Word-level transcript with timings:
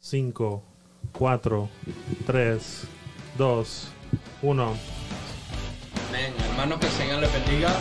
5, 0.00 0.62
4, 1.12 1.68
3, 2.26 2.82
2, 3.36 3.88
1. 4.42 4.76
Amén. 6.08 6.34
Hermano, 6.50 6.80
que 6.80 6.86
el 6.86 6.92
Señor 6.92 7.20
le 7.20 7.28
bendiga. 7.28 7.74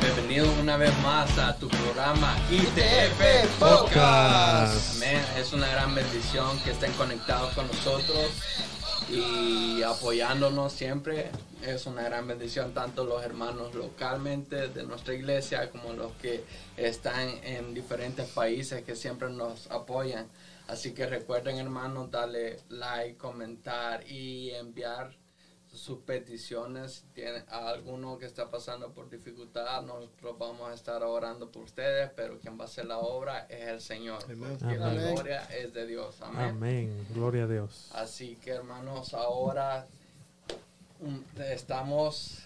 Bienvenido 0.00 0.46
una 0.60 0.76
vez 0.76 0.96
más 1.02 1.38
a 1.38 1.56
tu 1.56 1.68
programa 1.68 2.36
ITF 2.50 3.58
Podcast. 3.58 4.96
Amén. 4.96 5.20
Es 5.36 5.52
una 5.52 5.68
gran 5.68 5.94
bendición 5.94 6.58
que 6.60 6.70
estén 6.70 6.92
conectados 6.92 7.54
con 7.54 7.66
nosotros 7.66 8.30
y 9.08 9.82
apoyándonos 9.82 10.72
siempre. 10.72 11.30
Es 11.62 11.86
una 11.86 12.02
gran 12.02 12.26
bendición 12.28 12.74
tanto 12.74 13.04
los 13.04 13.24
hermanos 13.24 13.74
localmente 13.74 14.68
de 14.68 14.84
nuestra 14.84 15.14
iglesia 15.14 15.70
como 15.70 15.92
los 15.92 16.12
que 16.22 16.44
están 16.76 17.28
en 17.42 17.74
diferentes 17.74 18.28
países 18.28 18.84
que 18.84 18.94
siempre 18.94 19.30
nos 19.30 19.70
apoyan. 19.70 20.26
Así 20.68 20.92
que 20.92 21.06
recuerden 21.06 21.58
hermanos, 21.58 22.10
darle 22.10 22.58
like, 22.68 23.16
comentar 23.16 24.04
y 24.10 24.50
enviar 24.50 25.16
sus 25.76 25.98
peticiones. 26.02 26.92
Si 26.92 27.06
tiene 27.08 27.44
alguno 27.48 28.18
que 28.18 28.26
está 28.26 28.50
pasando 28.50 28.92
por 28.92 29.08
dificultad, 29.08 29.82
nosotros 29.82 30.36
vamos 30.38 30.70
a 30.70 30.74
estar 30.74 31.02
orando 31.04 31.50
por 31.52 31.64
ustedes, 31.64 32.10
pero 32.16 32.40
quien 32.40 32.58
va 32.58 32.64
a 32.64 32.66
hacer 32.66 32.86
la 32.86 32.98
obra 32.98 33.46
es 33.48 33.68
el 33.68 33.80
Señor. 33.80 34.18
Porque 34.20 34.76
la 34.76 34.92
gloria 34.92 35.44
es 35.44 35.72
de 35.72 35.86
Dios. 35.86 36.20
Amén. 36.22 36.48
Amén. 36.48 37.06
Gloria 37.14 37.44
a 37.44 37.46
Dios. 37.46 37.90
Así 37.92 38.36
que 38.36 38.50
hermanos, 38.50 39.14
ahora 39.14 39.86
um, 41.00 41.22
estamos 41.38 42.45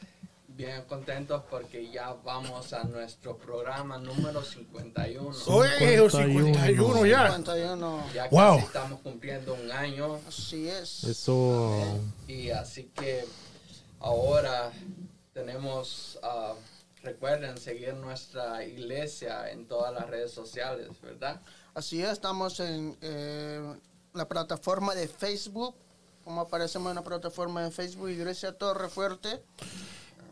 bien 0.60 0.82
contentos 0.82 1.42
porque 1.48 1.90
ya 1.90 2.12
vamos 2.22 2.74
a 2.74 2.84
nuestro 2.84 3.38
programa 3.38 3.96
número 3.96 4.42
51. 4.44 5.34
Oye, 5.46 6.10
51 6.10 7.06
ya. 7.06 7.28
51. 7.30 8.04
Ya 8.12 8.24
casi 8.24 8.34
Wow. 8.34 8.58
estamos 8.58 9.00
cumpliendo 9.00 9.54
un 9.54 9.72
año. 9.72 10.18
Así 10.28 10.68
es. 10.68 11.04
Eso. 11.04 11.82
Y 12.28 12.50
así 12.50 12.90
que 12.94 13.24
ahora 14.00 14.70
tenemos, 15.32 16.18
ah, 16.22 16.52
recuerden 17.02 17.56
seguir 17.56 17.94
nuestra 17.94 18.62
iglesia 18.62 19.50
en 19.50 19.66
todas 19.66 19.94
las 19.94 20.08
redes 20.10 20.30
sociales, 20.32 20.88
¿verdad? 21.00 21.40
Así 21.72 22.02
es, 22.02 22.10
estamos 22.10 22.60
en 22.60 22.98
eh, 23.00 23.74
la 24.12 24.28
plataforma 24.28 24.94
de 24.94 25.08
Facebook. 25.08 25.74
Como 26.22 26.42
aparecemos 26.42 26.90
en 26.90 26.96
la 26.96 27.02
plataforma 27.02 27.62
de 27.64 27.70
Facebook, 27.70 28.10
Iglesia 28.10 28.52
Torre 28.52 28.90
Fuerte. 28.90 29.42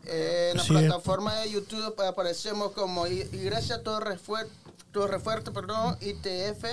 Eh, 0.05 0.49
en 0.51 0.57
la 0.57 0.63
es. 0.63 0.69
plataforma 0.69 1.35
de 1.41 1.51
YouTube 1.51 2.01
aparecemos 2.01 2.71
como 2.71 3.05
Iglesia 3.07 3.83
Torre 3.83 4.17
Fuerte, 4.17 4.51
Torre 4.91 5.19
Fuerte, 5.19 5.51
perdón, 5.51 5.97
ITF. 6.01 6.65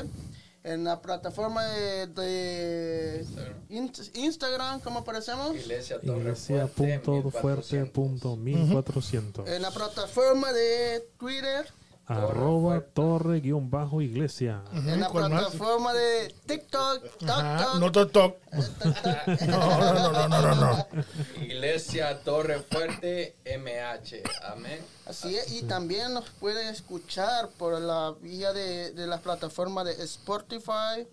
En 0.64 0.82
la 0.82 1.00
plataforma 1.00 1.64
de, 1.64 2.08
de 2.08 3.24
Inst- 3.70 4.10
Instagram, 4.16 4.80
¿cómo 4.80 4.98
aparecemos? 5.00 5.54
Iglesia 5.54 6.00
Torre 6.00 6.18
Iglesia 6.18 6.66
Fuerte, 6.66 6.98
punto 7.04 7.30
fuerte 7.30 7.76
1400. 7.76 7.90
punto 7.92 8.36
1400. 8.36 9.48
En 9.48 9.62
la 9.62 9.70
plataforma 9.70 10.52
de 10.52 11.08
Twitter. 11.18 11.66
Arroba 12.08 12.80
torre 12.80 13.40
guion 13.40 13.68
bajo 13.68 14.00
iglesia. 14.00 14.62
En 14.72 15.00
la 15.00 15.10
plataforma 15.10 15.92
de 15.92 16.32
TikTok. 16.46 17.02
Ajá, 17.28 17.56
TikTok. 17.58 17.80
no 17.80 17.92
toc 17.92 18.12
toc. 18.12 18.36
No, 18.52 19.46
no, 19.46 19.94
no, 19.94 20.12
no, 20.12 20.28
no, 20.28 20.42
no, 20.42 20.54
no. 20.54 20.86
Iglesia 21.42 22.22
Torre 22.22 22.60
Fuerte 22.60 23.34
MH. 23.44 24.22
Amén. 24.44 24.84
Así 25.06 25.36
es, 25.36 25.52
y 25.52 25.62
también 25.64 26.14
nos 26.14 26.30
pueden 26.30 26.68
escuchar 26.68 27.48
por 27.58 27.80
la 27.80 28.14
vía 28.20 28.52
de, 28.52 28.92
de 28.92 29.06
las 29.08 29.20
plataformas 29.20 29.86
de 29.86 30.02
Spotify. 30.04 31.06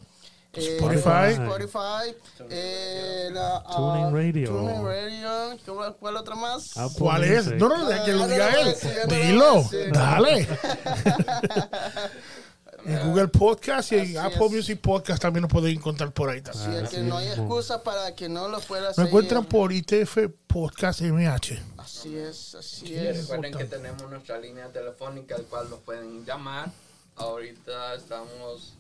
Eh, 0.54 0.78
Spotify. 0.78 1.34
Spotify, 1.34 2.16
eh, 2.50 3.30
la, 3.32 3.58
ah, 3.66 3.74
Tuning 3.76 4.14
Radio. 4.16 4.50
Tuning 4.50 4.84
Radio, 4.86 5.58
¿cuál, 5.66 5.96
cuál 6.00 6.18
otra 6.18 6.36
más? 6.36 6.78
Apple 6.78 6.96
¿Cuál 7.00 7.24
es? 7.24 7.48
No, 7.54 7.70
no, 7.70 7.86
de 7.88 8.04
que 8.04 8.14
lo 8.14 8.24
Ah, 8.24 8.28
diga 8.28 8.62
él. 8.62 8.76
sí, 8.76 8.88
Dilo, 9.10 9.64
sí. 9.70 9.78
dale. 9.92 10.48
En 12.86 13.00
Google 13.08 13.30
Podcast 13.30 13.94
y 13.94 13.96
en 13.96 14.02
Así 14.02 14.18
Apple 14.18 14.46
es. 14.48 14.52
Music 14.52 14.82
Podcast 14.82 15.22
también 15.22 15.44
nos 15.44 15.52
pueden 15.52 15.72
encontrar 15.78 16.12
por 16.12 16.30
ahí 16.30 16.42
Así 16.46 16.60
también. 16.64 16.84
es 16.84 16.90
que 16.90 16.98
no 17.00 17.16
hay 17.18 17.28
excusa 17.30 17.82
para 17.82 18.14
que 18.14 18.28
no 18.28 18.50
lo 18.50 18.60
pueda 18.60 18.88
Nos 18.88 18.96
seguir. 18.98 19.08
encuentran 19.08 19.46
por 19.46 19.72
ITF 19.72 20.18
Podcast 20.48 21.00
MH. 21.00 21.62
Así 21.78 22.18
es, 22.18 22.56
así 22.56 22.88
Y 22.92 22.96
es. 22.98 23.22
recuerden 23.22 23.58
que 23.58 23.64
tenemos 23.66 24.02
nuestra 24.10 24.38
línea 24.38 24.68
telefónica 24.68 25.36
al 25.36 25.44
cual 25.44 25.70
nos 25.70 25.80
pueden 25.80 26.26
llamar. 26.26 26.72
Ahorita 27.16 27.94
estamos 27.96 28.74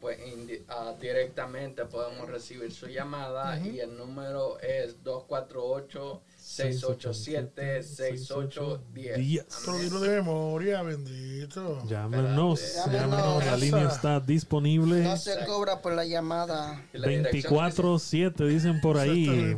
pues 0.00 0.18
indi- 0.20 0.62
ah, 0.68 0.94
directamente 1.00 1.84
podemos 1.86 2.28
recibir 2.28 2.70
su 2.72 2.86
llamada 2.86 3.58
y 3.58 3.80
el 3.80 3.96
número 3.96 4.60
es 4.60 5.02
248 5.02 6.22
687 6.38 7.82
6810. 7.82 9.16
Diez. 9.18 9.44
Esto 9.48 9.72
lo 9.72 9.78
digo 9.78 10.00
de 10.00 10.08
memoria, 10.16 10.82
bendito. 10.82 11.82
Llámenos, 11.86 12.74
Llámenos. 12.74 12.84
llámenos. 12.92 13.44
La 13.46 13.56
línea 13.56 13.88
está 13.88 14.20
disponible. 14.20 15.00
No 15.02 15.16
se 15.16 15.44
cobra 15.44 15.80
por 15.82 15.92
la 15.94 16.04
llamada 16.04 16.84
24-7 16.92 18.46
dicen 18.46 18.80
por 18.80 18.98
ahí. 18.98 19.56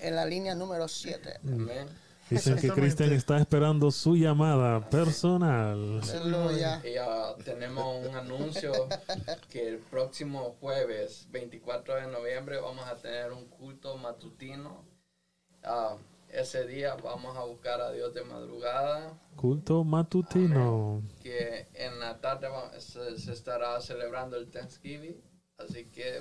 En 0.00 0.14
la 0.14 0.24
línea 0.26 0.54
número 0.54 0.86
7. 0.86 1.40
Amén. 1.44 1.88
Dicen 2.30 2.56
que. 2.56 2.68
Cristian 2.70 3.12
está 3.12 3.38
esperando 3.38 3.90
su 3.90 4.16
llamada 4.16 4.88
personal. 4.90 6.00
Aleluya. 6.02 6.82
Y 6.84 6.96
ah, 6.96 7.34
tenemos 7.44 8.06
un 8.06 8.14
anuncio 8.14 8.72
que 9.50 9.68
el 9.68 9.78
próximo 9.78 10.56
jueves 10.60 11.26
24 11.30 11.94
de 11.96 12.06
noviembre 12.08 12.60
vamos 12.60 12.86
a 12.86 12.96
tener 12.96 13.32
un 13.32 13.46
culto 13.46 13.96
matutino. 13.96 14.84
Ah, 15.62 15.96
ese 16.28 16.66
día 16.66 16.94
vamos 17.02 17.36
a 17.36 17.44
buscar 17.44 17.80
a 17.80 17.90
Dios 17.90 18.12
de 18.12 18.22
madrugada, 18.22 19.18
Culto 19.36 19.82
matutino. 19.82 21.02
que 21.22 21.68
en 21.74 21.98
la 22.00 22.20
tarde 22.20 22.48
se, 22.80 23.16
se 23.18 23.32
estará 23.32 23.80
celebrando 23.80 24.36
el 24.36 24.50
Thanksgiving, 24.50 25.16
así 25.56 25.86
que 25.86 26.20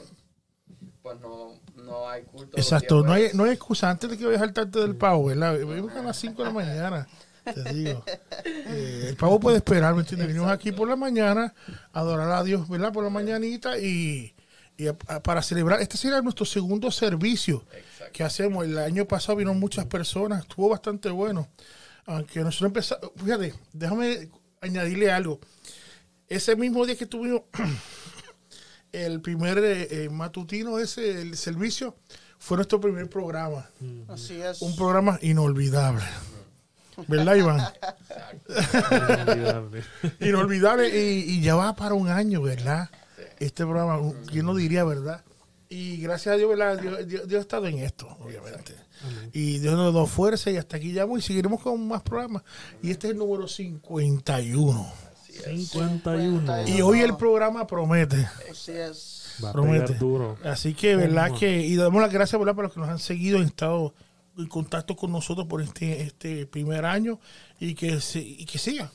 pues 1.08 1.20
no, 1.22 1.54
no 1.84 2.10
hay 2.10 2.24
culto. 2.24 2.58
Exacto, 2.58 3.02
no 3.04 3.14
hay, 3.14 3.30
no 3.34 3.44
hay 3.46 3.52
excusa 3.52 3.90
antes 3.90 4.10
de 4.10 4.18
que 4.18 4.26
vayas 4.26 4.42
al 4.42 4.54
tarde 4.54 4.82
del 4.82 4.96
pavo, 4.96 5.26
¿verdad? 5.26 5.54
Venimos 5.58 5.94
a 5.94 6.02
las 6.04 6.18
5 6.18 6.42
de 6.42 6.48
la 6.50 6.54
mañana, 6.54 7.08
te 7.44 7.74
digo. 7.74 8.04
Eh, 8.46 9.06
el 9.10 9.16
pavo 9.16 9.40
puede 9.40 9.58
esperar, 9.58 9.94
¿me 9.96 10.02
entiendes? 10.02 10.28
Venimos 10.28 10.50
aquí 10.52 10.72
por 10.72 10.88
la 10.88 10.96
mañana 10.96 11.54
a 11.94 12.00
adorar 12.00 12.30
a 12.32 12.44
Dios, 12.44 12.68
¿verdad? 12.70 12.92
Por 12.94 13.04
la 13.04 13.10
mañanita 13.10 13.78
y, 13.78 14.36
y 14.78 14.88
a- 14.88 14.96
a- 15.08 15.22
para 15.22 15.42
celebrar. 15.42 15.82
Este 15.82 15.98
será 15.98 16.22
nuestro 16.22 16.46
segundo 16.46 16.92
servicio 16.92 17.64
Exacto. 17.74 18.12
que 18.14 18.24
hacemos. 18.24 18.66
El 18.66 18.78
año 18.78 19.06
pasado 19.06 19.38
vino 19.38 19.54
muchas 19.54 19.86
personas, 19.86 20.42
estuvo 20.42 20.70
bastante 20.70 21.10
bueno. 21.10 21.48
Aunque 22.06 22.40
nosotros 22.42 22.68
empezamos, 22.70 23.12
fíjate, 23.16 23.54
déjame 23.74 24.30
añadirle 24.62 25.12
algo. 25.12 25.40
Ese 26.30 26.56
mismo 26.56 26.86
día 26.86 26.96
que 26.98 27.06
tuvimos 27.06 27.42
el 28.92 29.22
primer 29.22 29.58
eh, 29.60 29.88
eh, 30.06 30.10
matutino, 30.10 30.80
ese, 30.80 31.22
el 31.22 31.38
servicio, 31.38 31.96
fue 32.40 32.58
nuestro 32.58 32.80
primer 32.80 33.10
programa. 33.10 33.70
Así 34.08 34.40
es. 34.42 34.62
Un 34.62 34.76
programa 34.76 35.18
inolvidable. 35.22 36.04
¿Verdad, 37.08 37.36
Iván? 37.36 37.62
Inolvidable. 38.50 39.84
Inolvidable 40.20 40.90
y, 40.90 41.20
y 41.38 41.42
ya 41.42 41.56
va 41.56 41.76
para 41.76 41.94
un 41.94 42.08
año, 42.10 42.42
¿verdad? 42.42 42.90
Este 43.40 43.64
programa, 43.64 44.00
¿quién 44.28 44.46
lo 44.46 44.56
diría, 44.56 44.84
verdad? 44.84 45.24
Y 45.70 45.98
gracias 45.98 46.34
a 46.34 46.38
Dios, 46.38 46.50
¿verdad? 46.50 46.80
Dios, 46.80 47.06
Dios- 47.08 47.28
Dios 47.28 47.40
ha 47.40 47.42
estado 47.42 47.68
en 47.68 47.80
esto, 47.80 48.08
obviamente. 48.22 48.74
Y 49.32 49.60
Dios 49.60 49.76
nos 49.76 49.94
dio 49.94 50.08
fuerza 50.08 50.50
y 50.50 50.58
hasta 50.58 50.78
aquí 50.78 50.92
llamo 50.92 51.18
y 51.18 51.22
seguiremos 51.22 51.62
con 51.62 51.88
más 51.88 52.02
programas. 52.02 52.42
Y 52.82 52.90
este 52.90 53.08
es 53.08 53.14
el 53.14 53.20
número 53.20 53.48
51. 53.48 54.92
51. 55.44 56.68
Y 56.68 56.82
hoy 56.82 57.02
el 57.02 57.16
programa 57.18 57.66
promete. 57.68 58.28
Así 58.50 58.72
es. 58.72 59.36
Va 59.44 59.50
a 59.50 59.54
promete. 59.54 59.94
duro. 59.96 60.38
Así 60.44 60.74
que, 60.74 60.96
¿verdad? 60.96 61.32
que 61.38 61.60
Y 61.62 61.76
damos 61.76 62.02
las 62.02 62.12
gracias, 62.12 62.40
¿verdad? 62.40 62.56
Para 62.56 62.68
los 62.68 62.74
que 62.74 62.80
nos 62.80 62.90
han 62.90 63.00
seguido, 63.00 63.38
han 63.40 63.46
estado 63.46 63.94
en 64.38 64.48
contacto 64.48 64.96
con 64.96 65.12
nosotros 65.12 65.48
por 65.48 65.62
este, 65.62 66.02
este 66.02 66.46
primer 66.46 66.86
año 66.86 67.20
y 67.60 67.74
que, 67.76 68.00
se- 68.02 68.20
y 68.20 68.46
que 68.46 68.58
siga. 68.58 68.92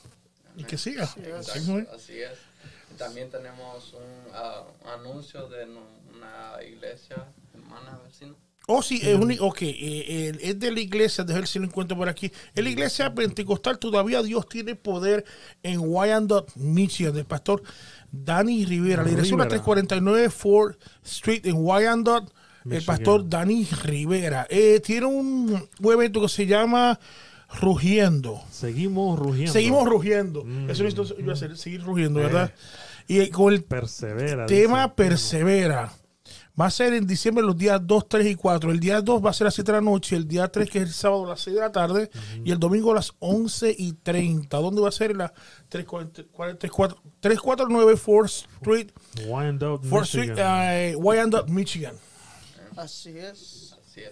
Y 0.55 0.63
que 0.63 0.77
siga. 0.77 1.03
Así 1.03 1.21
es. 1.25 1.87
así 1.89 2.19
es. 2.19 2.37
También 2.97 3.29
tenemos 3.29 3.93
un 3.93 4.33
ah, 4.33 4.63
anuncio 4.99 5.47
de 5.49 5.65
una 5.65 6.63
iglesia 6.63 7.25
hermana 7.53 7.99
vecina. 8.05 8.33
Oh, 8.67 8.81
sí, 8.81 9.01
es, 9.03 9.15
un, 9.15 9.35
ok, 9.41 9.61
eh, 9.61 9.73
eh, 9.81 10.31
es 10.39 10.57
de 10.57 10.71
la 10.71 10.79
iglesia, 10.79 11.23
déjame 11.25 11.41
ver 11.41 11.47
si 11.49 11.59
lo 11.59 11.65
encuentro 11.65 11.97
por 11.97 12.07
aquí. 12.07 12.31
En 12.55 12.63
la 12.63 12.69
iglesia 12.69 13.13
pentecostal 13.13 13.77
todavía 13.77 14.23
Dios 14.23 14.47
tiene 14.47 14.75
poder 14.75 15.25
en 15.63 15.79
Wyandotte, 15.81 16.55
Michigan, 16.55 17.13
del 17.13 17.25
pastor 17.25 17.61
Danny 18.11 18.65
Rivera. 18.65 19.03
La 19.03 19.09
dirección 19.09 19.39
es 19.41 19.45
la 19.45 19.57
Rivera. 19.57 19.63
349 19.63 20.29
Ford 20.29 20.75
Street 21.03 21.45
en 21.45 21.55
Wyandotte. 21.57 22.31
El 22.69 22.83
pastor 22.85 23.27
Danny 23.27 23.67
Rivera. 23.83 24.47
Eh, 24.49 24.79
tiene 24.79 25.07
un, 25.07 25.67
un 25.81 25.93
evento 25.93 26.21
que 26.21 26.29
se 26.29 26.45
llama 26.45 26.97
Rugiendo. 27.59 28.41
Seguimos 28.51 29.19
rugiendo. 29.19 29.51
Seguimos 29.51 29.87
rugiendo. 29.87 30.43
Mm. 30.43 30.69
Eso 30.69 30.83
necesito 30.83 31.19
iba 31.19 31.31
a 31.31 31.35
hacer, 31.35 31.57
seguir 31.57 31.83
rugiendo, 31.83 32.19
¿verdad? 32.19 32.53
Y 33.07 33.19
eh, 33.19 33.29
con 33.29 33.53
el 33.53 33.63
Persevera. 33.63 34.45
tema 34.45 34.83
dice. 34.83 34.93
persevera. 34.95 35.93
Va 36.59 36.67
a 36.67 36.69
ser 36.69 36.93
en 36.93 37.07
diciembre 37.07 37.43
los 37.43 37.57
días 37.57 37.81
2, 37.83 38.07
3 38.07 38.27
y 38.27 38.35
4. 38.35 38.71
El 38.71 38.79
día 38.79 39.01
2 39.01 39.25
va 39.25 39.31
a 39.31 39.33
ser 39.33 39.45
a 39.45 39.47
las 39.47 39.55
7 39.55 39.71
de 39.71 39.77
la 39.79 39.81
noche, 39.81 40.15
el 40.15 40.27
día 40.27 40.47
3 40.47 40.69
que 40.69 40.77
es 40.79 40.83
el 40.83 40.93
sábado 40.93 41.25
a 41.25 41.29
las 41.29 41.41
6 41.41 41.55
de 41.55 41.61
la 41.61 41.71
tarde 41.71 42.11
y 42.43 42.51
el 42.51 42.59
domingo 42.59 42.91
a 42.91 42.95
las 42.95 43.11
11 43.19 43.75
y 43.75 43.93
30. 43.93 44.55
¿Dónde 44.57 44.79
va 44.81 44.89
a 44.89 44.91
ser? 44.91 45.11
En 45.11 45.17
la 45.17 45.33
344 45.69 47.01
349 47.19 47.95
4th 47.95 48.25
Street, 48.59 48.91
Wyandotte, 49.27 49.83
4th 49.87 50.03
Street, 50.03 50.27
Michigan. 50.29 50.59
eh, 50.73 50.95
Wyandotte, 50.95 51.49
Michigan. 51.49 51.95
Así 52.77 53.17
es. 53.17 53.75
Así 53.87 54.01
es. 54.01 54.11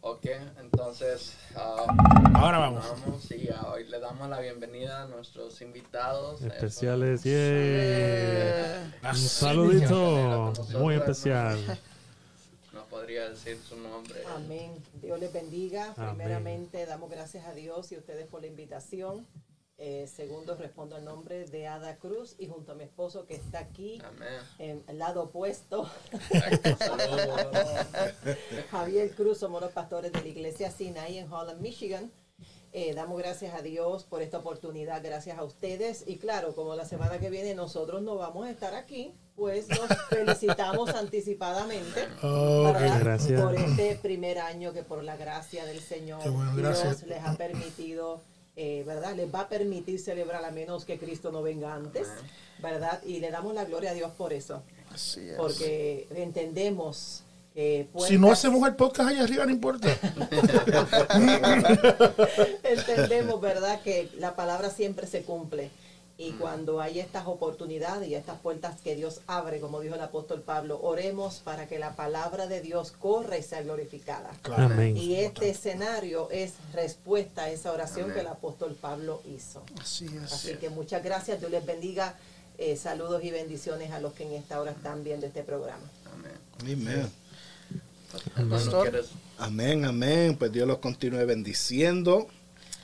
Ok, 0.00 0.26
entonces 0.60 1.34
ah, 1.56 1.86
Ahora 2.34 2.58
vamos. 2.58 2.84
vamos 3.04 3.30
y 3.32 3.48
hoy 3.66 3.84
le 3.88 3.98
damos 3.98 4.28
la 4.30 4.38
bienvenida 4.40 5.02
a 5.02 5.06
nuestros 5.06 5.60
invitados. 5.60 6.40
eh, 6.42 6.46
Especiales. 6.46 7.24
yeah. 7.24 7.34
Eh, 7.34 8.90
Un 9.10 9.16
saludito 9.16 10.52
muy 10.78 10.94
especial. 10.94 11.58
No 12.72 12.84
podría 12.84 13.28
decir 13.28 13.58
su 13.68 13.76
nombre. 13.76 14.22
Amén. 14.36 14.72
Dios 15.02 15.18
les 15.18 15.32
bendiga. 15.32 15.94
Amén. 15.96 16.14
Primeramente, 16.16 16.86
damos 16.86 17.10
gracias 17.10 17.44
a 17.46 17.52
Dios 17.52 17.90
y 17.90 17.96
a 17.96 17.98
ustedes 17.98 18.26
por 18.28 18.40
la 18.40 18.46
invitación. 18.46 19.26
Eh, 19.80 20.08
segundo, 20.08 20.56
respondo 20.56 20.96
al 20.96 21.04
nombre 21.04 21.44
de 21.44 21.68
Ada 21.68 21.98
Cruz 21.98 22.34
y 22.36 22.48
junto 22.48 22.72
a 22.72 22.74
mi 22.74 22.82
esposo 22.82 23.26
que 23.26 23.36
está 23.36 23.60
aquí 23.60 24.02
Amén. 24.04 24.40
en 24.58 24.82
el 24.88 24.98
lado 24.98 25.22
opuesto. 25.22 25.88
Javier 28.72 29.14
Cruz, 29.14 29.38
somos 29.38 29.60
los 29.60 29.70
pastores 29.70 30.10
de 30.10 30.20
la 30.20 30.26
iglesia 30.26 30.72
Sinai 30.72 31.18
en 31.18 31.32
Holland, 31.32 31.60
Michigan. 31.60 32.10
Eh, 32.72 32.92
damos 32.92 33.18
gracias 33.18 33.54
a 33.54 33.62
Dios 33.62 34.04
por 34.04 34.20
esta 34.20 34.38
oportunidad, 34.38 35.02
gracias 35.02 35.38
a 35.38 35.44
ustedes. 35.44 36.04
Y 36.06 36.18
claro, 36.18 36.54
como 36.54 36.74
la 36.74 36.84
semana 36.84 37.18
que 37.18 37.30
viene 37.30 37.54
nosotros 37.54 38.02
no 38.02 38.16
vamos 38.16 38.46
a 38.46 38.50
estar 38.50 38.74
aquí, 38.74 39.14
pues 39.36 39.68
nos 39.68 39.88
felicitamos 40.10 40.90
anticipadamente. 40.90 42.08
Gracias. 42.20 43.40
por 43.40 43.54
este 43.54 43.98
primer 44.02 44.38
año 44.38 44.72
que 44.72 44.82
por 44.82 45.02
la 45.02 45.16
gracia 45.16 45.64
del 45.64 45.80
Señor 45.80 46.30
bueno. 46.30 46.56
Dios 46.56 47.02
les 47.04 47.22
ha 47.22 47.34
permitido, 47.36 48.20
eh, 48.60 48.82
¿verdad? 48.84 49.14
Les 49.14 49.32
va 49.32 49.42
a 49.42 49.48
permitir 49.48 50.00
celebrar 50.00 50.44
a 50.44 50.50
menos 50.50 50.84
que 50.84 50.98
Cristo 50.98 51.30
no 51.30 51.42
venga 51.42 51.72
antes, 51.74 52.08
¿verdad? 52.60 53.00
Y 53.04 53.20
le 53.20 53.30
damos 53.30 53.54
la 53.54 53.64
gloria 53.64 53.92
a 53.92 53.94
Dios 53.94 54.10
por 54.18 54.32
eso, 54.32 54.64
Así 54.92 55.28
es. 55.28 55.36
porque 55.36 56.08
entendemos 56.16 57.22
que 57.54 57.86
Si 58.08 58.18
no 58.18 58.32
hacemos 58.32 58.66
el 58.68 58.74
podcast 58.74 59.10
allá 59.10 59.22
arriba, 59.22 59.46
no 59.46 59.52
importa. 59.52 59.88
entendemos, 62.64 63.40
¿verdad? 63.40 63.80
Que 63.82 64.10
la 64.18 64.34
palabra 64.34 64.70
siempre 64.70 65.06
se 65.06 65.22
cumple. 65.22 65.70
Mm. 66.18 66.22
Y 66.22 66.32
cuando 66.32 66.80
hay 66.80 66.98
estas 66.98 67.26
oportunidades 67.26 68.08
y 68.08 68.14
estas 68.14 68.40
puertas 68.40 68.80
que 68.80 68.96
Dios 68.96 69.20
abre, 69.26 69.60
como 69.60 69.80
dijo 69.80 69.94
el 69.94 70.00
apóstol 70.00 70.42
Pablo, 70.42 70.80
oremos 70.82 71.36
para 71.44 71.66
que 71.68 71.78
la 71.78 71.94
palabra 71.94 72.46
de 72.46 72.60
Dios 72.60 72.92
corra 72.92 73.38
y 73.38 73.42
sea 73.42 73.62
glorificada. 73.62 74.30
Claro. 74.42 74.64
Amén. 74.64 74.96
Y 74.96 75.16
este 75.16 75.50
escenario 75.50 76.28
es 76.30 76.54
respuesta 76.72 77.44
a 77.44 77.50
esa 77.50 77.72
oración 77.72 78.04
Amén. 78.04 78.14
que 78.14 78.20
el 78.20 78.26
apóstol 78.26 78.76
Pablo 78.80 79.22
hizo. 79.32 79.62
Así 79.80 80.06
es. 80.06 80.32
Así 80.32 80.54
que 80.56 80.70
muchas 80.70 81.02
gracias, 81.02 81.38
Dios 81.38 81.50
les 81.50 81.64
bendiga. 81.64 82.16
Eh, 82.58 82.76
saludos 82.76 83.22
y 83.22 83.30
bendiciones 83.30 83.92
a 83.92 84.00
los 84.00 84.12
que 84.14 84.24
en 84.24 84.32
esta 84.32 84.60
hora 84.60 84.72
están 84.72 85.04
viendo 85.04 85.26
este 85.26 85.44
programa. 85.44 85.88
Amén. 86.12 86.78
Amén. 86.82 88.50
Pastor. 88.50 89.04
Amén, 89.38 89.84
amén. 89.84 90.36
Pues 90.36 90.50
Dios 90.50 90.66
los 90.66 90.78
continúe 90.78 91.24
bendiciendo. 91.24 92.26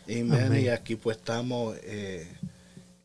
Amén. 0.06 0.32
Amén. 0.32 0.64
Y 0.64 0.68
aquí 0.68 0.94
pues 0.94 1.16
estamos 1.16 1.76
eh, 1.82 2.28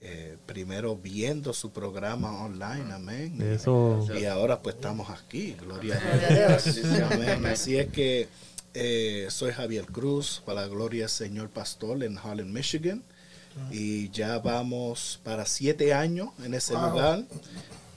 eh, 0.01 0.37
primero 0.45 0.95
viendo 0.95 1.53
su 1.53 1.71
programa 1.71 2.43
online. 2.43 2.93
Amén. 2.93 3.41
Eso. 3.41 4.05
Y 4.19 4.25
ahora 4.25 4.59
pues 4.61 4.75
estamos 4.75 5.09
aquí. 5.09 5.55
Gloria 5.59 5.99
a 5.99 6.33
Dios. 6.57 6.79
Amén. 7.11 7.45
Así 7.45 7.77
es 7.77 7.87
que 7.87 8.27
eh, 8.73 9.27
soy 9.29 9.51
Javier 9.51 9.85
Cruz, 9.85 10.41
para 10.45 10.61
la 10.61 10.67
gloria 10.67 11.01
del 11.01 11.09
Señor 11.09 11.49
Pastor 11.49 12.03
en 12.03 12.17
Holland, 12.17 12.51
Michigan. 12.53 13.03
Y 13.71 14.09
ya 14.11 14.39
vamos 14.39 15.19
para 15.23 15.45
siete 15.45 15.93
años 15.93 16.29
en 16.45 16.53
ese 16.53 16.75
Wow. 16.75 16.89
lugar. 16.89 17.23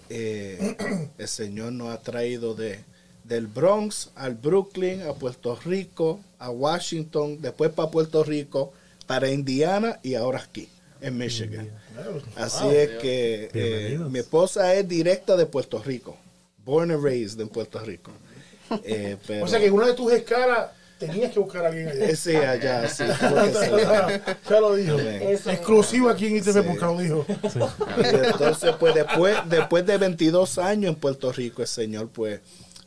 Eh, 0.08 0.76
el 1.18 1.28
Señor 1.28 1.72
nos 1.72 1.90
ha 1.94 2.00
traído 2.02 2.54
de, 2.54 2.80
del 3.22 3.46
Bronx 3.46 4.10
al 4.16 4.34
Brooklyn, 4.34 5.02
a 5.02 5.14
Puerto 5.14 5.54
Rico, 5.64 6.20
a 6.38 6.50
Washington, 6.50 7.40
después 7.40 7.70
para 7.70 7.90
Puerto 7.90 8.24
Rico, 8.24 8.72
para 9.06 9.30
Indiana 9.30 10.00
y 10.02 10.14
ahora 10.14 10.40
aquí, 10.40 10.68
en 11.00 11.16
Michigan. 11.16 11.70
Así 12.36 12.68
es 12.68 12.90
que 13.00 13.50
eh, 13.54 13.98
mi 14.10 14.18
esposa 14.20 14.74
es 14.74 14.86
directa 14.88 15.36
de 15.36 15.46
Puerto 15.46 15.82
Rico, 15.82 16.16
born 16.64 16.90
and 16.90 17.02
raised 17.04 17.40
en 17.40 17.48
Puerto 17.48 17.78
Rico. 17.80 18.10
Eh, 18.84 19.16
pero, 19.26 19.44
O 19.44 19.48
sea 19.48 19.58
que 19.58 19.66
en 19.66 19.72
una 19.72 19.86
de 19.86 19.94
tus 19.94 20.12
escalas 20.12 20.70
tenías 20.98 21.32
que 21.32 21.40
buscar 21.40 21.64
a 21.64 21.68
alguien 21.68 21.88
allá. 21.88 22.04
Eh, 22.06 22.16
sí, 22.16 22.36
allá, 22.36 22.88
sí, 22.88 23.04
ya 24.48 24.60
lo 24.60 24.74
dijo. 24.76 24.98
Es. 24.98 25.46
Exclusivo 25.46 26.08
aquí 26.08 26.26
en 26.26 26.36
ITV 26.36 26.52
Sí. 26.52 26.60
porque 26.66 26.84
lo 26.84 26.98
dijo. 26.98 27.26
Entonces, 27.98 28.74
pues 28.78 28.94
después, 28.94 29.36
después 29.46 29.84
de 29.86 29.98
22 29.98 30.58
años 30.58 30.94
en 30.94 31.00
Puerto 31.00 31.32
Rico, 31.32 31.62
el 31.62 31.68
Señor 31.68 32.08
pues 32.10 32.40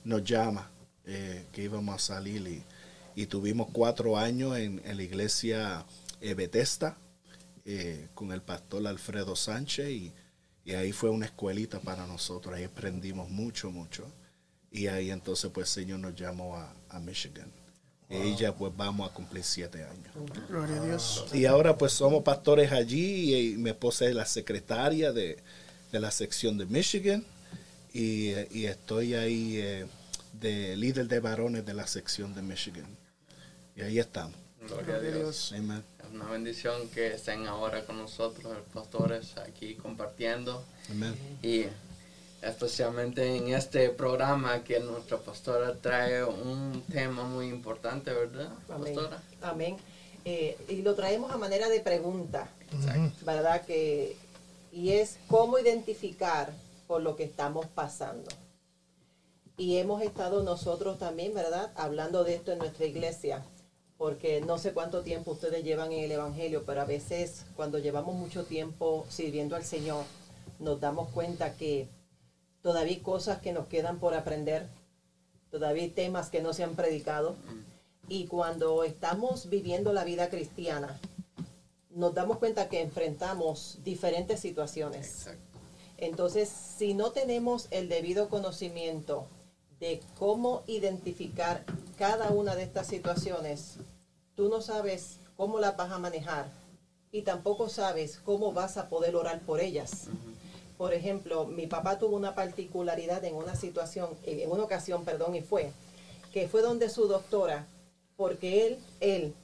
nos 0.04 0.24
llama 0.24 0.70
eh, 1.06 1.46
que 1.52 1.64
íbamos 1.64 1.96
a 1.96 2.00
salir 2.16 2.48
y, 2.48 2.64
y 3.22 3.26
tuvimos 3.26 3.68
cuatro 3.72 4.18
años 4.18 4.58
en, 4.58 4.82
en 4.86 4.98
la 4.98 5.04
iglesia 5.04 5.86
eh, 6.22 6.34
Bethesda 6.36 6.96
eh, 7.66 8.08
con 8.14 8.32
el 8.32 8.42
pastor 8.42 8.86
Alfredo 8.88 9.36
Sánchez 9.36 9.90
y, 9.90 10.14
y 10.64 10.74
ahí 10.74 10.92
fue 10.92 11.10
una 11.10 11.26
escuelita 11.26 11.80
para 11.80 12.06
nosotros, 12.06 12.56
ahí 12.56 12.64
aprendimos 12.64 13.30
mucho, 13.30 13.72
mucho. 13.72 14.06
Y 14.72 14.88
ahí 14.88 15.10
entonces 15.10 15.50
pues 15.52 15.70
el 15.70 15.84
Señor 15.84 16.00
nos 16.00 16.16
llamó 16.16 16.58
a, 16.58 16.74
a 16.90 17.00
Michigan. 17.00 17.52
Y 18.08 18.36
ya 18.36 18.54
pues 18.54 18.72
vamos 18.76 19.10
a 19.10 19.14
cumplir 19.14 19.44
siete 19.44 19.84
años. 19.84 20.14
Gloria 20.48 20.80
a 20.80 20.86
Dios. 20.86 21.26
Y 21.34 21.46
ahora 21.46 21.76
pues 21.76 21.92
somos 21.92 22.24
pastores 22.24 22.72
allí 22.72 23.36
y, 23.36 23.58
mi 23.58 23.72
esposa 23.72 24.06
es 24.06 24.14
la 24.14 24.26
secretaria 24.26 25.12
de, 25.12 25.40
de 25.92 26.00
la 26.00 26.12
sección 26.12 26.58
de 26.58 26.68
Michigan 26.68 27.26
y, 27.94 28.34
y 28.52 28.66
estoy 28.66 29.16
ahí 29.16 29.58
eh, 29.58 29.88
de 30.34 30.76
líder 30.76 31.08
de 31.08 31.20
varones 31.20 31.66
de 31.66 31.74
la 31.74 31.88
sección 31.88 32.36
de 32.36 32.42
Michigan. 32.42 32.86
Y 33.76 33.82
ahí 33.82 34.00
estamos. 34.00 34.36
Gloria 34.68 34.96
a 34.96 35.00
Dios. 35.00 35.54
Amen. 35.54 35.84
Una 36.16 36.30
bendición 36.30 36.88
que 36.92 37.08
estén 37.16 37.46
ahora 37.46 37.86
con 37.86 37.98
nosotros, 37.98 38.46
los 38.46 38.64
pastores, 38.74 39.36
aquí 39.38 39.76
compartiendo. 39.76 40.64
Amen. 40.90 41.14
Y 41.44 41.66
especialmente 42.42 43.36
en 43.36 43.50
este 43.50 43.90
programa 43.90 44.64
que 44.64 44.80
nuestra 44.80 45.18
pastora 45.18 45.76
trae 45.76 46.24
un 46.24 46.86
tema 46.90 47.24
muy 47.24 47.50
importante, 47.50 48.14
¿verdad, 48.14 48.50
Amén. 48.70 48.96
pastora? 48.96 49.24
Amén. 49.42 49.78
Eh, 50.24 50.58
y 50.70 50.84
lo 50.84 50.96
traemos 50.96 51.34
a 51.34 51.38
manera 51.38 51.68
de 51.68 51.82
pregunta, 51.82 52.48
¿verdad? 53.26 53.66
Que, 53.66 54.16
y 54.72 54.92
es 54.92 55.20
cómo 55.28 55.60
identificar 55.60 56.54
por 56.88 57.02
lo 57.02 57.18
que 57.18 57.26
estamos 57.26 57.66
pasando. 57.66 58.32
Y 59.58 59.78
hemos 59.80 60.02
estado 60.02 60.44
nosotros 60.44 60.98
también, 60.98 61.34
¿verdad? 61.34 61.74
Hablando 61.76 62.24
de 62.24 62.36
esto 62.36 62.54
en 62.54 62.60
nuestra 62.60 62.86
iglesia, 62.86 63.44
porque 63.98 64.42
no 64.42 64.58
sé 64.58 64.74
cuánto 64.74 65.02
tiempo 65.02 65.32
ustedes 65.32 65.64
llevan 65.64 65.92
en 65.92 66.04
el 66.04 66.12
Evangelio, 66.12 66.64
pero 66.66 66.82
a 66.82 66.86
veces 66.86 67.46
cuando 67.56 67.80
llevamos 67.80 68.16
mucho 68.16 68.44
tiempo 68.44 69.06
sirviendo 69.10 69.56
al 69.56 69.64
Señor, 69.64 70.04
nos 70.60 70.80
damos 70.80 71.10
cuenta 71.10 71.56
que 71.56 71.88
todavía 72.62 72.96
hay 72.96 73.02
cosas 73.02 73.40
que 73.42 73.54
nos 73.54 73.68
quedan 73.68 74.00
por 74.00 74.14
aprender, 74.14 74.68
todavía 75.52 75.84
hay 75.84 75.90
temas 75.90 76.30
que 76.30 76.42
no 76.42 76.54
se 76.54 76.64
han 76.64 76.76
predicado. 76.76 77.36
Y 78.08 78.28
cuando 78.28 78.84
estamos 78.84 79.50
viviendo 79.50 79.92
la 79.94 80.04
vida 80.04 80.30
cristiana, 80.30 81.00
nos 81.90 82.14
damos 82.14 82.38
cuenta 82.38 82.70
que 82.70 82.82
enfrentamos 82.82 83.80
diferentes 83.84 84.40
situaciones. 84.40 85.28
Exacto. 85.28 85.60
Entonces, 85.98 86.50
si 86.50 86.94
no 86.94 87.12
tenemos 87.12 87.68
el 87.72 87.88
debido 87.88 88.30
conocimiento 88.30 89.28
de 89.86 90.02
cómo 90.18 90.64
identificar 90.66 91.64
cada 91.96 92.32
una 92.32 92.56
de 92.56 92.64
estas 92.64 92.88
situaciones, 92.88 93.76
tú 94.34 94.50
no 94.50 94.60
sabes 94.60 95.20
cómo 95.38 95.60
las 95.60 95.78
vas 95.78 95.92
a 95.92 96.00
manejar 96.00 96.50
y 97.12 97.22
tampoco 97.22 97.70
sabes 97.70 98.18
cómo 98.18 98.52
vas 98.52 98.78
a 98.78 98.90
poder 98.90 99.16
orar 99.16 99.42
por 99.42 99.60
ellas. 99.60 100.08
Por 100.76 100.96
ejemplo, 100.96 101.46
mi 101.46 101.68
papá 101.68 102.00
tuvo 102.00 102.16
una 102.16 102.34
particularidad 102.34 103.24
en 103.26 103.36
una 103.36 103.56
situación, 103.56 104.10
en 104.24 104.50
una 104.50 104.64
ocasión, 104.64 105.06
perdón, 105.06 105.36
y 105.36 105.42
fue 105.42 105.72
que 106.34 106.48
fue 106.48 106.64
donde 106.64 106.90
su 106.90 107.08
doctora, 107.08 107.68
porque 108.18 108.66
él, 108.66 108.80
él 109.02 109.36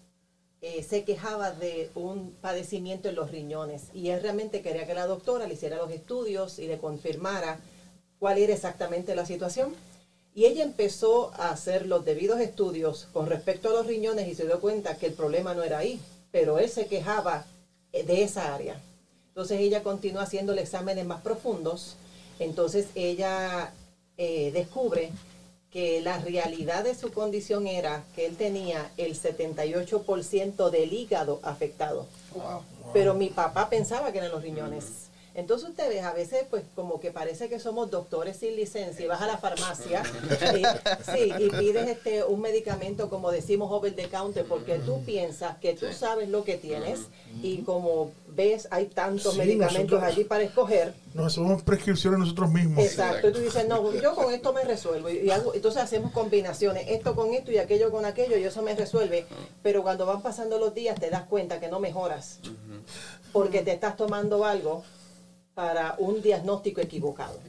eh, 0.62 0.82
se 0.82 1.04
quejaba 1.04 1.52
de 1.52 1.92
un 1.94 2.32
padecimiento 2.42 3.10
en 3.10 3.16
los 3.16 3.30
riñones 3.30 3.90
y 3.94 4.10
él 4.10 4.20
realmente 4.24 4.64
quería 4.64 4.88
que 4.88 4.96
la 4.96 5.06
doctora 5.06 5.46
le 5.46 5.54
hiciera 5.54 5.78
los 5.78 5.92
estudios 5.92 6.58
y 6.58 6.66
le 6.66 6.80
confirmara 6.80 7.60
cuál 8.18 8.40
era 8.40 8.54
exactamente 8.54 9.14
la 9.14 9.28
situación. 9.28 9.76
Y 10.34 10.46
ella 10.46 10.64
empezó 10.64 11.34
a 11.36 11.50
hacer 11.50 11.88
los 11.88 12.06
debidos 12.06 12.40
estudios 12.40 13.08
con 13.12 13.28
respecto 13.28 13.70
a 13.70 13.74
los 13.74 13.88
riñones 13.88 14.28
y 14.30 14.36
se 14.36 14.46
dio 14.46 14.62
cuenta 14.62 14.98
que 14.98 15.08
el 15.08 15.14
problema 15.14 15.54
no 15.54 15.64
era 15.64 15.80
ahí, 15.80 16.00
pero 16.32 16.58
él 16.58 16.70
se 16.70 16.88
quejaba 16.88 17.46
eh, 17.92 18.04
de 18.04 18.24
esa 18.24 18.54
área. 18.54 18.80
Entonces 19.28 19.60
ella 19.60 19.84
continuó 19.84 20.22
haciendo 20.22 20.54
exámenes 20.54 21.06
más 21.06 21.22
profundos. 21.22 21.96
Entonces 22.40 22.88
ella 22.96 23.74
eh, 24.18 24.52
descubre 24.52 25.12
que 25.70 26.02
la 26.02 26.20
realidad 26.20 26.84
de 26.84 26.96
su 26.96 27.12
condición 27.12 27.66
era 27.66 28.04
que 28.16 28.26
él 28.26 28.36
tenía 28.36 28.92
el 28.98 29.20
78% 29.20 30.70
del 30.70 30.94
hígado 30.94 31.40
afectado. 31.44 32.08
Pero 32.94 33.14
mi 33.14 33.30
papá 33.30 33.70
pensaba 33.70 34.12
que 34.12 34.18
eran 34.18 34.32
los 34.32 34.44
riñones. 34.44 35.11
Entonces 35.34 35.70
ustedes 35.70 36.04
a 36.04 36.12
veces 36.14 36.46
pues 36.50 36.64
como 36.76 37.00
que 37.00 37.12
parece 37.12 37.48
que 37.48 37.58
somos 37.58 37.90
doctores 37.90 38.36
sin 38.38 38.56
licencia 38.58 39.06
y 39.06 39.08
vas 39.08 39.22
a 39.22 39.28
la 39.28 39.38
farmacia 39.38 40.04
y, 40.58 40.64
sí, 41.12 41.32
y 41.40 41.50
pides 41.50 41.88
este 41.88 42.24
un 42.26 42.42
medicamento 42.42 43.10
como 43.10 43.32
decimos 43.32 43.72
over 43.72 43.96
the 43.96 44.10
counter 44.10 44.44
porque 44.46 44.80
tú 44.80 45.02
piensas 45.06 45.58
que 45.60 45.74
tú 45.74 45.86
sabes 45.94 46.28
lo 46.28 46.44
que 46.44 46.58
tienes 46.58 47.00
y 47.42 47.60
como 47.60 48.12
ves 48.28 48.68
hay 48.72 48.88
tantos 48.88 49.34
Sí, 49.34 49.40
medicamentos 49.40 49.92
nosotros- 49.92 50.04
allí 50.04 50.24
para 50.26 50.44
escoger 50.44 50.94
Nos 51.14 51.28
hacemos 51.28 51.62
prescripciones 51.64 52.20
nosotros 52.20 52.52
mismos. 52.52 52.84
Exacto, 52.84 53.30
y 53.30 53.32
tú 53.34 53.40
dices, 53.40 53.66
no, 53.68 53.94
yo 53.94 54.16
con 54.16 54.34
esto 54.34 54.52
me 54.54 54.64
resuelvo. 54.64 55.10
Y 55.10 55.30
hago- 55.32 55.54
entonces 55.54 55.82
hacemos 55.82 56.12
combinaciones, 56.12 56.86
esto 56.90 57.16
con 57.16 57.34
esto 57.34 57.52
y 57.52 57.58
aquello 57.58 57.90
con 57.92 58.06
aquello, 58.06 58.38
y 58.38 58.44
eso 58.46 58.62
me 58.62 58.74
resuelve. 58.76 59.26
Pero 59.64 59.82
cuando 59.84 60.06
van 60.06 60.22
pasando 60.22 60.58
los 60.60 60.74
días 60.74 60.98
te 61.00 61.10
das 61.10 61.24
cuenta 61.24 61.60
que 61.60 61.68
no 61.70 61.80
mejoras, 61.82 62.40
porque 63.34 63.62
te 63.62 63.72
estás 63.74 63.96
tomando 63.98 64.46
algo 64.46 64.84
para 65.56 65.96
un 65.98 66.22
diagnóstico 66.22 66.82
equivocado. 66.82 67.40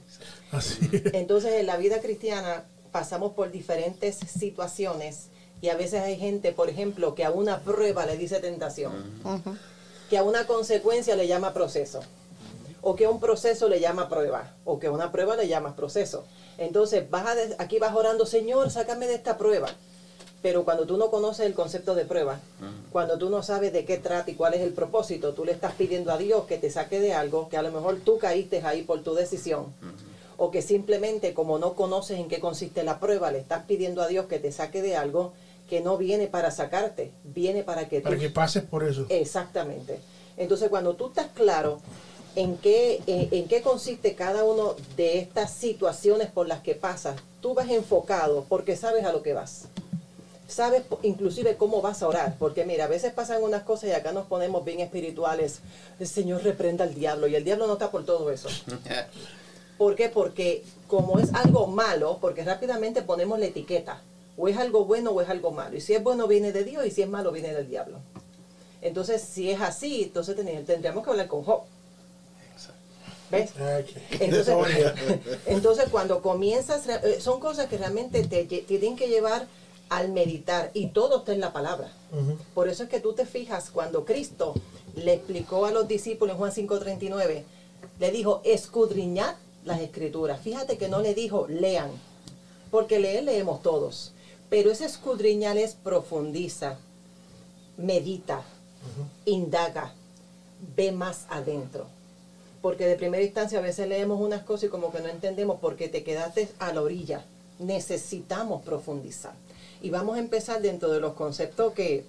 Así 0.51 0.89
es. 0.93 1.15
Entonces 1.15 1.53
en 1.55 1.67
la 1.67 1.77
vida 1.77 2.01
cristiana 2.01 2.65
pasamos 2.91 3.33
por 3.33 3.51
diferentes 3.51 4.17
situaciones 4.17 5.29
y 5.61 5.69
a 5.69 5.77
veces 5.77 6.03
hay 6.03 6.17
gente, 6.19 6.53
por 6.53 6.69
ejemplo, 6.69 7.15
que 7.15 7.25
a 7.25 7.31
una 7.31 7.61
prueba 7.61 8.05
le 8.05 8.17
dice 8.17 8.41
tentación, 8.41 8.93
que 10.11 10.19
a 10.19 10.25
una 10.25 10.47
consecuencia 10.47 11.15
le 11.15 11.29
llama 11.29 11.55
proceso, 11.55 12.01
o 12.81 12.97
que 12.97 13.05
a 13.05 13.11
un 13.11 13.21
proceso 13.21 13.69
le 13.69 13.79
llama 13.79 14.09
prueba, 14.09 14.57
o 14.65 14.81
que 14.81 14.89
a 14.89 14.91
una 14.91 15.13
prueba 15.13 15.37
le 15.37 15.47
llamas 15.47 15.75
proceso. 15.75 16.25
Entonces 16.59 17.09
vas 17.09 17.27
a 17.27 17.63
aquí 17.63 17.79
vas 17.79 17.95
orando, 17.95 18.27
Señor, 18.27 18.71
sácame 18.71 19.07
de 19.07 19.15
esta 19.15 19.39
prueba. 19.39 19.69
Pero 20.43 20.65
cuando 20.65 20.87
tú 20.87 20.97
no 20.97 21.11
conoces 21.11 21.47
el 21.47 21.55
concepto 21.55 21.95
de 21.95 22.05
prueba, 22.05 22.41
cuando 22.91 23.17
tú 23.17 23.31
no 23.31 23.45
sabes 23.45 23.73
de 23.73 23.85
qué 23.85 23.97
trata 23.97 24.31
y 24.31 24.35
cuál 24.35 24.55
es 24.55 24.61
el 24.61 24.73
propósito, 24.73 25.33
tú 25.35 25.45
le 25.45 25.53
estás 25.53 25.75
pidiendo 25.75 26.11
a 26.13 26.19
Dios 26.19 26.47
que 26.47 26.59
te 26.59 26.69
saque 26.69 26.99
de 26.99 27.15
algo 27.15 27.49
que 27.49 27.57
a 27.57 27.63
lo 27.63 27.71
mejor 27.71 28.01
tú 28.05 28.19
caíste 28.19 28.61
ahí 28.65 28.83
por 28.83 29.03
tu 29.03 29.15
decisión. 29.15 29.73
O 30.37 30.51
que 30.51 30.61
simplemente 30.61 31.33
como 31.33 31.59
no 31.61 31.75
conoces 31.75 32.19
en 32.19 32.29
qué 32.29 32.41
consiste 32.41 32.83
la 32.83 32.99
prueba, 32.99 33.31
le 33.31 33.39
estás 33.39 33.65
pidiendo 33.67 34.03
a 34.03 34.09
Dios 34.09 34.27
que 34.27 34.41
te 34.41 34.51
saque 34.51 34.83
de 34.83 34.97
algo 34.97 35.33
que 35.71 35.81
no 35.81 35.97
viene 35.97 36.27
para 36.27 36.51
sacarte, 36.51 37.13
viene 37.23 37.63
para 37.63 37.89
que 37.89 38.01
Para 38.01 38.17
tú 38.17 38.21
que 38.21 38.31
pases 38.31 38.65
por 38.65 38.83
eso. 38.83 39.07
Exactamente. 39.11 40.01
Entonces, 40.37 40.69
cuando 40.71 40.95
tú 40.97 41.09
estás 41.09 41.29
claro 41.35 41.81
en 42.35 42.57
qué, 42.57 43.01
en, 43.07 43.29
en 43.31 43.47
qué 43.47 43.63
consiste 43.63 44.17
cada 44.17 44.43
una 44.43 44.73
de 44.97 45.19
estas 45.19 45.53
situaciones 45.53 46.31
por 46.31 46.49
las 46.49 46.63
que 46.63 46.75
pasas, 46.75 47.21
tú 47.41 47.55
vas 47.55 47.71
enfocado 47.71 48.45
porque 48.49 48.75
sabes 48.75 49.05
a 49.05 49.13
lo 49.13 49.23
que 49.23 49.35
vas. 49.35 49.69
Sabes 50.53 50.83
inclusive 51.03 51.57
cómo 51.57 51.81
vas 51.81 52.03
a 52.03 52.09
orar, 52.09 52.37
porque 52.39 52.65
mira, 52.67 52.85
a 52.85 52.89
veces 52.89 53.13
pasan 53.13 53.43
unas 53.43 53.63
cosas 53.63 53.89
y 53.91 53.93
acá 53.93 54.13
nos 54.13 54.27
ponemos 54.27 54.65
bien 54.65 54.81
espirituales. 54.81 55.61
El 55.99 56.07
Señor 56.07 56.43
reprenda 56.45 56.85
al 56.85 56.95
diablo 56.95 57.27
y 57.27 57.35
el 57.37 57.45
diablo 57.45 57.67
no 57.67 57.73
está 57.75 57.91
por 57.91 58.05
todo 58.05 58.31
eso. 58.31 58.49
¿Por 59.79 59.97
qué? 59.97 60.09
Porque 60.11 60.63
como 60.89 61.19
es 61.19 61.33
algo 61.35 61.67
malo, 61.67 62.19
porque 62.21 62.45
rápidamente 62.45 63.03
ponemos 63.03 63.39
la 63.39 63.47
etiqueta, 63.47 64.03
o 64.37 64.47
es 64.49 64.57
algo 64.59 64.85
bueno 64.85 65.11
o 65.11 65.21
es 65.23 65.29
algo 65.29 65.51
malo. 65.51 65.77
Y 65.77 65.81
si 65.81 65.95
es 65.95 66.03
bueno 66.03 66.27
viene 66.29 66.53
de 66.53 66.65
Dios 66.65 66.85
y 66.87 66.91
si 66.91 67.03
es 67.03 67.09
malo 67.09 67.33
viene 67.33 67.53
del 67.55 67.69
diablo. 67.69 67.99
Entonces, 68.83 69.23
si 69.23 69.51
es 69.51 69.61
así, 69.61 70.03
entonces 70.05 70.37
ten- 70.37 70.65
tendríamos 70.67 71.03
que 71.05 71.11
hablar 71.11 71.29
con 71.29 71.43
Job. 71.45 71.63
¿Ves? 73.31 73.51
Qué- 74.11 74.25
Entonces, 75.47 75.87
cuando 75.91 76.21
comienzas, 76.21 76.87
eh, 76.89 77.21
son 77.21 77.41
cosas 77.41 77.67
que 77.69 77.79
realmente 77.79 78.23
te 78.25 78.45
tienen 78.45 78.97
que 78.97 79.09
llevar 79.09 79.47
al 79.93 80.11
meditar 80.11 80.71
y 80.73 80.87
todo 80.87 81.19
está 81.19 81.35
en 81.35 81.41
la 81.41 81.53
palabra. 81.53 81.93
Por 82.55 82.69
eso 82.69 82.85
es 82.85 82.89
que 82.89 83.01
tú 83.01 83.13
te 83.13 83.27
fijas 83.27 83.71
cuando 83.71 84.07
Cristo 84.07 84.55
le 84.97 85.13
explicó 85.13 85.67
a 85.67 85.71
los 85.71 85.87
discípulos 85.87 86.33
en 86.33 86.39
Juan 86.39 86.53
5:39, 86.53 87.45
le 88.01 88.11
dijo, 88.11 88.41
escudriñad 88.45 89.35
las 89.67 89.81
escrituras. 89.81 90.41
Fíjate 90.41 90.79
que 90.79 90.89
no 90.89 91.01
le 91.01 91.15
dijo, 91.15 91.47
lean, 91.47 91.90
porque 92.71 93.01
leer 93.01 93.25
leemos 93.25 93.62
todos, 93.62 94.12
pero 94.49 94.71
ese 94.71 94.87
escudriñar 94.87 95.59
es 95.59 95.75
profundiza, 95.75 96.79
medita, 97.77 98.45
indaga, 99.27 99.93
ve 100.75 100.90
más 100.90 101.27
adentro. 101.29 101.87
Porque 102.62 102.87
de 102.87 102.97
primera 102.97 103.23
instancia 103.23 103.59
a 103.59 103.62
veces 103.62 103.88
leemos 103.88 104.21
unas 104.21 104.43
cosas 104.43 104.64
y 104.64 104.69
como 104.69 104.90
que 104.90 105.01
no 105.01 105.09
entendemos 105.09 105.59
porque 105.61 105.88
te 105.88 106.03
quedaste 106.03 106.49
a 106.59 106.73
la 106.73 106.81
orilla. 106.81 107.27
Necesitamos 107.59 108.62
profundizar. 108.62 109.35
Y 109.83 109.90
vamos 109.90 110.16
a 110.16 110.21
empezar 110.21 110.62
dentro 110.62 110.90
de 110.90 111.01
los 111.01 111.14
conceptos 111.14 111.73
que, 111.75 112.05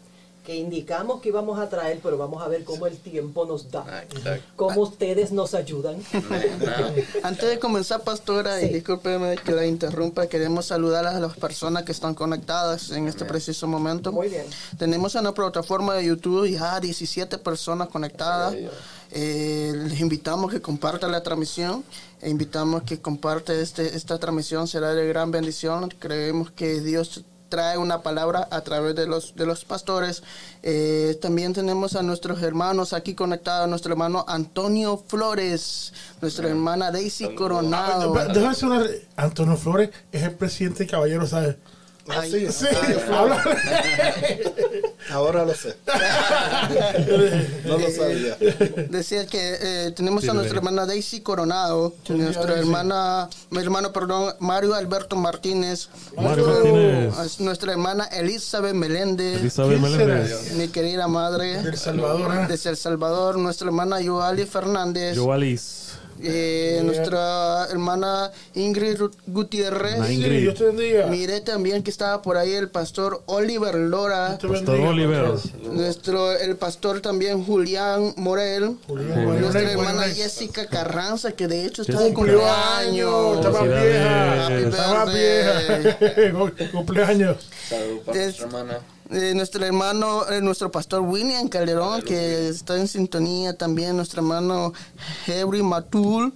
que 0.46 0.56
indicamos 0.56 1.22
que 1.22 1.30
íbamos 1.30 1.58
a 1.60 1.70
traer, 1.70 2.00
pero 2.04 2.18
vamos 2.18 2.44
a 2.44 2.48
ver 2.48 2.64
cómo 2.64 2.86
el 2.86 2.98
tiempo 2.98 3.46
nos 3.46 3.72
da. 3.72 4.04
Exacto. 4.04 4.44
Cómo 4.58 4.82
ustedes 4.82 5.32
nos 5.32 5.54
ayudan. 5.54 5.96
Antes 7.24 7.50
de 7.50 7.60
comenzar, 7.60 8.02
pastora, 8.02 8.60
Sí. 8.60 8.66
y 8.66 8.74
discúlpeme 8.74 9.38
que 9.38 9.54
la 9.54 9.66
interrumpa, 9.66 10.28
queremos 10.28 10.66
saludar 10.66 11.06
a 11.08 11.20
las 11.20 11.36
personas 11.38 11.84
que 11.84 11.92
están 11.94 12.14
conectadas 12.14 12.92
en 12.92 13.08
este 13.08 13.26
preciso 13.26 13.68
momento. 13.68 14.12
Muy 14.12 14.30
bien. 14.30 14.46
Tenemos 14.78 15.16
en 15.16 15.24
la 15.24 15.34
plataforma 15.34 15.96
de 15.96 16.06
YouTube 16.06 16.48
ya 16.50 16.80
17 16.80 17.38
personas 17.38 17.88
conectadas. 17.88 18.56
Eh, 19.12 19.72
les 19.76 20.00
invitamos 20.00 20.52
que 20.52 20.62
compartan 20.62 21.12
la 21.12 21.24
transmisión. 21.24 21.84
E 22.22 22.30
invitamos 22.30 22.84
que 22.84 23.00
comparte 23.02 23.62
este, 23.62 23.96
esta 23.96 24.18
transmisión. 24.18 24.68
Será 24.68 24.94
de 24.94 25.08
gran 25.08 25.32
bendición. 25.32 25.90
Creemos 26.00 26.52
que 26.52 26.80
Dios 26.82 27.24
trae 27.54 27.78
una 27.78 28.02
palabra 28.02 28.48
a 28.50 28.62
través 28.62 28.96
de 28.96 29.06
los, 29.06 29.36
de 29.36 29.46
los 29.46 29.64
pastores. 29.64 30.24
Eh, 30.64 31.20
también 31.22 31.54
tenemos 31.54 31.96
a 31.96 32.02
nuestros 32.02 32.42
hermanos 32.42 32.94
aquí 32.94 33.14
conectados. 33.14 33.70
Nuestro 33.70 33.92
hermano 33.94 34.26
Antonio 34.28 35.04
Flores. 35.08 35.94
Nuestra 36.20 36.50
hermana 36.50 36.90
Daisy 36.90 37.36
Coronado. 37.36 38.12
Déjame 38.34 38.48
hacer 38.48 38.66
una. 38.70 38.80
re- 38.80 39.06
Antonio 39.18 39.56
Flores 39.56 39.92
es 40.12 40.24
el 40.24 40.32
presidente 40.32 40.88
caballero, 40.88 41.28
¿sabes? 41.28 41.58
Ah, 42.10 42.24
sí, 42.30 42.48
Sí, 42.52 42.66
ah, 43.12 43.44
Ahora 45.12 45.46
lo 45.46 45.54
sé. 45.54 45.76
no 47.66 47.78
lo 47.78 47.90
sabía. 47.92 48.38
Decía 48.90 49.26
que 49.28 49.58
eh, 49.62 49.92
tenemos 49.96 50.24
Sí, 50.24 50.30
a 50.30 50.34
nuestra 50.34 50.58
hermana 50.58 50.86
Daisy 50.86 51.22
Coronado, 51.22 51.94
nuestra 52.10 52.58
hermana, 52.60 53.30
mi 53.52 53.60
hermano, 53.60 53.92
perdón, 53.94 54.34
Mario 54.40 54.74
Alberto 54.76 55.16
Martínez, 55.16 55.88
Mario 56.18 56.46
nuestro- 56.48 56.76
Martínez. 56.76 57.40
nuestra 57.40 57.72
hermana 57.72 58.06
Elizabeth 58.06 58.74
Meléndez, 58.74 59.42
mi 60.56 60.68
querida 60.70 61.08
madre 61.08 61.62
del 61.62 61.78
Salvador. 61.78 62.34
¿eh? 62.36 62.46
desde 62.50 62.70
El 62.72 62.78
Salvador, 62.78 63.38
nuestra 63.38 63.68
hermana 63.68 64.02
Yoali 64.02 64.46
Fernández, 64.46 65.18
Joalis. 65.18 65.93
Eh, 66.22 66.82
nuestra 66.84 67.68
hermana 67.72 68.32
Ingrid 68.56 69.00
Gutiérrez, 69.28 70.06
Sí, 70.08 70.14
Ingrid. 70.16 70.42
Dios 70.42 70.56
te 70.56 70.66
bendiga. 70.66 71.08
miré 71.08 71.42
también 71.42 71.84
que 71.84 71.90
estaba 71.90 72.22
por 72.22 72.38
ahí 72.38 72.54
el 72.54 72.70
pastor 72.70 73.22
Oliver 73.26 73.76
Lora, 73.76 74.38
Pastor 74.42 74.80
Oliver. 74.80 75.26
nuestro 75.72 76.32
el 76.34 76.56
pastor 76.56 77.02
también 77.02 77.44
Julián 77.44 78.14
Morel, 78.18 78.76
Julián, 78.88 79.08
Julián. 79.14 79.42
Nuestra 79.42 79.62
Julián, 79.62 79.70
hermana 79.80 80.02
Julián. 80.02 80.16
Jessica 80.16 80.66
Carranza, 80.68 81.32
que 81.32 81.48
de 81.48 81.66
hecho 81.66 81.82
está 81.82 82.00
de 82.02 82.14
cumpleaños. 82.14 82.44
años, 82.78 83.38
está 83.38 83.50
más 83.50 83.62
Felicidades. 83.62 83.90
vieja. 83.92 84.46
Happy 84.46 84.64
Está 84.64 84.94
más 84.94 85.14
birthday. 85.14 85.82
vieja. 86.20 86.72
Cumpleaños. 86.72 87.38
Salud 87.70 88.00
para 88.06 88.18
nuestra 88.24 88.46
hermana. 88.46 88.78
Eh, 89.12 89.34
nuestro 89.36 89.64
hermano, 89.66 90.28
eh, 90.30 90.42
nuestro 90.42 90.72
pastor 90.72 91.02
William 91.02 91.48
Calderón, 91.50 92.02
que 92.02 92.48
está 92.48 92.78
en 92.78 92.88
sintonía 92.88 93.56
también, 93.56 93.96
nuestro 93.96 94.22
hermano 94.22 94.74
Henry 95.28 95.62
Matul, 95.62 96.34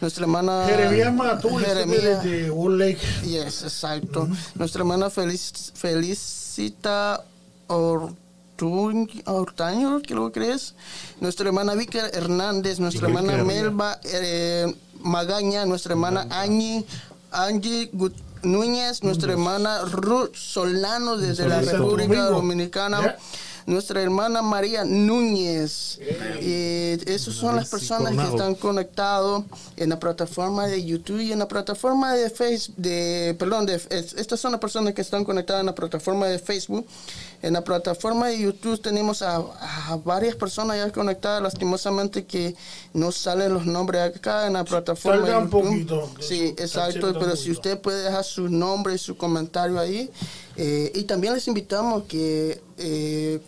nuestra 0.00 0.24
hermana 0.24 0.64
Jeremías 0.66 1.12
Matul, 1.14 1.62
Jeremías- 1.64 2.24
de 2.24 2.50
Wood 2.50 2.78
Lake. 2.78 2.98
Yes, 3.24 3.62
exacto. 3.62 4.28
Nuestra 4.54 4.80
hermana 4.80 5.08
Felic- 5.10 5.72
Felicita 5.74 7.22
Ortaño, 9.26 10.00
creo 10.02 10.32
que 10.32 10.52
es. 10.52 10.74
Nuestra 11.20 11.46
hermana 11.46 11.74
Vicky 11.74 11.98
Hernández, 11.98 12.80
nuestra 12.80 13.08
hermana. 13.08 13.44
Melba 13.44 14.00
eh, 14.04 14.74
Magaña, 15.02 15.66
nuestra 15.66 15.92
hermana 15.92 16.26
Angie, 16.30 16.84
Angie 17.30 17.90
Gut- 17.92 18.14
Núñez, 18.46 19.02
nuestra 19.02 19.32
hermana 19.32 19.80
Ruth 19.82 20.34
Solano 20.34 21.16
desde 21.16 21.48
la 21.48 21.60
República. 21.60 22.14
Dominicana. 22.36 23.16
Nuestra 23.66 24.00
hermana 24.00 24.42
María 24.42 24.84
Núñez. 24.84 25.98
Y 26.40 27.10
esas 27.10 27.34
son 27.34 27.56
las 27.56 27.68
personas 27.68 28.12
que 28.12 28.30
están 28.30 28.54
conectados 28.54 29.42
en 29.76 29.88
la 29.90 29.98
plataforma 29.98 30.68
de 30.68 30.84
YouTube 30.84 31.18
y 31.20 31.32
en 31.32 31.40
la 31.40 31.48
plataforma 31.48 32.14
de 32.14 32.30
Facebook. 32.30 32.76
De, 32.76 33.34
perdón, 33.36 33.66
de, 33.66 33.74
es- 33.74 34.12
estas 34.16 34.38
son 34.38 34.52
las 34.52 34.60
personas 34.60 34.94
que 34.94 35.00
están 35.02 35.24
conectadas 35.24 35.60
en 35.60 35.66
la 35.66 35.74
plataforma 35.74 36.26
de 36.26 36.38
Facebook. 36.38 36.86
En 37.42 37.52
la 37.52 37.62
plataforma 37.62 38.28
de 38.28 38.38
YouTube 38.38 38.80
tenemos 38.80 39.22
a, 39.22 39.36
a 39.36 39.96
varias 40.04 40.34
personas 40.34 40.76
ya 40.78 40.90
conectadas, 40.90 41.42
lastimosamente 41.42 42.24
que 42.24 42.54
no 42.92 43.12
salen 43.12 43.52
los 43.54 43.66
nombres 43.66 44.02
acá 44.16 44.46
en 44.46 44.54
la 44.54 44.64
plataforma. 44.64 45.22
Tarda 45.22 45.38
un 45.38 45.50
poquito. 45.50 46.10
Sí, 46.20 46.54
exacto, 46.56 47.12
pero 47.18 47.36
si 47.36 47.50
usted 47.50 47.80
puede 47.80 48.02
dejar 48.04 48.24
su 48.24 48.48
nombre 48.48 48.94
y 48.94 48.98
su 48.98 49.16
comentario 49.16 49.78
ahí. 49.78 50.10
eh, 50.56 50.90
y 50.94 51.02
también 51.04 51.34
les 51.34 51.46
invitamos 51.48 52.04
que 52.04 52.60
eh, 52.78 53.40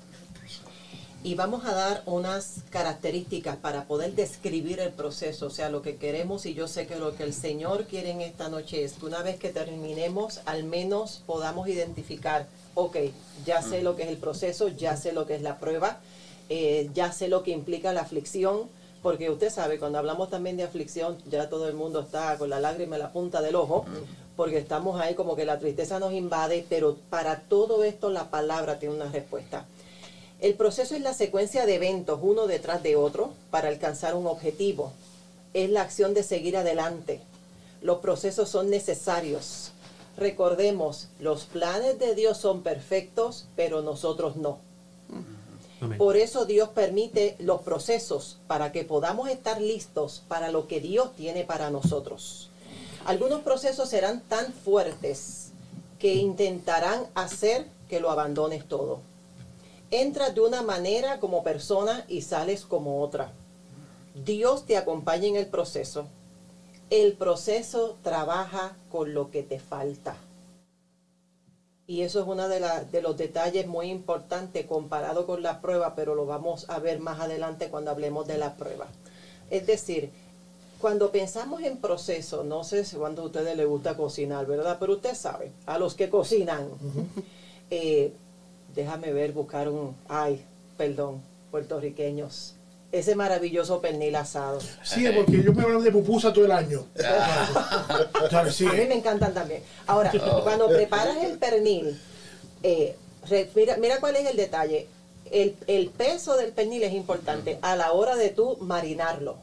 Y 1.25 1.35
vamos 1.35 1.63
a 1.63 1.73
dar 1.73 2.03
unas 2.05 2.63
características 2.69 3.55
para 3.55 3.85
poder 3.85 4.13
describir 4.13 4.81
el 4.81 4.91
proceso, 4.91 5.45
o 5.45 5.49
sea, 5.49 5.69
lo 5.69 5.81
que 5.81 5.95
queremos 5.95 6.45
y 6.45 6.53
yo 6.53 6.67
sé 6.67 6.85
que 6.85 6.97
lo 6.97 7.15
que 7.15 7.23
el 7.23 7.33
Señor 7.33 7.85
quiere 7.85 8.11
en 8.11 8.19
esta 8.19 8.49
noche 8.49 8.83
es 8.83 8.93
que 8.93 9.05
una 9.05 9.23
vez 9.23 9.39
que 9.39 9.47
terminemos, 9.47 10.41
al 10.43 10.65
menos 10.65 11.23
podamos 11.25 11.69
identificar, 11.69 12.47
ok, 12.75 12.97
ya 13.45 13.61
sé 13.61 13.83
lo 13.83 13.95
que 13.95 14.03
es 14.03 14.09
el 14.09 14.17
proceso, 14.17 14.67
ya 14.67 14.97
sé 14.97 15.13
lo 15.13 15.25
que 15.25 15.35
es 15.35 15.41
la 15.41 15.59
prueba, 15.59 16.01
eh, 16.49 16.89
ya 16.93 17.13
sé 17.13 17.29
lo 17.29 17.41
que 17.41 17.51
implica 17.51 17.93
la 17.93 18.01
aflicción, 18.01 18.67
porque 19.01 19.29
usted 19.29 19.49
sabe, 19.49 19.79
cuando 19.79 19.99
hablamos 19.99 20.29
también 20.29 20.57
de 20.57 20.63
aflicción, 20.63 21.17
ya 21.29 21.47
todo 21.47 21.69
el 21.69 21.73
mundo 21.73 22.01
está 22.01 22.37
con 22.37 22.49
la 22.49 22.59
lágrima 22.59 22.97
en 22.97 23.01
la 23.01 23.13
punta 23.13 23.41
del 23.41 23.55
ojo, 23.55 23.85
porque 24.35 24.57
estamos 24.57 24.99
ahí 24.99 25.15
como 25.15 25.35
que 25.35 25.45
la 25.45 25.59
tristeza 25.59 25.99
nos 25.99 26.13
invade, 26.13 26.65
pero 26.67 26.97
para 27.09 27.41
todo 27.41 27.83
esto 27.83 28.09
la 28.09 28.29
palabra 28.29 28.79
tiene 28.79 28.95
una 28.95 29.11
respuesta. 29.11 29.65
El 30.39 30.55
proceso 30.55 30.95
es 30.95 31.01
la 31.01 31.13
secuencia 31.13 31.65
de 31.65 31.75
eventos 31.75 32.19
uno 32.21 32.47
detrás 32.47 32.83
de 32.83 32.95
otro 32.95 33.31
para 33.49 33.69
alcanzar 33.69 34.15
un 34.15 34.27
objetivo. 34.27 34.91
Es 35.53 35.69
la 35.69 35.81
acción 35.81 36.13
de 36.13 36.23
seguir 36.23 36.57
adelante. 36.57 37.21
Los 37.81 37.99
procesos 37.99 38.49
son 38.49 38.69
necesarios. 38.69 39.71
Recordemos, 40.17 41.07
los 41.19 41.45
planes 41.45 41.97
de 41.99 42.13
Dios 42.15 42.37
son 42.37 42.61
perfectos, 42.61 43.45
pero 43.55 43.81
nosotros 43.81 44.35
no. 44.35 44.59
Por 45.97 46.15
eso 46.17 46.45
Dios 46.45 46.69
permite 46.69 47.35
los 47.39 47.61
procesos 47.61 48.37
para 48.47 48.71
que 48.71 48.83
podamos 48.83 49.29
estar 49.29 49.61
listos 49.61 50.23
para 50.27 50.51
lo 50.51 50.67
que 50.67 50.79
Dios 50.79 51.15
tiene 51.15 51.43
para 51.43 51.69
nosotros. 51.69 52.49
Algunos 53.05 53.41
procesos 53.41 53.89
serán 53.89 54.21
tan 54.21 54.53
fuertes 54.53 55.51
que 55.99 56.15
intentarán 56.15 57.05
hacer 57.15 57.67
que 57.89 57.99
lo 57.99 58.09
abandones 58.09 58.65
todo. 58.65 59.01
Entras 59.91 60.33
de 60.33 60.41
una 60.41 60.61
manera 60.61 61.19
como 61.19 61.43
persona 61.43 62.05
y 62.07 62.21
sales 62.21 62.63
como 62.65 63.01
otra. 63.01 63.33
Dios 64.25 64.65
te 64.65 64.77
acompaña 64.77 65.27
en 65.27 65.35
el 65.35 65.47
proceso. 65.47 66.07
El 66.89 67.13
proceso 67.13 67.97
trabaja 68.03 68.77
con 68.89 69.13
lo 69.13 69.31
que 69.31 69.43
te 69.43 69.59
falta. 69.59 70.15
Y 71.85 72.03
eso 72.03 72.21
es 72.21 72.27
uno 72.27 72.47
de, 72.47 72.61
de 72.89 73.01
los 73.01 73.17
detalles 73.17 73.67
muy 73.67 73.89
importantes 73.89 74.65
comparado 74.65 75.25
con 75.25 75.43
la 75.43 75.59
prueba, 75.59 75.93
pero 75.93 76.15
lo 76.15 76.25
vamos 76.25 76.69
a 76.69 76.79
ver 76.79 77.01
más 77.01 77.19
adelante 77.19 77.69
cuando 77.69 77.91
hablemos 77.91 78.25
de 78.27 78.37
la 78.37 78.55
prueba. 78.55 78.87
Es 79.49 79.67
decir, 79.67 80.11
cuando 80.83 81.13
pensamos 81.13 81.61
en 81.61 81.77
proceso, 81.77 82.43
no 82.43 82.65
sé 82.65 82.83
si 82.83 82.97
cuando 82.97 83.21
a 83.21 83.25
ustedes 83.27 83.55
les 83.55 83.65
gusta 83.65 83.95
cocinar, 83.95 84.45
¿verdad? 84.45 84.75
Pero 84.81 84.95
usted 84.95 85.15
sabe, 85.15 85.53
a 85.65 85.77
los 85.77 85.95
que 85.95 86.09
cocinan, 86.09 86.67
eh, 87.71 88.11
déjame 88.75 89.13
ver, 89.13 89.31
buscar 89.31 89.69
un, 89.69 89.95
ay, 90.09 90.43
perdón, 90.75 91.21
puertorriqueños, 91.51 92.55
ese 92.91 93.15
maravilloso 93.15 93.79
pernil 93.79 94.13
asado. 94.17 94.59
Sí, 94.83 95.05
porque 95.15 95.37
ellos 95.37 95.55
me 95.55 95.63
hablan 95.63 95.83
de 95.85 95.91
pupusa 95.93 96.33
todo 96.33 96.43
el 96.43 96.51
año. 96.51 96.85
Claro, 98.27 98.51
sí, 98.51 98.65
A 98.65 98.73
mí 98.73 98.81
¿eh? 98.81 98.87
me 98.89 98.95
encantan 98.95 99.33
también. 99.33 99.63
Ahora, 99.87 100.11
cuando 100.43 100.67
preparas 100.67 101.15
el 101.23 101.37
pernil, 101.37 101.97
eh, 102.61 102.97
mira, 103.55 103.77
mira 103.77 104.01
cuál 104.01 104.17
es 104.17 104.29
el 104.29 104.35
detalle. 104.35 104.87
El, 105.31 105.55
el 105.67 105.87
peso 105.91 106.35
del 106.35 106.51
pernil 106.51 106.83
es 106.83 106.91
importante 106.91 107.57
a 107.61 107.77
la 107.77 107.93
hora 107.93 108.17
de 108.17 108.31
tú 108.31 108.57
marinarlo. 108.59 109.37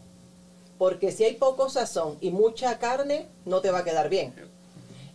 Porque 0.80 1.12
si 1.12 1.24
hay 1.24 1.34
poco 1.34 1.68
sazón 1.68 2.16
y 2.22 2.30
mucha 2.30 2.78
carne, 2.78 3.26
no 3.44 3.60
te 3.60 3.70
va 3.70 3.80
a 3.80 3.84
quedar 3.84 4.08
bien. 4.08 4.32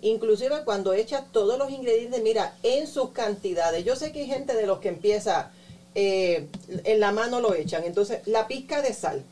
Inclusive 0.02 0.64
cuando 0.64 0.94
echas 0.94 1.24
todos 1.32 1.58
los 1.58 1.72
ingredientes, 1.72 2.22
mira, 2.22 2.56
en 2.62 2.86
sus 2.86 3.10
cantidades. 3.10 3.84
Yo 3.84 3.96
sé 3.96 4.12
que 4.12 4.20
hay 4.20 4.28
gente 4.28 4.54
de 4.54 4.68
los 4.68 4.78
que 4.78 4.90
empieza, 4.90 5.50
eh, 5.96 6.50
en 6.84 7.00
la 7.00 7.12
mano 7.12 7.42
lo 7.42 7.56
echan. 7.56 7.84
Entonces, 7.84 8.20
la 8.28 8.48
pizca 8.48 8.84
de 8.84 8.94
sal, 8.94 9.24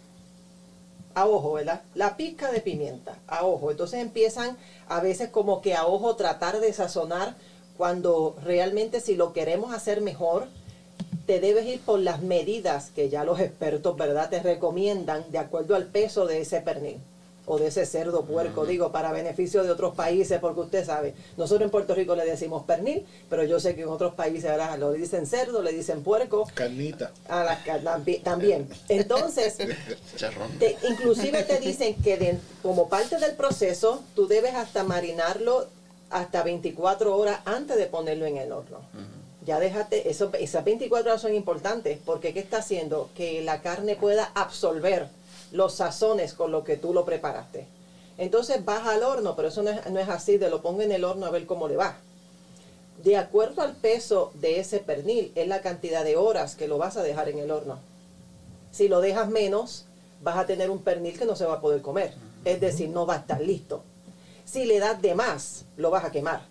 a 1.13 1.27
ojo, 1.27 1.53
¿verdad? 1.53 1.83
La 1.93 2.17
pizca 2.17 2.51
de 2.51 2.61
pimienta, 2.61 3.19
a 3.27 3.45
ojo. 3.45 3.69
Entonces 3.69 3.99
empiezan 3.99 4.57
a 4.87 5.01
veces 5.01 5.29
como 5.29 5.61
que 5.61 5.75
a 5.75 5.85
ojo 5.85 6.15
tratar 6.15 6.59
de 6.59 6.73
sazonar 6.73 7.35
cuando 7.77 8.35
realmente 8.43 9.01
si 9.01 9.15
lo 9.15 9.33
queremos 9.33 9.71
hacer 9.71 10.01
mejor, 10.01 10.47
te 11.25 11.39
debes 11.39 11.65
ir 11.67 11.79
por 11.81 11.99
las 11.99 12.21
medidas 12.21 12.91
que 12.95 13.09
ya 13.09 13.23
los 13.23 13.39
expertos, 13.39 13.95
¿verdad? 13.97 14.29
Te 14.29 14.41
recomiendan 14.43 15.23
de 15.31 15.37
acuerdo 15.39 15.75
al 15.75 15.85
peso 15.85 16.25
de 16.25 16.41
ese 16.41 16.61
pernil 16.61 16.97
o 17.45 17.57
de 17.59 17.67
ese 17.67 17.85
cerdo 17.85 18.23
puerco, 18.23 18.65
digo, 18.65 18.93
para 18.93 19.11
beneficio 19.11 19.63
de 19.63 19.71
otros 19.71 19.95
países, 19.95 20.39
porque 20.39 20.61
usted 20.61 20.85
sabe, 20.85 21.13
nosotros 21.35 21.65
en 21.65 21.71
Puerto 21.71 21.93
Rico 21.93 22.15
le 22.15 22.23
decimos 22.23 22.63
pernil, 22.63 23.05
pero 23.29 23.43
yo 23.43 23.59
sé 23.59 23.75
que 23.75 23.81
en 23.81 23.89
otros 23.89 24.13
países 24.13 24.49
ahora 24.49 24.77
lo 24.77 24.93
dicen 24.93 25.25
cerdo, 25.27 25.61
le 25.61 25.73
dicen 25.73 26.03
puerco, 26.03 26.47
Carnita. 26.53 27.11
a 27.27 27.43
las 27.43 27.59
también. 28.23 28.69
Entonces, 28.87 29.57
te- 30.59 30.77
inclusive 30.89 31.43
te 31.43 31.59
dicen 31.59 31.95
que 31.95 32.17
de- 32.17 32.39
como 32.61 32.87
parte 32.87 33.17
del 33.17 33.33
proceso, 33.35 34.01
tú 34.15 34.25
debes 34.27 34.55
hasta 34.55 34.85
marinarlo 34.85 35.67
hasta 36.11 36.43
24 36.43 37.17
horas 37.17 37.39
antes 37.43 37.75
de 37.75 37.87
ponerlo 37.87 38.25
en 38.25 38.37
el 38.37 38.53
horno. 38.53 38.79
Ya 39.45 39.59
déjate, 39.59 40.09
eso, 40.09 40.31
esas 40.39 40.63
24 40.63 41.11
horas 41.11 41.21
son 41.21 41.33
importantes 41.33 41.99
porque 42.05 42.33
¿qué 42.33 42.39
está 42.39 42.59
haciendo? 42.59 43.09
Que 43.15 43.41
la 43.41 43.61
carne 43.61 43.95
pueda 43.95 44.31
absorber 44.35 45.09
los 45.51 45.73
sazones 45.75 46.33
con 46.33 46.51
lo 46.51 46.63
que 46.63 46.77
tú 46.77 46.93
lo 46.93 47.03
preparaste. 47.03 47.67
Entonces 48.17 48.63
vas 48.63 48.87
al 48.87 49.03
horno, 49.03 49.35
pero 49.35 49.49
eso 49.49 49.63
no 49.63 49.71
es, 49.71 49.89
no 49.89 49.99
es 49.99 50.07
así, 50.07 50.37
de 50.37 50.49
lo 50.49 50.61
pongo 50.61 50.81
en 50.81 50.91
el 50.91 51.03
horno 51.03 51.25
a 51.25 51.31
ver 51.31 51.45
cómo 51.45 51.67
le 51.67 51.75
va. 51.75 51.97
De 53.03 53.17
acuerdo 53.17 53.61
al 53.61 53.75
peso 53.75 54.31
de 54.35 54.59
ese 54.59 54.79
pernil, 54.79 55.31
es 55.35 55.47
la 55.47 55.61
cantidad 55.61 56.05
de 56.05 56.15
horas 56.15 56.55
que 56.55 56.67
lo 56.67 56.77
vas 56.77 56.95
a 56.95 57.03
dejar 57.03 57.27
en 57.27 57.39
el 57.39 57.51
horno. 57.51 57.79
Si 58.71 58.87
lo 58.87 59.01
dejas 59.01 59.29
menos, 59.29 59.85
vas 60.21 60.37
a 60.37 60.45
tener 60.45 60.69
un 60.69 60.79
pernil 60.83 61.17
que 61.17 61.25
no 61.25 61.35
se 61.35 61.45
va 61.45 61.55
a 61.55 61.61
poder 61.61 61.81
comer. 61.81 62.13
Es 62.45 62.61
decir, 62.61 62.89
no 62.89 63.05
va 63.05 63.15
a 63.15 63.19
estar 63.19 63.41
listo. 63.41 63.83
Si 64.45 64.65
le 64.65 64.79
das 64.79 65.01
de 65.01 65.15
más, 65.15 65.65
lo 65.75 65.89
vas 65.89 66.05
a 66.05 66.11
quemar. 66.11 66.41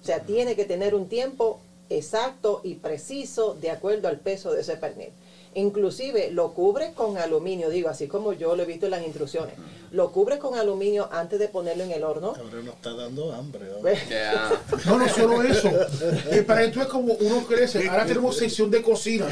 O 0.00 0.04
sea, 0.04 0.20
tiene 0.20 0.56
que 0.56 0.64
tener 0.64 0.94
un 0.94 1.08
tiempo 1.08 1.60
exacto 1.90 2.60
y 2.64 2.74
preciso 2.74 3.54
de 3.60 3.70
acuerdo 3.70 4.08
al 4.08 4.18
peso 4.18 4.52
de 4.52 4.60
ese 4.62 4.76
pernil. 4.76 5.10
Inclusive 5.54 6.30
lo 6.32 6.52
cubres 6.52 6.92
con 6.92 7.16
aluminio, 7.16 7.70
digo, 7.70 7.88
así 7.88 8.08
como 8.08 8.34
yo 8.34 8.54
lo 8.56 8.64
he 8.64 8.66
visto 8.66 8.84
en 8.86 8.90
las 8.90 9.02
instrucciones. 9.06 9.54
Lo 9.90 10.12
cubres 10.12 10.38
con 10.38 10.54
aluminio 10.58 11.08
antes 11.10 11.38
de 11.38 11.48
ponerlo 11.48 11.82
en 11.84 11.92
el 11.92 12.04
horno. 12.04 12.34
Ahora 12.38 12.60
nos 12.62 12.74
está 12.74 12.92
dando 12.92 13.32
hambre. 13.32 13.64
¿no? 13.80 13.88
Yeah. 13.90 14.50
No, 14.84 14.98
no 14.98 15.08
solo 15.08 15.42
eso. 15.42 15.70
Para 16.46 16.62
esto 16.64 16.82
es 16.82 16.88
como 16.88 17.14
uno 17.14 17.46
crece. 17.46 17.88
Ahora 17.88 18.04
tenemos 18.04 18.36
sección 18.36 18.70
de 18.70 18.82
cocina. 18.82 19.26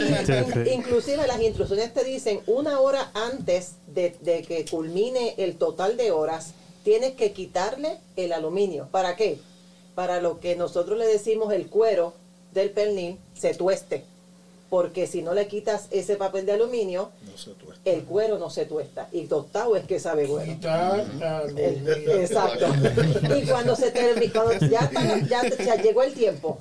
In- 0.00 0.66
Inclusive 0.72 1.26
las 1.26 1.40
instrucciones 1.42 1.92
te 1.92 2.04
dicen 2.04 2.40
una 2.46 2.80
hora 2.80 3.10
antes 3.14 3.72
de, 3.88 4.16
de 4.22 4.42
que 4.42 4.64
culmine 4.64 5.34
el 5.38 5.56
total 5.56 5.96
de 5.98 6.10
horas, 6.12 6.52
tienes 6.82 7.12
que 7.12 7.32
quitarle 7.32 7.98
el 8.16 8.32
aluminio. 8.32 8.88
¿Para 8.90 9.16
qué? 9.16 9.38
Para 9.94 10.20
lo 10.20 10.40
que 10.40 10.56
nosotros 10.56 10.98
le 10.98 11.06
decimos 11.06 11.52
el 11.52 11.68
cuero 11.68 12.12
del 12.52 12.70
pernil 12.70 13.18
se 13.34 13.54
tueste. 13.54 14.04
Porque 14.70 15.06
si 15.06 15.22
no 15.22 15.34
le 15.34 15.46
quitas 15.46 15.86
ese 15.92 16.16
papel 16.16 16.46
de 16.46 16.52
aluminio, 16.52 17.10
No 17.30 17.38
se 17.38 17.50
tuesta. 17.52 17.90
el 17.90 18.02
cuero 18.04 18.38
no 18.38 18.50
se 18.50 18.64
tuesta. 18.66 19.08
Y 19.12 19.26
tostado 19.26 19.76
es 19.76 19.86
que 19.86 20.00
sabe 20.00 20.26
bueno. 20.26 20.52
Aluminio. 21.22 22.12
Exacto. 22.20 22.66
Y 23.38 23.46
cuando 23.46 23.76
se 23.76 23.90
termina, 23.92 24.32
cuando 24.32 24.66
ya, 24.66 24.80
está- 24.80 25.18
ya, 25.28 25.64
ya 25.64 25.76
llegó 25.80 26.02
el 26.02 26.12
tiempo, 26.14 26.58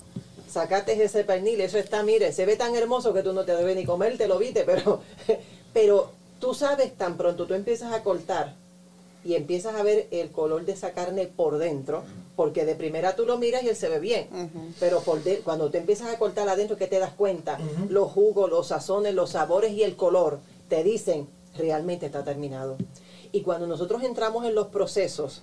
sacaste 0.49 1.01
ese 1.03 1.23
pernil, 1.23 1.61
eso 1.61 1.79
está, 1.79 2.03
mire, 2.03 2.31
se 2.33 2.45
ve 2.45 2.55
tan 2.55 2.75
hermoso 2.75 3.13
que 3.13 3.23
tú 3.23 3.33
no 3.33 3.45
te 3.45 3.55
debes 3.55 3.75
ni 3.75 3.85
comer, 3.85 4.15
te 4.17 4.27
lo 4.27 4.37
viste, 4.37 4.63
pero, 4.63 5.01
pero 5.73 6.11
tú 6.39 6.53
sabes 6.53 6.93
tan 6.95 7.17
pronto, 7.17 7.47
tú 7.47 7.55
empiezas 7.55 7.93
a 7.93 8.03
cortar 8.03 8.53
y 9.25 9.33
empiezas 9.35 9.73
a 9.75 9.81
ver 9.81 10.07
el 10.11 10.29
color 10.29 10.65
de 10.65 10.73
esa 10.73 10.91
carne 10.91 11.25
por 11.25 11.57
dentro, 11.57 12.03
porque 12.35 12.65
de 12.65 12.73
primera 12.75 13.15
tú 13.15 13.25
lo 13.25 13.37
miras 13.37 13.63
y 13.63 13.69
él 13.69 13.75
se 13.75 13.89
ve 13.89 13.99
bien, 13.99 14.27
pero 14.79 15.01
por 15.01 15.21
de- 15.23 15.39
cuando 15.39 15.69
te 15.69 15.77
empiezas 15.77 16.07
a 16.13 16.17
cortar 16.17 16.49
adentro, 16.49 16.77
que 16.77 16.87
te 16.87 16.97
das 16.99 17.13
cuenta? 17.13 17.59
Los 17.89 18.11
jugos, 18.11 18.49
los 18.49 18.67
sazones, 18.67 19.13
los 19.13 19.31
sabores 19.31 19.71
y 19.73 19.83
el 19.83 19.95
color 19.95 20.39
te 20.67 20.83
dicen, 20.83 21.27
realmente 21.55 22.05
está 22.07 22.23
terminado. 22.23 22.77
Y 23.31 23.41
cuando 23.41 23.67
nosotros 23.67 24.03
entramos 24.03 24.45
en 24.45 24.55
los 24.55 24.67
procesos, 24.67 25.41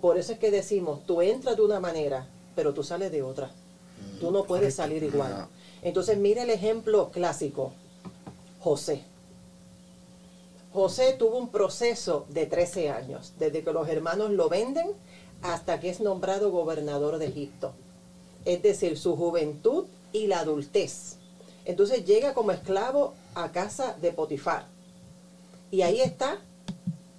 por 0.00 0.18
eso 0.18 0.32
es 0.32 0.38
que 0.40 0.50
decimos, 0.50 1.06
tú 1.06 1.22
entras 1.22 1.56
de 1.56 1.62
una 1.62 1.78
manera, 1.78 2.26
pero 2.56 2.74
tú 2.74 2.82
sales 2.82 3.12
de 3.12 3.22
otra. 3.22 3.50
Tú 4.20 4.30
no 4.32 4.44
puedes 4.44 4.74
salir 4.74 5.02
igual. 5.04 5.46
Entonces 5.82 6.18
mira 6.18 6.42
el 6.42 6.50
ejemplo 6.50 7.10
clásico, 7.12 7.72
José. 8.60 9.04
José 10.72 11.14
tuvo 11.18 11.36
un 11.36 11.48
proceso 11.50 12.24
de 12.30 12.46
13 12.46 12.88
años, 12.90 13.32
desde 13.38 13.62
que 13.62 13.72
los 13.72 13.88
hermanos 13.88 14.30
lo 14.30 14.48
venden 14.48 14.92
hasta 15.42 15.80
que 15.80 15.90
es 15.90 16.00
nombrado 16.00 16.50
gobernador 16.50 17.18
de 17.18 17.26
Egipto. 17.26 17.72
Es 18.44 18.62
decir, 18.62 18.98
su 18.98 19.16
juventud 19.16 19.84
y 20.12 20.26
la 20.26 20.40
adultez. 20.40 21.16
Entonces 21.64 22.04
llega 22.04 22.34
como 22.34 22.52
esclavo 22.52 23.14
a 23.34 23.52
casa 23.52 23.96
de 24.00 24.12
Potifar. 24.12 24.66
Y 25.70 25.82
ahí 25.82 26.00
está 26.00 26.38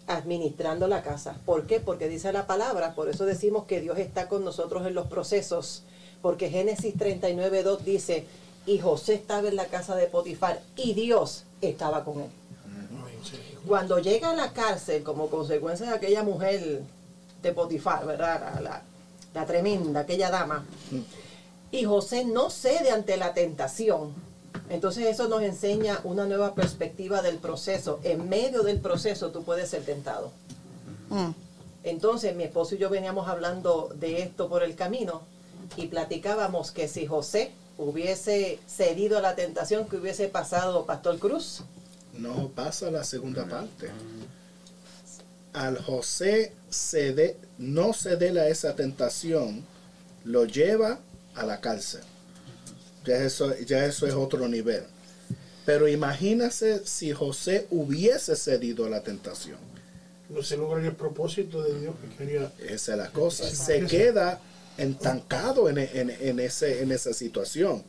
administrando 0.08 0.88
la 0.88 1.02
casa. 1.02 1.38
¿Por 1.46 1.66
qué? 1.66 1.80
Porque 1.80 2.10
dice 2.10 2.32
la 2.34 2.46
palabra, 2.46 2.94
por 2.94 3.10
eso 3.10 3.26
decimos 3.26 3.66
que 3.66 3.82
Dios 3.82 3.98
está 3.98 4.28
con 4.28 4.44
nosotros 4.44 4.86
en 4.86 4.94
los 4.94 5.08
procesos, 5.08 5.84
porque 6.22 6.50
Génesis 6.50 6.96
39.2 6.96 7.80
dice, 7.80 8.26
y 8.66 8.80
José 8.80 9.16
estaba 9.16 9.48
en 9.48 9.56
la 9.56 9.66
casa 9.66 9.96
de 9.96 10.08
Potifar 10.08 10.62
y 10.76 10.94
Dios 10.94 11.44
estaba 11.62 12.04
con 12.04 12.22
él. 12.22 12.30
Cuando 13.68 14.00
llega 14.00 14.32
a 14.32 14.36
la 14.36 14.52
cárcel 14.52 15.04
como 15.04 15.30
consecuencia 15.30 15.88
de 15.88 15.96
aquella 15.96 16.24
mujer 16.24 16.82
de 17.44 17.52
Potifar, 17.52 18.06
¿verdad? 18.08 18.56
La, 18.56 18.62
la- 18.62 18.82
la 19.36 19.46
tremenda, 19.48 20.02
aquella 20.02 20.30
dama, 20.30 20.64
y 21.72 21.86
José 21.86 22.24
no 22.24 22.52
cede 22.52 22.92
ante 22.92 23.18
la 23.18 23.34
tentación. 23.34 24.14
Entonces 24.70 25.08
eso 25.08 25.28
nos 25.28 25.42
enseña 25.42 26.00
una 26.04 26.26
nueva 26.28 26.54
perspectiva 26.54 27.24
del 27.24 27.38
proceso. 27.38 28.00
En 28.04 28.30
medio 28.30 28.62
del 28.62 28.80
proceso 28.80 29.32
tú 29.32 29.44
puedes 29.44 29.70
ser 29.72 29.84
tentado. 29.84 30.32
Entonces 31.84 32.36
mi 32.36 32.44
esposo 32.44 32.76
y 32.76 32.78
yo 32.78 32.90
veníamos 32.92 33.28
hablando 33.28 33.90
de 34.00 34.22
esto 34.22 34.48
por 34.50 34.62
el 34.64 34.76
camino 34.76 35.24
y 35.76 35.88
platicábamos 35.88 36.72
que 36.72 36.88
si 36.88 37.08
José 37.08 37.52
hubiese 37.80 38.60
cedido 38.68 39.18
a 39.18 39.22
la 39.22 39.36
tentación 39.36 39.88
que 39.88 39.98
hubiese 39.98 40.28
pasado 40.28 40.86
Pastor 40.86 41.18
Cruz, 41.20 41.62
No 42.16 42.50
pasa 42.50 42.92
la 42.92 43.04
segunda 43.04 43.46
parte. 43.48 43.90
Al 45.54 45.78
José 45.78 46.52
cede, 46.70 47.38
no 47.58 47.94
ceder 47.94 48.38
a 48.40 48.48
esa 48.48 48.76
tentación, 48.76 49.64
lo 50.26 50.46
lleva 50.46 51.00
a 51.36 51.46
la 51.46 51.62
cárcel. 51.62 52.02
Ya 53.06 53.18
eso, 53.18 53.56
ya 53.60 53.86
eso 53.86 54.08
es 54.08 54.14
otro 54.14 54.48
nivel. 54.48 54.84
Pero 55.66 55.88
imagínase 55.88 56.82
si 56.86 57.12
José 57.14 57.68
hubiese 57.70 58.36
cedido 58.36 58.86
a 58.86 58.90
la 58.90 59.04
tentación. 59.04 59.58
No 60.30 60.42
se 60.42 60.58
logra 60.58 60.84
el 60.84 60.94
propósito 60.96 61.62
de 61.62 61.80
Dios 61.80 61.96
que 62.02 62.16
quería. 62.18 62.52
Esa 62.68 62.94
es 62.94 62.98
la 62.98 63.10
cosa. 63.12 63.44
Se 63.50 63.86
queda 63.86 64.40
entancado 64.78 65.70
en, 65.70 65.78
en- 65.78 66.10
en 66.10 66.40
ese, 66.40 66.82
en 66.82 66.92
esa 66.92 67.14
situación. 67.14 67.84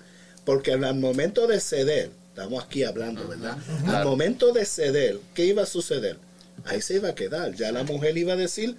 Porque 0.45 0.73
al 0.73 0.95
momento 0.97 1.47
de 1.47 1.59
ceder, 1.61 2.11
estamos 2.29 2.63
aquí 2.63 2.85
hablando, 2.85 3.27
¿verdad? 3.27 3.57
Al 3.87 4.05
momento 4.05 4.53
de 4.53 4.67
ceder, 4.67 5.19
¿qué 5.35 5.47
iba 5.47 5.63
a 5.63 5.67
suceder? 5.67 6.19
Ahí 6.65 6.81
se 6.81 6.95
iba 6.95 7.11
a 7.11 7.15
quedar. 7.15 7.55
Ya 7.55 7.73
la 7.73 7.83
mujer 7.85 8.17
iba 8.17 8.33
a 8.35 8.37
decir, 8.37 8.77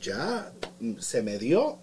ya 0.00 0.52
se 0.98 1.22
me 1.22 1.38
dio, 1.38 1.78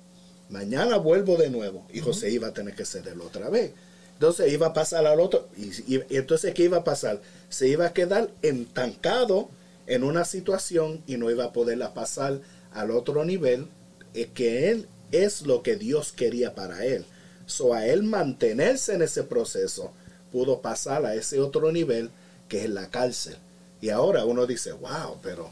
mañana 0.50 0.98
vuelvo 0.98 1.38
de 1.38 1.50
nuevo. 1.50 1.86
Y 1.94 2.00
José 2.00 2.30
iba 2.32 2.48
a 2.48 2.54
tener 2.54 2.76
que 2.76 2.86
cederlo 2.86 3.26
otra 3.26 3.50
vez. 3.50 3.72
Entonces 4.14 4.52
iba 4.52 4.68
a 4.68 4.74
pasar 4.74 5.06
al 5.06 5.20
otro. 5.20 5.48
Y, 5.58 5.96
y- 5.96 6.04
y 6.10 6.18
entonces, 6.18 6.54
¿qué 6.54 6.64
iba 6.64 6.78
a 6.78 6.84
pasar? 6.84 7.22
Se 7.50 7.68
iba 7.68 7.86
a 7.86 7.94
quedar 7.94 8.30
entancado 8.42 9.50
en 9.88 10.04
una 10.04 10.26
situación 10.26 11.02
y 11.08 11.18
no 11.18 11.32
iba 11.32 11.46
a 11.46 11.54
poderla 11.54 11.94
pasar 11.94 12.42
al 12.74 12.92
otro 12.92 13.24
nivel 13.26 13.68
eh, 14.14 14.30
que 14.34 14.70
él 14.70 14.88
es 15.12 15.42
lo 15.44 15.64
que 15.64 15.76
Dios 15.78 16.12
quería 16.12 16.54
para 16.54 16.86
él. 16.86 17.06
So 17.48 17.74
a 17.74 17.88
él 17.88 18.04
mantenerse 18.04 18.94
en 18.94 19.02
ese 19.02 19.24
proceso, 19.24 19.92
pudo 20.32 20.62
pasar 20.62 21.06
a 21.06 21.16
ese 21.16 21.40
otro 21.40 21.72
nivel 21.72 22.12
que 22.48 22.64
es 22.66 22.70
la 22.70 22.90
cárcel. 22.90 23.38
Y 23.82 23.90
ahora 23.90 24.26
uno 24.26 24.46
dice, 24.46 24.72
wow, 24.74 25.18
pero 25.22 25.50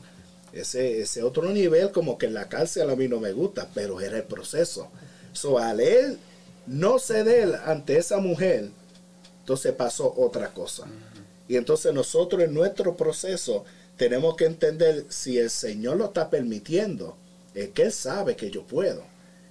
ese, 0.54 1.02
ese 1.02 1.24
otro 1.24 1.50
nivel 1.50 1.92
como 1.92 2.18
que 2.18 2.26
en 2.26 2.34
la 2.34 2.50
cárcel 2.50 2.90
a 2.90 2.96
mí 2.96 3.08
no 3.08 3.20
me 3.20 3.32
gusta, 3.32 3.70
pero 3.74 4.02
era 4.02 4.18
el 4.18 4.24
proceso. 4.24 4.90
So 5.34 5.60
al 5.60 5.80
él 5.80 6.18
no 6.66 7.00
ceder 7.00 7.56
ante 7.66 7.98
esa 7.98 8.18
mujer, 8.18 8.70
entonces 9.40 9.74
pasó 9.74 10.14
otra 10.18 10.54
cosa. 10.54 10.86
Y 11.48 11.56
entonces 11.56 11.94
nosotros 11.94 12.44
en 12.44 12.54
nuestro 12.54 12.98
proceso 12.98 13.64
tenemos 13.96 14.36
que 14.36 14.46
entender 14.46 15.06
si 15.10 15.38
el 15.38 15.50
Señor 15.50 15.98
lo 15.98 16.06
está 16.06 16.30
permitiendo, 16.30 17.16
es 17.54 17.70
que 17.70 17.84
Él 17.84 17.92
sabe 17.92 18.36
que 18.36 18.52
yo 18.52 18.64
puedo. 18.64 19.04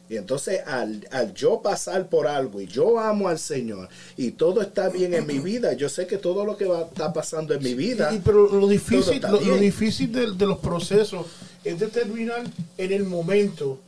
Y 0.09 0.17
entonces 0.17 0.61
al, 0.67 1.07
al 1.11 1.35
yo 1.35 1.61
pasar 1.63 2.09
por 2.09 2.29
algo 2.29 2.61
y 2.61 2.67
yo 2.69 3.01
amo 3.01 3.29
al 3.29 3.41
Señor 3.41 3.89
y 4.17 4.31
todo 4.33 4.63
está 4.63 4.89
bien 4.89 5.15
en 5.15 5.27
mi 5.27 5.41
vida, 5.41 5.73
yo 5.73 5.89
sé 5.89 6.07
que 6.07 6.17
todo 6.17 6.45
lo 6.45 6.57
que 6.57 6.65
va 6.67 6.79
a 6.79 6.83
estar 6.83 7.13
pasando 7.13 7.55
en 7.55 7.63
mi 7.63 7.75
vida, 7.75 8.15
Y- 8.15 8.21
pero 8.21 8.47
lo 8.49 8.69
difícil, 8.69 9.15
está 9.15 9.33
lo, 9.33 9.39
difícil 9.57 10.13
de, 10.13 10.31
de 10.33 10.47
los 10.47 10.59
procesos 10.59 11.27
es 11.65 11.81
determinar 11.81 12.45
en 12.79 12.93
el 12.93 13.03
momento 13.05 13.81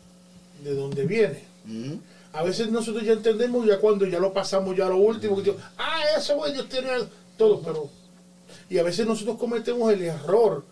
de 0.65 0.75
dónde 0.75 1.07
viene. 1.07 1.45
Ujú. 1.65 2.01
A 2.33 2.43
veces 2.43 2.69
nosotros 2.71 3.05
ya 3.05 3.13
entendemos 3.13 3.65
ya 3.65 3.79
cuando 3.79 4.05
ya 4.05 4.19
lo 4.19 4.33
pasamos 4.33 4.77
ya 4.77 4.87
a 4.87 4.89
lo 4.89 4.97
último, 4.97 5.37
que 5.37 5.43
digo, 5.43 5.57
ah, 5.79 6.01
eso 6.19 6.35
güey, 6.37 6.53
Dios 6.53 6.69
tiene 6.69 6.89
todo, 7.37 7.61
pero 7.63 7.89
y 8.69 8.79
a 8.79 8.83
veces 8.83 9.07
nosotros 9.07 9.39
cometemos 9.39 9.93
el 9.93 10.03
error 10.03 10.65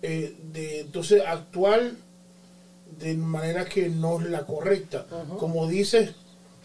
eh, 0.00 0.34
de 0.52 0.80
entonces 0.80 1.22
actuar 1.26 1.90
de 2.98 3.14
manera 3.14 3.64
que 3.64 3.88
no 3.88 4.20
es 4.20 4.30
la 4.30 4.44
correcta. 4.46 5.06
Como 5.38 5.66
dices, 5.68 6.10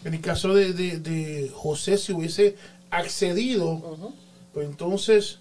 en 0.04 0.14
el 0.14 0.20
caso 0.20 0.54
de, 0.54 0.72
de- 0.72 0.98
de 0.98 1.50
José, 1.54 1.96
si 1.98 2.12
hubiese 2.12 2.56
accedido, 2.90 4.14
pues 4.52 4.66
entonces 4.68 5.38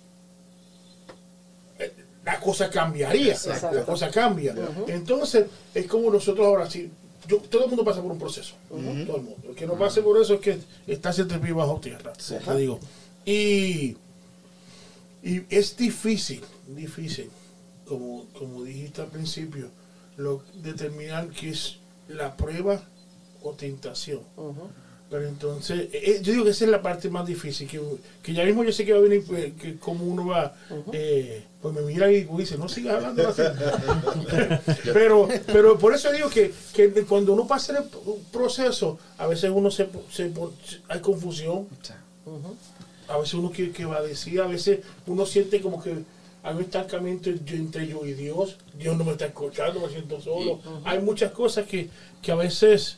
eh, 1.80 1.91
la 2.26 2.39
cosa 2.39 2.69
cambiaría. 2.69 3.34
Exacto. 3.34 3.72
La 3.72 3.86
cosa 3.86 4.10
cambia. 4.10 4.56
Entonces, 4.88 5.46
es 5.74 5.88
como 5.88 6.10
nosotros 6.12 6.46
ahora, 6.46 6.69
si 6.69 6.89
yo, 7.28 7.38
todo 7.38 7.63
el 7.63 7.69
mundo 7.69 7.84
pasa 7.86 8.02
por 8.02 8.12
un 8.12 8.19
proceso. 8.19 8.56
Todo 8.69 8.78
el 8.80 8.84
mundo. 9.24 9.38
El 9.50 9.56
que 9.56 9.65
no 9.65 9.76
pase 9.78 10.02
por 10.02 10.22
eso 10.22 10.36
es 10.36 10.39
que 10.41 10.60
está 10.88 11.13
siempre 11.13 11.38
vivo 11.38 11.60
bajo 11.60 11.80
tierra. 11.80 12.13
Te 12.54 12.58
digo. 12.58 12.80
Y, 13.26 13.96
y 15.24 15.43
es 15.50 15.78
difícil, 15.78 16.43
difícil, 16.67 17.30
como, 17.86 18.26
como 18.38 18.63
dijiste 18.63 19.02
al 19.02 19.08
principio, 19.08 19.69
lo, 20.17 20.43
determinar 20.56 21.30
qué 21.30 21.49
es 21.49 21.78
la 22.08 22.36
prueba 22.36 22.82
o 23.41 23.52
tentación. 23.52 24.21
Pero 25.10 25.28
entonces, 25.28 25.89
eh, 25.93 26.02
eh, 26.06 26.19
yo 26.23 26.32
digo 26.32 26.43
que 26.43 26.49
esa 26.52 26.65
es 26.65 26.71
la 26.71 26.82
parte 26.82 27.08
más 27.08 27.28
difícil, 27.28 27.67
que, 27.67 27.80
que 28.23 28.34
ya 28.34 28.43
mismo 28.45 28.63
yo 28.63 28.71
sé 28.71 28.84
que 28.84 28.93
va 28.93 28.97
a 28.99 29.02
venir, 29.02 29.23
pues, 29.28 29.54
que 29.54 29.78
como 29.78 30.06
uno 30.06 30.26
va, 30.26 30.56
eh, 30.91 31.43
pues 31.62 31.71
me 31.76 31.82
mira 31.82 32.12
y 32.12 32.23
dice, 32.23 32.58
no 32.58 32.67
sigas 32.67 32.95
hablando 32.95 33.28
así. 33.28 33.43
pero, 34.93 35.28
pero 35.47 35.78
por 35.78 35.93
eso 35.93 36.12
digo 36.12 36.30
que, 36.30 36.52
que 36.73 36.89
cuando 37.04 37.34
uno 37.34 37.45
pasa 37.45 37.78
el 37.78 37.84
proceso, 38.32 38.97
a 39.19 39.28
veces 39.28 39.52
uno 39.54 39.69
se, 39.69 39.88
se- 40.10 40.32
hay 40.88 40.99
confusión. 40.99 41.67
a 43.08 43.17
veces 43.17 43.34
uno 43.36 43.52
quiere 43.52 43.71
que 43.71 43.86
va 43.86 43.97
a 43.97 44.02
decir, 44.02 44.41
a 44.41 44.47
veces 44.47 44.80
uno 45.06 45.26
siente 45.28 45.62
como 45.62 45.82
que 45.84 45.93
hay 46.43 46.56
un 46.56 46.62
estancamiento 46.62 47.29
entre 47.29 47.88
yo 47.88 48.06
y 48.06 48.13
Dios, 48.13 48.58
Dios 48.77 48.97
no 48.97 49.06
me 49.06 49.13
está 49.13 49.27
escuchando, 49.27 49.79
me 49.79 49.89
siento 49.89 50.19
solo. 50.19 50.60
Hay 50.84 50.99
muchas 50.99 51.32
cosas 51.32 51.65
que, 51.65 51.89
que 52.21 52.32
a 52.34 52.36
veces 52.36 52.97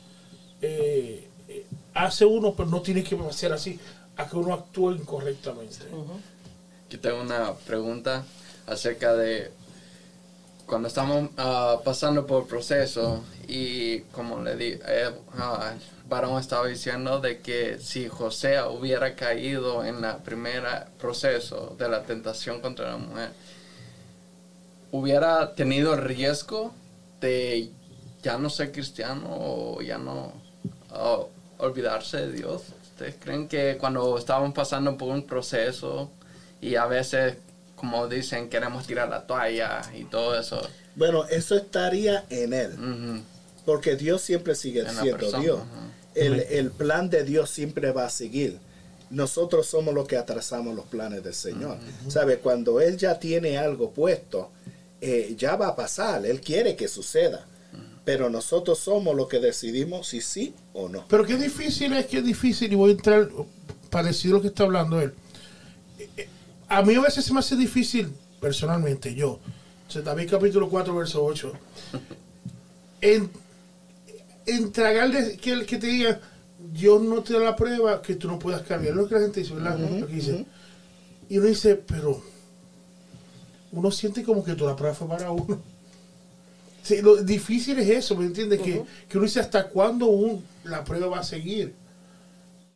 eh, 0.62 1.28
eh, 1.48 1.66
hace 1.94 2.26
uno, 2.26 2.56
pero 2.56 2.70
no 2.70 2.82
tiene 2.82 3.04
que 3.04 3.16
ser 3.32 3.54
así, 3.54 3.80
a 4.18 4.28
que 4.28 4.36
uno 4.36 4.52
actúe 4.52 4.94
incorrectamente. 4.94 5.86
Aquí 6.88 6.98
tengo 6.98 7.22
una 7.22 7.54
pregunta 7.54 8.26
acerca 8.66 9.14
de 9.14 9.52
cuando 10.66 10.88
estamos 10.88 11.30
ah, 11.38 11.80
pasando 11.84 12.26
por 12.26 12.44
el 12.44 12.48
proceso 12.48 13.24
y 13.48 14.00
como 14.12 14.42
le 14.42 14.56
di, 14.56 14.80
eh, 14.88 15.12
ah, 15.38 15.74
varón 16.10 16.40
estaba 16.40 16.68
diciendo 16.68 17.20
de 17.20 17.40
que 17.40 17.80
si 17.80 18.08
José 18.08 18.62
hubiera 18.64 19.16
caído 19.16 19.84
en 19.84 20.04
el 20.04 20.18
primer 20.18 20.64
proceso 21.00 21.76
de 21.78 21.90
la 21.90 22.04
tentación 22.04 22.62
contra 22.62 22.92
la 22.92 22.98
mujer, 22.98 23.32
hubiera 24.92 25.54
tenido 25.56 25.94
el 25.94 26.02
riesgo 26.02 26.74
de 27.22 27.70
ya 28.24 28.38
no 28.38 28.50
ser 28.50 28.72
cristiano 28.72 29.28
o 29.30 29.82
ya 29.82 29.98
no 29.98 30.34
olvidarse 31.58 32.18
de 32.18 32.32
Dios. 32.32 32.64
¿Ustedes 32.92 33.16
creen 33.20 33.48
que 33.48 33.78
cuando 33.78 34.18
estábamos 34.18 34.54
pasando 34.54 34.98
por 34.98 35.10
un 35.10 35.24
proceso 35.24 36.10
y 36.62 36.76
a 36.76 36.86
veces, 36.86 37.38
como 37.76 38.08
dicen, 38.08 38.50
queremos 38.50 38.88
tirar 38.88 39.10
la 39.10 39.28
toalla 39.28 39.82
y 39.94 40.06
todo 40.06 40.40
eso? 40.40 40.62
Bueno, 40.96 41.26
eso 41.26 41.56
estaría 41.56 42.26
en 42.30 42.54
él. 42.54 43.24
Porque 43.66 43.96
Dios 43.96 44.22
siempre 44.22 44.56
sigue 44.56 44.86
siendo 44.90 45.40
Dios 45.40 45.62
el, 46.16 46.72
plan 46.72 47.10
de 47.10 47.24
Dios 47.24 47.50
siempre 47.50 47.92
va 47.92 48.06
a 48.06 48.10
seguir. 48.10 48.60
Nosotros 49.10 49.68
somos 49.68 49.94
los 49.94 50.08
que 50.08 50.18
atrasamos 50.18 50.76
los 50.76 50.86
planes 50.86 51.24
del 51.24 51.34
Señor. 51.34 51.78
¿Sabe? 52.08 52.38
Cuando 52.38 52.82
Él 52.82 52.98
ya 52.98 53.20
tiene 53.20 53.58
algo 53.58 53.92
puesto, 53.92 54.50
eh, 55.02 55.36
ya 55.38 55.56
va 55.56 55.68
a 55.68 55.76
pasar. 55.76 56.26
Él 56.26 56.42
quiere 56.42 56.76
que 56.76 56.88
suceda. 56.88 57.46
Pero 58.04 58.30
nosotros 58.30 58.80
somos 58.80 59.16
los 59.16 59.28
que 59.28 59.40
decidimos 59.40 60.08
si 60.08 60.22
sí 60.22 60.54
o 60.74 60.90
no. 60.90 61.06
Pero 61.08 61.26
qué 61.26 61.38
difícil 61.38 61.94
es, 61.94 62.06
qué 62.06 62.22
difícil, 62.22 62.72
y 62.72 62.76
voy 62.76 62.92
a 62.92 62.94
entrar 62.94 63.30
parecido 63.90 64.36
a 64.36 64.38
lo 64.38 64.42
que 64.42 64.50
está 64.50 64.64
hablando 64.64 65.02
él. 65.02 65.14
A 66.68 66.82
mí 66.82 66.96
a 66.96 67.02
veces 67.02 67.26
se 67.26 67.34
me 67.34 67.40
hace 67.40 67.56
difícil, 67.56 68.12
personalmente, 68.40 69.14
yo, 69.14 69.40
David 70.04 70.30
capítulo 70.30 70.70
4, 70.70 70.96
verso 70.96 71.24
8, 71.24 71.54
en 73.02 73.30
entregarle 74.46 75.38
que 75.38 75.52
el 75.52 75.66
que 75.66 75.78
te 75.78 75.88
diga, 75.88 76.20
Dios 76.74 77.02
no 77.02 77.22
te 77.22 77.34
da 77.34 77.40
la 77.40 77.56
prueba 77.56 78.02
que 78.02 78.16
tú 78.16 78.28
no 78.28 78.40
puedas 78.40 78.64
cambiar. 78.64 78.96
Lo 78.96 79.08
que 79.08 79.16
la 79.16 79.22
gente 79.22 79.42
dice, 79.42 79.54
¿verdad? 79.54 79.80
lo 79.80 80.08
que 80.08 80.14
dice. 80.14 80.46
Y 81.30 81.38
uno 81.38 81.48
dice, 81.48 81.76
pero 81.76 82.22
uno 83.72 83.92
siente 83.92 84.24
como 84.24 84.44
que 84.44 84.56
toda 84.56 84.72
la 84.72 84.78
prueba 84.78 84.96
fue 84.96 85.08
para 85.08 85.32
uno. 85.32 85.62
Sí, 86.84 87.02
lo 87.02 87.16
difícil 87.18 87.80
es 87.80 87.90
eso, 87.90 88.16
¿me 88.16 88.26
entiendes? 88.26 88.62
que, 88.62 88.84
que, 89.10 89.18
uno 89.18 89.26
dice, 89.26 89.40
¿hasta 89.40 89.70
cuándo 89.70 90.06
un, 90.08 90.44
la 90.64 90.84
prueba 90.84 91.08
va 91.08 91.20
a 91.20 91.24
seguir? 91.24 91.74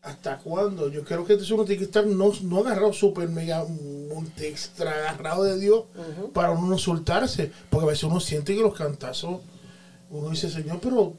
¿Hasta 0.10 0.40
cuándo? 0.40 0.90
Yo 0.90 1.04
creo 1.04 1.24
que 1.24 1.36
uno 1.36 1.66
tiene 1.66 1.78
que 1.78 1.84
estar 1.84 2.06
no, 2.06 2.34
no 2.42 2.58
agarrado 2.60 2.92
súper 2.94 3.30
mega 3.30 3.64
extra 4.38 4.92
agarrado 4.92 5.44
de 5.44 5.60
Dios 5.60 5.84
para 6.34 6.50
uno 6.50 6.68
no 6.68 6.78
soltarse. 6.80 7.52
Porque 7.70 7.86
a 7.86 7.90
veces 7.90 8.06
uno 8.06 8.20
siente 8.20 8.56
que 8.56 8.62
los 8.62 8.76
cantazos 8.76 9.42
uno 10.10 10.32
dice, 10.32 10.50
Señor, 10.50 10.80
pero 10.82 11.14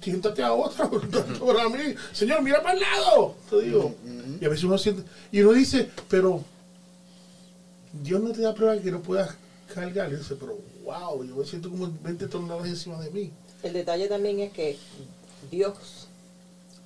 tiéntate 0.00 0.44
a 0.44 0.52
otra 0.52 0.88
para 1.46 1.68
mí. 1.68 1.96
Señor, 2.12 2.40
mira 2.42 2.62
para 2.62 2.74
el 2.74 2.80
lado. 2.80 3.34
Te 3.50 3.62
digo. 3.62 3.94
Y 4.40 4.44
a 4.44 4.48
veces 4.48 4.64
uno 4.64 4.78
siente, 4.78 5.02
y 5.32 5.40
uno 5.40 5.52
dice, 5.54 5.90
pero 6.08 6.44
Dios 7.92 8.22
no 8.22 8.30
te 8.30 8.42
da 8.42 8.54
prueba 8.54 8.80
que 8.80 8.92
no 8.92 9.02
puedas 9.02 9.34
cargar. 9.74 10.12
Y 10.12 10.16
dice, 10.16 10.36
pero 10.36 10.56
wow, 10.84 11.24
yo 11.24 11.34
me 11.34 11.44
siento 11.44 11.68
como 11.68 11.92
20 12.04 12.28
toneladas 12.28 12.68
encima 12.68 13.00
de 13.00 13.10
mí. 13.10 13.32
El 13.64 13.72
detalle 13.72 14.06
también 14.06 14.38
es 14.38 14.52
que 14.52 14.78
Dios 15.50 16.07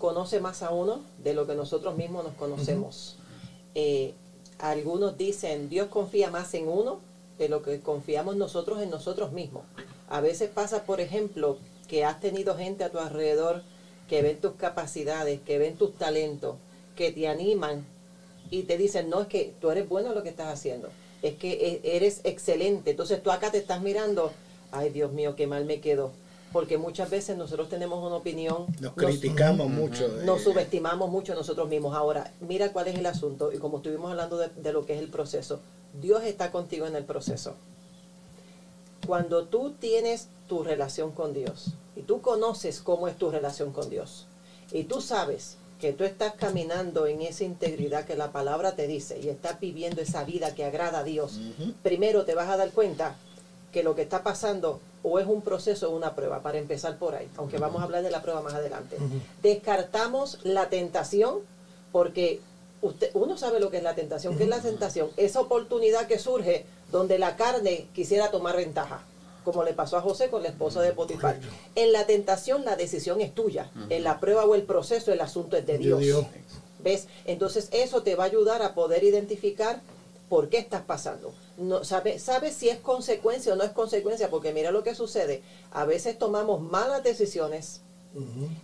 conoce 0.02 0.40
más 0.40 0.64
a 0.64 0.70
uno 0.70 1.00
de 1.22 1.32
lo 1.32 1.46
que 1.46 1.54
nosotros 1.54 1.96
mismos 1.96 2.24
nos 2.24 2.34
conocemos. 2.34 3.14
Eh, 3.76 4.14
algunos 4.58 5.16
dicen, 5.16 5.68
Dios 5.68 5.86
confía 5.86 6.28
más 6.28 6.52
en 6.54 6.66
uno 6.66 6.98
de 7.38 7.48
lo 7.48 7.62
que 7.62 7.78
confiamos 7.78 8.34
nosotros 8.34 8.82
en 8.82 8.90
nosotros 8.90 9.30
mismos. 9.30 9.62
A 10.08 10.20
veces 10.20 10.50
pasa, 10.50 10.82
por 10.82 11.00
ejemplo, 11.00 11.56
que 11.86 12.04
has 12.04 12.18
tenido 12.18 12.56
gente 12.56 12.82
a 12.82 12.90
tu 12.90 12.98
alrededor 12.98 13.62
que 14.08 14.22
ven 14.22 14.40
tus 14.40 14.54
capacidades, 14.54 15.40
que 15.40 15.58
ven 15.58 15.76
tus 15.76 15.94
talentos, 15.94 16.56
que 16.96 17.12
te 17.12 17.28
animan 17.28 17.86
y 18.50 18.64
te 18.64 18.76
dicen, 18.76 19.08
no, 19.08 19.20
es 19.20 19.28
que 19.28 19.54
tú 19.60 19.70
eres 19.70 19.88
bueno 19.88 20.08
en 20.08 20.16
lo 20.16 20.24
que 20.24 20.30
estás 20.30 20.52
haciendo, 20.52 20.88
es 21.22 21.36
que 21.36 21.80
e, 21.84 21.96
eres 21.96 22.22
excelente. 22.24 22.90
Entonces 22.90 23.22
tú 23.22 23.30
acá 23.30 23.52
te 23.52 23.58
estás 23.58 23.80
mirando, 23.80 24.32
ay 24.72 24.90
Dios 24.90 25.12
mío, 25.12 25.36
qué 25.36 25.46
mal 25.46 25.64
me 25.64 25.80
quedo. 25.80 26.10
Porque 26.52 26.76
muchas 26.78 27.08
veces 27.08 27.36
nosotros 27.36 27.68
tenemos 27.68 28.04
una 28.04 28.16
opinión. 28.16 28.66
Nos 28.80 28.92
criticamos 28.92 29.68
mucho. 29.68 30.08
Nos 30.24 30.42
subestimamos 30.42 31.10
mucho 31.10 31.34
nosotros 31.34 31.68
mismos. 31.68 31.94
Ahora, 31.94 32.32
mira 32.40 32.72
cuál 32.72 32.88
es 32.88 32.98
el 32.98 33.06
asunto. 33.06 33.52
Y 33.52 33.58
como 33.58 33.78
estuvimos 33.78 34.10
hablando 34.10 34.36
de 34.38 34.72
lo 34.72 34.84
que 34.84 34.94
es 34.94 35.00
el 35.00 35.08
proceso, 35.08 35.60
Dios 36.00 36.24
está 36.24 36.50
contigo 36.50 36.86
en 36.86 36.96
el 36.96 37.04
proceso 37.04 37.54
cuando 39.06 39.44
tú 39.44 39.72
tienes 39.72 40.28
tu 40.48 40.62
relación 40.62 41.12
con 41.12 41.32
Dios 41.32 41.72
y 41.96 42.02
tú 42.02 42.20
conoces 42.20 42.80
cómo 42.80 43.08
es 43.08 43.16
tu 43.16 43.30
relación 43.30 43.72
con 43.72 43.90
Dios 43.90 44.26
y 44.72 44.84
tú 44.84 45.00
sabes 45.00 45.56
que 45.80 45.92
tú 45.92 46.04
estás 46.04 46.34
caminando 46.34 47.06
en 47.06 47.22
esa 47.22 47.42
integridad 47.42 48.04
que 48.04 48.14
la 48.14 48.30
palabra 48.30 48.76
te 48.76 48.86
dice 48.86 49.18
y 49.18 49.28
estás 49.28 49.58
viviendo 49.58 50.00
esa 50.00 50.22
vida 50.24 50.54
que 50.54 50.64
agrada 50.64 51.00
a 51.00 51.04
Dios, 51.04 51.40
primero 51.82 52.24
te 52.24 52.36
vas 52.36 52.48
a 52.48 52.56
dar 52.56 52.70
cuenta 52.70 53.16
que 53.72 53.82
lo 53.82 53.96
que 53.96 54.02
está 54.02 54.22
pasando 54.22 54.80
o 55.02 55.18
es 55.18 55.26
un 55.26 55.42
proceso 55.42 55.90
o 55.90 55.96
una 55.96 56.14
prueba, 56.14 56.42
para 56.42 56.58
empezar 56.58 56.96
por 56.96 57.14
ahí, 57.14 57.28
aunque 57.36 57.58
vamos 57.58 57.80
a 57.80 57.84
hablar 57.84 58.02
de 58.02 58.10
la 58.10 58.22
prueba 58.22 58.40
más 58.40 58.54
adelante. 58.54 58.96
Descartamos 59.42 60.38
la 60.44 60.68
tentación 60.68 61.40
porque 61.90 62.40
usted, 62.82 63.10
uno 63.14 63.36
sabe 63.36 63.60
lo 63.60 63.70
que 63.70 63.78
es 63.78 63.82
la 63.82 63.94
tentación. 63.94 64.36
¿Qué 64.36 64.44
es 64.44 64.48
la 64.48 64.60
tentación? 64.60 65.10
Esa 65.16 65.40
oportunidad 65.40 66.06
que 66.06 66.18
surge 66.18 66.66
donde 66.90 67.18
la 67.18 67.36
carne 67.36 67.86
quisiera 67.94 68.30
tomar 68.30 68.56
ventaja, 68.56 69.02
como 69.44 69.64
le 69.64 69.72
pasó 69.72 69.96
a 69.96 70.02
José 70.02 70.28
con 70.28 70.42
la 70.42 70.48
esposa 70.48 70.80
de 70.82 70.92
Potifar. 70.92 71.38
En 71.74 71.92
la 71.92 72.06
tentación 72.06 72.64
la 72.64 72.76
decisión 72.76 73.20
es 73.20 73.34
tuya, 73.34 73.70
en 73.88 74.04
la 74.04 74.20
prueba 74.20 74.44
o 74.44 74.54
el 74.54 74.62
proceso 74.62 75.12
el 75.12 75.20
asunto 75.20 75.56
es 75.56 75.66
de 75.66 75.78
Dios. 75.78 76.26
¿Ves? 76.82 77.06
Entonces 77.24 77.68
eso 77.70 78.02
te 78.02 78.16
va 78.16 78.24
a 78.24 78.26
ayudar 78.26 78.62
a 78.62 78.74
poder 78.74 79.04
identificar 79.04 79.80
por 80.32 80.48
qué 80.48 80.56
estás 80.56 80.80
pasando. 80.80 81.34
No, 81.58 81.84
sabe, 81.84 82.18
sabe 82.18 82.52
si 82.52 82.70
es 82.70 82.78
consecuencia 82.78 83.52
o 83.52 83.56
no 83.56 83.64
es 83.64 83.72
consecuencia, 83.72 84.30
porque 84.30 84.54
mira 84.54 84.70
lo 84.70 84.82
que 84.82 84.94
sucede. 84.94 85.42
A 85.72 85.84
veces 85.84 86.18
tomamos 86.18 86.62
malas 86.62 87.04
decisiones, 87.04 87.82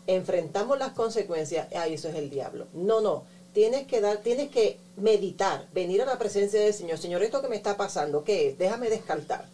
enfrentamos 0.07 0.79
las 0.79 0.95
consecuencias, 0.95 1.71
ahí 1.75 1.93
eso 1.93 2.09
es 2.09 2.15
el 2.15 2.31
diablo. 2.31 2.69
No, 2.73 3.03
no 3.03 3.25
tienes 3.53 3.87
que 3.87 4.01
dar, 4.01 4.17
tienes 4.19 4.49
que 4.49 4.79
meditar, 4.97 5.67
venir 5.75 6.01
a 6.01 6.07
la 6.07 6.19
presencia 6.19 6.59
del 6.59 6.73
Señor. 6.73 6.97
Señor, 6.97 7.23
esto 7.23 7.43
que 7.43 7.49
me 7.49 7.57
está 7.57 7.77
pasando, 7.77 8.25
¿qué 8.25 8.49
es? 8.49 8.57
Déjame 8.57 8.89
descartar. 8.89 9.45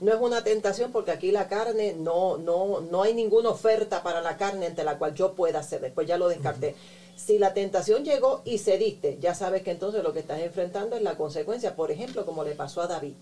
No 0.00 0.10
es 0.10 0.20
una 0.22 0.42
tentación 0.42 0.90
porque 0.90 1.10
aquí 1.10 1.32
la 1.32 1.48
carne 1.48 1.92
no, 1.92 2.38
no, 2.38 2.80
no 2.80 3.02
hay 3.02 3.12
ninguna 3.12 3.50
oferta 3.50 4.02
para 4.02 4.22
la 4.22 4.38
carne 4.38 4.68
ante 4.68 4.84
la 4.84 4.96
cual 4.96 5.14
yo 5.14 5.34
pueda 5.34 5.58
hacer. 5.58 5.82
Después 5.82 6.08
ya 6.08 6.16
lo 6.16 6.28
descarté. 6.28 6.76
Si 7.22 7.38
la 7.38 7.54
tentación 7.54 8.04
llegó 8.04 8.42
y 8.44 8.58
cediste, 8.58 9.18
ya 9.20 9.34
sabes 9.34 9.62
que 9.62 9.70
entonces 9.70 10.02
lo 10.02 10.12
que 10.12 10.18
estás 10.20 10.40
enfrentando 10.40 10.96
es 10.96 11.02
la 11.02 11.16
consecuencia. 11.16 11.76
Por 11.76 11.92
ejemplo, 11.92 12.26
como 12.26 12.42
le 12.42 12.56
pasó 12.56 12.82
a 12.82 12.88
David, 12.88 13.14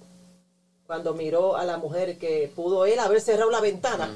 cuando 0.87 1.13
miró 1.13 1.57
a 1.57 1.65
la 1.65 1.77
mujer 1.77 2.19
que 2.19 2.51
pudo 2.55 2.87
él 2.87 2.99
haber 2.99 3.21
cerrado 3.21 3.51
la 3.51 3.61
ventana 3.61 4.11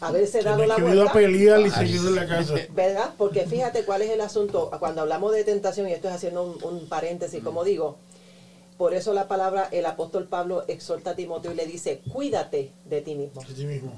haberse 0.00 0.42
dado 0.42 0.64
la 0.64 0.76
vuelta. 0.76 1.10
a 1.10 1.12
pelear 1.12 1.60
y 1.60 1.70
seguir 1.70 2.00
en 2.00 2.14
la 2.14 2.26
casa. 2.26 2.54
¿Verdad? 2.74 3.14
Porque 3.16 3.46
fíjate 3.46 3.84
cuál 3.84 4.02
es 4.02 4.10
el 4.10 4.20
asunto. 4.20 4.70
Cuando 4.78 5.02
hablamos 5.02 5.32
de 5.32 5.44
tentación, 5.44 5.88
y 5.88 5.92
esto 5.92 6.08
es 6.08 6.14
haciendo 6.14 6.44
un, 6.44 6.86
paréntesis, 6.88 7.42
como 7.42 7.64
digo, 7.64 7.96
por 8.76 8.94
eso 8.94 9.12
la 9.12 9.26
palabra, 9.26 9.68
el 9.72 9.86
apóstol 9.86 10.28
Pablo 10.28 10.64
exhorta 10.68 11.10
a 11.10 11.16
Timoteo 11.16 11.52
y 11.52 11.56
le 11.56 11.66
dice, 11.66 12.00
cuídate 12.12 12.72
de 12.84 13.00
ti 13.00 13.14
mismo. 13.14 13.42
De 13.42 13.54
ti 13.54 13.64
mismo. 13.64 13.92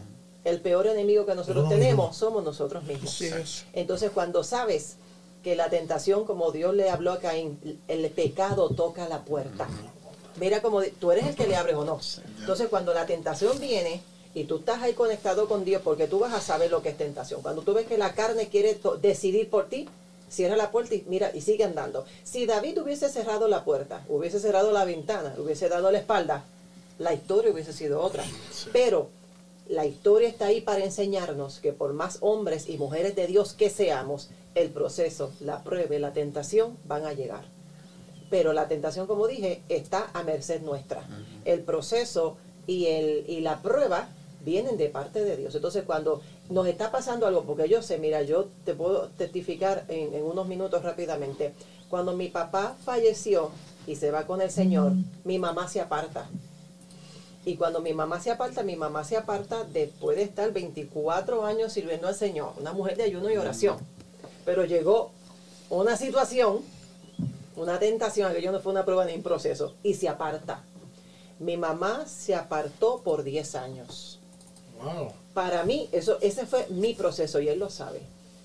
El 0.44 0.60
peor 0.60 0.86
enemigo 0.86 1.26
que 1.26 1.34
nosotros 1.34 1.68
tenemos 1.68 2.16
somos 2.16 2.42
nosotros 2.42 2.84
mismos. 2.84 3.64
Entonces, 3.72 4.10
cuando 4.12 4.42
sabes 4.42 4.96
que 5.42 5.56
la 5.56 5.68
tentación, 5.70 6.24
como 6.24 6.52
Dios 6.52 6.74
le 6.74 6.90
habló 6.90 7.12
a 7.12 7.18
Caín, 7.18 7.80
el 7.88 8.10
pecado 8.10 8.70
toca 8.70 9.08
la 9.08 9.24
puerta. 9.24 9.68
Mira 10.36 10.62
como 10.62 10.82
tú 10.82 11.12
eres 11.12 11.26
el 11.26 11.34
que 11.34 11.46
le 11.46 11.56
abres 11.56 11.76
o 11.76 11.84
no. 11.84 12.00
Entonces, 12.38 12.68
cuando 12.68 12.94
la 12.94 13.06
tentación 13.06 13.58
viene, 13.60 14.02
y 14.34 14.44
tú 14.44 14.58
estás 14.58 14.82
ahí 14.82 14.94
conectado 14.94 15.48
con 15.48 15.64
Dios 15.64 15.82
porque 15.82 16.06
tú 16.06 16.20
vas 16.20 16.32
a 16.32 16.40
saber 16.40 16.70
lo 16.70 16.82
que 16.82 16.90
es 16.90 16.96
tentación. 16.96 17.42
Cuando 17.42 17.62
tú 17.62 17.74
ves 17.74 17.86
que 17.86 17.98
la 17.98 18.14
carne 18.14 18.48
quiere 18.48 18.78
decidir 19.00 19.50
por 19.50 19.68
ti, 19.68 19.88
cierra 20.28 20.56
la 20.56 20.70
puerta 20.70 20.94
y 20.94 21.04
mira 21.08 21.32
y 21.34 21.40
sigue 21.40 21.64
andando. 21.64 22.04
Si 22.22 22.46
David 22.46 22.80
hubiese 22.80 23.08
cerrado 23.08 23.48
la 23.48 23.64
puerta, 23.64 24.04
hubiese 24.08 24.38
cerrado 24.38 24.70
la 24.70 24.84
ventana, 24.84 25.34
hubiese 25.36 25.68
dado 25.68 25.90
la 25.90 25.98
espalda, 25.98 26.44
la 26.98 27.12
historia 27.12 27.50
hubiese 27.50 27.72
sido 27.72 28.00
otra. 28.00 28.24
Pero 28.72 29.10
la 29.70 29.86
historia 29.86 30.28
está 30.28 30.46
ahí 30.46 30.60
para 30.60 30.84
enseñarnos 30.84 31.60
que 31.60 31.72
por 31.72 31.92
más 31.92 32.18
hombres 32.22 32.68
y 32.68 32.76
mujeres 32.76 33.14
de 33.14 33.28
Dios 33.28 33.52
que 33.52 33.70
seamos, 33.70 34.28
el 34.56 34.70
proceso, 34.70 35.32
la 35.38 35.62
prueba 35.62 35.94
y 35.94 36.00
la 36.00 36.12
tentación 36.12 36.76
van 36.84 37.06
a 37.06 37.12
llegar. 37.12 37.44
Pero 38.30 38.52
la 38.52 38.66
tentación, 38.66 39.06
como 39.06 39.28
dije, 39.28 39.62
está 39.68 40.10
a 40.12 40.24
merced 40.24 40.62
nuestra. 40.62 41.04
El 41.44 41.60
proceso 41.60 42.36
y, 42.66 42.86
el, 42.86 43.24
y 43.28 43.40
la 43.40 43.62
prueba 43.62 44.08
vienen 44.44 44.76
de 44.76 44.88
parte 44.88 45.24
de 45.24 45.36
Dios. 45.36 45.54
Entonces, 45.54 45.84
cuando 45.84 46.20
nos 46.48 46.66
está 46.66 46.90
pasando 46.90 47.26
algo, 47.26 47.44
porque 47.44 47.68
yo 47.68 47.80
sé, 47.80 47.98
mira, 47.98 48.22
yo 48.22 48.48
te 48.64 48.74
puedo 48.74 49.08
testificar 49.16 49.84
en, 49.88 50.14
en 50.14 50.24
unos 50.24 50.48
minutos 50.48 50.82
rápidamente. 50.82 51.54
Cuando 51.88 52.16
mi 52.16 52.28
papá 52.28 52.76
falleció 52.84 53.50
y 53.86 53.94
se 53.94 54.10
va 54.10 54.26
con 54.26 54.42
el 54.42 54.50
Señor, 54.50 54.92
mi 55.24 55.38
mamá 55.38 55.68
se 55.68 55.80
aparta. 55.80 56.28
Y 57.44 57.56
cuando 57.56 57.80
mi 57.80 57.94
mamá 57.94 58.20
se 58.20 58.30
aparta, 58.30 58.62
mi 58.62 58.76
mamá 58.76 59.02
se 59.04 59.16
aparta 59.16 59.64
después 59.64 60.16
de 60.16 60.24
estar 60.24 60.52
24 60.52 61.44
años 61.46 61.72
sirviendo 61.72 62.06
al 62.08 62.14
Señor, 62.14 62.52
una 62.58 62.72
mujer 62.72 62.96
de 62.96 63.04
ayuno 63.04 63.30
y 63.30 63.36
oración. 63.36 63.78
Pero 64.44 64.64
llegó 64.66 65.10
una 65.70 65.96
situación, 65.96 66.60
una 67.56 67.78
tentación, 67.78 68.30
aquello 68.30 68.52
no 68.52 68.60
fue 68.60 68.72
una 68.72 68.84
prueba 68.84 69.04
ni 69.06 69.14
un 69.14 69.22
proceso, 69.22 69.74
y 69.82 69.94
se 69.94 70.08
aparta. 70.08 70.62
Mi 71.38 71.56
mamá 71.56 72.04
se 72.06 72.34
apartó 72.34 73.00
por 73.02 73.22
10 73.22 73.54
años. 73.54 74.20
Wow. 74.82 75.12
Para 75.32 75.64
mí, 75.64 75.88
eso, 75.92 76.18
ese 76.20 76.44
fue 76.44 76.66
mi 76.68 76.92
proceso 76.94 77.40
y 77.40 77.48
él 77.48 77.58
lo 77.58 77.70
sabe. 77.70 78.02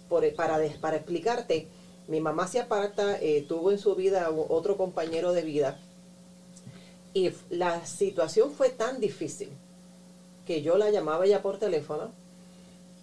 Por- 0.08 0.34
para, 0.36 0.58
para 0.80 0.96
explicarte, 0.98 1.68
mi 2.08 2.22
mamá 2.22 2.48
se 2.48 2.60
aparta, 2.62 3.20
eh, 3.20 3.44
tuvo 3.48 3.72
en 3.72 3.80
su 3.80 3.96
vida 3.96 4.30
otro 4.30 4.78
compañero 4.78 5.34
de 5.34 5.42
vida 5.42 5.80
y 7.16 7.32
la 7.50 7.86
situación 7.86 8.52
fue 8.52 8.70
tan 8.70 9.00
difícil 9.00 9.50
que 10.46 10.62
yo 10.62 10.78
la 10.78 10.92
llamaba 10.92 11.26
ella 11.26 11.42
por 11.42 11.58
teléfono 11.58 12.12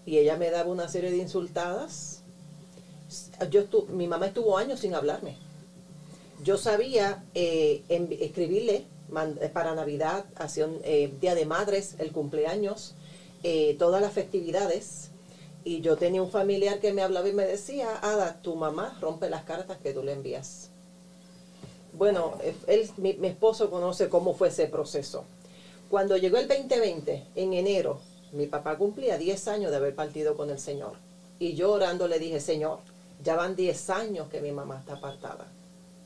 y 0.04 0.18
ella 0.18 0.36
me 0.36 0.50
daba 0.50 0.70
una 0.70 0.86
serie 0.88 1.10
de 1.10 1.16
insultadas. 1.16 2.20
Yo 3.50 3.62
estu- 3.64 3.86
mi 3.88 4.06
mamá 4.06 4.26
estuvo 4.26 4.58
años 4.58 4.80
sin 4.80 4.94
hablarme. 4.94 5.36
Yo 6.44 6.58
sabía 6.58 7.24
eh, 7.34 7.82
escribirle 8.20 8.84
eh, 9.40 9.48
para 9.48 9.74
Navidad, 9.74 10.26
hacia 10.36 10.66
un, 10.66 10.80
eh, 10.84 11.10
Día 11.18 11.34
de 11.34 11.46
Madres, 11.46 11.94
el 11.98 12.12
cumpleaños, 12.12 12.94
todas 13.78 14.02
las 14.02 14.12
festividades. 14.12 15.08
Y 15.64 15.80
yo 15.80 15.96
tenía 15.96 16.22
un 16.22 16.30
familiar 16.30 16.80
que 16.80 16.92
me 16.92 17.00
hablaba 17.02 17.28
y 17.28 17.32
me 17.32 17.46
decía, 17.46 17.96
Ada, 18.02 18.42
tu 18.42 18.56
mamá 18.56 18.98
rompe 19.00 19.30
las 19.30 19.44
cartas 19.44 19.78
que 19.78 19.94
tú 19.94 20.02
le 20.02 20.12
envías. 20.12 20.71
Bueno, 21.92 22.38
él, 22.66 22.90
mi, 22.96 23.14
mi 23.14 23.28
esposo 23.28 23.70
conoce 23.70 24.08
cómo 24.08 24.34
fue 24.34 24.48
ese 24.48 24.66
proceso. 24.66 25.24
Cuando 25.90 26.16
llegó 26.16 26.38
el 26.38 26.48
2020, 26.48 27.26
en 27.34 27.52
enero, 27.52 28.00
mi 28.32 28.46
papá 28.46 28.78
cumplía 28.78 29.18
10 29.18 29.48
años 29.48 29.70
de 29.70 29.76
haber 29.76 29.94
partido 29.94 30.36
con 30.36 30.48
el 30.48 30.58
Señor. 30.58 30.94
Y 31.38 31.54
yo 31.54 31.72
orando 31.72 32.08
le 32.08 32.18
dije, 32.18 32.40
Señor, 32.40 32.78
ya 33.22 33.36
van 33.36 33.56
10 33.56 33.90
años 33.90 34.28
que 34.28 34.40
mi 34.40 34.52
mamá 34.52 34.78
está 34.78 34.94
apartada. 34.94 35.46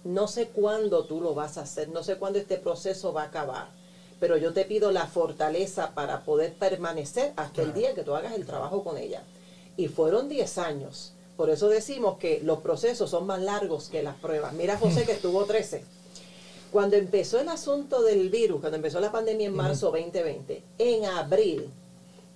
No 0.02 0.26
sé 0.28 0.48
cuándo 0.48 1.04
tú 1.04 1.20
lo 1.20 1.34
vas 1.34 1.56
a 1.56 1.62
hacer, 1.62 1.88
no 1.88 2.02
sé 2.02 2.16
cuándo 2.16 2.38
este 2.38 2.58
proceso 2.58 3.12
va 3.12 3.22
a 3.22 3.26
acabar, 3.26 3.68
pero 4.18 4.36
yo 4.36 4.52
te 4.52 4.64
pido 4.64 4.90
la 4.92 5.06
fortaleza 5.06 5.94
para 5.94 6.24
poder 6.24 6.54
permanecer 6.54 7.32
hasta 7.36 7.62
el 7.62 7.72
día 7.72 7.94
que 7.94 8.02
tú 8.02 8.14
hagas 8.14 8.34
el 8.34 8.46
trabajo 8.46 8.82
con 8.82 8.98
ella. 8.98 9.22
Y 9.76 9.88
fueron 9.88 10.28
10 10.28 10.58
años. 10.58 11.12
Por 11.36 11.50
eso 11.50 11.68
decimos 11.68 12.18
que 12.18 12.40
los 12.42 12.60
procesos 12.60 13.10
son 13.10 13.26
más 13.26 13.40
largos 13.40 13.88
que 13.88 14.02
las 14.02 14.16
pruebas. 14.16 14.54
Mira 14.54 14.78
José 14.78 15.04
que 15.04 15.12
estuvo 15.12 15.44
13. 15.44 15.84
Cuando 16.72 16.96
empezó 16.96 17.38
el 17.38 17.48
asunto 17.48 18.02
del 18.02 18.30
virus, 18.30 18.60
cuando 18.60 18.76
empezó 18.76 19.00
la 19.00 19.12
pandemia 19.12 19.46
en 19.46 19.54
marzo 19.54 19.90
2020, 19.90 20.62
en 20.78 21.04
abril, 21.04 21.70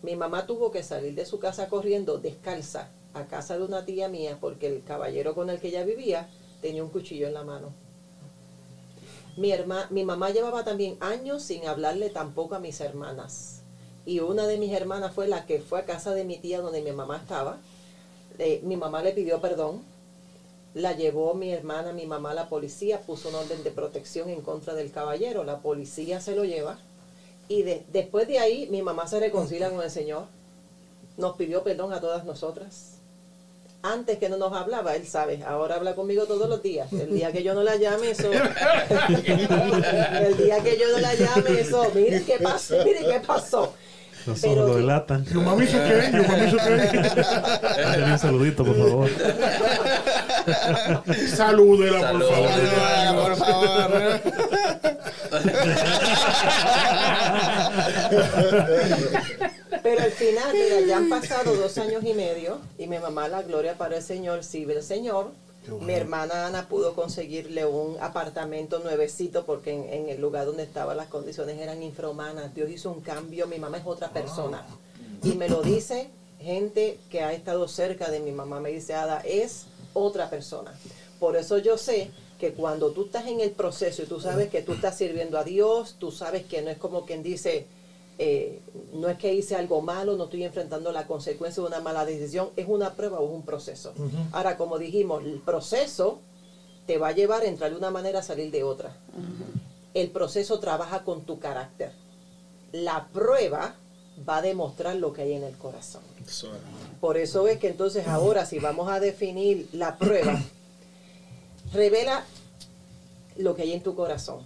mi 0.03 0.17
mamá 0.17 0.47
tuvo 0.47 0.71
que 0.71 0.83
salir 0.83 1.15
de 1.15 1.27
su 1.27 1.39
casa 1.39 1.69
corriendo 1.69 2.19
descalza 2.19 2.89
a 3.13 3.27
casa 3.27 3.59
de 3.59 3.65
una 3.65 3.85
tía 3.85 4.09
mía 4.09 4.39
porque 4.41 4.67
el 4.67 4.85
caballero 4.85 5.35
con 5.35 5.51
el 5.51 5.61
que 5.61 5.69
ella 5.69 5.85
vivía 5.85 6.29
tenía 6.61 6.85
un 6.85 6.91
cuchillo 6.91 7.27
en 7.27 7.35
la 7.35 7.43
mano. 7.43 7.73
Mi, 9.37 9.53
herma, 9.53 9.87
mi 9.91 10.05
mamá 10.05 10.31
llevaba 10.31 10.65
también 10.65 10.97
años 11.01 11.43
sin 11.43 11.67
hablarle 11.67 12.11
tampoco 12.11 12.55
a 12.55 12.61
mis 12.61 12.81
hermanas. 12.81 13.63
Y 14.07 14.21
una 14.21 14.47
de 14.47 14.59
mis 14.59 14.73
hermanas 14.73 15.15
fue 15.15 15.29
la 15.29 15.47
que 15.47 15.61
fue 15.61 15.81
a 15.81 15.85
casa 15.85 16.13
de 16.13 16.25
mi 16.25 16.39
tía 16.39 16.61
donde 16.61 16.83
mi 16.83 16.93
mamá 16.93 17.19
estaba. 17.19 17.59
Mi 18.62 18.76
mamá 18.76 19.03
le 19.03 19.12
pidió 19.12 19.41
perdón. 19.41 19.82
La 20.74 20.93
llevó 20.93 21.34
mi 21.34 21.53
hermana, 21.53 21.93
mi 21.93 22.07
mamá 22.07 22.32
la 22.32 22.49
policía, 22.49 23.01
puso 23.01 23.28
un 23.28 23.34
orden 23.34 23.64
de 23.64 23.70
protección 23.72 24.30
en 24.30 24.41
contra 24.41 24.74
del 24.74 24.93
caballero. 24.93 25.43
La 25.45 25.59
policía 25.59 26.20
se 26.20 26.36
lo 26.36 26.45
lleva. 26.45 26.78
Y 27.49 27.62
de- 27.62 27.82
después 27.93 28.28
de 28.28 28.38
ahí 28.38 28.68
mi 28.70 28.80
mamá 28.80 29.09
se 29.09 29.18
reconcilia 29.18 29.70
con 29.70 29.82
el 29.82 29.91
Señor. 29.91 30.26
Nos 31.16 31.36
pidió 31.36 31.64
perdón 31.64 31.93
a 31.93 32.01
todas 32.01 32.24
nosotras. 32.24 32.95
Antes 33.82 34.18
que 34.18 34.28
no 34.28 34.36
nos 34.36 34.53
hablaba, 34.53 34.95
él 34.95 35.07
sabe, 35.07 35.43
ahora 35.43 35.76
habla 35.76 35.95
conmigo 35.95 36.26
todos 36.26 36.49
los 36.49 36.62
días. 36.62 36.93
El 36.93 37.14
día 37.14 37.32
que 37.32 37.43
yo 37.43 37.55
no 37.55 37.62
la 37.62 37.76
llame, 37.76 38.11
eso. 38.11 38.30
el 38.30 40.36
día 40.36 40.62
que 40.62 40.78
yo 40.78 40.93
no 40.93 40.99
la 40.99 41.14
llame, 41.14 41.61
eso. 41.61 41.91
Mire 41.95 42.22
qué 42.24 42.38
pasó, 42.38 42.76
mire 42.84 43.01
qué 43.05 43.20
pasó. 43.26 43.72
Los 44.31 44.45
ojos 44.45 44.57
lo 44.57 44.76
delatan. 44.76 45.24
Yo 45.24 45.41
mami 45.41 45.64
hizo 45.64 45.78
qué, 45.78 46.11
yo 46.12 46.22
mami 46.22 46.45
hizo 46.47 46.57
Dale 46.57 48.05
un 48.05 48.18
saludito, 48.18 48.64
por 48.64 48.76
favor. 48.76 49.11
Salúdela, 51.35 52.12
por 52.12 52.22
Salúdela, 52.22 53.37
favor. 53.37 53.37
por 53.37 54.20
Pero 59.83 60.03
al 60.03 60.11
final, 60.12 60.53
mira, 60.53 60.81
ya 60.87 60.97
han 60.99 61.09
pasado 61.09 61.55
dos 61.55 61.78
años 61.78 62.03
y 62.05 62.12
medio 62.14 62.59
y 62.78 62.87
mi 62.87 62.99
mamá, 62.99 63.28
la 63.28 63.43
gloria 63.43 63.74
para 63.74 63.97
el 63.97 64.03
Señor, 64.03 64.45
sirve 64.45 64.74
el 64.76 64.83
Señor. 64.83 65.31
Bueno. 65.69 65.85
Mi 65.85 65.93
hermana 65.93 66.47
Ana 66.47 66.69
pudo 66.69 66.95
conseguirle 66.95 67.67
un 67.67 67.97
apartamento 68.01 68.79
nuevecito 68.81 69.45
porque 69.45 69.73
en, 69.73 69.89
en 69.93 70.09
el 70.09 70.21
lugar 70.21 70.47
donde 70.47 70.63
estaba 70.63 70.95
las 70.95 71.09
condiciones 71.09 71.59
eran 71.59 71.83
infrahumanas. 71.83 72.55
Dios 72.55 72.71
hizo 72.71 72.91
un 72.91 73.01
cambio, 73.01 73.47
mi 73.47 73.59
mamá 73.59 73.79
es 73.79 73.87
otra 73.87 74.11
persona. 74.11 74.67
Y 75.23 75.35
me 75.35 75.49
lo 75.49 75.63
dice 75.63 76.09
gente 76.41 76.99
que 77.11 77.23
ha 77.23 77.33
estado 77.33 77.69
cerca 77.69 78.11
de 78.11 78.21
mi 78.21 78.33
mamá, 78.33 78.61
me 78.61 78.71
dice, 78.71 78.95
Ada, 78.95 79.21
es 79.21 79.67
otra 79.93 80.31
persona. 80.31 80.73
Por 81.19 81.37
eso 81.37 81.59
yo 81.59 81.77
sé 81.77 82.11
que 82.39 82.53
cuando 82.55 82.93
tú 82.93 83.05
estás 83.05 83.27
en 83.27 83.41
el 83.41 83.51
proceso 83.51 84.03
y 84.03 84.07
tú 84.07 84.21
sabes 84.21 84.49
que 84.49 84.63
tú 84.63 84.73
estás 84.73 84.97
sirviendo 84.97 85.39
a 85.39 85.45
Dios, 85.45 85.97
tú 85.99 86.11
sabes 86.11 86.47
que 86.47 86.63
no 86.63 86.71
es 86.71 86.79
como 86.79 87.05
quien 87.05 87.23
dice, 87.23 87.67
eh, 88.23 88.61
no 88.93 89.09
es 89.09 89.16
que 89.16 89.33
hice 89.33 89.57
algo 89.57 89.81
malo, 89.81 90.14
no 90.14 90.25
estoy 90.25 90.45
enfrentando 90.45 90.93
la 90.93 91.07
consecuencia 91.07 91.62
de 91.62 91.68
una 91.68 91.81
mala 91.81 92.05
decisión, 92.05 92.51
es 92.55 92.66
una 92.68 92.93
prueba 92.93 93.18
o 93.18 93.27
es 93.27 93.33
un 93.33 93.47
proceso. 93.47 93.95
Ahora, 94.33 94.59
como 94.59 94.79
dijimos, 94.79 95.25
el 95.25 95.41
proceso 95.41 96.21
te 96.87 96.99
va 96.99 97.09
a 97.09 97.12
llevar 97.12 97.45
a 97.45 97.47
entrar 97.47 97.71
de 97.71 97.79
una 97.79 97.91
manera 97.91 98.18
a 98.18 98.23
salir 98.23 98.51
de 98.51 98.62
otra. 98.62 98.95
El 99.95 100.11
proceso 100.11 100.61
trabaja 100.61 101.03
con 101.03 101.23
tu 101.23 101.39
carácter. 101.39 101.93
La 102.73 103.09
prueba 103.11 103.77
va 104.29 104.37
a 104.37 104.43
demostrar 104.43 104.97
lo 104.97 105.14
que 105.14 105.23
hay 105.23 105.33
en 105.33 105.45
el 105.45 105.57
corazón. 105.57 106.03
Por 107.01 107.16
eso 107.16 107.49
es 107.49 107.59
que 107.59 107.68
entonces 107.68 108.07
ahora 108.07 108.45
si 108.45 108.59
vamos 108.59 108.91
a 108.91 109.01
definir 109.01 109.66
la 109.73 109.97
prueba, 109.97 110.39
revela 111.73 112.27
lo 113.39 113.55
que 113.55 113.62
hay 113.62 113.73
en 113.73 113.83
tu 113.83 113.95
corazón. 113.95 114.41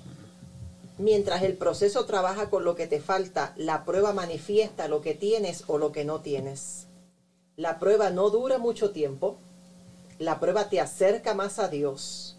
Mientras 0.98 1.42
el 1.42 1.54
proceso 1.54 2.04
trabaja 2.04 2.50
con 2.50 2.64
lo 2.64 2.76
que 2.76 2.86
te 2.86 3.00
falta, 3.00 3.52
la 3.56 3.84
prueba 3.84 4.12
manifiesta 4.12 4.86
lo 4.86 5.00
que 5.00 5.14
tienes 5.14 5.64
o 5.66 5.78
lo 5.78 5.90
que 5.90 6.04
no 6.04 6.20
tienes. 6.20 6.86
La 7.56 7.78
prueba 7.78 8.10
no 8.10 8.30
dura 8.30 8.58
mucho 8.58 8.90
tiempo. 8.90 9.36
La 10.18 10.38
prueba 10.38 10.68
te 10.68 10.80
acerca 10.80 11.34
más 11.34 11.58
a 11.58 11.68
Dios. 11.68 12.36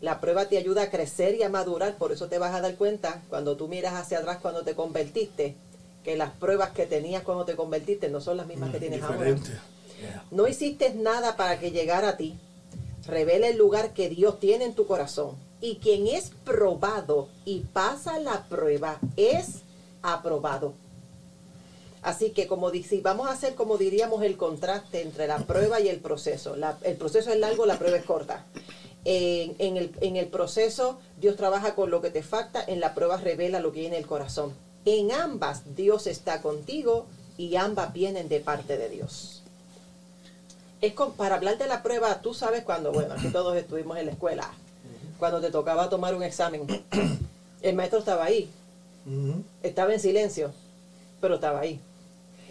La 0.00 0.20
prueba 0.20 0.46
te 0.46 0.56
ayuda 0.56 0.84
a 0.84 0.90
crecer 0.90 1.34
y 1.34 1.42
a 1.42 1.50
madurar. 1.50 1.96
Por 1.96 2.12
eso 2.12 2.28
te 2.28 2.38
vas 2.38 2.54
a 2.54 2.62
dar 2.62 2.76
cuenta 2.76 3.22
cuando 3.28 3.56
tú 3.56 3.68
miras 3.68 3.94
hacia 3.94 4.18
atrás 4.18 4.38
cuando 4.40 4.62
te 4.62 4.74
convertiste, 4.74 5.54
que 6.02 6.16
las 6.16 6.30
pruebas 6.30 6.70
que 6.70 6.86
tenías 6.86 7.22
cuando 7.22 7.44
te 7.44 7.56
convertiste 7.56 8.08
no 8.08 8.22
son 8.22 8.38
las 8.38 8.46
mismas 8.46 8.70
que 8.70 8.78
tienes 8.78 9.02
ahora. 9.02 9.36
No 10.30 10.48
hiciste 10.48 10.94
nada 10.94 11.36
para 11.36 11.58
que 11.58 11.72
llegara 11.72 12.10
a 12.10 12.16
ti. 12.16 12.38
Revela 13.06 13.48
el 13.48 13.58
lugar 13.58 13.92
que 13.92 14.08
Dios 14.08 14.38
tiene 14.38 14.64
en 14.64 14.74
tu 14.74 14.86
corazón. 14.86 15.47
Y 15.60 15.76
quien 15.76 16.06
es 16.06 16.30
probado 16.44 17.28
y 17.44 17.60
pasa 17.60 18.18
la 18.20 18.44
prueba 18.48 18.98
es 19.16 19.62
aprobado. 20.02 20.72
Así 22.02 22.30
que 22.30 22.46
como 22.46 22.70
si 22.70 23.00
vamos 23.00 23.28
a 23.28 23.32
hacer 23.32 23.56
como 23.56 23.76
diríamos 23.76 24.22
el 24.22 24.36
contraste 24.36 25.02
entre 25.02 25.26
la 25.26 25.38
prueba 25.38 25.80
y 25.80 25.88
el 25.88 25.98
proceso. 25.98 26.54
El 26.82 26.96
proceso 26.96 27.30
es 27.32 27.38
largo, 27.38 27.66
la 27.66 27.78
prueba 27.78 27.96
es 27.96 28.04
corta. 28.04 28.46
En, 29.04 29.56
en 29.58 29.76
el, 29.76 29.92
en 30.00 30.16
el 30.16 30.26
proceso 30.28 31.00
Dios 31.20 31.34
trabaja 31.36 31.74
con 31.74 31.90
lo 31.90 32.00
que 32.00 32.10
te 32.10 32.22
falta, 32.22 32.62
en 32.64 32.78
la 32.78 32.94
prueba 32.94 33.16
revela 33.16 33.58
lo 33.60 33.72
que 33.72 33.80
hay 33.80 33.86
en 33.86 33.94
el 33.94 34.06
corazón. 34.06 34.52
En 34.84 35.10
ambas 35.12 35.74
Dios 35.74 36.06
está 36.06 36.40
contigo 36.40 37.06
y 37.36 37.56
ambas 37.56 37.92
vienen 37.92 38.28
de 38.28 38.38
parte 38.40 38.76
de 38.78 38.88
Dios. 38.88 39.42
Es 40.80 40.92
con- 40.94 41.14
para 41.14 41.34
hablar 41.34 41.58
de 41.58 41.66
la 41.66 41.82
prueba, 41.82 42.22
tú 42.22 42.32
sabes 42.32 42.62
cuando, 42.62 42.92
bueno, 42.92 43.14
aquí 43.14 43.28
todos 43.28 43.56
estuvimos 43.56 43.98
en 43.98 44.06
la 44.06 44.12
escuela, 44.12 44.48
cuando 45.18 45.40
te 45.40 45.50
tocaba 45.50 45.88
tomar 45.88 46.14
un 46.14 46.22
examen, 46.22 46.66
el 47.62 47.76
maestro 47.76 47.98
estaba 47.98 48.24
ahí, 48.24 48.50
estaba 49.62 49.92
en 49.92 50.00
silencio, 50.00 50.52
pero 51.20 51.36
estaba 51.36 51.60
ahí. 51.60 51.80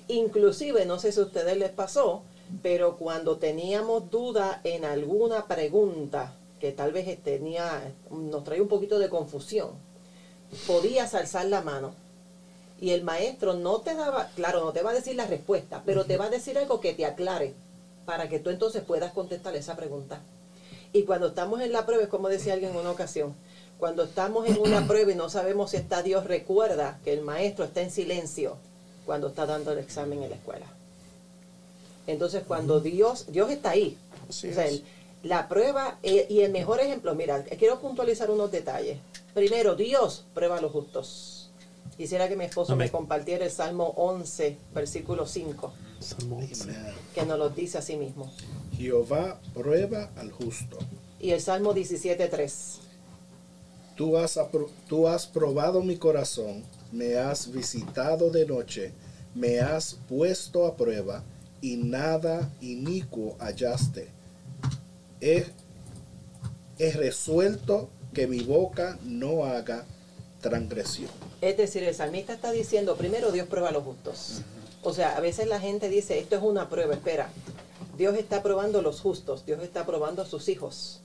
Inclusive, 0.07 0.85
no 0.85 0.99
sé 0.99 1.11
si 1.11 1.19
a 1.19 1.23
ustedes 1.23 1.57
les 1.57 1.71
pasó, 1.71 2.23
pero 2.61 2.97
cuando 2.97 3.37
teníamos 3.37 4.09
duda 4.09 4.61
en 4.63 4.85
alguna 4.85 5.47
pregunta, 5.47 6.33
que 6.59 6.71
tal 6.71 6.91
vez 6.91 7.21
tenía, 7.23 7.93
nos 8.09 8.43
trae 8.43 8.61
un 8.61 8.67
poquito 8.67 8.99
de 8.99 9.09
confusión, 9.09 9.71
podías 10.65 11.13
alzar 11.13 11.45
la 11.45 11.61
mano 11.61 11.93
y 12.79 12.91
el 12.91 13.03
maestro 13.03 13.53
no 13.53 13.81
te 13.81 13.95
daba, 13.95 14.29
claro, 14.35 14.63
no 14.63 14.71
te 14.71 14.81
va 14.81 14.91
a 14.91 14.93
decir 14.93 15.15
la 15.15 15.27
respuesta, 15.27 15.83
pero 15.85 16.05
te 16.05 16.17
va 16.17 16.25
a 16.25 16.29
decir 16.29 16.57
algo 16.57 16.79
que 16.79 16.93
te 16.93 17.05
aclare 17.05 17.53
para 18.05 18.29
que 18.29 18.39
tú 18.39 18.49
entonces 18.49 18.83
puedas 18.83 19.11
contestar 19.11 19.55
esa 19.55 19.75
pregunta. 19.75 20.21
Y 20.93 21.03
cuando 21.03 21.27
estamos 21.27 21.61
en 21.61 21.71
la 21.71 21.85
prueba, 21.85 22.03
es 22.03 22.09
como 22.09 22.29
decía 22.29 22.53
alguien 22.53 22.71
en 22.71 22.77
una 22.77 22.91
ocasión, 22.91 23.35
cuando 23.77 24.03
estamos 24.03 24.47
en 24.47 24.57
una 24.59 24.87
prueba 24.87 25.11
y 25.11 25.15
no 25.15 25.29
sabemos 25.29 25.71
si 25.71 25.77
está 25.77 26.01
Dios, 26.01 26.25
recuerda 26.25 26.99
que 27.03 27.13
el 27.13 27.21
maestro 27.21 27.65
está 27.65 27.81
en 27.81 27.91
silencio 27.91 28.55
cuando 29.05 29.27
está 29.27 29.45
dando 29.45 29.71
el 29.71 29.79
examen 29.79 30.23
en 30.23 30.29
la 30.29 30.35
escuela. 30.35 30.65
Entonces, 32.07 32.43
cuando 32.47 32.79
Dios, 32.79 33.25
Dios 33.29 33.51
está 33.51 33.71
ahí. 33.71 33.97
Así 34.29 34.49
O 34.49 34.53
sea, 34.53 34.65
es. 34.65 34.73
el- 34.73 34.83
la 35.23 35.47
prueba, 35.49 35.97
eh, 36.03 36.27
y 36.29 36.41
el 36.41 36.51
mejor 36.51 36.79
ejemplo, 36.79 37.13
mira, 37.15 37.43
quiero 37.43 37.79
puntualizar 37.79 38.29
unos 38.29 38.51
detalles. 38.51 38.97
Primero, 39.33 39.75
Dios 39.75 40.23
prueba 40.33 40.57
a 40.57 40.61
los 40.61 40.71
justos. 40.71 41.49
Quisiera 41.97 42.29
que 42.29 42.35
mi 42.35 42.45
esposo 42.45 42.73
Amén. 42.73 42.85
me 42.87 42.91
compartiera 42.91 43.43
el 43.43 43.51
Salmo 43.51 43.93
11, 43.97 44.57
versículo 44.73 45.25
5, 45.25 45.51
Salmo 45.61 45.73
11. 45.73 45.86
Que 47.13 47.25
nos 47.25 47.39
lo 47.39 47.49
dice 47.49 47.77
a 47.77 47.81
sí 47.81 47.95
mismo. 47.95 48.31
Jehová 48.75 49.39
prueba 49.53 50.11
al 50.15 50.31
justo. 50.31 50.77
Y 51.19 51.31
el 51.31 51.41
Salmo 51.41 51.73
17, 51.73 52.27
3. 52.27 52.79
Tú 53.95 54.17
has, 54.17 54.39
tú 54.87 55.07
has 55.07 55.25
probado 55.25 55.81
mi 55.81 55.97
corazón, 55.97 56.63
me 56.91 57.17
has 57.17 57.51
visitado 57.51 58.29
de 58.29 58.45
noche, 58.45 58.91
me 59.33 59.59
has 59.59 59.97
puesto 60.07 60.67
a 60.67 60.77
prueba 60.77 61.23
y 61.61 61.77
nada 61.77 62.51
inicuo 62.61 63.35
hallaste. 63.39 64.09
He, 65.19 65.47
he 66.77 66.91
resuelto 66.91 67.89
que 68.13 68.27
mi 68.27 68.41
boca 68.41 68.99
no 69.03 69.45
haga 69.45 69.85
transgresión. 70.41 71.09
Es 71.41 71.57
decir, 71.57 71.83
el 71.83 71.95
salmista 71.95 72.33
está 72.33 72.51
diciendo, 72.51 72.95
primero 72.95 73.31
Dios 73.31 73.47
prueba 73.47 73.69
a 73.69 73.71
los 73.71 73.83
justos. 73.83 74.41
O 74.87 74.93
sea, 74.93 75.17
a 75.17 75.19
veces 75.19 75.47
la 75.47 75.59
gente 75.59 75.89
dice, 75.89 76.17
esto 76.17 76.37
es 76.37 76.41
una 76.41 76.69
prueba, 76.69 76.93
espera. 76.93 77.29
Dios 77.97 78.15
está 78.15 78.41
probando 78.41 78.81
los 78.81 79.01
justos, 79.01 79.45
Dios 79.45 79.61
está 79.61 79.85
probando 79.85 80.21
a 80.21 80.25
sus 80.25 80.47
hijos. 80.47 81.01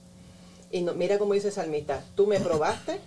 Y 0.71 0.83
no- 0.83 0.93
mira 0.93 1.19
cómo 1.19 1.33
dice 1.33 1.47
el 1.47 1.53
salmista, 1.53 2.01
tú 2.15 2.25
me 2.25 2.39
probaste, 2.39 3.01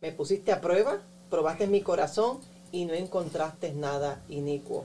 me 0.00 0.10
pusiste 0.10 0.50
a 0.50 0.62
prueba, 0.62 1.02
probaste 1.28 1.66
mi 1.66 1.82
corazón 1.82 2.38
y 2.72 2.86
no 2.86 2.94
encontraste 2.94 3.74
nada 3.74 4.22
inicuo. 4.30 4.84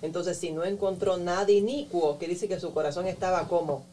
Entonces, 0.00 0.38
si 0.38 0.50
no 0.50 0.64
encontró 0.64 1.18
nada 1.18 1.50
inicuo, 1.52 2.18
que 2.18 2.26
dice 2.26 2.48
que 2.48 2.58
su 2.58 2.72
corazón 2.72 3.06
estaba 3.06 3.46
como 3.48 3.84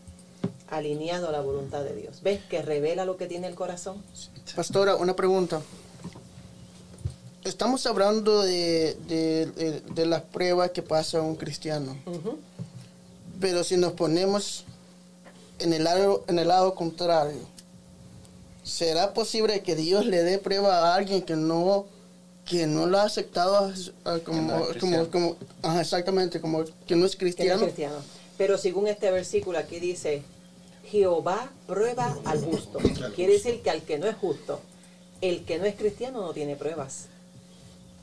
alineado 0.70 1.28
a 1.28 1.32
la 1.34 1.42
voluntad 1.42 1.84
de 1.84 1.96
Dios. 1.98 2.22
¿Ves 2.24 2.40
que 2.46 2.62
revela 2.62 3.04
lo 3.04 3.18
que 3.18 3.28
tiene 3.28 3.48
el 3.48 3.56
corazón? 3.56 4.02
Pastora, 4.56 4.96
una 4.96 5.18
pregunta. 5.18 5.62
Estamos 7.46 7.86
hablando 7.86 8.42
de, 8.42 8.96
de- 9.08 9.46
de- 9.48 9.82
de 9.82 10.06
las 10.06 10.22
pruebas 10.22 10.72
que 10.72 10.82
pasa 10.82 11.22
un 11.22 11.36
cristiano. 11.36 11.98
Pero 13.42 13.64
si 13.64 13.76
nos 13.76 13.94
ponemos 13.94 14.64
en 15.60 15.74
el 15.74 15.84
lado, 15.84 16.24
en 16.28 16.40
el 16.40 16.48
lado 16.48 16.74
contrario, 16.74 17.40
¿será 18.64 19.14
posible 19.14 19.62
que 19.62 19.76
Dios 19.76 20.06
le 20.06 20.24
dé 20.24 20.38
prueba 20.38 20.92
a 20.92 20.96
alguien 20.96 21.22
que 21.22 21.36
no 21.36 21.86
que 22.46 22.68
no 22.68 22.88
lo 22.88 22.98
ha 23.00 23.04
aceptado 23.04 23.56
a- 23.56 24.14
a 24.16 24.20
como, 24.20 24.42
no 24.42 24.54
como, 24.54 24.68
cristiano. 24.68 25.08
como- 25.10 25.36
ajá, 25.62 25.80
exactamente, 25.80 26.42
como 26.42 26.66
que 26.66 26.70
no 26.70 26.72
es 26.74 26.82
que 26.86 26.96
no 26.96 27.06
es 27.06 27.16
cristiano? 27.16 27.62
cristiano. 27.64 27.96
Pero 28.38 28.58
según 28.58 28.88
este 28.88 29.10
versículo 29.12 29.58
aquí 29.58 29.80
dice, 29.80 30.24
Jehová 30.92 31.50
prueba 31.68 32.18
al 32.26 32.42
justo. 32.44 32.80
Quiere 33.16 33.34
decir 33.34 33.62
que 33.62 33.70
al 33.70 33.82
que 33.84 33.98
no 33.98 34.08
es 34.08 34.18
justo, 34.18 34.60
el 35.22 35.46
que 35.46 35.58
no 35.58 35.64
es 35.66 35.76
cristiano 35.76 36.20
no 36.22 36.34
tiene 36.34 36.58
pruebas. 36.58 37.06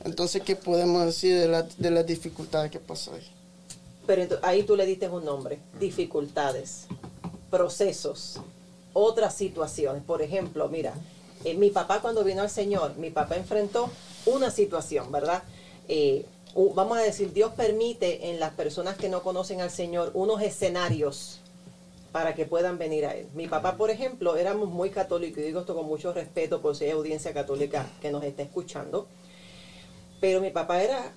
Entonces, 0.03 0.41
¿qué 0.43 0.55
podemos 0.55 1.05
decir 1.05 1.39
de, 1.39 1.47
la, 1.47 1.63
de 1.63 1.91
las 1.91 2.05
dificultades 2.05 2.71
que 2.71 2.79
pasó 2.79 3.13
ahí? 3.13 3.27
Pero 4.07 4.39
ahí 4.41 4.63
tú 4.63 4.75
le 4.75 4.85
diste 4.85 5.07
un 5.07 5.23
nombre, 5.23 5.59
dificultades, 5.79 6.87
procesos, 7.49 8.39
otras 8.93 9.35
situaciones. 9.35 10.03
Por 10.03 10.21
ejemplo, 10.21 10.67
mira, 10.69 10.93
eh, 11.43 11.55
mi 11.55 11.69
papá 11.69 12.01
cuando 12.01 12.23
vino 12.23 12.41
al 12.41 12.49
Señor, 12.49 12.97
mi 12.97 13.11
papá 13.11 13.35
enfrentó 13.35 13.89
una 14.25 14.51
situación, 14.51 15.11
¿verdad? 15.11 15.43
Eh, 15.87 16.25
vamos 16.75 16.97
a 16.97 17.01
decir, 17.01 17.31
Dios 17.31 17.53
permite 17.53 18.29
en 18.29 18.39
las 18.39 18.53
personas 18.53 18.97
que 18.97 19.09
no 19.09 19.21
conocen 19.21 19.61
al 19.61 19.71
Señor 19.71 20.11
unos 20.13 20.41
escenarios 20.41 21.39
para 22.11 22.35
que 22.35 22.45
puedan 22.45 22.77
venir 22.77 23.05
a 23.05 23.13
Él. 23.13 23.27
Mi 23.33 23.47
papá, 23.47 23.77
por 23.77 23.89
ejemplo, 23.89 24.35
éramos 24.35 24.69
muy 24.69 24.89
católicos, 24.89 25.39
y 25.39 25.45
digo 25.45 25.61
esto 25.61 25.75
con 25.75 25.85
mucho 25.85 26.11
respeto 26.11 26.61
por 26.61 26.75
si 26.75 26.85
hay 26.85 26.91
audiencia 26.91 27.33
católica 27.33 27.87
que 28.01 28.11
nos 28.11 28.23
está 28.23 28.43
escuchando, 28.43 29.07
pero 30.21 30.39
mi 30.39 30.51
papá 30.51 30.81
era 30.83 31.11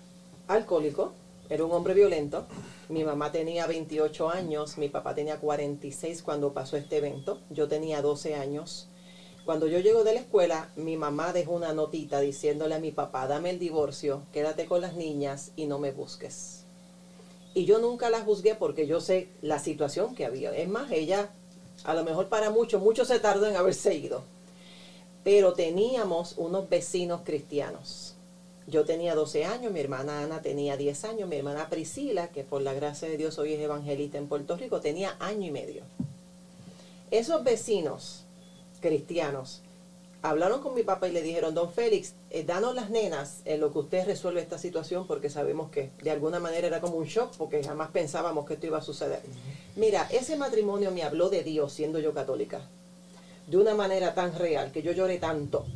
alcohólico, 0.48 1.12
era 1.50 1.64
un 1.64 1.72
hombre 1.72 1.94
violento. 1.94 2.46
Mi 2.88 3.04
mamá 3.04 3.30
tenía 3.30 3.66
28 3.66 4.30
años, 4.30 4.78
mi 4.78 4.88
papá 4.88 5.14
tenía 5.14 5.38
46 5.38 6.22
cuando 6.22 6.54
pasó 6.54 6.78
este 6.78 6.96
evento. 6.96 7.38
Yo 7.50 7.68
tenía 7.68 8.00
12 8.00 8.34
años. 8.34 8.88
Cuando 9.44 9.66
yo 9.66 9.78
llego 9.78 10.04
de 10.04 10.14
la 10.14 10.20
escuela, 10.20 10.70
mi 10.74 10.96
mamá 10.96 11.34
dejó 11.34 11.52
una 11.52 11.74
notita 11.74 12.20
diciéndole 12.20 12.74
a 12.74 12.80
mi 12.80 12.92
papá, 12.92 13.26
dame 13.26 13.50
el 13.50 13.58
divorcio, 13.58 14.22
quédate 14.32 14.64
con 14.64 14.80
las 14.80 14.94
niñas 14.94 15.52
y 15.54 15.66
no 15.66 15.78
me 15.78 15.92
busques. 15.92 16.64
Y 17.52 17.66
yo 17.66 17.78
nunca 17.78 18.08
la 18.08 18.22
juzgué 18.22 18.54
porque 18.54 18.86
yo 18.86 19.02
sé 19.02 19.28
la 19.42 19.58
situación 19.58 20.14
que 20.14 20.24
había. 20.24 20.56
Es 20.56 20.68
más, 20.68 20.90
ella, 20.90 21.28
a 21.84 21.92
lo 21.92 22.04
mejor 22.04 22.28
para 22.28 22.48
muchos, 22.48 22.82
mucho 22.82 23.04
se 23.04 23.20
tardó 23.20 23.46
en 23.46 23.56
haberse 23.56 23.94
ido. 23.94 24.24
Pero 25.24 25.52
teníamos 25.52 26.34
unos 26.38 26.68
vecinos 26.70 27.20
cristianos. 27.22 28.03
Yo 28.66 28.84
tenía 28.84 29.14
12 29.14 29.44
años, 29.44 29.72
mi 29.72 29.80
hermana 29.80 30.20
Ana 30.22 30.40
tenía 30.40 30.76
10 30.76 31.04
años, 31.04 31.28
mi 31.28 31.36
hermana 31.36 31.68
Priscila, 31.68 32.28
que 32.28 32.44
por 32.44 32.62
la 32.62 32.72
gracia 32.72 33.08
de 33.08 33.18
Dios 33.18 33.38
hoy 33.38 33.52
es 33.52 33.60
evangelista 33.60 34.16
en 34.16 34.26
Puerto 34.26 34.56
Rico, 34.56 34.80
tenía 34.80 35.16
año 35.20 35.46
y 35.46 35.50
medio. 35.50 35.82
Esos 37.10 37.44
vecinos 37.44 38.24
cristianos 38.80 39.62
hablaron 40.22 40.62
con 40.62 40.74
mi 40.74 40.82
papá 40.82 41.06
y 41.06 41.12
le 41.12 41.20
dijeron, 41.20 41.54
don 41.54 41.70
Félix, 41.70 42.14
eh, 42.30 42.44
danos 42.44 42.74
las 42.74 42.88
nenas 42.88 43.42
en 43.44 43.60
lo 43.60 43.70
que 43.70 43.80
usted 43.80 44.06
resuelve 44.06 44.40
esta 44.40 44.56
situación 44.56 45.06
porque 45.06 45.28
sabemos 45.28 45.70
que 45.70 45.90
de 46.02 46.10
alguna 46.10 46.40
manera 46.40 46.66
era 46.66 46.80
como 46.80 46.96
un 46.96 47.04
shock 47.04 47.36
porque 47.36 47.62
jamás 47.62 47.90
pensábamos 47.90 48.46
que 48.46 48.54
esto 48.54 48.66
iba 48.66 48.78
a 48.78 48.82
suceder. 48.82 49.20
Mira, 49.76 50.08
ese 50.10 50.36
matrimonio 50.36 50.90
me 50.90 51.02
habló 51.02 51.28
de 51.28 51.42
Dios 51.42 51.74
siendo 51.74 51.98
yo 51.98 52.14
católica, 52.14 52.62
de 53.46 53.58
una 53.58 53.74
manera 53.74 54.14
tan 54.14 54.34
real 54.34 54.72
que 54.72 54.82
yo 54.82 54.92
lloré 54.92 55.18
tanto. 55.18 55.66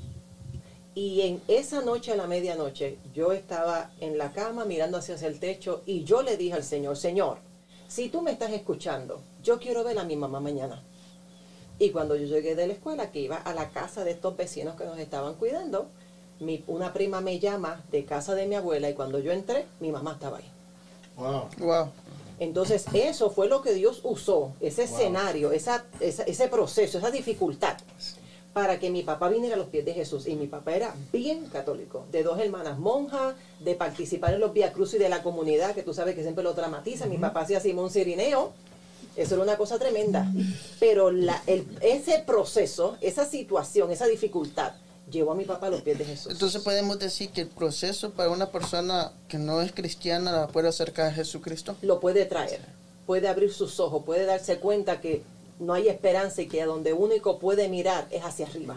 Y 0.95 1.21
en 1.23 1.41
esa 1.49 1.81
noche 1.83 2.13
a 2.13 2.17
la 2.17 2.27
medianoche 2.27 2.99
yo 3.15 3.33
estaba 3.33 3.91
en 4.01 4.19
la 4.19 4.33
cama 4.33 4.65
mirando 4.65 4.99
hacia 4.99 5.15
el 5.15 5.39
techo 5.39 5.83
y 5.87 6.05
yo 6.05 6.23
le 6.23 6.37
dije 6.37 6.55
al 6.55 6.65
Señor, 6.65 6.97
Señor, 6.97 7.39
si 7.87 8.09
tú 8.09 8.21
me 8.21 8.33
estás 8.33 8.51
escuchando, 8.53 9.21
yo 9.43 9.59
quiero 9.61 9.85
ver 9.85 9.99
a 9.99 10.05
mi 10.05 10.17
mamá 10.17 10.41
mañana. 10.41 10.83
Y 11.79 11.91
cuando 11.91 12.17
yo 12.17 12.27
llegué 12.27 12.57
de 12.57 12.67
la 12.67 12.73
escuela, 12.73 13.13
que 13.13 13.21
iba 13.21 13.37
a 13.37 13.55
la 13.55 13.71
casa 13.71 14.03
de 14.03 14.11
estos 14.11 14.37
vecinos 14.37 14.75
que 14.75 14.85
nos 14.85 14.99
estaban 14.99 15.35
cuidando, 15.35 15.87
mi, 16.41 16.65
una 16.67 16.93
prima 16.93 17.21
me 17.21 17.39
llama 17.39 17.85
de 17.93 18.05
casa 18.05 18.35
de 18.35 18.47
mi 18.47 18.57
abuela 18.57 18.91
y 18.91 18.95
cuando 18.95 19.21
yo 19.21 19.31
entré, 19.31 19.67
mi 19.79 19.93
mamá 19.93 20.15
estaba 20.15 20.39
ahí. 20.39 20.51
Wow. 21.17 21.49
Wow. 21.59 21.91
Entonces, 22.41 22.85
eso 22.93 23.31
fue 23.31 23.49
lo 23.49 23.63
que 23.63 23.75
Dios 23.75 24.01
usó, 24.03 24.53
ese 24.61 24.85
escenario, 24.85 25.53
esa, 25.53 25.85
esa- 26.01 26.23
ese 26.25 26.49
proceso, 26.49 26.99
esa 26.99 27.11
dificultad, 27.13 27.77
para 28.59 28.81
que 28.81 28.91
mi 28.91 29.05
papá 29.05 29.29
viniera 29.29 29.55
a 29.55 29.59
los 29.59 29.69
pies 29.69 29.85
de 29.85 29.95
Jesús. 29.95 30.27
Y 30.27 30.35
mi 30.35 30.49
papá 30.49 30.75
era 30.75 30.93
bien 31.13 31.47
católico, 31.47 32.07
de 32.11 32.25
dos 32.25 32.41
hermanas 32.41 32.77
monjas, 32.77 33.37
de 33.61 33.77
participar 33.77 34.35
en 34.35 34.41
los 34.41 34.53
Via 34.53 34.73
Crucis 34.73 34.99
de 34.99 35.09
la 35.09 35.23
comunidad, 35.23 35.77
que 35.77 35.85
tú 35.85 35.95
sabes 35.95 36.17
que 36.17 36.23
siempre 36.23 36.43
lo 36.43 36.55
dramatiza. 36.55 37.07
Mi 37.07 37.19
papá 37.19 37.43
hacía 37.43 37.61
Simón 37.61 37.89
Cirineo, 37.93 38.51
eso 39.15 39.35
era 39.37 39.45
una 39.45 39.57
cosa 39.57 39.79
tremenda. 39.79 40.27
Pero 40.81 41.13
la, 41.13 41.41
el- 41.47 41.69
ese 41.83 42.19
proceso, 42.27 42.97
esa 43.01 43.25
situación, 43.27 43.93
esa 43.93 44.07
dificultad, 44.07 44.73
llevó 45.09 45.31
a 45.31 45.35
mi 45.37 45.45
papá 45.45 45.69
a 45.69 45.71
los 45.71 45.83
pies 45.83 45.97
de 45.97 46.05
Jesús. 46.05 46.33
Entonces 46.33 46.61
podemos 46.61 46.99
decir 46.99 47.31
que 47.31 47.43
el 47.43 47.49
proceso 47.49 48.11
para 48.11 48.29
una 48.31 48.51
persona 48.51 49.13
que 49.29 49.39
no 49.39 49.63
es 49.63 49.71
cristiana 49.71 50.33
la 50.33 50.49
puede 50.49 50.67
acercar 50.67 51.07
a 51.07 51.13
Jesucristo. 51.13 51.77
lo 51.83 52.01
puede 52.01 52.25
traer, 52.25 52.61
puede 53.07 53.29
abrir 53.29 53.53
sus 53.53 53.79
ojos, 53.79 54.03
puede 54.05 54.25
darse 54.25 54.59
cuenta 54.59 55.01
que 55.01 55.23
no 55.61 55.75
hay 55.75 55.89
esperanza 55.89 56.43
y 56.43 56.47
que 56.49 56.63
a 56.63 56.67
donde 56.67 56.93
único 56.93 57.39
puede 57.39 57.69
mirar 57.69 58.07
es 58.11 58.23
hacia 58.25 58.47
arriba. 58.47 58.77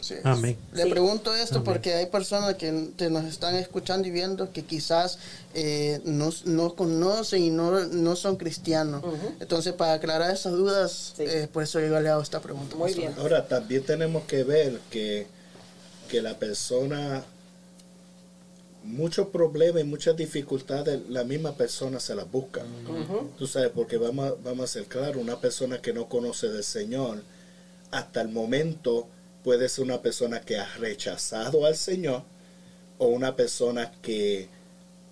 Sí. 0.00 0.14
Amén. 0.24 0.56
Le 0.72 0.84
Sí. 0.84 0.88
pregunto 0.90 1.34
esto 1.34 1.56
Amén. 1.56 1.64
porque 1.64 1.92
hay 1.92 2.06
personas 2.06 2.54
que, 2.54 2.88
que 2.96 3.10
nos 3.10 3.24
están 3.26 3.54
escuchando 3.56 4.08
y 4.08 4.10
viendo 4.10 4.50
que 4.50 4.62
quizás 4.64 5.18
eh, 5.52 6.00
no, 6.04 6.30
no 6.46 6.74
conocen 6.74 7.42
y 7.42 7.50
no, 7.50 7.80
no 7.86 8.16
son 8.16 8.36
cristianos. 8.36 9.02
Entonces, 9.40 9.74
para 9.74 9.92
aclarar 9.94 10.30
esas 10.30 10.52
dudas, 10.54 11.12
Sí. 11.18 11.24
eh, 11.26 11.48
por 11.52 11.62
eso 11.64 11.80
yo 11.80 12.00
le 12.00 12.08
hago 12.08 12.22
esta 12.22 12.40
pregunta. 12.40 12.76
Muy 12.76 12.94
bien. 12.94 13.12
Ahora, 13.18 13.46
también 13.46 13.82
tenemos 13.84 14.22
que 14.24 14.42
ver 14.42 14.80
que, 14.90 15.26
que 16.08 16.22
la 16.22 16.38
persona, 16.38 17.22
muchos 18.82 19.28
problemas 19.28 19.82
y 19.82 19.84
muchas 19.84 20.16
dificultades, 20.16 21.00
la 21.08 21.24
misma 21.24 21.54
persona 21.56 22.00
se 22.00 22.14
las 22.14 22.30
busca. 22.30 22.62
Tú 23.38 23.46
sabes, 23.46 23.70
porque 23.74 23.96
vamos, 23.98 24.30
a- 24.30 24.34
vamos 24.42 24.64
a 24.64 24.72
ser 24.72 24.84
claros, 24.84 25.16
una 25.22 25.40
persona 25.40 25.80
que 25.82 25.92
no 25.92 26.08
conoce 26.08 26.48
del 26.48 26.64
Señor, 26.64 27.22
hasta 27.90 28.20
el 28.22 28.28
momento 28.28 29.06
puede 29.44 29.68
ser 29.68 29.84
una 29.84 30.00
persona 30.02 30.40
que 30.40 30.56
ha 30.58 30.66
rechazado 30.76 31.66
al 31.66 31.76
Señor 31.76 32.22
o 32.98 33.08
una 33.08 33.36
persona 33.36 33.92
que 34.02 34.48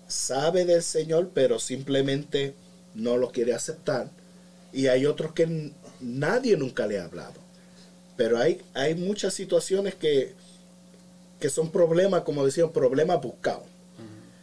sabe 0.07 0.65
del 0.65 0.81
Señor 0.83 1.29
pero 1.33 1.59
simplemente 1.59 2.53
no 2.95 3.17
lo 3.17 3.31
quiere 3.31 3.53
aceptar. 3.53 4.09
Y 4.73 4.87
hay 4.87 5.05
otros 5.05 5.33
que 5.33 5.71
nadie 5.99 6.57
nunca 6.57 6.85
le 6.87 6.99
ha 6.99 7.05
hablado. 7.05 7.33
Pero 8.17 8.37
hay, 8.37 8.61
hay 8.73 8.95
muchas 8.95 9.33
situaciones 9.33 9.95
que, 9.95 10.33
que 11.39 11.49
son 11.49 11.71
problemas, 11.71 12.21
como 12.21 12.45
decían, 12.45 12.71
problemas 12.71 13.21
buscados. 13.21 13.67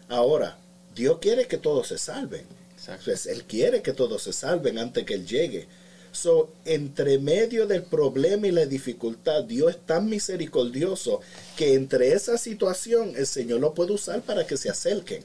Ahora, 0.08 0.56
Dios 0.94 1.18
quiere 1.20 1.46
que 1.46 1.58
todos 1.58 1.88
se 1.88 1.98
salven. 1.98 2.44
Exacto. 2.74 3.04
Pues 3.06 3.26
Él 3.26 3.44
quiere 3.44 3.82
que 3.82 3.92
todos 3.92 4.22
se 4.22 4.32
salven 4.32 4.78
antes 4.78 5.04
que 5.04 5.14
Él 5.14 5.26
llegue. 5.26 5.66
So, 6.12 6.50
entre 6.64 7.18
medio 7.18 7.66
del 7.66 7.82
problema 7.82 8.46
y 8.46 8.50
la 8.50 8.64
dificultad, 8.64 9.44
Dios 9.44 9.72
es 9.72 9.80
tan 9.84 10.08
misericordioso 10.08 11.20
que 11.58 11.74
entre 11.74 12.12
esa 12.12 12.38
situación 12.38 13.12
el 13.16 13.26
Señor 13.26 13.60
lo 13.60 13.74
puede 13.74 13.92
usar 13.92 14.22
para 14.22 14.46
que 14.46 14.56
se 14.56 14.70
acerquen. 14.70 15.22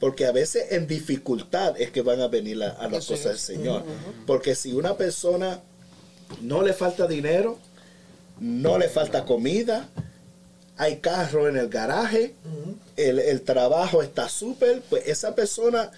Porque 0.00 0.26
a 0.26 0.32
veces 0.32 0.72
en 0.72 0.88
dificultad 0.88 1.80
es 1.80 1.92
que 1.92 2.02
van 2.02 2.20
a 2.20 2.26
venir 2.26 2.60
a, 2.64 2.70
a 2.70 2.88
las 2.88 3.06
cosas 3.06 3.24
del. 3.24 3.38
Señor. 3.38 3.84
Porque 4.26 4.56
si 4.56 4.72
una 4.72 4.96
persona 4.96 5.60
no 6.40 6.62
le 6.62 6.72
falta 6.72 7.06
dinero, 7.06 7.58
no 8.40 8.78
le 8.78 8.88
falta 8.88 9.24
comida, 9.24 9.88
hay 10.76 10.98
carro 10.98 11.48
en 11.48 11.56
el 11.56 11.68
garaje, 11.68 12.34
el, 12.96 13.18
el 13.18 13.42
trabajo 13.42 14.02
está 14.02 14.28
súper, 14.28 14.82
pues 14.88 15.06
esa 15.06 15.34
persona 15.34 15.90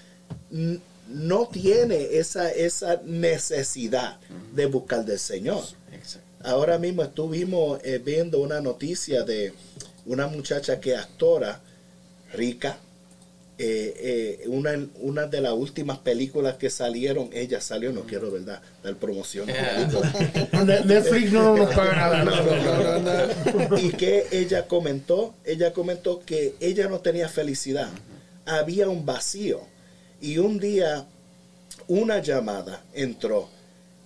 no 1.08 1.48
tiene 1.48 2.16
esa, 2.18 2.50
esa 2.50 3.00
necesidad 3.04 4.18
de 4.54 4.66
buscar 4.66 5.04
del 5.04 5.18
Señor. 5.18 5.64
Exacto. 5.92 6.26
Ahora 6.44 6.78
mismo 6.78 7.02
estuvimos 7.02 7.80
eh, 7.82 7.98
viendo 7.98 8.40
una 8.40 8.60
noticia 8.60 9.24
de 9.24 9.52
una 10.06 10.28
muchacha 10.28 10.80
que 10.80 10.92
es 10.92 10.98
actora 10.98 11.60
rica. 12.32 12.78
Eh, 13.58 14.38
eh, 14.42 14.48
una, 14.48 14.70
una 15.00 15.26
de 15.26 15.40
las 15.40 15.52
últimas 15.52 15.98
películas 15.98 16.56
que 16.56 16.70
salieron, 16.70 17.28
ella 17.32 17.60
salió, 17.60 17.92
no 17.92 18.02
quiero, 18.02 18.30
¿verdad? 18.30 18.62
Dar 18.84 18.94
promoción. 18.96 19.50
a 19.50 19.52
Yeah. 19.52 19.74
películas. 19.88 20.14
Ne- 20.66 20.84
Netflix 20.84 21.32
no 21.32 21.56
nos 21.56 21.74
paga 21.74 21.94
nada. 21.96 22.24
No, 22.24 22.44
no, 22.44 22.98
no, 23.00 23.68
no. 23.68 23.78
Y 23.78 23.90
que 23.90 24.26
ella 24.30 24.66
comentó, 24.68 25.34
ella 25.44 25.72
comentó 25.72 26.20
que 26.24 26.54
ella 26.60 26.88
no 26.88 27.00
tenía 27.00 27.28
felicidad, 27.28 27.88
había 28.46 28.88
un 28.88 29.04
vacío. 29.04 29.60
Y 30.20 30.38
un 30.38 30.58
día 30.60 31.06
una 31.88 32.20
llamada 32.20 32.82
entró 32.94 33.48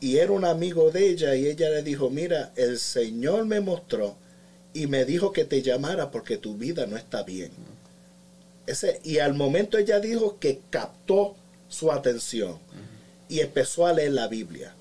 y 0.01 0.17
era 0.19 0.33
un 0.33 0.45
amigo 0.45 0.91
de 0.91 1.09
ella 1.11 1.35
y 1.35 1.47
ella 1.47 1.69
le 1.71 1.83
dijo, 1.83 2.11
mira, 2.11 2.53
el 2.57 2.79
Señor 2.79 3.45
me 3.47 3.61
mostró 3.61 4.17
y 4.75 4.87
me 4.87 5.05
dijo 5.05 5.33
que 5.33 5.45
te 5.45 5.63
llamara 5.63 6.11
porque 6.11 6.37
tu 6.39 6.57
vida 6.57 6.87
no 6.87 6.97
está 6.97 7.23
bien. 7.23 7.51
Ese, 8.67 9.01
y 9.03 9.19
al 9.19 9.35
momento 9.35 9.79
ella 9.79 10.01
dijo 10.01 10.39
que 10.39 10.61
captó 10.71 11.37
su 11.69 11.91
atención 11.91 12.59
y 13.29 13.41
empezó 13.41 13.87
a 13.87 13.93
leer 13.93 14.13
la 14.13 14.29
Biblia. 14.29 14.75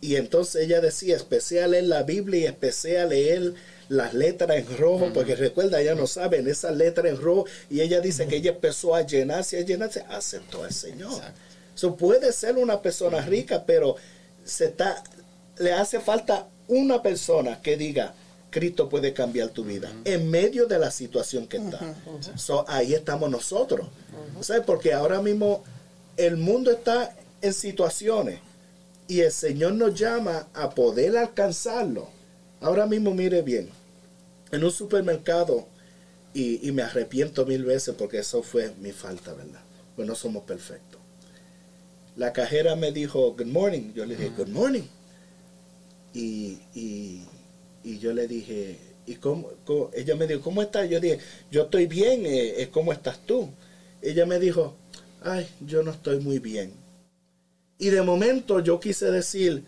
Y 0.00 0.16
entonces 0.16 0.64
ella 0.64 0.80
decía, 0.80 1.16
empecé 1.16 1.62
a 1.62 1.68
leer 1.68 1.84
la 1.84 2.02
Biblia 2.02 2.40
y 2.40 2.46
empecé 2.46 2.98
a 2.98 3.06
leer 3.06 3.54
las 3.88 4.14
letras 4.14 4.58
en 4.58 4.76
rojo, 4.76 5.10
porque 5.12 5.36
recuerda, 5.36 5.80
ella 5.80 5.94
no 5.94 6.06
sabe, 6.06 6.38
en 6.38 6.48
esas 6.48 6.76
letras 6.76 7.06
en 7.06 7.20
rojo, 7.20 7.46
y 7.70 7.80
ella 7.80 8.00
dice 8.00 8.26
que 8.26 8.36
ella 8.36 8.52
empezó 8.52 8.94
a 8.94 9.02
llenarse, 9.02 9.58
a 9.58 9.62
llenarse, 9.62 10.04
aceptó 10.08 10.64
al 10.64 10.72
Señor. 10.72 11.12
Exacto. 11.12 11.40
So, 11.74 11.96
puede 11.96 12.32
ser 12.32 12.56
una 12.56 12.80
persona 12.82 13.20
rica, 13.20 13.64
pero 13.66 13.96
se 14.44 14.66
está, 14.66 15.02
le 15.58 15.72
hace 15.72 16.00
falta 16.00 16.48
una 16.68 17.02
persona 17.02 17.60
que 17.60 17.76
diga, 17.76 18.14
Cristo 18.54 18.88
puede 18.88 19.12
cambiar 19.12 19.48
tu 19.48 19.64
vida 19.64 19.92
en 20.04 20.30
medio 20.30 20.66
de 20.66 20.78
la 20.78 20.92
situación 20.92 21.48
que 21.48 21.56
está. 21.56 21.80
So, 22.36 22.64
ahí 22.68 22.94
estamos 22.94 23.28
nosotros. 23.28 23.88
¿Sabes? 24.40 24.62
Porque 24.64 24.92
ahora 24.92 25.20
mismo 25.20 25.64
el 26.16 26.36
mundo 26.36 26.70
está 26.70 27.16
en 27.42 27.52
situaciones 27.52 28.38
y 29.08 29.22
el 29.22 29.32
Señor 29.32 29.72
nos 29.72 29.98
llama 29.98 30.46
a 30.54 30.70
poder 30.70 31.16
alcanzarlo. 31.16 32.08
Ahora 32.60 32.86
mismo 32.86 33.12
mire 33.12 33.42
bien, 33.42 33.70
en 34.52 34.62
un 34.62 34.70
supermercado, 34.70 35.66
y, 36.32 36.68
y 36.68 36.70
me 36.70 36.82
arrepiento 36.82 37.44
mil 37.46 37.64
veces 37.64 37.96
porque 37.98 38.18
eso 38.18 38.44
fue 38.44 38.72
mi 38.78 38.92
falta, 38.92 39.34
¿verdad? 39.34 39.62
Pues 39.96 40.06
no 40.06 40.14
somos 40.14 40.44
perfectos. 40.44 41.00
La 42.16 42.32
cajera 42.32 42.76
me 42.76 42.92
dijo, 42.92 43.32
good 43.32 43.46
morning. 43.46 43.92
Yo 43.94 44.06
le 44.06 44.14
dije, 44.14 44.30
good 44.36 44.48
morning. 44.48 44.84
Y, 46.12 46.60
y, 46.72 47.24
y 47.84 47.98
yo 47.98 48.12
le 48.12 48.26
dije, 48.26 48.78
¿y 49.06 49.16
cómo? 49.16 49.50
Ella 49.92 50.16
me 50.16 50.26
dijo, 50.26 50.40
¿cómo 50.40 50.62
estás? 50.62 50.88
Yo 50.88 50.98
dije, 51.00 51.18
yo 51.50 51.62
estoy 51.64 51.86
bien, 51.86 52.24
eh, 52.26 52.62
eh, 52.62 52.68
¿cómo 52.72 52.92
estás 52.92 53.18
tú? 53.26 53.50
Ella 54.02 54.26
me 54.26 54.38
dijo, 54.38 54.74
ay, 55.22 55.46
yo 55.60 55.82
no 55.82 55.90
estoy 55.90 56.20
muy 56.20 56.38
bien. 56.38 56.72
Y 57.78 57.90
de 57.90 58.02
momento 58.02 58.60
yo 58.60 58.80
quise 58.80 59.10
decir, 59.10 59.64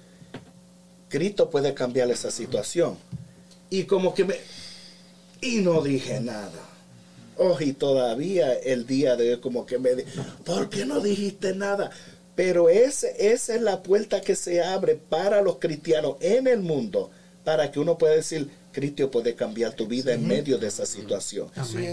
Cristo 1.08 1.50
puede 1.50 1.74
cambiar 1.74 2.10
esa 2.10 2.30
situación. 2.30 2.96
Y 3.70 3.84
como 3.84 4.14
que 4.14 4.24
me... 4.24 4.36
Y 5.40 5.56
no 5.60 5.82
dije 5.82 6.20
nada. 6.20 6.62
Oh, 7.36 7.56
y 7.60 7.72
todavía 7.74 8.54
el 8.54 8.86
día 8.86 9.16
de 9.16 9.34
hoy 9.34 9.40
como 9.40 9.66
que 9.66 9.78
me... 9.78 9.94
di- 9.94 10.04
¿Por 10.44 10.70
qué 10.70 10.86
no 10.86 11.00
dijiste 11.00 11.54
nada? 11.54 11.90
Pero 12.34 12.68
ese, 12.68 13.32
esa 13.32 13.54
es 13.54 13.62
la 13.62 13.82
puerta 13.82 14.20
que 14.20 14.34
se 14.36 14.62
abre 14.62 14.94
para 14.94 15.42
los 15.42 15.56
cristianos 15.56 16.16
en 16.20 16.46
el 16.46 16.60
mundo, 16.60 17.10
para 17.46 17.70
que 17.70 17.78
uno 17.78 17.96
pueda 17.96 18.12
decir, 18.16 18.50
Cristo 18.72 19.08
puede 19.08 19.36
cambiar 19.36 19.72
tu 19.72 19.86
vida 19.86 20.12
en 20.12 20.26
medio 20.26 20.58
de 20.58 20.66
esa 20.66 20.84
situación. 20.84 21.48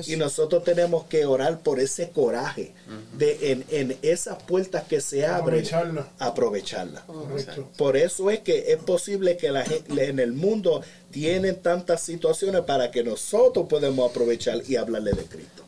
Y 0.07 0.15
nosotros 0.15 0.63
tenemos 0.63 1.03
que 1.05 1.27
orar 1.27 1.59
por 1.59 1.79
ese 1.79 2.09
coraje 2.09 2.73
de 3.19 3.51
en, 3.51 3.63
en 3.69 3.95
esas 4.01 4.41
puertas 4.41 4.83
que 4.85 4.99
se 4.99 5.27
abren, 5.27 5.59
Aprovecharla. 5.59 6.07
aprovecharla. 6.17 7.01
Correcto. 7.05 7.69
Por 7.77 7.95
eso 7.97 8.31
es 8.31 8.39
que 8.39 8.71
es 8.73 8.77
posible 8.77 9.37
que 9.37 9.51
la 9.51 9.63
gente 9.63 10.05
en 10.09 10.17
el 10.19 10.33
mundo 10.33 10.81
tienen 11.11 11.61
tantas 11.61 12.01
situaciones 12.01 12.61
para 12.63 12.89
que 12.89 13.03
nosotros 13.03 13.67
podamos 13.69 14.09
aprovechar 14.09 14.59
y 14.67 14.75
hablarle 14.75 15.11
de 15.11 15.25
Cristo. 15.25 15.62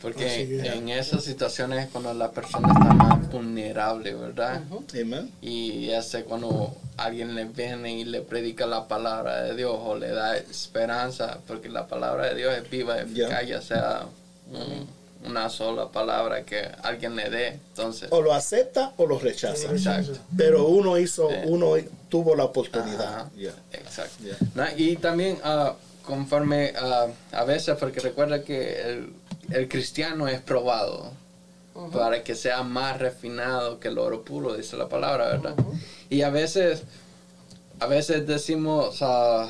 Porque 0.00 0.26
Así 0.26 0.54
es. 0.54 0.64
en 0.74 0.88
esas 0.88 1.22
situaciones 1.24 1.84
es 1.84 1.90
cuando 1.90 2.14
la 2.14 2.30
persona 2.30 2.68
está 2.72 2.92
más 2.94 3.30
vulnerable, 3.30 4.14
¿verdad? 4.14 4.62
Y 5.42 5.90
ese 5.90 6.24
cuando 6.24 6.74
alguien 6.96 7.34
le 7.34 7.44
viene 7.44 7.98
y 7.98 8.04
le 8.04 8.22
predica 8.22 8.66
la 8.66 8.88
palabra 8.88 9.42
de 9.42 9.56
Dios 9.56 9.76
o 9.78 9.96
le 9.96 10.08
da 10.08 10.36
esperanza, 10.38 11.38
porque 11.46 11.68
la 11.68 11.86
palabra 11.86 12.28
de 12.28 12.34
Dios 12.36 12.54
es 12.56 12.70
viva, 12.70 12.96
Ya. 12.96 13.02
eficaz, 13.26 13.46
ya 13.46 13.60
sea 13.62 14.06
un- 14.50 14.88
una 15.22 15.50
sola 15.50 15.88
palabra 15.90 16.44
que 16.44 16.66
alguien 16.82 17.14
le 17.14 17.28
dé. 17.28 17.48
Entonces, 17.48 18.08
O 18.10 18.22
lo 18.22 18.32
acepta 18.32 18.94
o 18.96 19.06
lo 19.06 19.18
rechaza. 19.18 19.70
exacto. 19.70 20.12
Pero 20.34 20.66
uno 20.68 20.96
hizo, 20.96 21.28
Sí. 21.28 21.36
uno 21.44 21.74
tuvo 22.08 22.34
la 22.34 22.44
oportunidad. 22.44 23.26
Ya. 23.36 23.50
Exacto. 23.72 24.24
Ya. 24.24 24.36
¿No? 24.54 24.64
Y 24.78 24.96
también 24.96 25.38
ah, 25.44 25.74
conforme 26.06 26.72
ah, 26.80 27.08
a 27.32 27.44
veces, 27.44 27.76
porque 27.78 28.00
recuerda 28.00 28.42
que 28.42 28.80
el, 28.80 29.12
el 29.50 29.68
cristiano 29.68 30.28
es 30.28 30.40
probado 30.40 31.12
para 31.92 32.22
que 32.24 32.34
sea 32.34 32.62
más 32.62 32.98
refinado 32.98 33.78
que 33.80 33.88
el 33.88 33.98
oro 33.98 34.22
puro, 34.22 34.54
dice 34.54 34.76
la 34.76 34.88
palabra, 34.88 35.28
¿verdad? 35.28 35.54
Y 36.10 36.22
a 36.22 36.30
veces, 36.30 36.82
a 37.78 37.86
veces 37.86 38.26
decimos, 38.26 38.98
ah, 39.02 39.48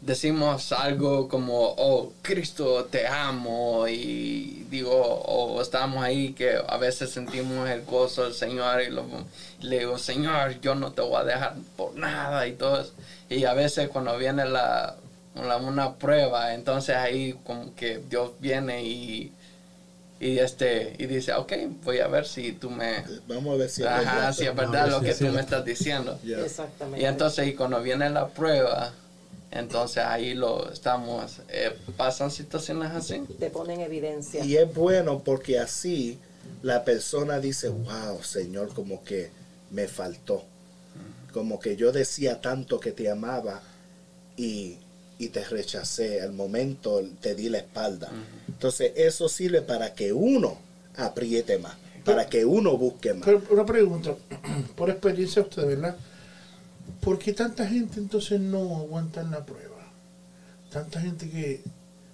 decimos 0.00 0.70
algo 0.72 1.28
como, 1.28 1.74
oh, 1.76 2.12
Cristo 2.22 2.84
te 2.84 3.06
amo, 3.06 3.88
y 3.88 4.64
digo, 4.70 4.92
o 4.92 5.60
estamos 5.60 6.02
ahí 6.04 6.32
que 6.34 6.56
a 6.66 6.76
veces 6.76 7.10
sentimos 7.10 7.68
el 7.68 7.84
gozo 7.84 8.24
del 8.24 8.34
Señor 8.34 8.80
y 8.82 8.90
lo- 8.90 9.04
le 9.60 9.78
digo, 9.80 9.98
Señor, 9.98 10.60
yo 10.60 10.74
no 10.74 10.92
te 10.92 11.00
voy 11.02 11.20
a 11.20 11.24
dejar 11.24 11.54
por 11.76 11.94
nada 11.96 12.46
y 12.46 12.52
todo 12.52 12.80
eso. 12.82 12.92
Y 13.28 13.44
a 13.44 13.54
veces 13.54 13.88
cuando 13.88 14.16
viene 14.18 14.44
la- 14.44 14.94
una 15.38 15.94
prueba, 15.96 16.54
entonces 16.54 16.96
ahí 16.96 17.38
como 17.44 17.74
que 17.74 18.00
Dios 18.08 18.32
viene 18.40 18.84
y, 18.84 19.32
y 20.20 20.38
este 20.38 20.94
y 20.98 21.06
dice, 21.06 21.32
ok, 21.34 21.52
voy 21.84 21.98
a 22.00 22.08
ver 22.08 22.26
si 22.26 22.52
tú 22.52 22.70
me... 22.70 23.04
Vamos 23.26 23.54
a 23.54 23.56
ver 23.58 23.70
si 23.70 23.82
es 23.82 23.88
Ajá, 23.88 24.14
verdad. 24.14 24.32
si 24.34 24.42
es 24.44 24.48
a 24.50 24.52
verdad 24.52 24.84
ver 24.84 24.92
lo 24.92 25.00
que 25.00 25.10
es 25.10 25.18
tú 25.18 25.26
me 25.26 25.40
estás 25.40 25.64
diciendo. 25.64 26.18
Exactamente. 26.24 27.02
Y 27.02 27.06
entonces 27.06 27.46
y 27.46 27.54
cuando 27.54 27.82
viene 27.82 28.10
la 28.10 28.28
prueba, 28.28 28.92
entonces 29.50 30.04
ahí 30.04 30.34
lo 30.34 30.70
estamos, 30.70 31.40
eh, 31.48 31.76
pasan 31.96 32.30
situaciones 32.30 32.90
así. 32.90 33.20
Te 33.38 33.50
pone 33.50 33.74
en 33.74 33.80
evidencia. 33.80 34.44
Y 34.44 34.56
es 34.56 34.72
bueno 34.74 35.20
porque 35.20 35.58
así 35.58 36.18
la 36.62 36.84
persona 36.84 37.38
dice, 37.40 37.68
wow, 37.68 38.22
Señor, 38.22 38.74
como 38.74 39.02
que 39.04 39.30
me 39.70 39.88
faltó. 39.88 40.44
Como 41.32 41.60
que 41.60 41.76
yo 41.76 41.92
decía 41.92 42.40
tanto 42.40 42.80
que 42.80 42.92
te 42.92 43.10
amaba 43.10 43.62
y, 44.36 44.78
y 45.18 45.28
te 45.28 45.44
rechacé. 45.44 46.20
Al 46.22 46.32
momento 46.32 47.02
te 47.20 47.34
di 47.34 47.48
la 47.48 47.58
espalda. 47.58 48.10
Entonces 48.46 48.92
eso 48.96 49.28
sirve 49.28 49.62
para 49.62 49.94
que 49.94 50.12
uno 50.12 50.58
apriete 50.96 51.58
más, 51.58 51.76
para 52.04 52.26
que 52.28 52.44
uno 52.44 52.76
busque 52.76 53.14
más. 53.14 53.24
Pero 53.24 53.42
una 53.50 53.64
pregunta, 53.66 54.14
por 54.76 54.90
experiencia 54.90 55.42
usted, 55.42 55.66
¿verdad? 55.66 55.96
¿por 57.02 57.18
qué 57.18 57.32
tanta 57.32 57.66
gente 57.66 58.00
entonces 58.00 58.40
no 58.40 58.76
aguanta 58.78 59.22
la 59.22 59.44
prueba? 59.44 59.76
Tanta 60.70 61.00
gente 61.00 61.28
que, 61.30 61.60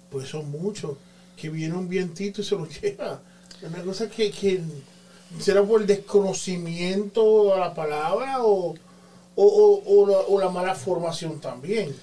pues 0.09 0.29
son 0.29 0.49
muchos, 0.51 0.97
que 1.37 1.49
viene 1.49 1.75
un 1.75 1.87
vientito 1.89 2.41
y 2.41 2.43
se 2.43 2.55
lo 2.55 2.67
lleva. 2.81 3.21
Una 3.67 3.81
cosa 3.81 4.09
que, 4.09 4.31
que 4.31 4.61
será 5.39 5.63
por 5.63 5.81
el 5.81 5.87
desconocimiento 5.87 7.53
de 7.53 7.59
la 7.59 7.73
palabra 7.73 8.43
o, 8.43 8.75
o, 9.35 9.43
o- 9.45 9.83
o 10.03 10.07
la, 10.07 10.17
o 10.19 10.39
la 10.39 10.49
mala 10.49 10.75
formación 10.75 11.39
también. 11.39 11.95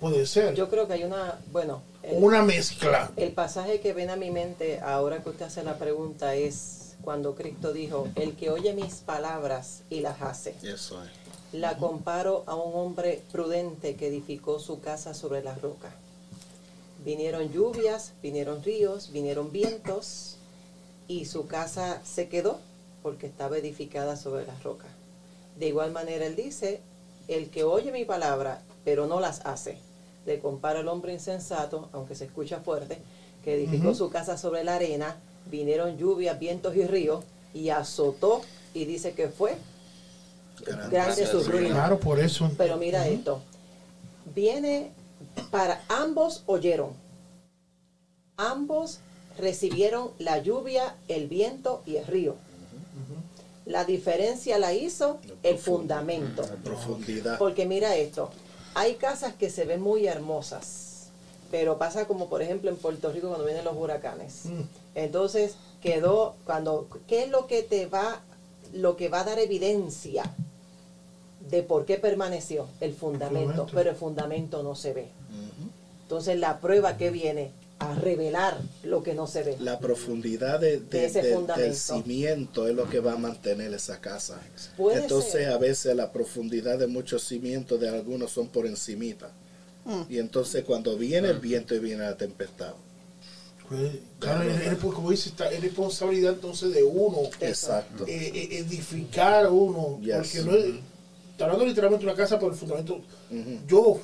Puede 0.00 0.26
ser. 0.26 0.54
Yo 0.54 0.68
creo 0.68 0.86
que 0.86 0.94
hay 0.94 1.04
una, 1.04 1.40
bueno, 1.52 1.82
el, 2.02 2.22
Una 2.22 2.42
mezcla. 2.42 3.10
el 3.16 3.32
pasaje 3.32 3.80
que 3.80 3.92
ven 3.92 4.10
a 4.10 4.16
mi 4.16 4.30
mente 4.30 4.80
ahora 4.80 5.22
que 5.22 5.30
usted 5.30 5.46
hace 5.46 5.64
la 5.64 5.78
pregunta 5.78 6.34
es 6.34 6.96
cuando 7.02 7.34
Cristo 7.34 7.72
dijo, 7.72 8.08
el 8.14 8.36
que 8.36 8.50
oye 8.50 8.74
mis 8.74 8.96
palabras 8.96 9.82
y 9.90 10.00
las 10.00 10.20
hace. 10.22 10.54
Eso 10.62 11.02
es. 11.02 11.10
La 11.52 11.76
comparo 11.78 12.42
a 12.46 12.54
un 12.54 12.74
hombre 12.74 13.22
prudente 13.32 13.94
que 13.94 14.08
edificó 14.08 14.58
su 14.58 14.80
casa 14.80 15.14
sobre 15.14 15.42
la 15.42 15.54
roca. 15.54 15.90
Vinieron 17.04 17.52
lluvias, 17.52 18.12
vinieron 18.22 18.62
ríos, 18.62 19.12
vinieron 19.12 19.52
vientos 19.52 20.36
y 21.08 21.24
su 21.26 21.46
casa 21.46 22.02
se 22.04 22.28
quedó 22.28 22.58
porque 23.02 23.26
estaba 23.28 23.56
edificada 23.56 24.16
sobre 24.16 24.44
la 24.44 24.58
roca. 24.60 24.86
De 25.56 25.68
igual 25.68 25.92
manera 25.92 26.26
él 26.26 26.34
dice, 26.34 26.80
el 27.28 27.48
que 27.50 27.64
oye 27.64 27.92
mi 27.92 28.04
palabra 28.04 28.62
pero 28.84 29.06
no 29.06 29.20
las 29.20 29.44
hace, 29.44 29.78
le 30.26 30.40
compara 30.40 30.80
al 30.80 30.88
hombre 30.88 31.12
insensato, 31.12 31.88
aunque 31.92 32.14
se 32.14 32.24
escucha 32.24 32.60
fuerte, 32.60 32.98
que 33.44 33.54
edificó 33.54 33.94
su 33.94 34.10
casa 34.10 34.36
sobre 34.36 34.64
la 34.64 34.74
arena, 34.74 35.16
vinieron 35.50 35.96
lluvias, 35.96 36.38
vientos 36.38 36.74
y 36.76 36.84
ríos 36.84 37.24
y 37.54 37.70
azotó 37.70 38.42
y 38.74 38.84
dice 38.84 39.12
que 39.12 39.28
fue 39.28 39.56
Grande 40.64 40.88
grande 40.90 41.26
su 41.26 41.42
ruina. 41.42 41.74
Claro, 41.74 42.00
por 42.00 42.18
eso. 42.18 42.50
Pero 42.56 42.76
mira 42.76 43.06
esto, 43.06 43.40
viene 44.34 44.90
para 45.50 45.82
ambos 45.88 46.42
oyeron, 46.46 46.90
ambos 48.36 49.00
recibieron 49.38 50.10
la 50.18 50.38
lluvia, 50.38 50.96
el 51.08 51.28
viento 51.28 51.82
y 51.86 51.96
el 51.96 52.06
río. 52.06 52.36
La 53.66 53.84
diferencia 53.84 54.58
la 54.58 54.72
hizo 54.72 55.18
el 55.42 55.58
fundamento. 55.58 56.42
La 56.42 56.54
profundidad. 56.54 57.36
Porque 57.36 57.66
mira 57.66 57.96
esto, 57.96 58.30
hay 58.76 58.96
casas 58.96 59.32
que 59.32 59.48
se 59.48 59.64
ven 59.64 59.80
muy 59.80 60.06
hermosas, 60.06 61.06
pero 61.50 61.78
pasa 61.78 62.06
como 62.06 62.28
por 62.28 62.42
ejemplo 62.42 62.68
en 62.68 62.76
Puerto 62.76 63.10
Rico 63.10 63.28
cuando 63.28 63.46
vienen 63.46 63.64
los 63.64 63.74
huracanes. 63.74 64.42
Entonces 64.94 65.54
quedó 65.82 66.34
cuando 66.44 66.86
¿qué 67.08 67.22
es 67.22 67.30
lo 67.30 67.46
que 67.46 67.62
te 67.62 67.86
va 67.86 68.20
lo 68.74 68.96
que 68.96 69.08
va 69.08 69.20
a 69.20 69.24
dar 69.24 69.38
evidencia 69.38 70.30
de 71.48 71.62
por 71.62 71.86
qué 71.86 71.96
permaneció 71.96 72.66
el 72.80 72.92
fundamento, 72.92 73.46
Fundamento. 73.46 73.72
pero 73.74 73.90
el 73.90 73.96
fundamento 73.96 74.62
no 74.62 74.74
se 74.74 74.92
ve. 74.92 75.08
Entonces 76.02 76.38
la 76.38 76.58
prueba 76.60 76.98
que 76.98 77.10
viene 77.10 77.52
a 77.78 77.94
revelar 77.94 78.58
lo 78.84 79.02
que 79.02 79.14
no 79.14 79.26
se 79.26 79.42
ve. 79.42 79.56
La 79.60 79.78
profundidad 79.78 80.58
de, 80.60 80.78
de- 80.80 80.98
De 80.98 81.04
ese 81.06 81.22
de- 81.22 81.36
del 81.56 81.74
cimiento 81.74 82.66
es 82.68 82.74
lo 82.74 82.88
que 82.88 83.00
va 83.00 83.12
a 83.12 83.16
mantener 83.18 83.72
esa 83.74 84.00
casa. 84.00 84.40
Puede 84.78 85.02
Entonces 85.02 85.32
ser. 85.32 85.50
a 85.52 85.58
veces 85.58 85.94
la 85.94 86.10
profundidad 86.10 86.78
de 86.78 86.86
muchos 86.86 87.22
cimientos 87.24 87.78
de 87.78 87.88
algunos 87.90 88.30
son 88.32 88.48
por 88.48 88.66
encimita. 88.66 89.30
Y 90.08 90.18
entonces 90.18 90.64
cuando 90.64 90.96
viene 90.96 91.28
el 91.28 91.38
viento 91.38 91.74
y 91.74 91.78
viene 91.78 92.02
la 92.02 92.16
tempestad. 92.16 92.72
Pues, 93.68 93.92
claro, 94.20 94.48
pues, 94.80 94.94
como 94.94 95.10
dice, 95.10 95.28
está- 95.28 95.50
es 95.50 95.60
responsabilidad 95.60 96.32
entonces 96.34 96.72
de 96.72 96.82
uno. 96.82 97.18
Exacto. 97.40 98.04
eh, 98.06 98.32
eh, 98.34 98.58
edificar 98.58 99.48
uno. 99.50 99.98
Yes. 100.00 100.14
Porque 100.16 100.42
no 100.42 100.56
es. 100.56 100.74
Está 101.32 101.44
hablando 101.44 101.66
literalmente 101.66 102.04
de 102.06 102.10
una 102.12 102.16
casa 102.16 102.38
por 102.38 102.52
el 102.52 102.58
fundamento. 102.58 103.00
Yo 103.68 104.00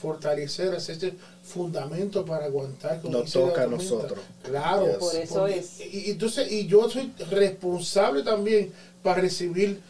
fortalecer 0.00 0.74
hacer 0.74 0.94
este 0.96 1.14
fundamento 1.46 2.24
para 2.24 2.46
aguantar. 2.46 3.00
como 3.00 3.18
Nos 3.18 3.32
toca 3.32 3.62
a 3.62 3.66
nosotros. 3.66 4.18
Claro. 4.42 4.86
Yes. 4.86 4.96
Por 4.96 5.14
eso 5.16 5.34
porque- 5.34 5.58
es. 5.58 5.80
Y, 5.80 5.98
y 6.06 6.10
entonces, 6.10 6.50
y 6.50 6.66
yo 6.66 6.90
soy 6.90 7.12
responsable 7.30 8.22
también 8.22 8.72
para 9.02 9.20
recibir 9.22 9.80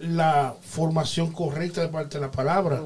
la 0.00 0.56
formación 0.60 1.32
correcta 1.32 1.80
de 1.82 1.88
parte 1.88 2.18
de 2.18 2.22
la 2.24 2.30
palabra. 2.30 2.84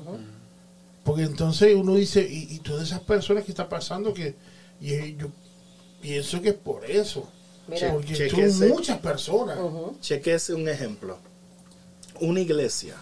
Porque 1.04 1.22
entonces 1.22 1.74
uno 1.74 1.94
dice, 1.94 2.20
y, 2.20 2.54
y 2.54 2.58
todas 2.58 2.82
esas 2.88 3.00
personas 3.00 3.44
que 3.44 3.50
está 3.52 3.68
pasando, 3.68 4.12
que 4.12 4.34
y 4.80 5.16
yo 5.16 5.28
pienso 6.02 6.40
que 6.42 6.50
es 6.50 6.54
por 6.54 6.84
eso. 6.84 7.26
Mira. 7.66 7.92
porque 7.92 8.14
Chequese. 8.14 8.52
son 8.58 8.68
muchas 8.68 8.98
personas. 8.98 9.58
Ujú. 9.58 9.96
Chequese 10.00 10.54
un 10.54 10.68
ejemplo. 10.68 11.18
Una 12.20 12.40
iglesia 12.40 12.94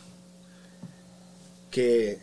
que 1.71 2.19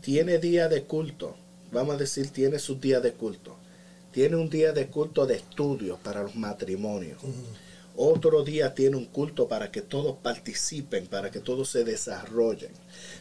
tiene 0.00 0.38
día 0.38 0.68
de 0.68 0.84
culto, 0.84 1.36
vamos 1.72 1.94
a 1.96 1.98
decir, 1.98 2.28
tiene 2.30 2.58
sus 2.58 2.80
días 2.80 3.02
de 3.02 3.12
culto. 3.12 3.56
Tiene 4.12 4.36
un 4.36 4.48
día 4.48 4.72
de 4.72 4.86
culto 4.86 5.26
de 5.26 5.36
estudio 5.36 5.98
para 6.02 6.22
los 6.22 6.34
matrimonios. 6.34 7.18
Otro 7.96 8.44
día 8.44 8.74
tiene 8.74 8.96
un 8.96 9.06
culto 9.06 9.48
para 9.48 9.70
que 9.70 9.82
todos 9.82 10.16
participen, 10.22 11.06
para 11.06 11.30
que 11.30 11.40
todos 11.40 11.68
se 11.68 11.84
desarrollen. 11.84 12.70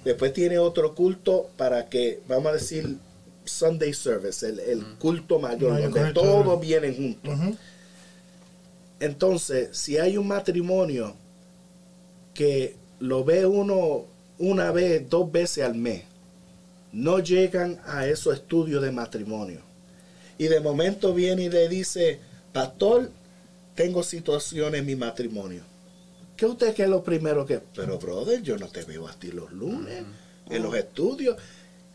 Después 0.06 0.34
tiene 0.34 0.60
otro 0.60 0.96
culto 0.96 1.50
para 1.58 1.90
que, 1.90 2.22
vamos 2.28 2.48
a 2.48 2.54
decir, 2.54 2.98
Sunday 3.46 3.94
Service, 3.94 4.48
el, 4.48 4.60
el 4.60 4.86
culto 5.00 5.40
mayor, 5.40 5.82
donde 5.82 6.14
todos 6.14 6.60
vienen 6.60 6.96
juntos. 6.96 7.34
Entonces, 9.00 9.78
si 9.78 9.98
hay 9.98 10.18
un 10.18 10.28
matrimonio 10.28 11.16
que 12.34 12.76
lo 13.00 13.24
ve 13.24 13.46
uno 13.46 14.06
una 14.40 14.72
vez, 14.72 15.10
dos 15.10 15.32
veces 15.32 15.64
al 15.64 15.76
mes, 15.76 16.04
no 16.98 17.20
llegan 17.20 17.80
a 17.86 18.08
esos 18.08 18.34
estudios 18.34 18.82
de 18.82 18.92
matrimonio. 18.92 19.62
Y 20.40 20.48
de 20.48 20.60
momento 20.60 21.14
viene 21.14 21.44
y 21.44 21.50
le 21.50 21.70
dice, 21.70 22.20
pastor, 22.54 23.12
tengo 23.76 24.02
situación 24.02 24.74
en 24.74 24.86
mi 24.86 24.96
matrimonio. 24.96 25.62
¿Qué 26.36 26.46
usted 26.48 26.74
que 26.74 26.84
es 26.84 26.90
lo 26.90 27.04
primero 27.04 27.46
que... 27.46 27.60
Pero, 27.76 27.98
brother, 28.00 28.42
yo 28.42 28.58
no 28.58 28.68
te 28.68 28.84
veo 28.84 29.08
a 29.08 29.14
ti 29.14 29.32
los 29.32 29.52
lunes, 29.52 30.04
en 30.50 30.64
los 30.64 30.76
estudios. 30.76 31.38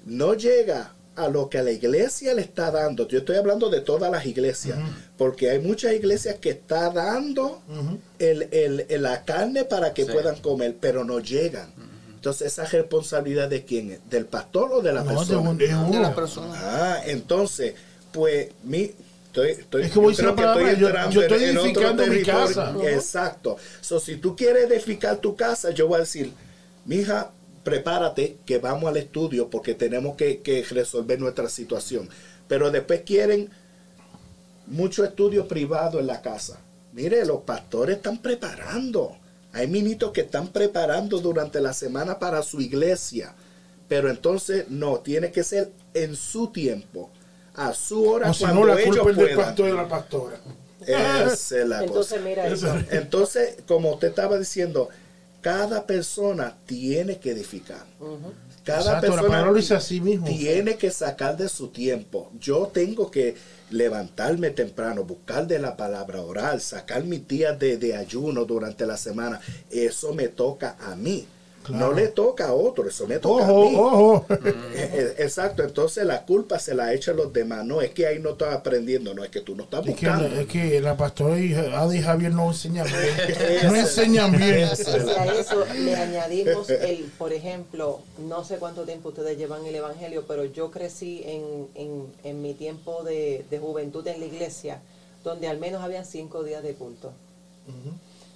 No 0.06 0.34
llega 0.34 0.92
a 1.16 1.28
lo 1.28 1.48
que 1.50 1.62
la 1.62 1.70
iglesia 1.72 2.32
le 2.34 2.42
está 2.42 2.70
dando. 2.70 3.06
Yo 3.08 3.18
estoy 3.18 3.36
hablando 3.36 3.70
de 3.70 3.80
todas 3.80 4.10
las 4.10 4.24
iglesias, 4.26 4.78
porque 5.18 5.50
hay 5.50 5.58
muchas 5.58 5.92
iglesias 5.94 6.36
que 6.40 6.50
está 6.50 6.90
dando 6.90 7.60
el, 8.18 8.48
el- 8.52 8.86
el- 8.88 9.02
la 9.02 9.24
carne 9.24 9.64
para 9.64 9.92
que 9.94 10.04
Sí. 10.06 10.12
puedan 10.12 10.36
comer, 10.40 10.76
pero 10.80 11.04
no 11.04 11.18
llegan. 11.20 11.70
Entonces, 12.22 12.52
¿esa 12.52 12.64
responsabilidad 12.66 13.48
de 13.48 13.64
quién 13.64 13.90
es? 13.90 13.98
¿Del 14.08 14.26
pastor 14.26 14.70
o 14.74 14.80
de 14.80 14.92
la 14.92 15.02
No, 15.02 15.10
de 15.10 15.16
persona? 15.16 15.38
un- 15.50 15.58
de 15.58 15.66
de 15.66 15.98
la 16.00 16.14
persona. 16.14 16.54
Ah, 16.54 17.00
entonces, 17.04 17.74
pues, 18.12 18.50
mi, 18.62 18.92
estoy, 19.26 19.50
estoy, 19.50 19.82
Es 19.82 19.90
como 19.90 20.04
yo 20.06 20.10
dice 20.10 20.22
creo 20.22 20.30
la 20.30 20.36
que 20.36 20.42
palabra, 20.42 20.68
estoy 20.70 20.80
yo- 20.80 20.86
entrando 20.86 21.10
yo 21.14 21.22
estoy 21.22 21.42
en- 21.42 21.48
en 21.50 21.56
otro 21.58 21.64
edificando 21.70 22.06
mi 22.06 22.22
casa. 22.22 22.74
Exacto. 22.92 23.56
So, 23.80 23.98
si 23.98 24.18
tú 24.18 24.36
quieres 24.36 24.70
edificar 24.70 25.16
tu 25.16 25.34
casa, 25.34 25.70
yo 25.72 25.88
voy 25.88 25.96
a 25.96 26.00
decir, 26.02 26.32
mija, 26.84 27.32
prepárate 27.64 28.36
que 28.46 28.58
vamos 28.58 28.88
al 28.88 28.98
estudio 28.98 29.50
porque 29.50 29.74
tenemos 29.74 30.14
que, 30.16 30.42
que 30.42 30.62
resolver 30.62 31.18
nuestra 31.18 31.48
situación. 31.48 32.08
Pero 32.46 32.70
después 32.70 33.00
quieren 33.04 33.50
mucho 34.68 35.04
estudio 35.04 35.48
privado 35.48 35.98
en 35.98 36.06
la 36.06 36.22
casa. 36.22 36.60
Mire, 36.92 37.26
los 37.26 37.40
pastores 37.40 37.96
están 37.96 38.18
preparando. 38.18 39.16
Hay 39.52 39.66
minitos 39.66 40.12
que 40.12 40.22
están 40.22 40.48
preparando 40.48 41.18
durante 41.18 41.60
la 41.60 41.72
semana 41.74 42.18
para 42.18 42.42
su 42.42 42.60
iglesia. 42.60 43.34
Pero 43.88 44.08
entonces 44.10 44.66
no, 44.68 45.00
tiene 45.00 45.30
que 45.32 45.44
ser 45.44 45.70
en 45.92 46.16
su 46.16 46.48
tiempo, 46.48 47.10
a 47.54 47.74
su 47.74 48.08
hora, 48.08 48.30
O 48.30 48.34
si 48.34 48.44
cuando 48.44 48.60
no, 48.60 48.66
la 48.68 48.80
ellos 48.80 48.96
culpa 48.96 49.10
es 49.10 49.16
del 49.16 49.26
puedan. 49.26 49.44
pastor 49.46 49.66
y 49.66 49.70
de 49.70 49.76
la 49.76 49.88
pastora. 49.88 50.40
Esa 50.80 51.32
es 51.60 51.68
la 51.68 51.84
Entonces 51.84 52.12
cosa. 52.18 52.24
mira 52.28 52.46
Eso. 52.46 52.74
Entonces, 52.90 53.56
como 53.68 53.92
usted 53.92 54.08
estaba 54.08 54.38
diciendo, 54.38 54.88
cada 55.42 55.86
persona 55.86 56.56
tiene 56.66 57.18
que 57.18 57.32
edificar. 57.32 57.84
Cada 58.64 58.80
Exacto, 59.00 59.12
persona 59.12 59.28
mismo. 60.00 60.26
tiene 60.26 60.76
que 60.76 60.90
sacar 60.90 61.36
de 61.36 61.48
su 61.48 61.68
tiempo. 61.68 62.30
Yo 62.38 62.70
tengo 62.72 63.10
que 63.10 63.34
levantarme 63.70 64.50
temprano, 64.50 65.04
buscar 65.04 65.46
de 65.46 65.58
la 65.58 65.76
palabra 65.76 66.20
oral, 66.22 66.60
sacar 66.60 67.02
mis 67.04 67.26
días 67.26 67.58
de, 67.58 67.76
de 67.76 67.96
ayuno 67.96 68.44
durante 68.44 68.86
la 68.86 68.96
semana. 68.96 69.40
Eso 69.70 70.14
me 70.14 70.28
toca 70.28 70.76
a 70.78 70.94
mí. 70.94 71.26
Claro. 71.62 71.86
No 71.88 71.92
le 71.92 72.08
toca 72.08 72.48
a 72.48 72.52
otro, 72.54 72.88
eso 72.88 73.06
me 73.06 73.18
toca 73.18 73.44
Ojo, 73.44 73.62
a 73.66 73.70
mí. 73.70 73.76
ojo. 73.76 74.26
Exacto, 75.18 75.62
entonces 75.62 76.04
la 76.04 76.24
culpa 76.24 76.58
se 76.58 76.74
la 76.74 76.92
echan 76.92 77.16
los 77.16 77.32
demás. 77.32 77.64
No 77.64 77.80
es 77.80 77.90
que 77.90 78.06
ahí 78.06 78.18
no 78.18 78.30
estás 78.30 78.54
aprendiendo, 78.54 79.14
no 79.14 79.22
es 79.22 79.30
que 79.30 79.40
tú 79.40 79.54
no 79.54 79.64
estás 79.64 79.86
Es 79.86 79.94
que, 79.96 80.06
buscando. 80.08 80.40
es 80.40 80.46
que 80.48 80.80
la 80.80 80.96
pastora 80.96 81.38
y 81.38 81.52
Javier 82.02 82.32
no 82.32 82.48
enseñan 82.48 82.86
bien. 82.86 83.62
No 83.70 83.76
enseñan 83.76 84.32
bien. 84.36 84.58
Y 84.58 85.10
a 85.10 85.34
eso 85.34 85.64
le 85.78 85.94
añadimos 85.94 86.68
el, 86.70 87.04
por 87.18 87.32
ejemplo, 87.32 88.00
no 88.18 88.44
sé 88.44 88.56
cuánto 88.56 88.82
tiempo 88.82 89.10
ustedes 89.10 89.38
llevan 89.38 89.64
el 89.64 89.74
Evangelio, 89.74 90.24
pero 90.26 90.44
yo 90.44 90.70
crecí 90.70 91.22
en, 91.24 91.68
en, 91.74 92.06
en 92.24 92.42
mi 92.42 92.54
tiempo 92.54 93.02
de, 93.04 93.44
de 93.50 93.58
juventud 93.58 94.06
en 94.08 94.18
la 94.20 94.26
iglesia, 94.26 94.80
donde 95.22 95.46
al 95.48 95.58
menos 95.58 95.82
habían 95.82 96.04
cinco 96.04 96.42
días 96.42 96.62
de 96.62 96.74
culto. 96.74 97.12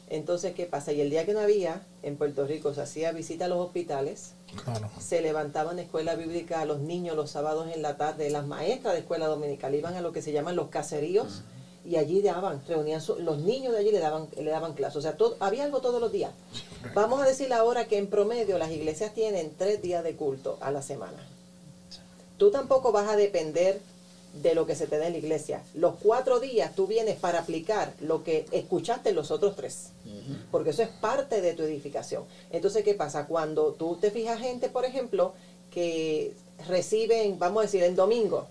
Entonces, 0.08 0.54
¿qué 0.54 0.66
pasa? 0.66 0.92
Y 0.92 1.00
el 1.00 1.10
día 1.10 1.26
que 1.26 1.32
no 1.32 1.40
había, 1.40 1.82
en 2.02 2.16
Puerto 2.16 2.46
Rico 2.46 2.72
se 2.72 2.80
hacía 2.82 3.10
visita 3.12 3.46
a 3.46 3.48
los 3.48 3.58
hospitales, 3.58 4.32
Claro. 4.64 4.88
se 5.00 5.20
levantaban 5.20 5.78
escuela 5.80 6.14
bíblica 6.14 6.60
a 6.60 6.64
los 6.64 6.78
niños 6.78 7.16
los 7.16 7.30
sábados 7.30 7.68
en 7.74 7.82
la 7.82 7.96
tarde, 7.96 8.30
las 8.30 8.46
maestras 8.46 8.94
de 8.94 9.00
escuela 9.00 9.26
dominical 9.26 9.74
iban 9.74 9.94
a 9.94 10.00
lo 10.00 10.12
que 10.12 10.22
se 10.22 10.30
llaman 10.32 10.54
los 10.54 10.68
caseríos 10.68 11.42
y 11.84 11.96
allí 11.96 12.22
daban, 12.22 12.62
reunían 12.68 13.00
su- 13.00 13.16
los 13.18 13.38
niños 13.38 13.72
de 13.72 13.78
allí 13.80 13.90
le 13.90 13.98
daban, 13.98 14.28
le 14.36 14.50
daban 14.50 14.74
clases, 14.74 14.96
o 14.96 15.02
sea, 15.02 15.16
todo, 15.16 15.36
había 15.40 15.64
algo 15.64 15.80
todos 15.80 16.00
los 16.00 16.12
días. 16.12 16.30
Vamos 16.94 17.20
a 17.20 17.26
decir 17.26 17.52
ahora 17.52 17.86
que 17.88 17.98
en 17.98 18.06
promedio 18.06 18.58
las 18.58 18.70
iglesias 18.70 19.12
tienen 19.12 19.52
tres 19.58 19.82
días 19.82 20.04
de 20.04 20.14
culto 20.14 20.56
a 20.60 20.70
la 20.70 20.82
semana. 20.82 21.18
Tú 22.38 22.50
tampoco 22.52 22.92
vas 22.92 23.08
a 23.08 23.16
depender 23.16 23.80
de 24.42 24.54
lo 24.54 24.66
que 24.66 24.74
se 24.74 24.86
te 24.86 24.98
da 24.98 25.06
en 25.06 25.12
la 25.12 25.18
iglesia. 25.18 25.62
Los 25.74 25.94
cuatro 26.02 26.40
días 26.40 26.74
tú 26.74 26.86
vienes 26.86 27.16
para 27.16 27.40
aplicar 27.40 27.92
lo 28.00 28.22
que 28.24 28.46
escuchaste 28.52 29.10
en 29.10 29.16
los 29.16 29.30
otros 29.30 29.56
tres. 29.56 29.90
Porque 30.50 30.70
eso 30.70 30.82
es 30.82 30.88
parte 30.88 31.40
de 31.40 31.54
tu 31.54 31.62
edificación. 31.62 32.24
Entonces, 32.50 32.84
¿qué 32.84 32.94
pasa? 32.94 33.26
Cuando 33.26 33.72
tú 33.72 33.96
te 34.00 34.10
fijas 34.10 34.40
gente, 34.40 34.68
por 34.68 34.84
ejemplo, 34.84 35.32
que 35.70 36.34
reciben, 36.68 37.38
vamos 37.38 37.60
a 37.60 37.66
decir, 37.66 37.82
en 37.82 37.96
domingo, 37.96 38.46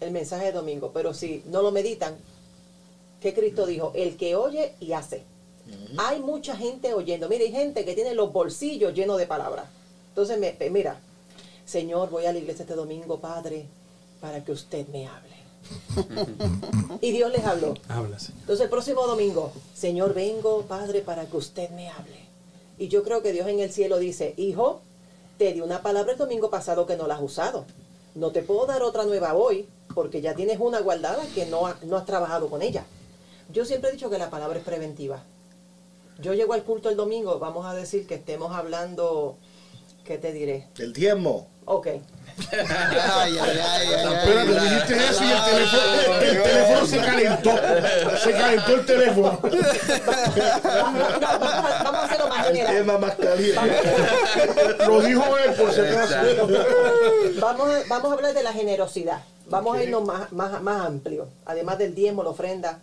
el 0.00 0.10
mensaje 0.12 0.46
de 0.46 0.52
domingo, 0.52 0.90
pero 0.92 1.12
si 1.14 1.42
no 1.46 1.62
lo 1.62 1.70
meditan, 1.72 2.16
¿qué 3.20 3.34
Cristo 3.34 3.66
dijo? 3.66 3.92
El 3.94 4.16
que 4.16 4.36
oye 4.36 4.74
y 4.80 4.92
hace. 4.92 5.22
Hay 5.98 6.20
mucha 6.20 6.56
gente 6.56 6.94
oyendo. 6.94 7.28
Mira, 7.28 7.44
hay 7.44 7.52
gente 7.52 7.84
que 7.84 7.94
tiene 7.94 8.14
los 8.14 8.32
bolsillos 8.32 8.94
llenos 8.94 9.18
de 9.18 9.26
palabras. 9.26 9.66
Entonces, 10.10 10.38
me- 10.38 10.56
mira, 10.70 11.00
Señor, 11.66 12.08
voy 12.10 12.24
a 12.26 12.32
la 12.32 12.38
iglesia 12.38 12.62
este 12.62 12.74
domingo, 12.74 13.18
Padre, 13.20 13.66
para 14.20 14.44
que 14.44 14.52
usted 14.52 14.86
me 14.88 15.06
hable. 15.06 15.28
y 17.00 17.12
Dios 17.12 17.30
les 17.32 17.44
habló. 17.44 17.74
Habla, 17.88 18.18
Señor. 18.18 18.40
Entonces 18.40 18.64
el 18.64 18.70
próximo 18.70 19.06
domingo, 19.06 19.52
Señor, 19.74 20.14
vengo, 20.14 20.62
Padre, 20.62 21.00
para 21.00 21.26
que 21.26 21.36
usted 21.36 21.70
me 21.70 21.88
hable. 21.88 22.18
Y 22.78 22.88
yo 22.88 23.02
creo 23.02 23.22
que 23.22 23.32
Dios 23.32 23.48
en 23.48 23.60
el 23.60 23.70
cielo 23.72 23.98
dice, 23.98 24.34
hijo, 24.36 24.80
te 25.36 25.52
di 25.52 25.60
una 25.60 25.82
palabra 25.82 26.12
el 26.12 26.18
domingo 26.18 26.50
pasado 26.50 26.86
que 26.86 26.96
no 26.96 27.06
la 27.06 27.16
has 27.16 27.22
usado. 27.22 27.64
No 28.14 28.30
te 28.30 28.42
puedo 28.42 28.66
dar 28.66 28.82
otra 28.82 29.04
nueva 29.04 29.34
hoy, 29.34 29.68
porque 29.94 30.20
ya 30.20 30.34
tienes 30.34 30.58
una 30.60 30.80
guardada 30.80 31.22
que 31.34 31.46
no, 31.46 31.66
ha- 31.66 31.78
no 31.82 31.96
has 31.96 32.06
trabajado 32.06 32.48
con 32.48 32.62
ella. 32.62 32.84
Yo 33.52 33.64
siempre 33.64 33.90
he 33.90 33.92
dicho 33.92 34.10
que 34.10 34.18
la 34.18 34.30
palabra 34.30 34.58
es 34.58 34.64
preventiva. 34.64 35.22
Yo 36.20 36.34
llego 36.34 36.52
al 36.52 36.64
culto 36.64 36.88
el 36.88 36.96
domingo, 36.96 37.38
vamos 37.38 37.64
a 37.66 37.74
decir 37.74 38.06
que 38.06 38.16
estemos 38.16 38.54
hablando, 38.54 39.36
¿qué 40.04 40.18
te 40.18 40.32
diré? 40.32 40.66
El 40.78 40.92
diezmo. 40.92 41.46
Ok, 41.64 41.88
Ay, 42.52 42.66
ay, 42.68 43.38
ay, 43.40 43.58
ay, 43.60 43.88
ay. 43.92 44.14
Espérate, 44.14 44.60
dijiste 44.60 44.94
eso 44.96 45.24
y 45.24 45.30
el 45.30 45.44
teléfono, 45.44 46.20
el 46.20 46.42
teléfono 46.42 46.86
se 46.86 46.98
calentó. 46.98 47.50
Se 48.22 48.32
calentó 48.32 48.74
el 48.74 48.86
teléfono. 48.86 49.40
vamos, 50.64 51.02
a, 51.02 51.82
vamos 51.84 51.94
a 51.94 52.04
hacerlo 52.04 52.28
más 52.28 52.46
El 52.46 52.56
general. 52.56 52.76
tema 52.76 52.98
más 52.98 53.14
caliente. 53.16 53.60
Lo 54.86 55.00
dijo 55.02 55.24
él, 55.38 55.54
por 55.54 55.72
si 55.72 55.80
acaso. 55.80 56.14
Vamos 57.40 57.68
a, 57.70 57.82
vamos 57.88 58.10
a 58.10 58.14
hablar 58.14 58.34
de 58.34 58.42
la 58.42 58.52
generosidad. 58.52 59.20
Vamos 59.50 59.76
a 59.76 59.82
irnos 59.82 60.04
más, 60.04 60.30
más, 60.32 60.60
más 60.62 60.86
amplio. 60.86 61.28
Además 61.46 61.78
del 61.78 61.94
diezmo, 61.94 62.22
la 62.22 62.30
ofrenda. 62.30 62.80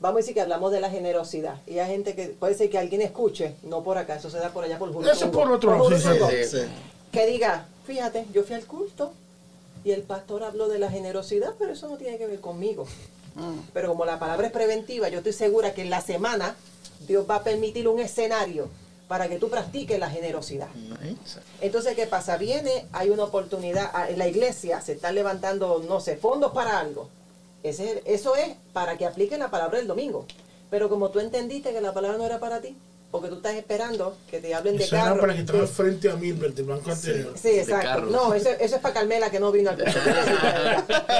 Vamos 0.00 0.16
a 0.16 0.20
decir 0.20 0.34
que 0.34 0.40
hablamos 0.40 0.72
de 0.72 0.80
la 0.80 0.90
generosidad. 0.90 1.56
Y 1.66 1.78
hay 1.78 1.90
gente 1.90 2.14
que 2.14 2.28
puede 2.28 2.54
ser 2.54 2.70
que 2.70 2.78
alguien 2.78 3.02
escuche, 3.02 3.56
no 3.62 3.82
por 3.82 3.98
acá, 3.98 4.16
eso 4.16 4.30
se 4.30 4.38
da 4.38 4.48
por 4.48 4.64
allá 4.64 4.78
por 4.78 4.92
Julio. 4.92 5.12
Eso 5.12 5.26
es 5.26 5.30
por 5.30 5.50
otro 5.52 5.72
lado, 5.72 5.90
sí, 5.90 5.96
sí. 5.98 6.58
Sí. 6.58 6.62
Que 7.12 7.26
diga, 7.26 7.66
fíjate, 7.90 8.24
yo 8.32 8.44
fui 8.44 8.54
al 8.54 8.66
culto 8.66 9.12
y 9.82 9.90
el 9.90 10.02
pastor 10.02 10.44
habló 10.44 10.68
de 10.68 10.78
la 10.78 10.88
generosidad, 10.90 11.54
pero 11.58 11.72
eso 11.72 11.88
no 11.88 11.96
tiene 11.96 12.18
que 12.18 12.26
ver 12.26 12.40
conmigo. 12.40 12.86
Pero 13.72 13.88
como 13.88 14.04
la 14.04 14.20
palabra 14.20 14.46
es 14.46 14.52
preventiva, 14.52 15.08
yo 15.08 15.18
estoy 15.18 15.32
segura 15.32 15.74
que 15.74 15.82
en 15.82 15.90
la 15.90 16.00
semana 16.00 16.54
Dios 17.08 17.26
va 17.28 17.36
a 17.36 17.42
permitir 17.42 17.88
un 17.88 17.98
escenario 17.98 18.68
para 19.08 19.28
que 19.28 19.38
tú 19.38 19.48
practiques 19.50 19.98
la 19.98 20.08
generosidad. 20.08 20.68
Entonces, 21.60 21.96
¿qué 21.96 22.06
pasa? 22.06 22.36
Viene, 22.36 22.86
hay 22.92 23.10
una 23.10 23.24
oportunidad, 23.24 24.08
en 24.08 24.18
la 24.18 24.28
iglesia 24.28 24.80
se 24.80 24.92
están 24.92 25.16
levantando, 25.16 25.82
no 25.88 25.98
sé, 26.00 26.16
fondos 26.16 26.52
para 26.52 26.78
algo. 26.78 27.08
Ese, 27.64 28.04
eso 28.04 28.36
es 28.36 28.54
para 28.72 28.96
que 28.96 29.04
apliquen 29.04 29.40
la 29.40 29.50
palabra 29.50 29.78
del 29.78 29.88
domingo. 29.88 30.26
Pero 30.70 30.88
como 30.88 31.10
tú 31.10 31.18
entendiste 31.18 31.72
que 31.72 31.80
la 31.80 31.92
palabra 31.92 32.18
no 32.18 32.24
era 32.24 32.38
para 32.38 32.60
ti, 32.60 32.76
porque 33.10 33.28
tú 33.28 33.36
estás 33.36 33.54
esperando 33.54 34.16
que 34.30 34.38
te 34.40 34.54
hablen 34.54 34.76
de 34.76 34.84
Eso 34.84 34.94
era 34.94 35.06
carro. 35.06 35.20
para 35.20 35.34
que 35.34 35.40
estaba 35.40 35.66
frente 35.66 36.08
a 36.10 36.16
Milbert, 36.16 36.54
del 36.54 36.66
banco 36.66 36.90
anterior. 36.92 37.34
Sí, 37.40 37.48
exacto. 37.50 38.02
No, 38.02 38.32
eso, 38.34 38.48
eso 38.50 38.76
es 38.76 38.80
para 38.80 38.94
Carmela 38.94 39.30
que 39.30 39.40
no 39.40 39.50
vino 39.50 39.70
al 39.70 39.76
curso. 39.82 39.98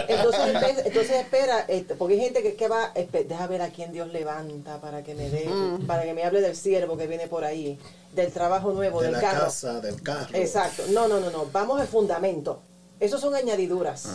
Entonces, 0.09 0.43
entonces 0.87 1.11
espera, 1.11 1.65
este, 1.69 1.95
porque 1.95 2.15
hay 2.15 2.21
gente 2.21 2.43
que, 2.43 2.55
que 2.55 2.69
va, 2.69 2.93
deja 2.95 3.47
ver 3.47 3.63
a 3.63 3.69
quién 3.71 3.93
Dios 3.93 4.13
levanta 4.13 4.81
para 4.81 5.03
que 5.03 5.15
me 5.15 5.29
dé, 5.31 5.49
para 5.87 6.03
que 6.05 6.15
me 6.15 6.25
hable 6.25 6.41
del 6.41 6.57
siervo 6.57 6.97
que 6.97 7.07
viene 7.07 7.27
por 7.29 7.45
ahí, 7.45 7.79
del 8.15 8.31
trabajo 8.33 8.73
nuevo, 8.73 9.01
De 9.01 9.07
del 9.07 9.15
la 9.15 9.21
carro. 9.21 9.45
casa, 9.45 9.81
del 9.81 10.01
carro. 10.03 10.29
Exacto. 10.35 10.83
No, 10.91 11.09
no, 11.09 11.21
no, 11.21 11.31
no. 11.31 11.47
Vamos 11.53 11.81
al 11.81 11.89
fundamento. 11.89 12.61
Esos 13.01 13.21
son 13.21 13.35
añadiduras. 13.35 14.09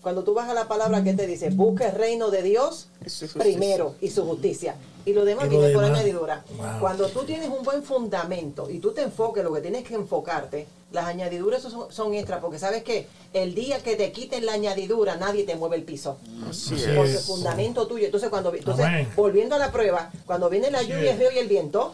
Cuando 0.00 0.22
tú 0.22 0.32
vas 0.32 0.48
a 0.48 0.54
la 0.54 0.68
palabra 0.68 1.02
que 1.02 1.12
te 1.12 1.26
dice, 1.26 1.50
busca 1.50 1.88
el 1.88 1.94
reino 1.96 2.30
de 2.30 2.42
Dios 2.42 2.88
primero 3.36 3.96
y 4.00 4.10
su 4.10 4.24
justicia. 4.24 4.76
Y 5.06 5.12
lo 5.12 5.24
demás 5.24 5.48
viene 5.48 5.70
por 5.70 5.84
añadidura. 5.84 6.44
Wow. 6.56 6.80
Cuando 6.80 7.08
tú 7.08 7.22
tienes 7.22 7.48
un 7.48 7.62
buen 7.62 7.84
fundamento 7.84 8.68
y 8.68 8.80
tú 8.80 8.92
te 8.92 9.02
enfoques 9.02 9.44
lo 9.44 9.52
que 9.52 9.60
tienes 9.60 9.84
que 9.84 9.94
enfocarte, 9.94 10.66
las 10.90 11.06
añadiduras 11.06 11.62
son, 11.62 11.92
son 11.92 12.12
extras, 12.14 12.40
porque 12.40 12.58
sabes 12.58 12.82
que 12.82 13.06
el 13.32 13.54
día 13.54 13.80
que 13.84 13.94
te 13.94 14.10
quiten 14.10 14.44
la 14.44 14.54
añadidura, 14.54 15.14
nadie 15.14 15.44
te 15.44 15.54
mueve 15.54 15.76
el 15.76 15.84
piso. 15.84 16.18
Así. 16.50 16.74
Porque 16.74 17.12
es. 17.12 17.18
el 17.18 17.22
fundamento 17.22 17.86
tuyo. 17.86 18.06
Entonces, 18.06 18.28
cuando 18.30 18.52
entonces, 18.52 18.84
Amén. 18.84 19.08
volviendo 19.14 19.54
a 19.54 19.58
la 19.58 19.70
prueba, 19.70 20.10
cuando 20.26 20.50
viene 20.50 20.72
la 20.72 20.82
lluvia, 20.82 21.12
el 21.12 21.18
río 21.18 21.30
y 21.30 21.38
el 21.38 21.46
viento, 21.46 21.92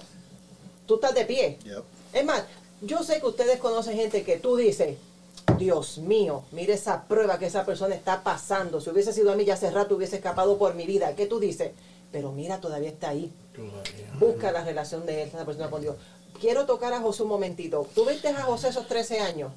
tú 0.87 0.95
estás 0.95 1.15
de 1.15 1.27
pie. 1.27 1.59
Yep. 1.65 1.83
Es 2.15 2.25
más, 2.25 2.45
yo 2.81 3.03
sé 3.03 3.21
que 3.21 3.27
ustedes 3.27 3.59
conocen 3.59 3.95
gente 3.95 4.23
que 4.23 4.39
tú 4.39 4.57
dices, 4.57 4.97
Dios 5.59 5.99
mío, 5.99 6.45
mire 6.51 6.73
esa 6.75 7.05
prueba 7.05 7.39
que 7.39 7.47
esa 7.47 7.67
persona 7.67 7.95
está 7.95 8.23
pasando. 8.23 8.81
Si 8.81 8.89
hubiese 8.89 9.13
sido 9.13 9.33
a 9.33 9.37
mí 9.37 9.45
ya 9.45 9.55
hace 9.55 9.71
rato 9.71 9.97
hubiese 9.97 10.17
escapado 10.17 10.57
por 10.57 10.75
mi 10.75 10.87
vida. 10.87 11.15
¿Qué 11.15 11.27
tú 11.27 11.39
dices? 11.39 11.73
Pero 12.13 12.31
mira, 12.33 12.61
todavía 12.61 12.91
está 12.91 13.09
ahí. 13.09 13.33
Todavía. 13.55 14.13
Busca 14.21 14.53
la 14.53 14.63
relación 14.63 15.07
de 15.07 15.23
esa 15.23 15.45
persona 15.45 15.71
con 15.71 15.83
Dios. 15.83 15.97
Quiero 16.41 16.67
tocar 16.67 16.93
a 16.93 17.01
José 17.01 17.23
un 17.23 17.31
momentito. 17.31 17.87
¿Tú 17.95 18.05
viste 18.05 18.29
a 18.29 18.43
José 18.43 18.69
esos 18.69 18.87
13 18.87 19.21
años? 19.21 19.53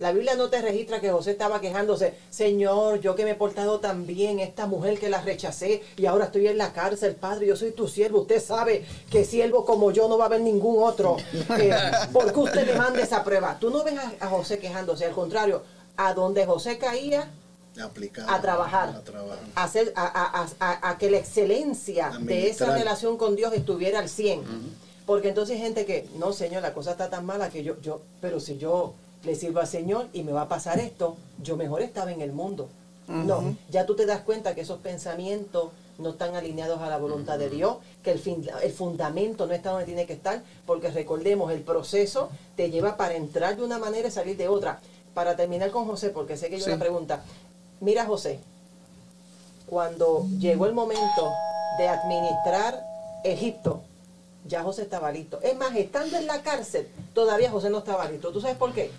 La 0.00 0.12
Biblia 0.12 0.34
no 0.34 0.48
te 0.48 0.62
registra 0.62 0.98
que 0.98 1.10
José 1.10 1.32
estaba 1.32 1.60
quejándose, 1.60 2.14
Señor, 2.30 3.00
yo 3.00 3.14
que 3.14 3.24
me 3.24 3.32
he 3.32 3.34
portado 3.34 3.80
tan 3.80 4.06
bien, 4.06 4.40
esta 4.40 4.66
mujer 4.66 4.98
que 4.98 5.10
la 5.10 5.20
rechacé 5.20 5.82
y 5.98 6.06
ahora 6.06 6.24
estoy 6.24 6.46
en 6.46 6.56
la 6.56 6.72
cárcel, 6.72 7.16
Padre, 7.16 7.46
yo 7.46 7.54
soy 7.54 7.72
tu 7.72 7.86
siervo, 7.86 8.22
usted 8.22 8.42
sabe 8.42 8.86
que 9.10 9.26
siervo 9.26 9.66
como 9.66 9.90
yo 9.90 10.08
no 10.08 10.16
va 10.16 10.24
a 10.24 10.26
haber 10.28 10.40
ningún 10.40 10.82
otro. 10.82 11.18
Eh, 11.60 11.74
¿Por 12.12 12.32
qué 12.32 12.40
usted 12.40 12.66
me 12.66 12.78
manda 12.78 13.02
esa 13.02 13.22
prueba? 13.22 13.58
Tú 13.60 13.68
no 13.68 13.84
ves 13.84 13.98
a, 13.98 14.24
a 14.24 14.28
José 14.28 14.58
quejándose, 14.58 15.04
al 15.04 15.12
contrario, 15.12 15.62
a 15.98 16.14
donde 16.14 16.46
José 16.46 16.78
caía, 16.78 17.30
Aplicar. 17.80 18.26
a 18.28 18.40
trabajar, 18.40 18.88
A 18.90 19.00
trabajar. 19.00 19.38
a, 19.54 19.64
hacer, 19.64 19.92
a, 19.96 20.04
a- 20.04 20.42
a- 20.42 20.48
a- 20.60 20.90
a 20.90 20.98
que 20.98 21.10
la 21.10 21.18
excelencia 21.18 22.10
de 22.20 22.48
esa 22.48 22.74
relación 22.76 23.16
con 23.16 23.36
Dios 23.36 23.52
estuviera 23.52 23.98
al 23.98 24.08
100. 24.08 24.42
Porque 25.06 25.28
entonces 25.28 25.56
hay 25.56 25.62
gente 25.62 25.86
que, 25.86 26.08
no, 26.18 26.32
Señor, 26.32 26.62
la 26.62 26.72
cosa 26.72 26.92
está 26.92 27.10
tan 27.10 27.26
mala 27.26 27.50
que 27.50 27.64
yo, 27.64 27.80
yo, 27.80 28.00
pero 28.20 28.38
si 28.38 28.58
yo 28.58 28.94
le 29.24 29.34
sirvo 29.34 29.60
al 29.60 29.66
Señor 29.66 30.06
y 30.12 30.22
me 30.22 30.32
va 30.32 30.42
a 30.42 30.48
pasar 30.48 30.78
esto, 30.78 31.16
yo 31.42 31.56
mejor 31.56 31.82
estaba 31.82 32.12
en 32.12 32.20
el 32.20 32.32
mundo. 32.32 32.68
No, 33.08 33.56
ya 33.70 33.86
tú 33.86 33.96
te 33.96 34.06
das 34.06 34.20
cuenta 34.20 34.54
que 34.54 34.60
esos 34.60 34.78
pensamientos 34.78 35.70
no 35.98 36.10
están 36.10 36.36
alineados 36.36 36.80
a 36.80 36.88
la 36.88 36.96
voluntad 36.96 37.38
de 37.40 37.50
Dios, 37.50 37.78
que 38.04 38.12
el, 38.12 38.20
fin, 38.20 38.48
el 38.62 38.72
fundamento 38.72 39.46
no 39.46 39.52
está 39.52 39.70
donde 39.70 39.84
tiene 39.84 40.06
que 40.06 40.12
estar, 40.12 40.42
porque 40.64 40.90
recordemos, 40.92 41.50
el 41.52 41.60
proceso 41.62 42.30
te 42.56 42.70
lleva 42.70 42.96
para 42.96 43.16
entrar 43.16 43.56
de 43.56 43.64
una 43.64 43.78
manera 43.80 44.06
y 44.06 44.10
salir 44.12 44.36
de 44.36 44.46
otra. 44.46 44.78
Para 45.12 45.34
terminar 45.34 45.72
con 45.72 45.86
José, 45.86 46.10
porque 46.10 46.36
sé 46.36 46.48
que 46.50 46.54
hay 46.54 46.60
Sí. 46.60 46.70
una 46.70 46.78
pregunta. 46.78 47.24
Mira, 47.80 48.04
José, 48.04 48.38
cuando 49.66 50.26
llegó 50.38 50.66
el 50.66 50.74
momento 50.74 51.32
de 51.78 51.88
administrar 51.88 52.84
Egipto, 53.24 53.82
ya 54.46 54.62
José 54.62 54.82
estaba 54.82 55.10
listo. 55.12 55.40
Es 55.42 55.56
más, 55.56 55.74
estando 55.74 56.16
en 56.18 56.26
la 56.26 56.42
cárcel, 56.42 56.88
todavía 57.14 57.50
José 57.50 57.70
no 57.70 57.78
estaba 57.78 58.10
listo. 58.10 58.32
¿Tú 58.32 58.40
sabes 58.40 58.56
por 58.56 58.72
qué? 58.72 58.90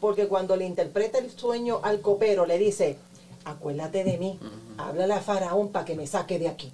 Porque 0.00 0.28
cuando 0.28 0.54
le 0.56 0.66
interpreta 0.66 1.18
el 1.18 1.30
sueño 1.30 1.80
al 1.82 2.00
copero, 2.00 2.46
le 2.46 2.58
dice, 2.58 2.96
acuérdate 3.44 4.04
de 4.04 4.18
mí, 4.18 4.38
háblale 4.76 5.14
a 5.14 5.20
Faraón 5.20 5.70
para 5.70 5.84
que 5.84 5.96
me 5.96 6.06
saque 6.06 6.38
de 6.38 6.48
aquí. 6.48 6.72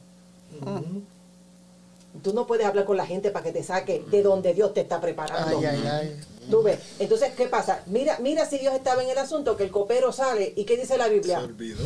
Tú 2.22 2.32
no 2.32 2.46
puedes 2.46 2.66
hablar 2.66 2.84
con 2.84 2.96
la 2.96 3.06
gente 3.06 3.30
para 3.30 3.44
que 3.44 3.52
te 3.52 3.64
saque 3.64 4.04
de 4.10 4.22
donde 4.22 4.54
Dios 4.54 4.72
te 4.72 4.82
está 4.82 5.00
preparando. 5.00 5.58
Ay, 5.58 5.64
ay, 5.64 5.86
ay. 5.86 6.20
Tú 6.50 6.62
ves. 6.62 6.78
Entonces, 6.98 7.32
¿qué 7.34 7.46
pasa? 7.46 7.82
Mira, 7.86 8.18
mira 8.20 8.46
si 8.46 8.58
Dios 8.58 8.74
estaba 8.74 9.02
en 9.02 9.10
el 9.10 9.18
asunto, 9.18 9.56
que 9.56 9.64
el 9.64 9.70
copero 9.70 10.12
sale 10.12 10.52
y 10.56 10.64
¿qué 10.64 10.76
dice 10.76 10.96
la 10.96 11.04
Se 11.06 11.10
Biblia? 11.10 11.40
olvidó. 11.40 11.78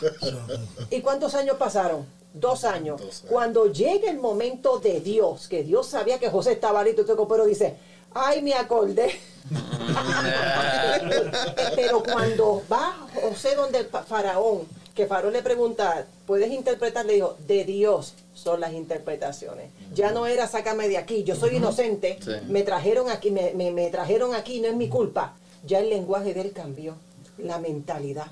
¿Y 0.90 1.00
cuántos 1.00 1.34
años 1.34 1.56
pasaron? 1.56 2.06
Dos 2.32 2.64
años. 2.64 3.00
Dos 3.00 3.20
años. 3.20 3.24
Cuando 3.30 3.72
llega 3.72 4.10
el 4.10 4.18
momento 4.18 4.78
de 4.78 5.00
Dios, 5.00 5.48
que 5.48 5.62
Dios 5.62 5.86
sabía 5.88 6.18
que 6.18 6.30
José 6.30 6.52
estaba 6.52 6.82
listo, 6.84 7.02
este 7.02 7.16
copero 7.16 7.46
dice, 7.46 7.76
ay, 8.14 8.42
me 8.42 8.54
acordé. 8.54 9.18
Pero 11.76 12.02
cuando 12.02 12.62
va 12.70 13.06
José 13.22 13.54
donde 13.54 13.78
el 13.78 13.86
faraón 13.86 14.62
que 14.96 15.06
Faro 15.06 15.30
le 15.30 15.42
pregunta, 15.42 16.06
¿puedes 16.26 16.50
interpretar? 16.50 17.04
Le 17.04 17.12
dijo, 17.14 17.36
de 17.46 17.64
Dios 17.64 18.14
son 18.34 18.60
las 18.60 18.72
interpretaciones. 18.72 19.70
Ya 19.94 20.10
no 20.10 20.26
era 20.26 20.48
sácame 20.48 20.88
de 20.88 20.96
aquí, 20.96 21.22
yo 21.22 21.36
soy 21.36 21.56
inocente, 21.56 22.18
Sí. 22.20 22.30
me 22.48 22.62
trajeron 22.62 23.10
aquí, 23.10 23.30
me, 23.30 23.52
me- 23.54 23.70
me 23.72 23.90
trajeron 23.90 24.34
aquí, 24.34 24.58
no 24.60 24.68
es 24.68 24.74
mi 24.74 24.88
culpa. 24.88 25.36
Ya 25.66 25.80
el 25.80 25.90
lenguaje 25.90 26.32
de 26.32 26.40
él 26.40 26.52
cambió, 26.52 26.94
la 27.36 27.58
mentalidad, 27.58 28.28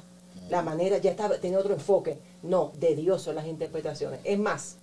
la 0.48 0.62
manera, 0.62 0.96
ya 0.98 1.10
estaba, 1.10 1.36
tenía 1.38 1.58
otro 1.58 1.74
enfoque. 1.74 2.16
No, 2.42 2.72
de 2.80 2.96
Dios 2.96 3.20
son 3.22 3.34
las 3.34 3.46
interpretaciones. 3.46 4.20
Es 4.24 4.38
más, 4.38 4.76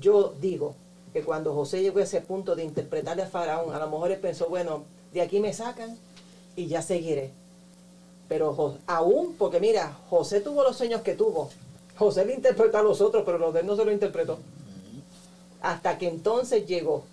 yo 0.00 0.32
digo 0.40 0.74
que 1.12 1.22
cuando 1.22 1.52
José 1.54 1.82
llegó 1.82 1.98
a 1.98 2.04
ese 2.04 2.22
punto 2.22 2.56
de 2.56 2.64
interpretarle 2.64 3.22
a 3.22 3.26
Faraón, 3.26 3.74
a 3.74 3.78
lo 3.78 3.90
mejor 3.90 4.12
él 4.12 4.18
pensó, 4.18 4.48
bueno, 4.48 4.84
de 5.12 5.20
aquí 5.20 5.40
me 5.40 5.52
sacan 5.52 5.98
y 6.56 6.66
ya 6.68 6.80
seguiré. 6.80 7.32
Pero 8.28 8.76
aún, 8.86 9.34
porque 9.38 9.58
mira, 9.60 9.96
José 10.10 10.40
tuvo 10.40 10.62
los 10.62 10.76
sueños 10.76 11.00
que 11.02 11.14
tuvo. 11.14 11.50
José 11.96 12.24
le 12.24 12.34
interpretó 12.34 12.78
a 12.78 12.82
los 12.82 13.00
otros, 13.00 13.24
pero 13.24 13.38
los 13.38 13.54
de 13.54 13.60
él 13.60 13.66
no 13.66 13.74
se 13.76 13.84
lo 13.84 13.90
interpretó. 13.92 14.38
Hasta 15.60 15.98
que 15.98 16.08
entonces 16.08 16.66
llegó 16.66 17.04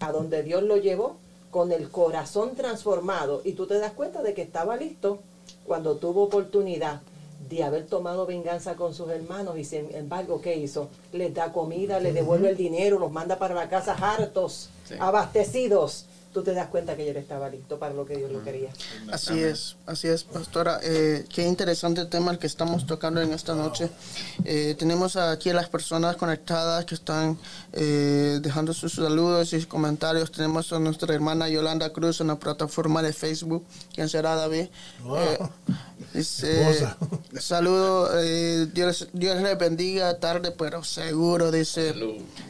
a 0.00 0.12
donde 0.12 0.42
Dios 0.42 0.62
lo 0.62 0.76
llevó 0.76 1.16
con 1.50 1.72
el 1.72 1.88
corazón 1.90 2.54
transformado. 2.54 3.40
Y 3.44 3.52
tú 3.52 3.66
te 3.66 3.78
das 3.78 3.92
cuenta 3.92 4.22
de 4.22 4.34
que 4.34 4.42
estaba 4.42 4.76
listo 4.76 5.20
cuando 5.64 5.96
tuvo 5.96 6.24
oportunidad 6.24 7.00
de 7.48 7.64
haber 7.64 7.86
tomado 7.86 8.26
venganza 8.26 8.74
con 8.74 8.92
sus 8.94 9.08
hermanos. 9.10 9.56
Y 9.56 9.64
sin 9.64 9.94
embargo, 9.94 10.40
¿qué 10.42 10.56
hizo? 10.56 10.88
Les 11.12 11.32
da 11.32 11.52
comida, 11.52 12.00
les 12.00 12.12
devuelve 12.12 12.50
el 12.50 12.56
dinero, 12.56 12.98
los 12.98 13.12
manda 13.12 13.38
para 13.38 13.54
la 13.54 13.68
casa 13.68 13.94
hartos, 13.94 14.68
Sí. 14.86 14.94
abastecidos. 14.98 16.04
Tú 16.32 16.42
te 16.42 16.52
das 16.52 16.68
cuenta 16.68 16.94
que 16.96 17.08
él 17.08 17.16
estaba 17.16 17.48
listo 17.48 17.78
para 17.78 17.94
lo 17.94 18.04
que 18.04 18.16
Dios 18.16 18.30
lo 18.30 18.42
quería. 18.44 18.70
Así 19.10 19.42
es, 19.42 19.76
así 19.86 20.08
es, 20.08 20.24
pastora. 20.24 20.78
Eh, 20.82 21.24
qué 21.32 21.46
interesante 21.46 22.04
tema 22.04 22.30
el 22.30 22.38
que 22.38 22.46
estamos 22.46 22.86
tocando 22.86 23.20
en 23.20 23.32
esta 23.32 23.54
noche. 23.54 23.90
Eh, 24.44 24.76
tenemos 24.78 25.16
aquí 25.16 25.50
a 25.50 25.54
las 25.54 25.68
personas 25.68 26.16
conectadas 26.16 26.84
que 26.84 26.94
están 26.94 27.38
eh, 27.72 28.38
dejando 28.42 28.74
sus 28.74 28.94
saludos 28.94 29.52
y 29.52 29.64
comentarios. 29.64 30.30
Tenemos 30.30 30.72
a 30.72 30.78
nuestra 30.78 31.14
hermana 31.14 31.48
Yolanda 31.48 31.92
Cruz 31.92 32.20
en 32.20 32.28
la 32.28 32.36
plataforma 32.36 33.02
de 33.02 33.12
Facebook. 33.12 33.64
¿Quién 33.94 34.08
será, 34.08 34.34
David? 34.34 34.68
Wow. 35.02 35.18
Eh, 35.18 35.38
dice, 36.14 36.88
saludo, 37.40 38.10
eh, 38.20 38.68
Dios, 38.72 39.08
Dios 39.12 39.40
le 39.42 39.54
bendiga 39.56 40.18
tarde, 40.18 40.52
pero 40.52 40.84
seguro, 40.84 41.50
dice. 41.50 41.94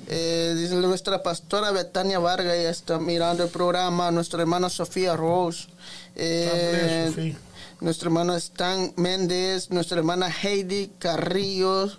Eh, 0.06 0.54
dice 0.56 0.74
nuestra 0.76 1.22
pastora 1.22 1.70
Betania 1.70 2.18
Vargas, 2.18 2.54
ella 2.54 2.70
está 2.70 2.98
mirando 2.98 3.44
el 3.44 3.50
programa, 3.50 3.67
nuestra 3.72 4.40
hermana 4.40 4.68
Sofía 4.70 5.16
Rose, 5.16 5.68
eh, 6.16 7.04
Sofía. 7.08 7.36
nuestro 7.80 8.08
hermano 8.08 8.34
Stan 8.36 8.92
Méndez, 8.96 9.70
nuestra 9.70 9.98
hermana 9.98 10.28
Heidi 10.30 10.90
Carrillos, 10.98 11.98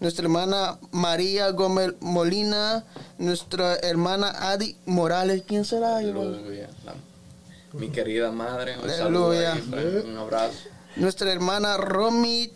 nuestra 0.00 0.24
hermana 0.24 0.78
María 0.92 1.50
Gómez 1.50 1.92
Molina, 2.00 2.84
nuestra 3.18 3.76
hermana 3.76 4.50
Adi 4.50 4.76
Morales, 4.86 5.42
¿quién 5.46 5.64
será? 5.64 5.98
Aleluya. 5.98 6.68
Mi 7.72 7.90
querida 7.90 8.30
madre, 8.32 8.76
un 8.78 8.90
Aleluya. 8.90 9.52
ahí, 9.52 10.02
un 10.06 10.16
abrazo. 10.16 10.56
Nuestra 10.96 11.30
hermana 11.30 11.76
Romy 11.76 12.50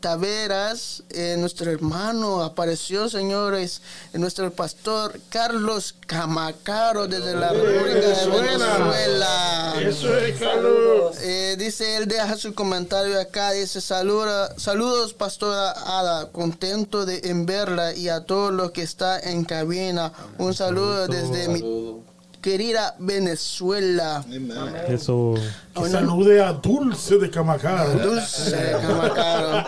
Taveras, 0.00 1.02
eh, 1.10 1.36
nuestro 1.38 1.70
hermano 1.70 2.42
apareció, 2.42 3.08
señores, 3.08 3.82
eh, 4.12 4.18
nuestro 4.18 4.50
pastor 4.50 5.20
Carlos 5.28 5.94
Camacaro 6.06 7.06
desde 7.06 7.34
la 7.34 7.50
República 7.50 8.08
de 8.08 8.26
Venezuela. 8.26 9.74
Eso 9.80 10.16
es, 10.16 10.38
Carlos. 10.38 11.16
Eh, 11.20 11.56
dice, 11.58 11.96
él 11.96 12.08
deja 12.08 12.36
su 12.36 12.54
comentario 12.54 13.20
acá, 13.20 13.52
dice, 13.52 13.80
saluda, 13.80 14.54
saludos 14.58 15.12
pastora 15.12 15.72
Ada, 15.72 16.30
contento 16.32 17.04
de 17.04 17.20
en 17.24 17.44
verla 17.44 17.94
y 17.94 18.08
a 18.08 18.24
todos 18.24 18.52
los 18.52 18.70
que 18.70 18.82
está 18.82 19.20
en 19.20 19.44
cabina. 19.44 20.12
Un 20.38 20.54
saludo 20.54 21.06
desde 21.08 21.48
mi. 21.48 22.00
Querida 22.40 22.94
Venezuela. 22.98 24.24
Eso. 24.88 25.34
Que 25.74 25.88
salude 25.88 26.42
a 26.42 26.52
Dulce 26.52 27.18
de 27.18 27.30
Camacaro. 27.30 27.90
Dulce 27.98 28.72
Camacaro. 28.80 29.64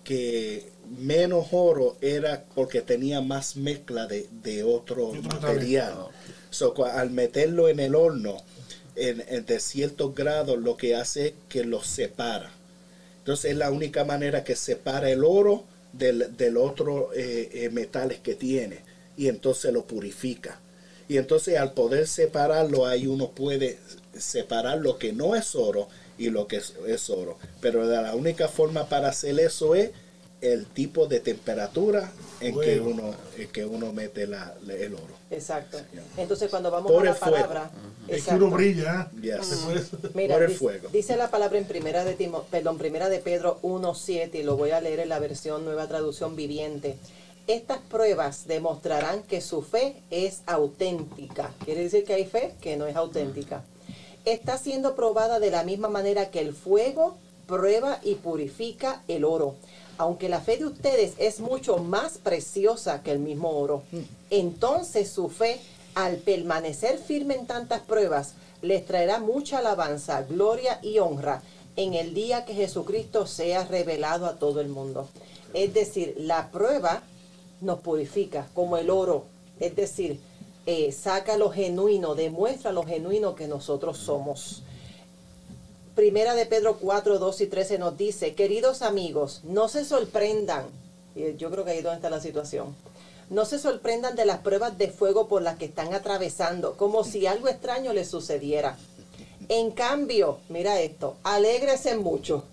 que 0.04 0.70
menos 0.98 1.46
oro 1.52 1.96
era 2.00 2.44
porque 2.54 2.80
tenía 2.82 3.20
más 3.20 3.56
mezcla 3.56 4.06
de, 4.06 4.28
de 4.42 4.62
otro 4.64 5.12
material. 5.22 5.92
So, 6.50 6.74
cua- 6.74 6.94
al 6.94 7.10
meterlo 7.10 7.68
en 7.68 7.80
el 7.80 7.94
horno 7.94 8.36
en, 8.96 9.24
en 9.28 9.46
de 9.46 9.58
ciertos 9.60 10.14
grados, 10.14 10.58
lo 10.58 10.76
que 10.76 10.94
hace 10.96 11.28
es 11.28 11.32
que 11.48 11.64
los 11.64 11.86
separa. 11.86 12.50
Entonces 13.18 13.52
es 13.52 13.56
la 13.56 13.70
única 13.70 14.04
manera 14.04 14.44
que 14.44 14.56
separa 14.56 15.08
el 15.10 15.24
oro 15.24 15.64
del, 15.92 16.36
del 16.36 16.56
otro 16.56 17.10
eh, 17.14 17.48
eh, 17.52 17.70
metales 17.70 18.18
que 18.20 18.34
tiene 18.34 18.80
y 19.16 19.28
entonces 19.28 19.72
lo 19.72 19.86
purifica. 19.86 20.60
Y 21.08 21.16
entonces 21.18 21.56
al 21.58 21.72
poder 21.72 22.06
separarlo, 22.06 22.86
ahí 22.86 23.06
uno 23.06 23.30
puede 23.30 23.78
separar 24.18 24.78
lo 24.78 24.98
que 24.98 25.12
no 25.12 25.34
es 25.36 25.54
oro 25.54 25.88
y 26.18 26.30
lo 26.30 26.46
que 26.46 26.56
es, 26.56 26.74
es 26.86 27.10
oro. 27.10 27.38
Pero 27.60 27.84
la 27.84 28.14
única 28.14 28.48
forma 28.48 28.88
para 28.88 29.08
hacer 29.08 29.38
eso 29.40 29.74
es 29.74 29.90
el 30.40 30.66
tipo 30.66 31.06
de 31.06 31.20
temperatura 31.20 32.10
en 32.40 32.58
que 32.58 32.80
uno, 32.80 33.14
en 33.38 33.48
que 33.48 33.64
uno 33.64 33.92
mete 33.92 34.26
la- 34.26 34.54
el 34.68 34.94
oro. 34.94 35.14
Exacto. 35.30 35.78
Entonces, 36.16 36.50
cuando 36.50 36.70
vamos 36.70 36.90
Por 36.90 37.02
a 37.02 37.04
la 37.04 37.10
el 37.12 37.16
fuego. 37.16 37.34
palabra... 37.36 37.70
Es 38.08 38.24
que 38.24 38.34
uno 38.34 38.50
brilla. 38.50 39.08
¿eh? 39.16 39.20
Yes. 39.38 39.64
Mira, 40.14 40.34
Por 40.34 40.42
el 40.42 40.48
dice, 40.48 40.58
fuego. 40.58 40.88
dice 40.92 41.16
la 41.16 41.30
palabra 41.30 41.58
en 41.58 41.64
primera 41.64 42.04
de 42.04 42.18
Timo- 42.18 42.44
perdón, 42.50 42.76
primera 42.76 43.08
de 43.08 43.20
Pedro 43.20 43.60
1.7 43.62 44.34
y 44.34 44.42
lo 44.42 44.56
voy 44.56 44.70
a 44.72 44.80
leer 44.80 44.98
en 44.98 45.08
la 45.10 45.20
versión 45.20 45.64
nueva 45.64 45.86
traducción 45.86 46.34
viviente. 46.34 46.96
Estas 47.46 47.78
pruebas 47.78 48.46
demostrarán 48.48 49.22
que 49.22 49.40
su 49.40 49.62
fe 49.62 50.02
es 50.10 50.42
auténtica. 50.46 51.52
Quiere 51.64 51.82
decir 51.84 52.04
que 52.04 52.14
hay 52.14 52.24
fe 52.26 52.54
que 52.60 52.76
no 52.76 52.86
es 52.86 52.96
auténtica. 52.96 53.62
Está 54.24 54.56
siendo 54.58 54.94
probada 54.94 55.40
de 55.40 55.50
la 55.50 55.64
misma 55.64 55.88
manera 55.88 56.30
que 56.30 56.40
el 56.40 56.54
fuego 56.54 57.16
prueba 57.46 57.98
y 58.02 58.14
purifica 58.14 59.02
el 59.08 59.24
oro. 59.24 59.56
Aunque 59.98 60.28
la 60.28 60.40
fe 60.40 60.56
de 60.56 60.66
ustedes 60.66 61.14
es 61.18 61.40
mucho 61.40 61.78
más 61.78 62.18
preciosa 62.18 63.02
que 63.02 63.12
el 63.12 63.18
mismo 63.18 63.50
oro, 63.50 63.82
entonces 64.30 65.10
su 65.10 65.28
fe 65.28 65.60
al 65.94 66.16
permanecer 66.16 66.98
firme 66.98 67.34
en 67.34 67.46
tantas 67.46 67.82
pruebas, 67.82 68.34
les 68.62 68.86
traerá 68.86 69.18
mucha 69.18 69.58
alabanza, 69.58 70.22
gloria 70.22 70.78
y 70.82 70.98
honra 70.98 71.42
en 71.76 71.94
el 71.94 72.14
día 72.14 72.44
que 72.44 72.54
Jesucristo 72.54 73.26
sea 73.26 73.64
revelado 73.64 74.26
a 74.26 74.38
todo 74.38 74.60
el 74.60 74.68
mundo. 74.68 75.08
Es 75.52 75.74
decir, 75.74 76.14
la 76.18 76.50
prueba 76.50 77.02
nos 77.60 77.80
purifica 77.80 78.48
como 78.54 78.76
el 78.76 78.90
oro. 78.90 79.24
Es 79.60 79.76
decir, 79.76 80.20
eh, 80.66 80.92
saca 80.92 81.36
lo 81.36 81.50
genuino, 81.50 82.14
demuestra 82.14 82.72
lo 82.72 82.84
genuino 82.84 83.34
que 83.34 83.48
nosotros 83.48 83.98
somos. 83.98 84.62
Primera 85.94 86.34
de 86.34 86.46
Pedro 86.46 86.78
4, 86.78 87.18
2 87.18 87.40
y 87.42 87.46
13 87.48 87.78
nos 87.78 87.96
dice, 87.98 88.34
queridos 88.34 88.82
amigos, 88.82 89.40
no 89.44 89.68
se 89.68 89.84
sorprendan. 89.84 90.66
Yo 91.36 91.50
creo 91.50 91.64
que 91.64 91.72
ahí 91.72 91.82
donde 91.82 91.96
está 91.96 92.08
la 92.08 92.20
situación. 92.20 92.74
No 93.28 93.44
se 93.44 93.58
sorprendan 93.58 94.16
de 94.16 94.24
las 94.24 94.38
pruebas 94.38 94.78
de 94.78 94.88
fuego 94.88 95.28
por 95.28 95.42
las 95.42 95.58
que 95.58 95.66
están 95.66 95.92
atravesando, 95.92 96.76
como 96.76 97.04
si 97.04 97.26
algo 97.26 97.48
extraño 97.48 97.92
les 97.92 98.08
sucediera. 98.08 98.78
En 99.48 99.72
cambio, 99.72 100.38
mira 100.48 100.80
esto, 100.80 101.16
alégrese 101.24 101.96
mucho. 101.96 102.44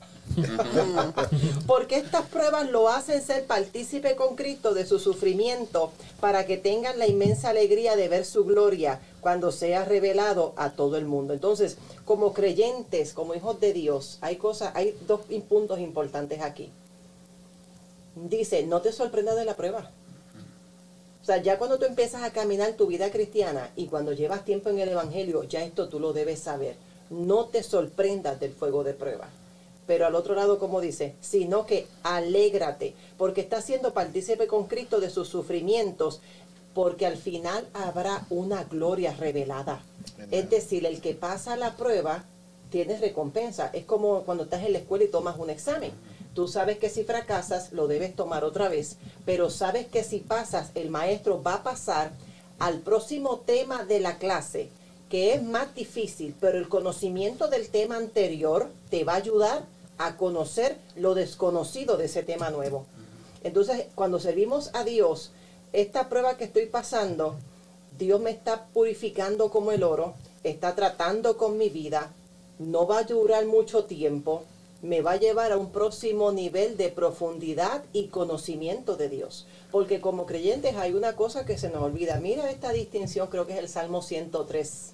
Porque 1.68 1.98
estas 1.98 2.26
pruebas 2.28 2.70
lo 2.70 2.90
hacen 2.90 3.22
ser 3.22 3.46
partícipe 3.46 4.16
con 4.16 4.36
Cristo 4.36 4.74
de 4.74 4.86
su 4.86 5.00
sufrimiento 5.00 5.92
para 6.20 6.46
que 6.46 6.58
tengan 6.58 7.00
la 7.00 7.08
inmensa 7.08 7.50
alegría 7.50 7.96
de 7.96 8.08
ver 8.08 8.26
su 8.26 8.46
gloria 8.46 9.00
cuando 9.22 9.52
sea 9.52 9.86
revelado 9.86 10.54
a 10.56 10.72
todo 10.72 10.98
el 10.98 11.06
mundo. 11.06 11.34
Entonces, 11.34 11.78
como 12.06 12.34
creyentes, 12.34 13.14
como 13.14 13.36
hijos 13.36 13.60
de 13.60 13.74
Dios, 13.74 14.18
hay 14.22 14.38
cosas, 14.38 14.72
hay 14.76 14.98
dos 15.08 15.22
puntos 15.48 15.80
importantes 15.80 16.42
aquí. 16.42 16.72
Dice, 18.16 18.64
no 18.64 18.82
te 18.82 18.92
sorprendas 18.92 19.36
de 19.36 19.46
la 19.46 19.56
prueba. 19.56 19.92
O 21.22 21.26
sea, 21.26 21.38
ya 21.42 21.58
cuando 21.58 21.78
tú 21.78 21.86
empiezas 21.86 22.24
a 22.24 22.32
caminar 22.32 22.74
tu 22.74 22.88
vida 22.88 23.12
cristiana 23.12 23.70
y 23.76 23.88
cuando 23.88 24.14
llevas 24.14 24.46
tiempo 24.46 24.70
en 24.70 24.80
el 24.80 24.90
Evangelio, 24.90 25.44
ya 25.44 25.64
esto 25.64 25.90
tú 25.90 26.00
lo 26.00 26.14
debes 26.14 26.40
saber. 26.40 26.76
No 27.10 27.46
te 27.46 27.62
sorprendas 27.62 28.40
del 28.40 28.54
fuego 28.54 28.84
de 28.84 28.94
prueba. 28.94 29.30
Pero 29.90 30.06
al 30.06 30.14
otro 30.14 30.36
lado, 30.36 30.60
como 30.60 30.82
dice, 30.82 31.16
sino 31.20 31.66
que 31.66 31.88
alégrate, 32.04 32.94
porque 33.18 33.42
estás 33.42 33.66
siendo 33.66 33.92
partícipe 33.92 34.46
con 34.46 34.68
Cristo 34.68 35.00
de 35.00 35.10
sus 35.10 35.28
sufrimientos, 35.28 36.22
porque 36.76 37.08
al 37.08 37.18
final 37.18 37.68
habrá 37.74 38.24
una 38.30 38.66
gloria 38.66 39.16
revelada. 39.16 39.82
Es 40.30 40.48
decir, 40.48 40.86
el 40.86 41.02
que 41.02 41.16
pasa 41.16 41.58
la 41.58 41.76
prueba 41.76 42.24
tiene 42.70 43.00
recompensa. 43.00 43.72
Es 43.74 43.84
como 43.86 44.22
cuando 44.26 44.44
estás 44.44 44.64
en 44.64 44.74
la 44.74 44.78
escuela 44.78 45.06
y 45.06 45.08
tomas 45.08 45.40
un 45.40 45.50
examen. 45.50 45.92
Tú 46.36 46.48
sabes 46.48 46.78
que 46.78 46.92
si 46.92 47.04
fracasas 47.04 47.72
lo 47.72 47.88
debes 47.88 48.16
tomar 48.16 48.44
otra 48.44 48.70
vez, 48.70 48.98
pero 49.26 49.50
sabes 49.50 49.88
que 49.88 50.04
si 50.04 50.20
pasas 50.20 50.70
el 50.76 50.92
maestro 50.92 51.42
va 51.42 51.56
a 51.56 51.64
pasar 51.64 52.12
al 52.60 52.82
próximo 52.82 53.40
tema 53.40 53.86
de 53.86 54.02
la 54.02 54.20
clase, 54.20 54.70
que 55.10 55.34
es 55.34 55.42
más 55.42 55.74
difícil, 55.74 56.36
pero 56.40 56.60
el 56.60 56.70
conocimiento 56.70 57.48
del 57.48 57.70
tema 57.70 57.96
anterior 57.96 58.70
te 58.92 59.04
va 59.04 59.14
a 59.14 59.16
ayudar 59.16 59.79
a 60.00 60.18
conocer 60.18 60.78
lo 60.96 61.14
desconocido 61.14 61.98
de 61.98 62.06
ese 62.06 62.24
tema 62.24 62.50
nuevo. 62.50 62.86
Entonces, 63.44 63.86
cuando 63.96 64.20
servimos 64.20 64.72
a 64.74 64.84
Dios, 64.84 65.32
esta 65.74 66.10
prueba 66.10 66.38
que 66.38 66.46
estoy 66.46 66.66
pasando, 66.66 67.36
Dios 67.98 68.20
me 68.20 68.32
está 68.32 68.68
purificando 68.68 69.52
como 69.52 69.72
el 69.72 69.84
oro, 69.84 70.16
está 70.44 70.74
tratando 70.74 71.38
con 71.38 71.58
mi 71.58 71.70
vida, 71.70 72.12
no 72.60 72.88
va 72.88 73.00
a 73.00 73.04
durar 73.04 73.46
mucho 73.46 73.86
tiempo, 73.86 74.44
me 74.82 75.02
va 75.02 75.12
a 75.12 75.18
llevar 75.18 75.52
a 75.52 75.58
un 75.58 75.72
próximo 75.72 76.32
nivel 76.32 76.78
de 76.78 76.90
profundidad 76.90 77.84
y 77.92 78.08
conocimiento 78.08 78.96
de 78.96 79.10
Dios. 79.10 79.46
Porque 79.70 80.00
como 80.00 80.26
creyentes 80.26 80.78
hay 80.78 80.94
una 80.94 81.18
cosa 81.18 81.46
que 81.46 81.58
se 81.58 81.70
nos 81.70 81.84
olvida. 81.84 82.20
Mira 82.22 82.50
esta 82.50 82.72
distinción, 82.72 83.28
creo 83.28 83.46
que 83.46 83.54
es 83.54 83.60
el 83.60 83.68
Salmo 83.68 84.02
103. 84.02 84.92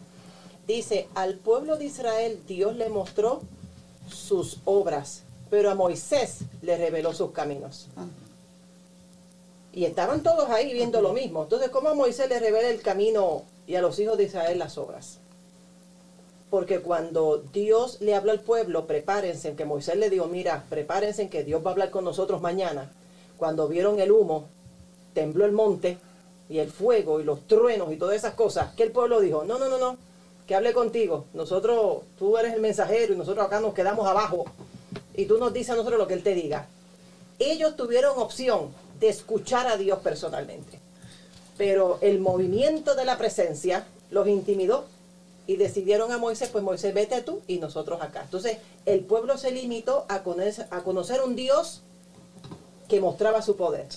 Dice, 0.67 1.07
al 1.13 1.35
pueblo 1.35 1.77
de 1.77 1.85
Israel 1.85 2.39
Dios 2.47 2.75
le 2.75 2.89
mostró 2.89 3.41
sus 4.07 4.59
obras, 4.65 5.23
pero 5.49 5.69
a 5.69 5.75
Moisés 5.75 6.39
le 6.61 6.77
reveló 6.77 7.13
sus 7.13 7.31
caminos. 7.31 7.87
Y 9.73 9.85
estaban 9.85 10.23
todos 10.23 10.49
ahí 10.49 10.73
viendo 10.73 11.01
lo 11.01 11.13
mismo. 11.13 11.43
Entonces, 11.43 11.69
¿cómo 11.69 11.89
a 11.89 11.93
Moisés 11.93 12.29
le 12.29 12.39
revela 12.39 12.69
el 12.69 12.81
camino 12.81 13.43
y 13.67 13.75
a 13.75 13.81
los 13.81 13.99
hijos 13.99 14.17
de 14.17 14.23
Israel 14.23 14.59
las 14.59 14.77
obras? 14.77 15.19
Porque 16.49 16.79
cuando 16.79 17.43
Dios 17.51 17.99
le 17.99 18.15
habló 18.15 18.31
al 18.31 18.39
pueblo, 18.39 18.87
prepárense, 18.87 19.55
que 19.55 19.65
Moisés 19.65 19.97
le 19.97 20.09
dijo, 20.09 20.27
mira, 20.27 20.65
prepárense 20.69 21.27
que 21.27 21.43
Dios 21.43 21.63
va 21.65 21.71
a 21.71 21.73
hablar 21.73 21.89
con 21.89 22.05
nosotros 22.05 22.41
mañana. 22.41 22.91
Cuando 23.37 23.67
vieron 23.67 23.99
el 23.99 24.11
humo, 24.11 24.45
tembló 25.13 25.45
el 25.45 25.51
monte 25.51 25.97
y 26.47 26.59
el 26.59 26.71
fuego 26.71 27.19
y 27.19 27.23
los 27.23 27.47
truenos 27.47 27.91
y 27.91 27.97
todas 27.97 28.15
esas 28.15 28.35
cosas, 28.35 28.73
que 28.75 28.83
el 28.83 28.91
pueblo 28.91 29.19
dijo, 29.19 29.43
no, 29.43 29.57
no, 29.57 29.67
no, 29.67 29.77
no, 29.77 29.97
que 30.47 30.55
hable 30.55 30.73
contigo. 30.73 31.25
Nosotros, 31.33 32.03
tú 32.17 32.37
eres 32.37 32.53
el 32.53 32.61
mensajero 32.61 33.13
y 33.13 33.17
nosotros 33.17 33.45
acá 33.45 33.59
nos 33.59 33.73
quedamos 33.73 34.07
abajo. 34.07 34.45
Y 35.15 35.25
tú 35.25 35.37
nos 35.37 35.53
dices 35.53 35.71
a 35.71 35.75
nosotros 35.75 35.99
lo 35.99 36.07
que 36.07 36.13
Él 36.13 36.23
te 36.23 36.35
diga. 36.35 36.67
Ellos 37.39 37.75
tuvieron 37.75 38.17
opción 38.19 38.69
de 38.99 39.09
escuchar 39.09 39.67
a 39.67 39.77
Dios 39.77 39.99
personalmente. 39.99 40.79
Pero 41.57 41.97
el 42.01 42.19
movimiento 42.19 42.95
de 42.95 43.05
la 43.05 43.17
presencia 43.17 43.85
los 44.11 44.27
intimidó 44.27 44.85
y 45.47 45.57
decidieron 45.57 46.11
a 46.11 46.17
Moisés, 46.17 46.49
pues 46.49 46.63
Moisés 46.63 46.93
vete 46.93 47.21
tú 47.21 47.41
y 47.47 47.59
nosotros 47.59 48.01
acá. 48.01 48.23
Entonces 48.23 48.57
el 48.85 49.01
pueblo 49.01 49.37
se 49.37 49.51
limitó 49.51 50.05
a 50.09 50.23
conocer, 50.23 50.67
a 50.71 50.81
conocer 50.81 51.21
un 51.21 51.35
Dios 51.35 51.81
que 52.87 52.99
mostraba 52.99 53.41
su 53.41 53.55
poder. 53.55 53.87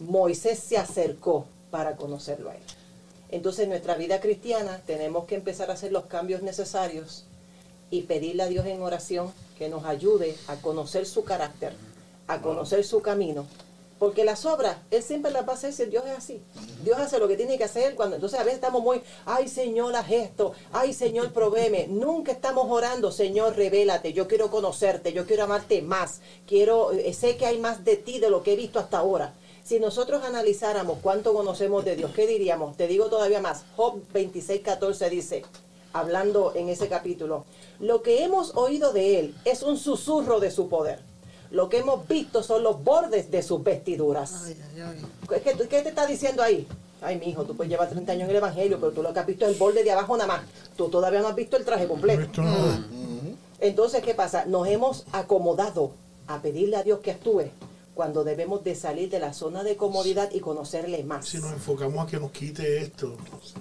Moisés 0.00 0.58
se 0.58 0.78
acercó 0.78 1.46
para 1.70 1.96
conocerlo 1.96 2.50
a 2.50 2.56
él. 2.56 2.62
Entonces 3.30 3.64
en 3.64 3.70
nuestra 3.70 3.94
vida 3.94 4.20
cristiana 4.20 4.80
tenemos 4.86 5.26
que 5.26 5.34
empezar 5.34 5.70
a 5.70 5.74
hacer 5.74 5.92
los 5.92 6.06
cambios 6.06 6.42
necesarios 6.42 7.24
y 7.90 8.02
pedirle 8.02 8.42
a 8.42 8.48
Dios 8.48 8.66
en 8.66 8.82
oración 8.82 9.32
que 9.58 9.68
nos 9.68 9.84
ayude 9.84 10.36
a 10.46 10.56
conocer 10.56 11.06
su 11.06 11.24
carácter, 11.24 11.74
a 12.26 12.40
conocer 12.40 12.84
su 12.84 13.02
camino. 13.02 13.46
Porque 13.98 14.24
las 14.24 14.46
obras, 14.46 14.76
Él 14.92 15.02
siempre 15.02 15.32
las 15.32 15.46
va 15.46 15.52
a 15.52 15.56
hacer 15.56 15.72
si 15.72 15.84
Dios 15.86 16.04
es 16.06 16.16
así. 16.16 16.40
Dios 16.84 16.98
hace 16.98 17.18
lo 17.18 17.26
que 17.26 17.36
tiene 17.36 17.58
que 17.58 17.64
hacer 17.64 17.96
cuando. 17.96 18.14
Entonces 18.14 18.38
a 18.38 18.44
veces 18.44 18.58
estamos 18.58 18.80
muy, 18.80 19.02
ay 19.26 19.48
Señor, 19.48 19.96
haz 19.96 20.10
esto, 20.10 20.52
ay 20.72 20.94
Señor, 20.94 21.32
provéeme. 21.32 21.88
Nunca 21.88 22.30
estamos 22.30 22.66
orando, 22.70 23.10
Señor, 23.10 23.56
revélate, 23.56 24.12
yo 24.12 24.28
quiero 24.28 24.50
conocerte, 24.50 25.12
yo 25.12 25.26
quiero 25.26 25.44
amarte 25.44 25.82
más, 25.82 26.20
quiero, 26.46 26.92
eh, 26.92 27.12
sé 27.12 27.36
que 27.36 27.46
hay 27.46 27.58
más 27.58 27.84
de 27.84 27.96
ti 27.96 28.20
de 28.20 28.30
lo 28.30 28.44
que 28.44 28.52
he 28.52 28.56
visto 28.56 28.78
hasta 28.78 28.98
ahora. 28.98 29.34
Si 29.68 29.78
nosotros 29.78 30.24
analizáramos 30.24 31.00
cuánto 31.02 31.34
conocemos 31.34 31.84
de 31.84 31.94
Dios, 31.94 32.12
¿qué 32.16 32.26
diríamos? 32.26 32.74
Te 32.78 32.86
digo 32.86 33.10
todavía 33.10 33.42
más. 33.42 33.66
Job 33.76 34.00
26, 34.14 34.62
14 34.62 35.10
dice, 35.10 35.42
hablando 35.92 36.54
en 36.54 36.70
ese 36.70 36.88
capítulo, 36.88 37.44
lo 37.78 38.00
que 38.00 38.24
hemos 38.24 38.56
oído 38.56 38.94
de 38.94 39.20
Él 39.20 39.34
es 39.44 39.62
un 39.62 39.76
susurro 39.76 40.40
de 40.40 40.50
su 40.50 40.70
poder. 40.70 41.00
Lo 41.50 41.68
que 41.68 41.80
hemos 41.80 42.08
visto 42.08 42.42
son 42.42 42.62
los 42.62 42.82
bordes 42.82 43.30
de 43.30 43.42
sus 43.42 43.62
vestiduras. 43.62 44.54
¿Qué, 45.28 45.42
¿Qué, 45.42 45.82
te 45.82 45.90
está 45.90 46.06
diciendo 46.06 46.42
ahí? 46.42 46.66
Ay, 47.02 47.18
mi 47.18 47.26
hijo, 47.26 47.44
tú 47.44 47.54
puedes 47.54 47.70
llevar 47.70 47.90
30 47.90 48.10
años 48.10 48.24
en 48.24 48.30
el 48.30 48.36
Evangelio, 48.36 48.80
pero 48.80 48.92
tú 48.92 49.02
lo 49.02 49.12
que 49.12 49.20
has 49.20 49.26
visto 49.26 49.44
es 49.44 49.52
el 49.52 49.58
borde 49.58 49.84
de 49.84 49.92
abajo 49.92 50.16
nada 50.16 50.28
más. 50.28 50.44
Tú 50.78 50.88
todavía 50.88 51.20
no 51.20 51.28
has 51.28 51.36
visto 51.36 51.58
el 51.58 51.66
traje 51.66 51.86
completo. 51.86 52.42
Entonces, 53.60 54.02
¿qué 54.02 54.14
pasa? 54.14 54.46
Nos 54.46 54.66
hemos 54.66 55.04
acomodado 55.12 55.90
a 56.26 56.40
pedirle 56.40 56.76
a 56.76 56.82
Dios 56.82 57.00
que 57.00 57.10
actúe 57.10 57.50
cuando 57.98 58.22
debemos 58.22 58.62
de 58.62 58.76
salir 58.76 59.10
de 59.10 59.18
la 59.18 59.32
zona 59.32 59.64
de 59.64 59.74
comodidad 59.76 60.30
y 60.32 60.38
conocerle 60.38 61.02
más. 61.02 61.26
Si 61.26 61.38
nos 61.38 61.50
enfocamos 61.52 62.06
a 62.06 62.08
que 62.08 62.20
nos 62.20 62.30
quite 62.30 62.80
esto. 62.80 63.16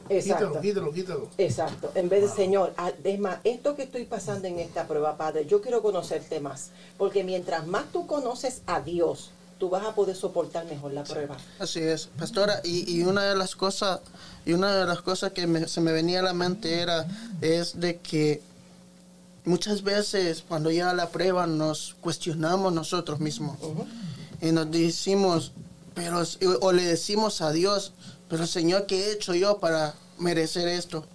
Exacto. 0.10 0.62
Quítalo, 0.62 0.62
quítalo, 0.62 0.94
quítalo. 0.94 1.28
Exacto. 1.40 1.92
En 1.96 2.08
vez 2.08 2.22
de, 2.22 2.30
Señor, 2.30 2.72
ah, 2.78 2.92
es 3.04 3.20
más, 3.20 3.40
esto 3.44 3.76
que 3.76 3.82
estoy 3.82 4.06
pasando 4.06 4.48
en 4.48 4.60
esta 4.60 4.88
prueba, 4.88 5.18
Padre, 5.18 5.48
yo 5.48 5.60
quiero 5.60 5.82
conocerte 5.82 6.40
más. 6.40 6.70
Porque 7.00 7.24
mientras 7.24 7.66
más 7.66 7.92
tú 7.92 8.06
conoces 8.06 8.62
a 8.68 8.80
Dios, 8.80 9.32
tú 9.58 9.72
vas 9.72 9.84
a 9.84 9.96
poder 9.96 10.16
soportar 10.16 10.66
mejor 10.68 10.94
la 10.94 11.04
prueba. 11.04 11.36
Así 11.58 11.80
es, 11.80 12.06
pastora. 12.20 12.62
Y, 12.64 12.96
y 12.96 13.02
una 13.06 13.24
de 13.24 13.36
las 13.36 13.56
cosas, 13.56 14.02
y 14.46 14.54
una 14.54 14.76
de 14.76 14.86
las 14.86 15.02
cosas 15.02 15.32
que 15.32 15.48
me- 15.48 15.68
se 15.68 15.82
me 15.82 15.92
venía 15.92 16.20
a 16.20 16.24
la 16.24 16.34
mente 16.34 16.80
era, 16.80 17.08
es 17.42 17.80
de 17.80 17.98
que 17.98 18.44
muchas 19.46 19.82
veces 19.82 20.44
cuando 20.48 20.70
llega 20.70 20.94
la 20.94 21.10
prueba 21.10 21.48
nos 21.48 21.96
cuestionamos 22.02 22.72
nosotros 22.72 23.20
mismos. 23.20 23.58
Y 24.42 24.52
nos 24.52 24.70
decimos, 24.72 25.52
pero, 25.96 26.24
o 26.62 26.72
le 26.72 26.84
decimos 26.84 27.42
a 27.42 27.52
Dios, 27.52 27.94
pero 28.30 28.46
Señor, 28.46 28.86
¿qué 28.86 29.06
he 29.06 29.12
hecho 29.14 29.34
yo 29.34 29.58
para 29.58 29.96
merecer 30.18 30.68
esto? 30.68 31.06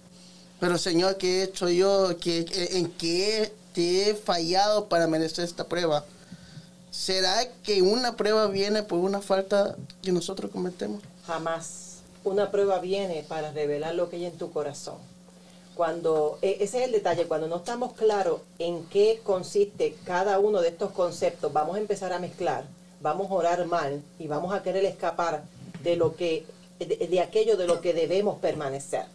Pero 0.59 0.77
Señor, 0.77 1.17
¿qué 1.17 1.39
he 1.39 1.43
hecho 1.43 1.69
yo? 1.69 2.17
¿Qué, 2.19 2.45
¿En 2.71 2.89
qué 2.91 3.53
te 3.73 4.09
he 4.09 4.15
fallado 4.15 4.87
para 4.87 5.07
merecer 5.07 5.45
esta 5.45 5.65
prueba? 5.65 6.05
¿Será 6.91 7.47
que 7.63 7.81
una 7.81 8.15
prueba 8.15 8.47
viene 8.47 8.83
por 8.83 8.99
una 8.99 9.21
falta 9.21 9.75
que 10.01 10.11
nosotros 10.11 10.51
cometemos? 10.51 11.01
Jamás. 11.25 11.97
Una 12.23 12.51
prueba 12.51 12.79
viene 12.79 13.25
para 13.27 13.51
revelar 13.51 13.95
lo 13.95 14.09
que 14.09 14.17
hay 14.17 14.25
en 14.25 14.37
tu 14.37 14.51
corazón. 14.51 14.95
Cuando, 15.75 16.37
e- 16.41 16.57
ese 16.61 16.79
es 16.79 16.85
el 16.85 16.91
detalle, 16.91 17.25
cuando 17.25 17.47
no 17.47 17.57
estamos 17.57 17.93
claros 17.93 18.41
en 18.59 18.83
qué 18.85 19.19
consiste 19.23 19.97
cada 20.05 20.39
uno 20.39 20.61
de 20.61 20.69
estos 20.69 20.91
conceptos, 20.91 21.51
vamos 21.51 21.75
a 21.75 21.79
empezar 21.79 22.13
a 22.13 22.19
mezclar, 22.19 22.63
vamos 23.03 23.29
a 23.29 23.33
orar 23.35 23.65
mal 23.65 24.01
y 24.17 24.27
vamos 24.27 24.55
a 24.55 24.63
querer 24.63 24.85
escapar 24.85 25.43
de 25.83 25.97
lo 25.97 26.15
que, 26.15 26.45
de, 26.79 27.19
aquello 27.19 27.57
de 27.57 27.67
lo 27.67 27.81
que 27.81 27.93
debemos 27.93 28.39
permanecer. 28.39 29.05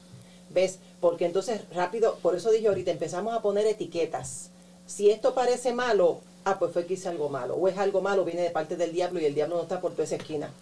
¿Ves? 0.51 0.79
Porque 1.01 1.25
entonces 1.25 1.63
rápido, 1.75 2.17
por 2.23 2.37
eso 2.37 2.51
dije 2.51 2.69
ahorita, 2.69 2.91
empezamos 2.91 3.35
a 3.35 3.43
poner 3.43 3.67
etiquetas. 3.67 4.51
Si 4.87 5.11
esto 5.11 5.35
parece 5.35 5.73
malo, 5.73 6.21
ah, 6.45 6.59
pues 6.59 6.73
fue 6.73 6.87
que 6.87 6.95
hice 6.95 7.09
algo 7.09 7.31
malo. 7.31 7.57
O 7.57 7.67
es 7.67 7.79
algo 7.79 8.03
malo, 8.03 8.25
viene 8.25 8.43
de 8.43 8.51
parte 8.51 8.77
del 8.77 8.93
diablo 8.93 9.21
y 9.21 9.25
el 9.25 9.35
diablo 9.35 9.57
no 9.57 9.63
está 9.63 9.81
por 9.81 9.93
toda 9.93 10.05
esa 10.05 10.17
esquina. 10.17 10.53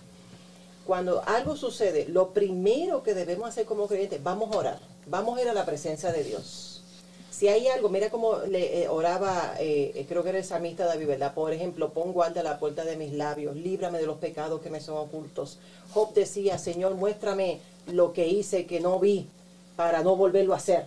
Cuando 0.87 1.23
algo 1.27 1.57
sucede, 1.57 2.07
lo 2.09 2.31
primero 2.31 3.03
que 3.03 3.15
debemos 3.15 3.49
hacer 3.49 3.67
como 3.67 3.89
creyentes, 3.89 4.23
vamos 4.23 4.55
a 4.55 4.59
orar. 4.59 4.79
Vamos 5.07 5.37
a 5.37 5.43
ir 5.43 5.49
a 5.49 5.55
la 5.55 5.67
presencia 5.67 6.13
de 6.13 6.23
Dios. 6.23 6.76
Si 7.37 7.49
hay 7.49 7.69
algo, 7.69 7.91
mira 7.91 8.09
cómo 8.09 8.39
le 8.49 8.85
eh, 8.85 8.89
oraba, 8.89 9.57
eh, 9.59 10.07
creo 10.09 10.23
que 10.23 10.31
era 10.31 10.39
el 10.39 10.45
samista 10.45 10.87
David, 10.87 11.07
¿verdad? 11.07 11.35
Por 11.35 11.53
ejemplo, 11.53 11.91
pon 11.91 12.15
guarda 12.15 12.43
la 12.43 12.59
puerta 12.59 12.83
de 12.83 12.97
mis 12.97 13.13
labios, 13.13 13.55
líbrame 13.57 13.99
de 13.99 14.07
los 14.07 14.17
pecados 14.17 14.63
que 14.63 14.71
me 14.71 14.81
son 14.81 14.97
ocultos. 14.97 15.59
Job 15.93 16.15
decía, 16.15 16.57
Señor, 16.57 16.95
muéstrame 16.95 17.61
lo 17.93 18.15
que 18.15 18.27
hice 18.27 18.65
que 18.65 18.81
no 18.81 18.99
vi 18.99 19.27
para 19.77 20.03
no 20.03 20.17
volverlo 20.17 20.55
a 20.55 20.57
hacer. 20.57 20.87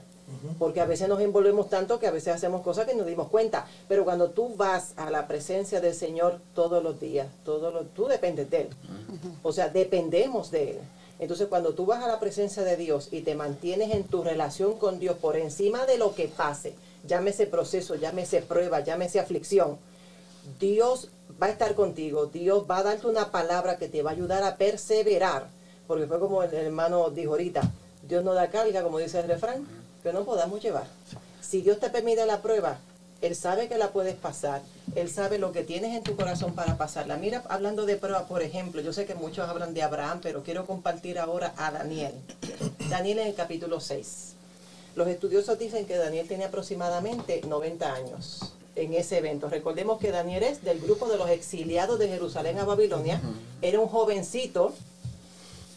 Porque 0.58 0.82
a 0.82 0.86
veces 0.86 1.08
nos 1.08 1.22
envolvemos 1.22 1.70
tanto 1.70 2.00
que 2.00 2.08
a 2.08 2.12
veces 2.12 2.34
hacemos 2.34 2.62
cosas 2.62 2.88
que 2.88 2.96
nos 2.96 3.06
dimos 3.06 3.30
cuenta. 3.30 3.68
Pero 3.88 4.04
cuando 4.04 4.32
tú 4.32 4.56
vas 4.56 4.94
a 4.96 5.12
la 5.12 5.28
presencia 5.28 5.82
del 5.82 5.94
Señor 5.94 6.40
todos 6.56 6.84
los 6.84 7.00
días, 7.00 7.28
todos 7.46 7.72
los, 7.72 7.94
tú 7.94 8.08
dependes 8.08 8.50
de 8.50 8.62
Él. 8.62 8.70
O 9.44 9.52
sea, 9.52 9.70
dependemos 9.70 10.50
de 10.50 10.72
Él. 10.72 10.80
Entonces 11.20 11.48
cuando 11.48 11.74
tú 11.74 11.86
vas 11.86 12.04
a 12.04 12.08
la 12.08 12.20
presencia 12.20 12.64
de 12.64 12.78
Dios 12.78 13.10
y 13.12 13.22
te 13.22 13.36
mantienes 13.36 13.92
en 13.92 14.06
tu 14.06 14.24
relación 14.24 14.80
con 14.80 15.00
Dios 15.00 15.18
por 15.18 15.36
encima 15.36 15.86
de 15.86 15.98
lo 15.98 16.16
que 16.16 16.30
pase, 16.30 16.76
llámese 17.06 17.46
proceso, 17.46 17.96
llámese 17.96 18.42
prueba, 18.42 18.80
llámese 18.80 19.20
aflicción, 19.20 19.78
Dios 20.60 21.10
va 21.42 21.48
a 21.48 21.52
estar 21.52 21.76
contigo, 21.76 22.28
Dios 22.28 22.66
va 22.70 22.78
a 22.78 22.84
darte 22.84 23.08
una 23.08 23.32
palabra 23.32 23.78
que 23.78 23.90
te 23.90 24.02
va 24.02 24.12
a 24.12 24.14
ayudar 24.14 24.44
a 24.44 24.56
perseverar, 24.56 25.48
porque 25.88 26.08
fue 26.08 26.20
como 26.20 26.42
el 26.42 26.54
hermano 26.54 27.10
dijo 27.10 27.32
ahorita, 27.32 27.62
Dios 28.08 28.24
no 28.24 28.34
da 28.34 28.50
carga, 28.50 28.82
como 28.82 29.00
dice 29.00 29.20
el 29.20 29.28
refrán, 29.28 29.68
que 30.02 30.14
no 30.14 30.24
podamos 30.24 30.62
llevar. 30.62 30.88
Si 31.42 31.62
Dios 31.62 31.80
te 31.80 31.90
permite 31.90 32.26
la 32.26 32.42
prueba, 32.42 32.80
Él 33.22 33.36
sabe 33.36 33.68
que 33.68 33.78
la 33.78 33.92
puedes 33.92 34.16
pasar, 34.16 34.62
Él 34.96 35.10
sabe 35.10 35.40
lo 35.40 35.52
que 35.52 35.64
tienes 35.64 35.94
en 35.96 36.04
tu 36.04 36.16
corazón 36.16 36.54
para 36.54 36.78
pasarla. 36.78 37.18
Mira, 37.18 37.44
hablando 37.50 37.86
de 37.86 37.98
prueba, 37.98 38.28
por 38.28 38.42
ejemplo, 38.42 38.82
yo 38.82 38.94
sé 38.94 39.06
que 39.06 39.14
muchos 39.14 39.50
hablan 39.50 39.74
de 39.74 39.84
Abraham, 39.84 40.20
pero 40.22 40.42
quiero 40.42 40.66
compartir 40.66 41.20
ahora 41.20 41.54
a 41.58 41.72
Daniel. 41.72 42.14
Daniel 42.90 43.20
en 43.20 43.28
el 43.28 43.36
capítulo 43.36 43.82
6. 43.82 44.36
Los 44.96 45.08
estudiosos 45.10 45.60
dicen 45.60 45.86
que 45.86 45.98
Daniel 45.98 46.28
tiene 46.28 46.46
aproximadamente 46.46 47.42
90 47.46 47.94
años 47.94 48.54
en 48.76 48.94
ese 48.94 49.18
evento. 49.18 49.50
Recordemos 49.50 50.00
que 50.00 50.12
Daniel 50.12 50.44
es 50.44 50.64
del 50.64 50.80
grupo 50.80 51.08
de 51.08 51.18
los 51.18 51.30
exiliados 51.30 52.00
de 52.00 52.08
Jerusalén 52.08 52.58
a 52.58 52.64
Babilonia. 52.66 53.20
Era 53.62 53.82
un 53.82 53.88
jovencito. 53.88 54.74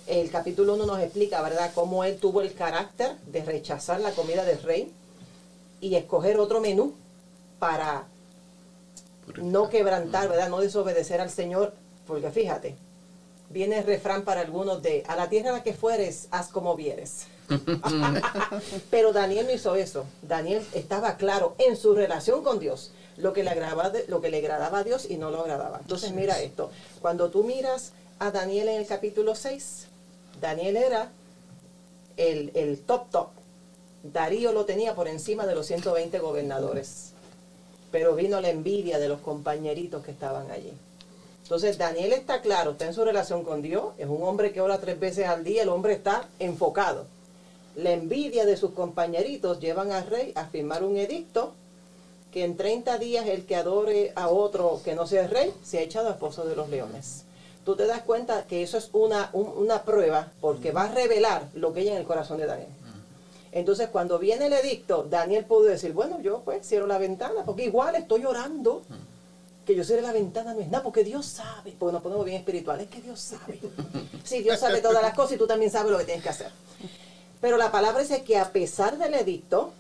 El 0.07 0.31
capítulo 0.31 0.75
1 0.75 0.87
nos 0.87 1.01
explica, 1.01 1.43
¿verdad?, 1.43 1.73
cómo 1.75 2.05
él 2.05 2.19
tuvo 2.19 2.41
el 2.41 2.55
carácter 2.55 3.17
de 3.27 3.45
rechazar 3.45 4.01
la 4.01 4.13
comida 4.13 4.45
del 4.45 4.63
rey 4.63 4.93
y 5.81 5.97
escoger 5.97 6.39
otro 6.39 6.61
menú 6.61 6.95
para 7.63 8.09
no 9.37 9.69
quebrantar, 9.69 10.29
¿verdad?, 10.29 10.49
no 10.49 10.59
desobedecer 10.59 11.21
al 11.21 11.31
Señor. 11.31 11.73
Porque 12.09 12.29
fíjate, 12.33 12.75
viene 13.51 13.79
el 13.79 13.85
refrán 13.85 14.25
para 14.25 14.41
algunos 14.41 14.83
de, 14.83 15.05
a 15.07 15.15
la 15.15 15.29
tierra 15.29 15.51
a 15.51 15.53
la 15.53 15.63
que 15.63 15.73
fueres, 15.73 16.27
haz 16.33 16.49
como 16.49 16.75
vieres. 16.75 17.29
Pero 18.91 19.13
Daniel 19.13 19.47
no 19.47 19.53
hizo 19.53 19.77
eso. 19.77 20.07
Daniel 20.23 20.67
estaba 20.73 21.17
claro 21.17 21.55
en 21.59 21.77
su 21.77 21.95
relación 21.95 22.43
con 22.43 22.59
Dios, 22.59 22.91
lo 23.17 23.33
que 23.33 23.45
le 23.45 23.51
agradaba, 23.51 23.93
lo 24.09 24.21
que 24.21 24.31
le 24.31 24.39
agradaba 24.39 24.79
a 24.79 24.83
Dios 24.83 25.09
y 25.09 25.17
no 25.17 25.31
lo 25.31 25.43
agradaba. 25.43 25.79
Entonces 25.83 26.11
mira 26.11 26.41
esto, 26.41 26.73
cuando 27.01 27.31
tú 27.31 27.45
miras 27.45 27.93
a 28.19 28.33
Daniel 28.33 28.71
en 28.71 28.81
el 28.81 28.89
capítulo 28.89 29.37
6, 29.37 29.87
Daniel 30.41 30.79
era 30.79 31.13
el, 32.17 32.51
el 32.55 32.81
top 32.81 33.09
top. 33.11 33.29
Darío 34.03 34.51
lo 34.51 34.65
tenía 34.65 34.97
por 34.97 35.07
encima 35.07 35.47
de 35.47 35.55
los 35.55 35.67
120 35.67 36.19
gobernadores. 36.19 37.12
Pero 37.93 38.15
vino 38.17 38.41
la 38.41 38.49
envidia 38.51 38.99
de 38.99 39.09
los 39.09 39.21
compañeritos 39.21 40.03
que 40.05 40.11
estaban 40.11 40.51
allí. 40.51 40.73
Entonces 41.43 41.77
Daniel 41.79 42.13
está 42.15 42.41
claro, 42.41 42.73
está 42.73 42.87
en 42.87 42.95
su 42.95 43.05
relación 43.05 43.45
con 43.45 43.63
Dios, 43.63 43.93
es 43.99 44.07
un 44.09 44.23
hombre 44.23 44.53
que 44.53 44.61
ora 44.61 44.79
tres 44.81 44.99
veces 44.99 45.27
al 45.27 45.45
día, 45.45 45.63
el 45.63 45.69
hombre 45.69 45.93
está 45.93 46.27
enfocado. 46.39 47.05
La 47.77 47.93
envidia 47.93 48.47
de 48.47 48.57
sus 48.57 48.71
compañeritos 48.73 49.61
llevan 49.61 49.93
al 49.93 50.07
rey 50.07 50.33
a 50.35 50.47
firmar 50.47 50.83
un 50.85 50.97
edicto 50.97 51.53
que 52.33 52.45
en 52.45 52.57
30 52.57 52.97
días 52.99 53.27
el 53.27 53.45
que 53.45 53.57
adore 53.57 54.13
a 54.15 54.29
otro 54.29 54.81
que 54.85 54.95
no 54.95 55.07
sea 55.07 55.25
el 55.25 55.31
rey 55.31 55.53
se 55.63 55.79
ha 55.79 55.83
echado 55.83 56.09
al 56.09 56.17
pozo 56.17 56.45
de 56.45 56.57
los 56.57 56.71
leones. 56.71 57.25
Tú 57.65 57.77
te 57.77 57.87
das 57.87 58.03
cuenta 58.03 58.47
que 58.47 58.63
eso 58.63 58.79
es 58.79 58.89
una, 58.93 59.29
un- 59.35 59.53
una 59.57 59.83
prueba 59.83 60.33
porque 60.41 60.73
va 60.73 60.85
a 60.85 60.93
revelar 60.95 61.49
lo 61.55 61.73
que 61.73 61.81
hay 61.81 61.89
en 61.89 61.97
el 61.99 62.05
corazón 62.05 62.39
de 62.39 62.47
Daniel. 62.47 62.69
Entonces 63.53 63.91
cuando 63.91 64.19
viene 64.19 64.47
el 64.47 64.55
edicto, 64.55 65.07
Daniel 65.09 65.45
pudo 65.45 65.65
decir, 65.65 65.93
bueno, 65.93 66.21
yo 66.23 66.41
pues 66.41 66.67
cierro 66.67 66.87
la 66.87 66.97
ventana 66.97 67.45
porque 67.45 67.65
igual 67.65 67.95
estoy 67.95 68.25
orando. 68.25 68.83
Que 69.67 69.77
yo 69.77 69.85
cierre 69.85 70.03
la 70.03 70.13
ventana 70.13 70.55
no 70.55 70.61
es 70.61 70.69
nada, 70.69 70.83
porque 70.83 71.05
Dios 71.05 71.25
sabe, 71.25 71.73
porque 71.79 71.93
nos 71.93 72.03
ponemos 72.03 72.25
bien 72.25 72.39
espirituales, 72.39 72.87
es 72.87 72.91
que 72.91 73.03
Dios 73.03 73.21
sabe. 73.21 73.61
Sí, 74.25 74.41
Dios 74.41 74.59
sabe 74.59 74.81
todas 74.81 75.03
las 75.03 75.15
cosas 75.15 75.33
y 75.33 75.37
tú 75.37 75.47
también 75.47 75.71
sabes 75.71 75.93
lo 75.93 75.99
que 75.99 76.05
tienes 76.05 76.23
que 76.23 76.31
hacer. 76.31 76.51
Pero 77.41 77.57
la 77.57 77.71
palabra 77.71 78.03
dice 78.03 78.23
que 78.23 78.39
a 78.39 78.51
pesar 78.53 78.99
del 78.99 79.15
edicto, 79.15 79.73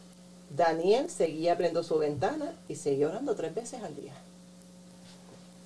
Daniel 0.50 1.08
seguía 1.08 1.52
abriendo 1.52 1.82
su 1.82 1.96
ventana 1.98 2.52
y 2.68 2.74
seguía 2.74 3.08
orando 3.08 3.34
tres 3.34 3.54
veces 3.54 3.82
al 3.82 3.94
día. 3.96 4.12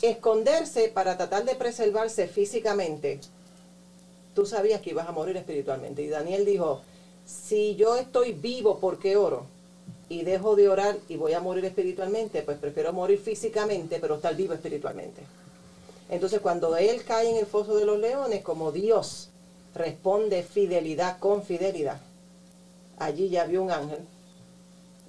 Esconderse 0.03 0.89
para 0.89 1.17
tratar 1.17 1.45
de 1.45 1.55
preservarse 1.55 2.29
físicamente, 2.29 3.21
tú 4.35 4.47
sabías 4.47 4.83
que 4.83 4.91
ibas 4.91 5.09
a 5.09 5.13
morir 5.13 5.37
espiritualmente. 5.37 6.03
Y 6.03 6.09
Daniel 6.09 6.45
dijo, 6.45 6.83
si 7.27 7.75
yo 7.77 7.97
estoy 7.97 8.33
vivo, 8.33 8.79
¿por 8.79 8.99
qué 8.99 9.17
oro? 9.17 9.45
Y 10.09 10.23
dejo 10.23 10.55
de 10.55 10.69
orar 10.69 10.97
y 11.09 11.17
voy 11.17 11.33
a 11.33 11.41
morir 11.41 11.65
espiritualmente, 11.65 12.43
pues 12.43 12.57
prefiero 12.59 12.93
morir 12.93 13.19
físicamente, 13.19 13.99
pero 14.01 14.15
estar 14.17 14.35
vivo 14.37 14.55
espiritualmente. 14.55 15.23
Entonces 16.09 16.39
cuando 16.41 16.77
él 16.77 17.03
cae 17.05 17.29
en 17.31 17.37
el 17.37 17.47
foso 17.47 17.75
de 17.77 17.85
los 17.85 17.99
leones, 17.99 18.43
como 18.45 18.71
Dios 18.71 19.29
responde 19.75 20.43
fidelidad 20.45 21.19
con 21.19 21.43
fidelidad, 21.43 21.99
allí 22.99 23.29
ya 23.29 23.45
vio 23.45 23.63
un 23.63 23.73
ángel 23.73 23.99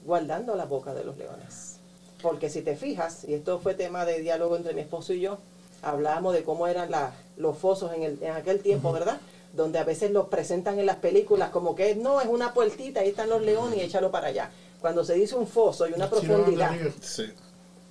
guardando 0.06 0.56
la 0.56 0.66
boca 0.66 0.94
de 0.96 1.04
los 1.04 1.18
leones. 1.18 1.76
Porque 2.24 2.50
si 2.50 2.64
te 2.64 2.76
fijas, 2.76 3.24
y 3.28 3.36
esto 3.36 3.60
fue 3.60 3.76
tema 3.76 4.04
de 4.06 4.20
diálogo 4.22 4.56
entre 4.58 4.74
mi 4.74 4.82
esposo 4.82 5.14
y 5.14 5.20
yo, 5.20 5.38
hablábamos 5.84 6.34
de 6.34 6.44
cómo 6.44 6.66
eran 6.66 6.90
la- 6.90 7.14
los 7.38 7.56
fosos 7.58 7.94
en, 7.94 8.02
el- 8.02 8.24
en 8.24 8.32
aquel 8.32 8.62
tiempo, 8.62 8.92
¿verdad? 8.92 9.20
Donde 9.54 9.80
a 9.80 9.84
veces 9.84 10.12
los 10.12 10.28
presentan 10.28 10.80
en 10.80 10.86
las 10.86 10.98
películas 10.98 11.50
como 11.50 11.76
que 11.76 11.96
no, 11.96 12.22
es 12.22 12.28
una 12.28 12.54
puertita, 12.54 13.00
ahí 13.00 13.10
están 13.10 13.30
los 13.30 13.42
leones 13.42 13.80
y 13.80 13.82
échalo 13.82 14.12
para 14.12 14.28
allá. 14.28 14.52
Cuando 14.82 15.04
se 15.04 15.16
dice 15.16 15.36
un 15.36 15.48
foso 15.48 15.88
y 15.88 15.94
una 15.94 16.10
profundidad. 16.10 16.76
Sí. 17.02 17.26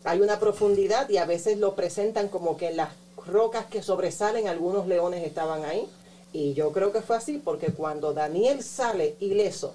hay 0.04 0.20
una 0.20 0.38
profundidad 0.38 1.08
y 1.08 1.16
a 1.16 1.24
veces 1.24 1.58
lo 1.58 1.74
presentan 1.74 2.28
como 2.28 2.56
que 2.56 2.68
en 2.68 2.76
las 2.76 2.90
rocas 3.26 3.66
que 3.66 3.82
sobresalen 3.82 4.48
algunos 4.48 4.86
leones 4.86 5.24
estaban 5.24 5.64
ahí. 5.64 5.88
Y 6.32 6.54
yo 6.54 6.72
creo 6.72 6.92
que 6.92 7.00
fue 7.00 7.16
así 7.16 7.40
porque 7.42 7.72
cuando 7.72 8.12
Daniel 8.12 8.62
sale 8.62 9.16
ileso 9.20 9.74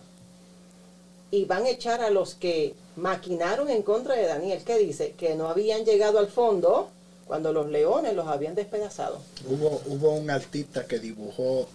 y 1.31 1.45
van 1.45 1.65
a 1.65 1.69
echar 1.69 2.01
a 2.01 2.09
los 2.09 2.35
que 2.35 2.75
maquinaron 2.95 3.69
en 3.69 3.81
contra 3.81 4.15
de 4.15 4.27
Daniel, 4.27 4.61
¿qué 4.65 4.77
dice? 4.77 5.13
Que 5.17 5.35
no 5.35 5.49
habían 5.49 5.85
llegado 5.85 6.19
al 6.19 6.27
fondo 6.27 6.89
cuando 7.31 7.53
los 7.53 7.69
leones 7.69 8.13
los 8.13 8.27
habían 8.27 8.55
despedazado. 8.55 9.21
Hubo, 9.47 9.81
hubo 9.85 10.15
un 10.15 10.29
artista 10.29 10.85
que 10.85 10.99
dibujó 10.99 11.69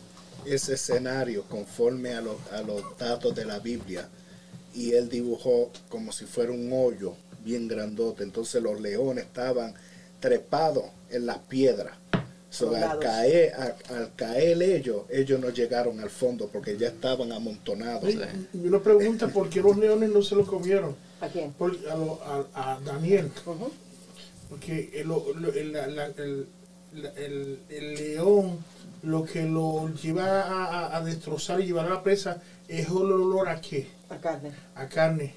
ese 0.44 0.74
escenario 0.74 1.44
conforme 1.44 2.12
a 2.12 2.20
los, 2.20 2.36
a 2.52 2.60
los 2.60 2.82
datos 2.98 3.34
de 3.34 3.46
la 3.46 3.58
Biblia 3.58 4.06
y 4.74 4.92
él 4.92 5.08
dibujó 5.08 5.70
como 5.88 6.12
si 6.12 6.26
fuera 6.26 6.52
un 6.52 6.70
hoyo 6.74 7.14
bien 7.42 7.68
grandote. 7.68 8.22
Entonces 8.22 8.62
los 8.62 8.78
leones 8.82 9.24
estaban 9.24 9.72
trepados 10.20 10.84
en 11.08 11.24
las 11.24 11.38
piedras. 11.38 11.96
So, 12.50 12.74
al, 12.76 12.98
caer, 12.98 13.54
al 13.54 14.14
caer 14.14 14.62
ellos, 14.62 15.04
ellos 15.08 15.40
no 15.40 15.48
llegaron 15.48 16.00
al 16.00 16.10
fondo 16.10 16.50
porque 16.52 16.76
ya 16.76 16.88
estaban 16.88 17.32
amontonados. 17.32 18.10
Y- 18.12 18.58
y 18.58 18.66
uno 18.66 18.82
pregunta 18.82 19.28
por 19.28 19.48
qué 19.48 19.62
los 19.62 19.78
leones 19.78 20.10
no 20.10 20.20
se 20.22 20.34
lo 20.34 20.44
comieron. 20.46 20.94
¿A 21.22 21.28
quién? 21.28 21.50
Por- 21.54 21.76
a, 21.90 21.96
lo- 21.96 22.20
a- 22.22 22.74
a 22.74 22.80
Daniel. 22.80 23.30
Porque 24.48 24.90
el, 24.94 25.10
el- 25.10 25.76
el- 26.16 26.46
el- 27.16 27.58
el 27.68 27.94
león 27.94 28.64
lo 29.02 29.24
que 29.24 29.42
lo 29.44 29.92
lleva 29.94 30.42
a, 30.42 30.64
a- 30.64 30.96
a 30.96 31.00
destrozar 31.04 31.60
y 31.60 31.66
llevar 31.66 31.86
a 31.86 31.90
la 31.90 32.02
presa 32.02 32.40
es 32.68 32.86
el 32.88 32.92
olor 32.96 33.48
a 33.48 33.60
qué? 33.60 33.88
A 34.08 34.16
carne. 34.18 34.52
A 34.74 34.88
carne. 34.88 35.34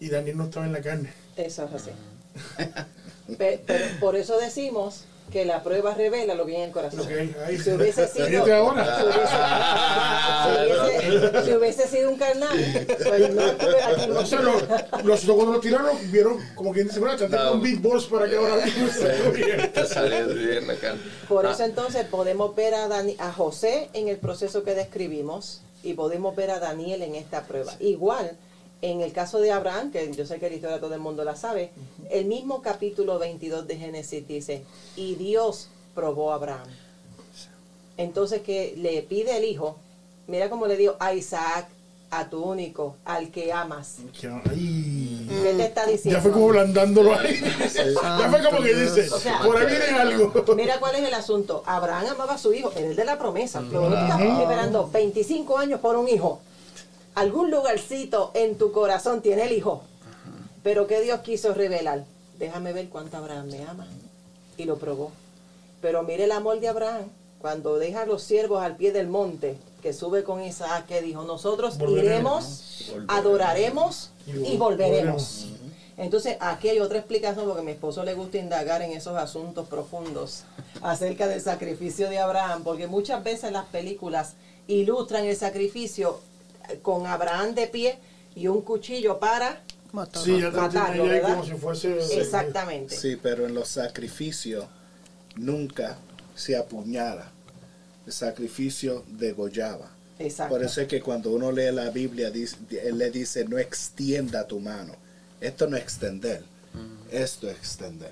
Y 0.00 0.08
Daniel 0.08 0.36
no 0.36 0.44
estaba 0.44 0.66
en 0.66 0.72
la 0.72 0.82
carne. 0.82 1.12
Eso 1.36 1.64
es 1.64 1.72
así. 1.72 1.90
Pero 3.38 3.62
por 4.00 4.16
eso 4.16 4.38
decimos 4.38 5.04
que 5.30 5.44
la 5.44 5.62
prueba 5.62 5.92
revela 5.94 6.34
lo 6.34 6.46
que 6.46 6.52
hay 6.52 6.58
en 6.62 6.68
el 6.68 6.72
corazón. 6.72 7.06
Ahí. 7.44 7.58
Si 7.58 7.70
hubiese 7.70 8.06
sido, 8.08 8.26
si 8.26 8.32
hubiese, 8.32 8.46
si 10.42 10.60
hubiese- 10.60 11.44
si 11.44 11.52
hubiese 11.54 11.88
sido 11.88 12.10
un 12.10 12.16
carnal, 12.16 12.56
pues 12.86 13.34
no 13.34 13.42
estuviera 13.46 13.88
aquí. 13.88 14.10
O 14.10 14.26
sea, 14.26 14.40
lo- 14.40 14.60
los 15.04 15.20
cuando 15.24 15.52
lo 15.52 15.60
tiraron, 15.60 15.96
vieron 16.10 16.38
como 16.54 16.72
quien 16.72 16.88
dice, 16.88 17.00
bueno, 17.00 17.16
No. 17.28 17.50
con 17.50 17.62
Big 17.62 17.80
Balls 17.80 18.04
para 18.06 18.28
que 18.28 18.36
ahora 18.36 18.64
mismo 18.64 18.88
se 18.88 19.30
bien. 19.30 20.70
Acá. 20.70 20.94
Por 21.28 21.46
Ah, 21.46 21.52
eso 21.52 21.64
entonces 21.64 22.04
podemos 22.06 22.54
ver 22.54 22.74
a, 22.74 22.88
Dani- 22.88 23.16
a 23.18 23.32
José 23.32 23.88
en 23.92 24.08
el 24.08 24.16
proceso 24.18 24.62
que 24.64 24.74
describimos 24.74 25.60
Y 25.82 25.92
podemos 25.94 26.34
ver 26.34 26.50
a 26.50 26.58
Daniel 26.58 27.02
en 27.02 27.14
esta 27.14 27.42
prueba. 27.44 27.72
Igual, 27.78 28.32
en 28.90 29.00
el 29.00 29.12
caso 29.12 29.40
de 29.40 29.50
Abraham, 29.50 29.90
que 29.90 30.12
yo 30.14 30.26
sé 30.26 30.38
que 30.38 30.48
la 30.48 30.54
historia 30.56 30.80
todo 30.80 30.94
el 30.94 31.00
mundo 31.00 31.24
la 31.24 31.36
sabe, 31.36 31.70
el 32.10 32.26
mismo 32.26 32.62
capítulo 32.62 33.18
22 33.18 33.66
de 33.66 33.76
Génesis 33.76 34.26
dice, 34.26 34.62
y 34.96 35.16
Dios 35.16 35.68
probó 35.94 36.32
a 36.32 36.36
Abraham. 36.36 36.68
Entonces 37.96 38.42
que 38.42 38.74
le 38.76 39.02
pide 39.02 39.36
el 39.36 39.44
hijo, 39.44 39.76
mira 40.26 40.48
cómo 40.50 40.66
le 40.66 40.76
dio 40.76 40.96
a 41.00 41.14
Isaac, 41.14 41.68
a 42.10 42.28
tu 42.30 42.42
único, 42.42 42.96
al 43.04 43.30
que 43.30 43.52
amas. 43.52 43.96
Ay. 44.48 45.26
¿Qué 45.28 45.54
te 45.54 45.64
está 45.64 45.86
diciendo? 45.86 46.18
Ya 46.18 46.22
fue 46.22 46.30
como 46.30 46.48
blandándolo 46.48 47.18
ahí. 47.18 47.40
ya 47.42 48.30
fue 48.30 48.42
como 48.44 48.62
que 48.62 48.74
dice, 48.74 49.10
O 49.10 49.18
sea, 49.18 49.40
por 49.40 49.56
ahí 49.56 49.66
viene 49.66 49.98
algo. 49.98 50.32
Mira 50.54 50.78
cuál 50.78 50.94
es 50.94 51.02
el 51.02 51.14
asunto. 51.14 51.64
Abraham 51.66 52.06
amaba 52.12 52.34
a 52.34 52.38
su 52.38 52.52
hijo, 52.52 52.70
era 52.76 52.86
el 52.86 52.96
de 52.96 53.04
la 53.04 53.18
promesa. 53.18 53.62
Pero 53.68 53.88
no 53.88 53.98
estás 53.98 54.20
esperando 54.20 54.88
25 54.88 55.58
años 55.58 55.80
por 55.80 55.96
un 55.96 56.08
hijo. 56.08 56.40
Algún 57.16 57.50
lugarcito 57.50 58.30
en 58.34 58.58
tu 58.58 58.72
corazón 58.72 59.22
tiene 59.22 59.44
el 59.44 59.52
hijo. 59.52 59.82
Pero 60.62 60.86
que 60.86 61.00
Dios 61.00 61.20
quiso 61.20 61.54
revelar. 61.54 62.04
Déjame 62.38 62.74
ver 62.74 62.88
cuánto 62.90 63.16
Abraham 63.16 63.46
me 63.50 63.64
ama. 63.64 63.86
Y 64.58 64.64
lo 64.64 64.76
probó. 64.76 65.10
Pero 65.80 66.02
mire 66.02 66.24
el 66.24 66.32
amor 66.32 66.60
de 66.60 66.68
Abraham. 66.68 67.04
Cuando 67.40 67.78
deja 67.78 68.02
a 68.02 68.06
los 68.06 68.22
siervos 68.22 68.62
al 68.62 68.76
pie 68.76 68.92
del 68.92 69.08
monte, 69.08 69.56
que 69.82 69.94
sube 69.94 70.24
con 70.24 70.42
Isaac, 70.44 70.86
que 70.86 71.00
dijo, 71.00 71.22
nosotros 71.24 71.78
Volveremos. 71.78 72.82
iremos, 72.82 73.06
adoraremos 73.08 74.10
Y 74.26 74.30
y 74.30 74.56
volveremos. 74.56 74.58
volveremos. 74.58 75.46
Entonces, 75.96 76.36
aquí 76.40 76.68
hay 76.68 76.80
otra 76.80 76.98
explicación 76.98 77.46
porque 77.46 77.60
a 77.62 77.64
mi 77.64 77.70
esposo 77.72 78.04
le 78.04 78.12
gusta 78.12 78.36
indagar 78.36 78.82
en 78.82 78.92
esos 78.92 79.16
asuntos 79.16 79.66
profundos 79.68 80.42
acerca 80.82 81.28
del 81.28 81.40
sacrificio 81.40 82.10
de 82.10 82.18
Abraham, 82.18 82.62
porque 82.62 82.86
muchas 82.86 83.24
veces 83.24 83.52
las 83.52 83.64
películas 83.66 84.34
ilustran 84.66 85.24
el 85.24 85.36
sacrificio 85.36 86.20
con 86.82 87.06
Abraham 87.06 87.54
de 87.54 87.66
pie 87.66 87.98
y 88.34 88.48
un 88.48 88.62
cuchillo 88.62 89.18
para... 89.18 89.62
Matarlo. 89.92 90.24
Sí, 90.36 90.40
ya 90.40 90.50
Matarlo, 90.50 90.78
entendí 90.86 91.00
ahí 91.00 91.08
¿verdad? 91.20 91.30
como 91.36 91.44
si 91.46 91.52
fuese. 91.54 92.20
Exactamente. 92.20 92.94
Sí, 92.96 93.16
pero 93.22 93.46
en 93.46 93.54
los 93.54 93.68
sacrificios 93.68 94.66
nunca 95.36 95.96
se 96.34 96.56
apuñala. 96.56 97.30
El 98.06 98.12
sacrificio 98.12 99.04
degollaba. 99.08 99.90
Exacto. 100.18 100.54
Por 100.54 100.64
eso 100.64 100.80
es 100.80 100.88
que 100.88 101.00
cuando 101.00 101.30
uno 101.30 101.50
lee 101.52 101.72
la 101.72 101.90
Biblia, 101.90 102.30
dice- 102.30 102.56
él 102.82 102.98
le 102.98 103.10
dice, 103.10 103.44
no 103.44 103.58
extienda 103.58 104.46
tu 104.46 104.60
mano. 104.60 104.94
Esto 105.40 105.66
no 105.66 105.76
es 105.76 105.82
extender, 105.82 106.42
esto 107.10 107.50
es 107.50 107.56
extender. 107.56 108.10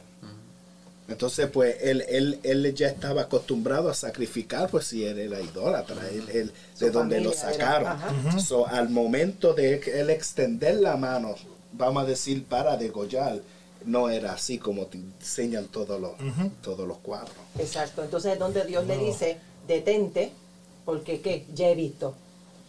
Entonces, 1.06 1.48
pues, 1.52 1.76
él, 1.82 2.02
él, 2.08 2.40
él 2.42 2.74
ya 2.74 2.88
estaba 2.88 3.22
acostumbrado 3.22 3.90
a 3.90 3.94
sacrificar, 3.94 4.70
pues 4.70 4.86
si 4.86 5.04
él 5.04 5.18
era 5.18 5.40
idólatra, 5.40 5.96
él, 6.08 6.50
de 6.80 6.90
donde 6.90 7.20
lo 7.20 7.32
era, 7.32 7.40
sacaron. 7.40 8.40
So, 8.40 8.66
al 8.66 8.88
momento 8.88 9.52
de 9.52 9.80
él 10.00 10.08
extender 10.08 10.76
la 10.76 10.96
mano, 10.96 11.34
vamos 11.72 12.04
a 12.04 12.06
decir, 12.06 12.44
para 12.44 12.76
degollar, 12.78 13.40
no 13.84 14.08
era 14.08 14.32
así 14.32 14.58
como 14.58 14.86
te 14.86 14.96
enseñan 14.96 15.66
todos 15.66 16.00
los, 16.00 16.12
todos 16.62 16.88
los 16.88 16.98
cuadros. 16.98 17.34
Exacto. 17.58 18.02
Entonces 18.02 18.32
es 18.32 18.38
donde 18.38 18.64
Dios 18.64 18.86
le 18.86 18.96
dice, 18.96 19.38
detente, 19.68 20.32
porque 20.86 21.20
¿qué? 21.20 21.44
Ya 21.54 21.68
he 21.68 21.74
visto. 21.74 22.14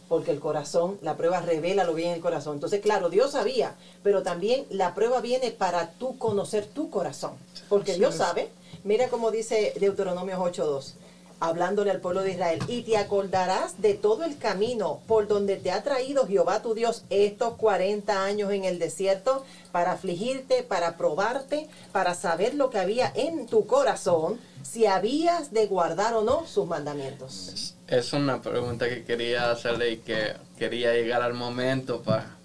Porque 0.07 0.31
el 0.31 0.39
corazón, 0.39 0.99
la 1.01 1.17
prueba 1.17 1.41
revela 1.41 1.83
lo 1.83 1.95
que 1.95 2.03
hay 2.03 2.07
en 2.09 2.15
el 2.15 2.21
corazón. 2.21 2.55
Entonces, 2.55 2.81
claro, 2.81 3.09
Dios 3.09 3.31
sabía, 3.31 3.75
pero 4.03 4.21
también 4.21 4.65
la 4.69 4.93
prueba 4.93 5.19
viene 5.19 5.51
para 5.51 5.91
tú 5.91 6.17
conocer 6.17 6.65
tu 6.67 6.89
corazón. 6.89 7.33
Porque 7.69 7.95
Dios 7.95 8.15
sabe, 8.15 8.51
mira 8.83 9.09
como 9.09 9.31
dice 9.31 9.73
Deuteronomio 9.79 10.37
8.2, 10.37 10.93
hablándole 11.39 11.91
al 11.91 12.01
pueblo 12.01 12.21
de 12.21 12.31
Israel, 12.31 12.59
y 12.67 12.83
te 12.83 12.97
acordarás 12.97 13.81
de 13.81 13.93
todo 13.93 14.23
el 14.23 14.37
camino 14.37 15.01
por 15.07 15.27
donde 15.27 15.57
te 15.57 15.71
ha 15.71 15.83
traído 15.83 16.27
Jehová 16.27 16.61
tu 16.61 16.73
Dios 16.73 17.03
estos 17.09 17.55
40 17.55 18.23
años 18.23 18.51
en 18.51 18.63
el 18.63 18.79
desierto 18.79 19.43
para 19.71 19.93
afligirte, 19.93 20.63
para 20.63 20.97
probarte, 20.97 21.67
para 21.91 22.15
saber 22.15 22.55
lo 22.55 22.69
que 22.69 22.79
había 22.79 23.11
en 23.15 23.47
tu 23.47 23.65
corazón, 23.65 24.39
si 24.63 24.85
habías 24.85 25.51
de 25.51 25.67
guardar 25.67 26.13
o 26.15 26.21
no 26.21 26.47
sus 26.47 26.67
mandamientos. 26.67 27.74
Es 27.87 28.13
una 28.13 28.41
pregunta 28.41 28.89
que 28.89 29.03
quería 29.03 29.51
hacerle 29.51 29.91
y 29.91 29.97
que 29.97 30.33
quería 30.57 30.93
llegar 30.93 31.21
al 31.21 31.33
momento 31.33 32.01
para 32.01 32.35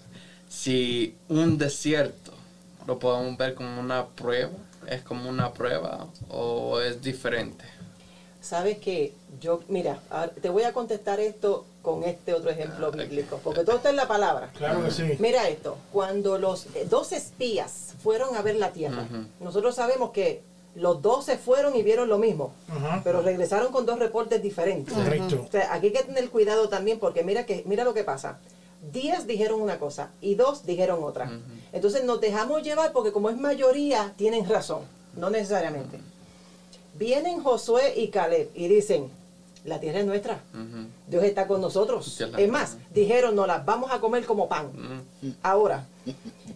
si 0.48 1.14
un 1.28 1.56
desierto 1.56 2.32
lo 2.86 2.98
podemos 2.98 3.36
ver 3.38 3.54
como 3.54 3.80
una 3.80 4.06
prueba, 4.06 4.50
es 4.86 5.02
como 5.02 5.28
una 5.30 5.52
prueba 5.52 6.08
o 6.28 6.80
es 6.80 7.00
diferente. 7.00 7.64
Sabes 8.42 8.78
que 8.78 9.14
yo, 9.40 9.60
mira, 9.68 10.00
te 10.40 10.48
voy 10.48 10.64
a 10.64 10.72
contestar 10.72 11.20
esto 11.20 11.66
con 11.82 12.04
este 12.04 12.34
otro 12.34 12.50
ejemplo 12.50 12.90
Ah, 12.92 12.96
bíblico, 12.96 13.40
porque 13.44 13.64
todo 13.64 13.76
está 13.76 13.90
en 13.90 13.96
la 13.96 14.08
palabra. 14.08 14.50
Claro 14.56 14.82
que 14.84 14.90
sí. 14.90 15.04
Mira 15.18 15.48
esto, 15.48 15.76
cuando 15.92 16.38
los 16.38 16.66
eh, 16.74 16.86
dos 16.88 17.12
espías 17.12 17.94
fueron 18.02 18.36
a 18.36 18.42
ver 18.42 18.56
la 18.56 18.72
tierra, 18.72 19.06
nosotros 19.40 19.74
sabemos 19.74 20.10
que 20.10 20.42
los 20.74 21.02
dos 21.02 21.24
se 21.24 21.36
fueron 21.36 21.74
y 21.76 21.82
vieron 21.82 22.08
lo 22.08 22.18
mismo, 22.18 22.52
pero 23.02 23.22
regresaron 23.22 23.72
con 23.72 23.86
dos 23.86 23.98
reportes 23.98 24.42
diferentes. 24.42 24.94
Correcto. 24.94 25.44
O 25.46 25.50
sea, 25.50 25.72
aquí 25.74 25.88
hay 25.88 25.92
que 25.92 26.02
tener 26.04 26.30
cuidado 26.30 26.68
también 26.68 26.98
porque 26.98 27.24
mira 27.24 27.44
que 27.46 27.62
mira 27.66 27.84
lo 27.84 27.94
que 27.94 28.04
pasa. 28.04 28.38
Diez 28.92 29.26
dijeron 29.26 29.60
una 29.60 29.78
cosa 29.78 30.10
y 30.20 30.36
dos 30.36 30.64
dijeron 30.64 31.00
otra. 31.02 31.30
Entonces 31.72 32.04
nos 32.04 32.20
dejamos 32.20 32.62
llevar 32.62 32.92
porque 32.92 33.12
como 33.12 33.30
es 33.30 33.36
mayoría 33.36 34.14
tienen 34.16 34.48
razón, 34.48 34.82
no 35.16 35.28
necesariamente. 35.28 36.00
Vienen 36.94 37.42
Josué 37.42 37.94
y 37.96 38.08
Caleb 38.08 38.50
y 38.54 38.68
dicen, 38.68 39.10
la 39.64 39.80
tierra 39.80 40.00
es 40.00 40.06
nuestra. 40.06 40.40
Dios 41.06 41.24
está 41.24 41.46
con 41.46 41.60
nosotros. 41.60 42.20
Es 42.38 42.48
más, 42.50 42.78
dijeron, 42.94 43.34
no 43.34 43.46
las 43.46 43.64
vamos 43.64 43.90
a 43.92 44.00
comer 44.00 44.24
como 44.24 44.48
pan. 44.48 44.70
Ahora, 45.42 45.86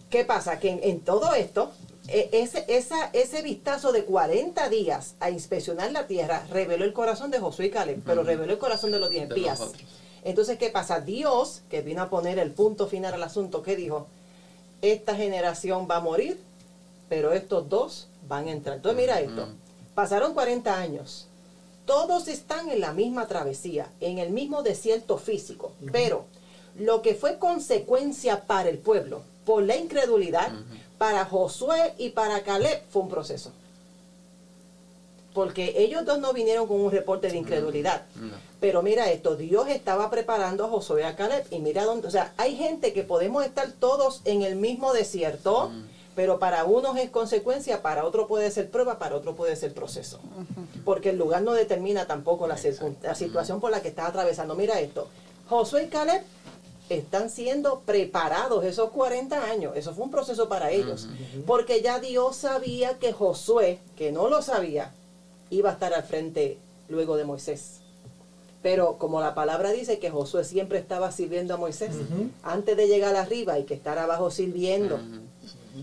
¿qué 0.09 0.25
pasa? 0.25 0.57
Que 0.59 0.69
en, 0.71 0.79
en 0.83 1.01
todo 1.01 1.33
esto, 1.35 1.71
ese, 2.07 2.65
esa, 2.67 3.09
ese 3.13 3.41
vistazo 3.41 3.91
de 3.91 4.05
40 4.05 4.69
días 4.69 5.15
a 5.19 5.29
inspeccionar 5.29 5.91
la 5.91 6.07
tierra 6.07 6.45
reveló 6.51 6.85
el 6.85 6.93
corazón 6.93 7.31
de 7.31 7.39
Josué 7.39 7.67
y 7.67 7.71
Caleb, 7.71 8.01
pero 8.05 8.23
reveló 8.23 8.53
el 8.53 8.59
corazón 8.59 8.91
de 8.91 8.99
los 8.99 9.09
diez 9.09 9.27
De 9.27 9.35
espías. 9.35 9.59
los 9.59 9.69
otros. 9.69 9.83
Entonces, 10.23 10.57
¿qué 10.57 10.69
pasa? 10.69 11.01
Dios, 11.01 11.61
que 11.69 11.81
vino 11.81 12.01
a 12.01 12.09
poner 12.09 12.39
el 12.39 12.51
punto 12.51 12.87
final 12.87 13.13
al 13.13 13.23
asunto, 13.23 13.61
¿qué 13.61 13.75
dijo? 13.75 14.07
Esta 14.81 15.15
generación 15.15 15.87
va 15.89 15.97
a 15.97 16.01
morir, 16.01 16.39
pero 17.09 17.31
estos 17.31 17.69
dos 17.69 18.07
van 18.27 18.47
a 18.47 18.51
entrar. 18.51 18.77
Entonces, 18.77 18.99
mira 18.99 19.19
esto. 19.21 19.47
Pasaron 19.93 20.33
40 20.33 20.77
años. 20.77 21.27
Todos 21.85 22.27
están 22.27 22.69
en 22.69 22.81
la 22.81 22.91
misma 22.91 23.27
travesía, 23.27 23.87
en 24.01 24.17
el 24.17 24.31
mismo 24.31 24.63
desierto 24.63 25.19
físico, 25.19 25.71
pero 25.91 26.25
lo 26.77 27.03
que 27.03 27.13
fue 27.13 27.37
consecuencia 27.37 28.45
para 28.47 28.69
el 28.69 28.79
pueblo 28.79 29.21
por 29.45 29.61
la 29.61 29.77
incredulidad, 29.77 30.51
para 30.97 31.25
Josué 31.25 31.93
y 31.97 32.09
para 32.09 32.43
Caleb 32.43 32.83
fue 32.89 33.03
un 33.03 33.09
proceso. 33.09 33.51
Porque 35.33 35.73
ellos 35.77 36.05
dos 36.05 36.19
no 36.19 36.31
vinieron 36.31 36.65
con 36.67 36.79
un 36.79 36.91
reporte 36.91 37.29
de 37.29 37.37
incredulidad. 37.37 38.03
No. 38.15 38.33
Pero 38.61 38.81
mira 38.81 39.11
esto, 39.11 39.35
Dios 39.35 39.67
estaba 39.67 40.09
preparando 40.09 40.65
a 40.65 40.69
Josué 40.69 41.01
y 41.01 41.03
a 41.03 41.15
Caleb 41.15 41.45
y 41.51 41.59
mira 41.59 41.83
dónde, 41.83 42.07
o 42.07 42.11
sea, 42.11 42.33
hay 42.37 42.55
gente 42.55 42.93
que 42.93 43.03
podemos 43.03 43.45
estar 43.45 43.71
todos 43.73 44.21
en 44.23 44.41
el 44.41 44.55
mismo 44.55 44.93
desierto, 44.93 45.71
pero 46.15 46.39
para 46.39 46.63
unos 46.63 46.97
es 46.97 47.09
consecuencia, 47.09 47.81
para 47.81 48.05
otro 48.05 48.27
puede 48.27 48.49
ser 48.49 48.71
prueba, 48.71 48.97
para 48.97 49.15
otro 49.15 49.35
puede 49.35 49.55
ser 49.57 49.73
proceso. 49.73 50.19
Porque 50.85 51.09
el 51.09 51.17
lugar 51.17 51.41
no 51.41 51.51
determina 51.53 52.07
tampoco 52.07 52.47
la, 52.47 52.57
la 53.03 53.15
situación 53.15 53.59
por 53.59 53.71
la 53.71 53.81
que 53.81 53.89
estás 53.89 54.07
atravesando. 54.07 54.55
Mira 54.55 54.79
esto, 54.79 55.09
Josué 55.49 55.83
y 55.83 55.87
Caleb 55.87 56.23
están 56.89 57.29
siendo 57.29 57.79
preparados 57.79 58.63
esos 58.63 58.91
40 58.91 59.49
años. 59.49 59.75
Eso 59.75 59.93
fue 59.93 60.05
un 60.05 60.11
proceso 60.11 60.47
para 60.47 60.71
ellos. 60.71 61.07
Porque 61.45 61.81
ya 61.81 61.99
Dios 61.99 62.35
sabía 62.35 62.97
que 62.99 63.13
Josué, 63.13 63.79
que 63.95 64.11
no 64.11 64.29
lo 64.29 64.41
sabía, 64.41 64.93
iba 65.49 65.69
a 65.69 65.73
estar 65.73 65.93
al 65.93 66.03
frente 66.03 66.57
luego 66.87 67.17
de 67.17 67.25
Moisés. 67.25 67.79
Pero 68.61 68.97
como 68.97 69.21
la 69.21 69.35
palabra 69.35 69.71
dice 69.71 69.99
que 69.99 70.09
Josué 70.09 70.43
siempre 70.43 70.79
estaba 70.79 71.11
sirviendo 71.11 71.53
a 71.53 71.57
Moisés, 71.57 71.95
antes 72.41 72.75
de 72.75 72.87
llegar 72.87 73.15
arriba 73.15 73.59
y 73.59 73.63
que 73.63 73.75
estar 73.75 73.97
abajo 73.99 74.31
sirviendo. 74.31 74.99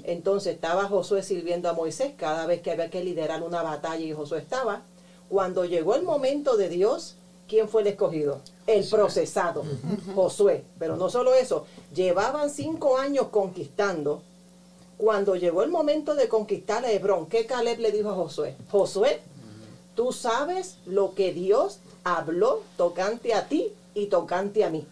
Entonces 0.04 0.54
estaba 0.54 0.84
Josué 0.88 1.22
sirviendo 1.22 1.68
a 1.68 1.74
Moisés 1.74 2.12
cada 2.16 2.46
vez 2.46 2.60
que 2.62 2.70
había 2.70 2.90
que 2.90 3.04
liderar 3.04 3.42
una 3.42 3.62
batalla 3.62 4.04
y 4.04 4.12
Josué 4.12 4.38
estaba. 4.38 4.82
Cuando 5.28 5.64
llegó 5.64 5.94
el 5.94 6.02
momento 6.02 6.56
de 6.56 6.68
Dios, 6.68 7.16
¿quién 7.52 7.68
fue 7.68 7.82
el 7.82 7.88
escogido? 7.88 8.40
El 8.66 8.88
procesado, 8.88 9.62
Josué. 10.14 10.64
Pero 10.78 10.96
no 10.96 11.10
solo 11.10 11.34
eso, 11.34 11.66
llevaban 11.94 12.48
cinco 12.48 12.96
años 12.96 13.26
conquistando. 13.30 14.22
Cuando 14.96 15.36
llegó 15.36 15.62
el 15.62 15.68
momento 15.68 16.14
de 16.14 16.30
conquistar 16.30 16.82
a 16.82 16.90
Hebrón, 16.90 17.26
¿qué 17.26 17.44
Caleb 17.44 17.78
le 17.78 17.92
dijo 17.92 18.08
a 18.08 18.14
Josué? 18.14 18.56
Josué, 18.70 19.20
tú 19.94 20.12
sabes 20.12 20.78
lo 20.86 21.12
que 21.14 21.34
Dios 21.34 21.80
habló 22.04 22.62
tocante 22.78 23.34
a 23.34 23.46
ti 23.48 23.70
y 23.94 24.06
tocante 24.06 24.64
a 24.64 24.70
mí. 24.70 24.86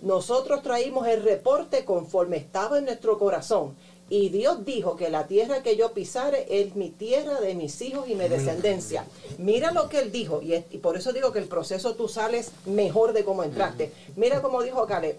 Nosotros 0.00 0.62
traímos 0.62 1.08
el 1.08 1.24
reporte 1.24 1.84
conforme 1.84 2.36
estaba 2.36 2.78
en 2.78 2.84
nuestro 2.84 3.18
corazón, 3.18 3.74
Y 4.10 4.28
Dios 4.28 4.64
dijo 4.66 4.96
que 4.96 5.08
la 5.08 5.26
tierra 5.26 5.62
que 5.62 5.76
yo 5.76 5.92
pisare 5.92 6.46
es 6.50 6.76
mi 6.76 6.90
tierra 6.90 7.40
de 7.40 7.54
mis 7.54 7.80
hijos 7.80 8.06
y 8.08 8.14
mi 8.14 8.28
descendencia. 8.28 9.06
Mira 9.38 9.72
lo 9.72 9.88
que 9.88 9.98
él 10.00 10.12
dijo, 10.12 10.42
y, 10.42 10.52
es- 10.54 10.64
y 10.70 10.78
por 10.78 10.96
eso 10.96 11.12
digo 11.12 11.32
que 11.32 11.38
el 11.38 11.48
proceso 11.48 11.94
tú 11.94 12.06
sales 12.06 12.50
mejor 12.66 13.12
de 13.14 13.24
cómo 13.24 13.42
entraste. 13.42 13.92
Mira 14.16 14.42
como 14.42 14.62
dijo 14.62 14.86
Caleb, 14.86 15.16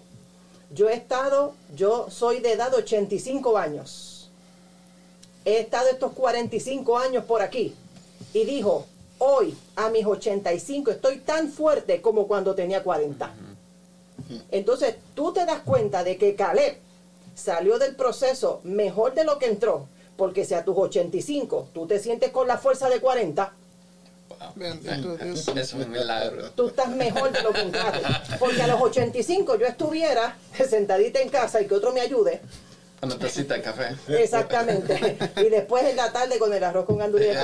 yo 0.72 0.88
he 0.90 0.94
estado, 0.94 1.54
yo 1.76 2.08
soy 2.10 2.40
de 2.42 2.52
edad 2.54 2.70
de 2.72 2.78
85 2.78 3.58
años. 3.58 4.30
He 5.46 5.60
estado 5.60 5.90
estos 5.90 6.14
45 6.14 6.98
años 6.98 7.24
por 7.26 7.42
aquí. 7.42 7.74
Y 8.34 8.46
dijo, 8.46 8.86
hoy 9.20 9.56
a 9.76 9.90
mis 9.90 10.06
85 10.06 10.92
estoy 10.92 11.18
tan 11.20 11.50
fuerte 11.50 12.02
como 12.02 12.28
cuando 12.28 12.54
tenía 12.56 12.84
40. 12.84 13.34
Entonces 14.52 14.96
tú 15.16 15.34
te 15.34 15.46
das 15.46 15.62
cuenta 15.62 16.04
de 16.04 16.18
que 16.18 16.36
Caleb 16.36 16.78
salió 17.36 17.78
del 17.78 17.96
proceso 17.96 18.62
mejor 18.64 19.14
de 19.14 19.24
lo 19.24 19.38
que 19.38 19.46
entró. 19.46 19.88
Porque 20.18 20.46
si 20.46 20.54
a 20.54 20.64
tus 20.64 20.78
85 20.78 21.70
tú 21.74 21.86
te 21.86 22.00
sientes 22.00 22.32
con 22.32 22.48
la 22.48 22.58
fuerza 22.58 22.90
de 22.90 23.00
40, 23.00 23.54
Bendito 24.56 25.18
Dios. 25.18 25.48
Es 25.56 25.74
un 25.74 25.90
milagro. 25.90 26.50
tú 26.52 26.68
estás 26.68 26.90
mejor 26.90 27.32
de 27.32 27.42
lo 27.42 27.52
que 27.52 27.62
entraste. 27.62 28.38
Porque 28.40 28.62
a 28.62 28.68
los 28.68 28.82
85 28.82 29.58
yo 29.58 29.66
estuviera 29.66 30.38
sentadita 30.70 31.20
en 31.20 31.30
casa 31.30 31.62
y 31.62 31.68
que 31.68 31.76
otro 31.76 31.92
me 31.94 32.02
ayude. 32.02 32.42
Una 33.02 33.20
tacita 33.20 33.54
de 33.56 33.62
café. 33.62 33.96
Exactamente. 34.08 35.18
Y 35.38 35.50
después 35.50 35.84
en 35.84 35.96
la 35.96 36.12
tarde 36.12 36.40
con 36.40 36.52
el 36.54 36.64
arroz 36.64 36.86
con 36.86 36.98
gandules. 36.98 37.38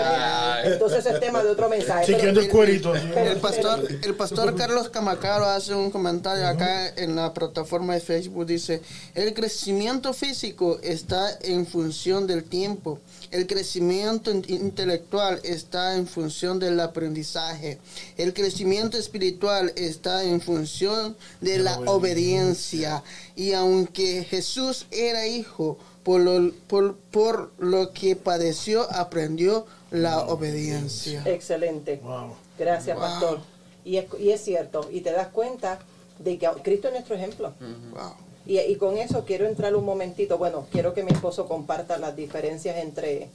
Entonces 0.63 1.05
es 1.05 1.19
tema 1.19 1.43
de 1.43 1.49
otro 1.49 1.69
mensaje. 1.69 2.13
Pero- 2.13 2.39
el 2.41 2.49
cuerito. 2.49 2.95
El 2.95 3.37
pastor, 3.37 3.87
el 4.03 4.15
pastor 4.15 4.55
Carlos 4.55 4.89
Camacaro 4.89 5.45
hace 5.45 5.75
un 5.75 5.91
comentario 5.91 6.47
acá 6.47 6.87
en 6.95 7.15
la 7.15 7.33
plataforma 7.33 7.93
de 7.93 7.99
Facebook. 7.99 8.45
Dice, 8.45 8.81
el 9.13 9.33
crecimiento 9.33 10.13
físico 10.13 10.79
está 10.81 11.37
en 11.41 11.67
función 11.67 12.25
del 12.27 12.43
tiempo. 12.43 12.99
El 13.31 13.47
crecimiento 13.47 14.29
in- 14.31 14.43
intelectual 14.47 15.39
está 15.43 15.95
en 15.95 16.05
función 16.05 16.59
del 16.59 16.79
aprendizaje. 16.79 17.77
El 18.17 18.33
crecimiento 18.33 18.97
espiritual 18.97 19.71
está 19.75 20.23
en 20.23 20.41
función 20.41 21.15
de 21.39 21.57
la 21.59 21.79
obediencia. 21.81 23.03
Y 23.35 23.53
aunque 23.53 24.23
Jesús 24.23 24.85
era 24.91 25.27
hijo, 25.27 25.77
por 26.03 26.21
lo, 26.21 26.51
por, 26.67 26.97
por 26.97 27.51
lo 27.57 27.91
que 27.93 28.15
padeció, 28.15 28.91
aprendió 28.91 29.65
la 29.91 30.19
obediencia. 30.25 31.23
Excelente. 31.25 31.99
Wow. 32.03 32.35
Gracias, 32.59 32.95
Wow. 32.97 33.05
pastor. 33.05 33.41
Y 33.85 33.97
es, 33.97 34.05
y 34.19 34.31
es 34.31 34.41
cierto. 34.43 34.89
Y 34.91 35.01
te 35.01 35.11
das 35.11 35.27
cuenta 35.29 35.79
de 36.19 36.37
que 36.37 36.47
Cristo 36.63 36.87
es 36.87 36.93
nuestro 36.93 37.15
ejemplo. 37.15 37.53
Wow. 37.91 38.13
Y, 38.51 38.75
con 38.75 38.97
eso 38.97 39.23
quiero 39.23 39.47
entrar 39.47 39.75
un 39.75 39.85
momentito. 39.85 40.37
Bueno, 40.37 40.67
quiero 40.71 40.93
que 40.93 41.03
mi 41.03 41.11
esposo 41.11 41.47
comparta 41.47 41.97
las 41.97 42.17
diferencias 42.17 42.75
entre 42.77 43.23
eh, 43.23 43.29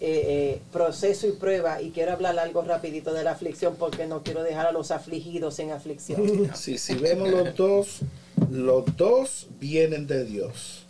eh, 0.00 0.60
proceso 0.72 1.26
y 1.26 1.32
prueba. 1.32 1.82
Y 1.82 1.90
quiero 1.90 2.12
hablar 2.12 2.38
algo 2.38 2.62
rapidito 2.62 3.12
de 3.12 3.24
la 3.24 3.32
aflicción 3.32 3.74
porque 3.74 4.06
no 4.06 4.22
quiero 4.22 4.44
dejar 4.44 4.66
a 4.66 4.72
los 4.72 4.92
afligidos 4.92 5.58
en 5.58 5.72
aflicción. 5.72 6.50
Sí, 6.54 6.78
si 6.78 6.94
vemos 6.94 7.30
los 7.30 7.56
dos, 7.56 8.00
los 8.48 8.84
dos 8.96 9.48
vienen 9.58 10.06
de 10.06 10.24
Dios. 10.24 10.86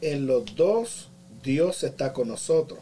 En 0.00 0.28
los 0.28 0.54
dos, 0.54 1.08
Dios 1.42 1.82
está 1.82 2.12
con 2.12 2.28
nosotros. 2.28 2.78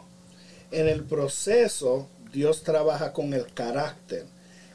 En 0.73 0.89
el 0.89 1.05
proceso, 1.05 2.07
Dios 2.35 2.65
trabaja 2.65 3.15
con 3.15 3.33
el 3.33 3.47
carácter. 3.55 4.27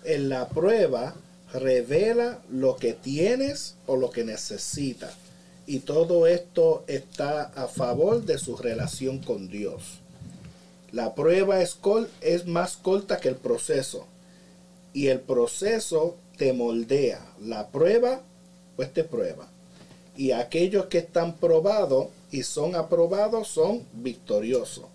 En 0.04 0.30
la 0.30 0.50
prueba, 0.50 1.14
revela 1.54 2.42
lo 2.50 2.76
que 2.76 2.94
tienes 2.94 3.76
o 3.88 3.96
lo 3.96 4.10
que 4.10 4.24
necesitas. 4.24 5.14
Y 5.68 5.80
todo 5.80 6.28
esto 6.28 6.84
está 6.88 7.44
a 7.44 7.68
favor 7.68 8.24
de 8.24 8.38
su 8.38 8.56
relación 8.56 9.20
con 9.20 9.48
Dios. 9.48 10.00
La 10.92 11.16
prueba 11.16 11.62
es, 11.62 11.78
es 12.22 12.46
más 12.46 12.78
corta 12.78 13.20
que 13.20 13.30
el 13.30 13.36
proceso 13.36 14.06
y 14.94 15.08
el 15.08 15.20
proceso 15.20 16.16
te 16.38 16.54
moldea. 16.54 17.20
La 17.42 17.68
prueba, 17.68 18.22
pues 18.76 18.94
te 18.94 19.04
prueba. 19.04 19.48
Y 20.16 20.32
aquellos 20.32 20.86
que 20.86 21.00
están 21.00 21.36
probados 21.36 22.08
y 22.32 22.44
son 22.44 22.76
aprobados 22.76 23.50
son 23.50 23.84
victoriosos. 23.94 24.86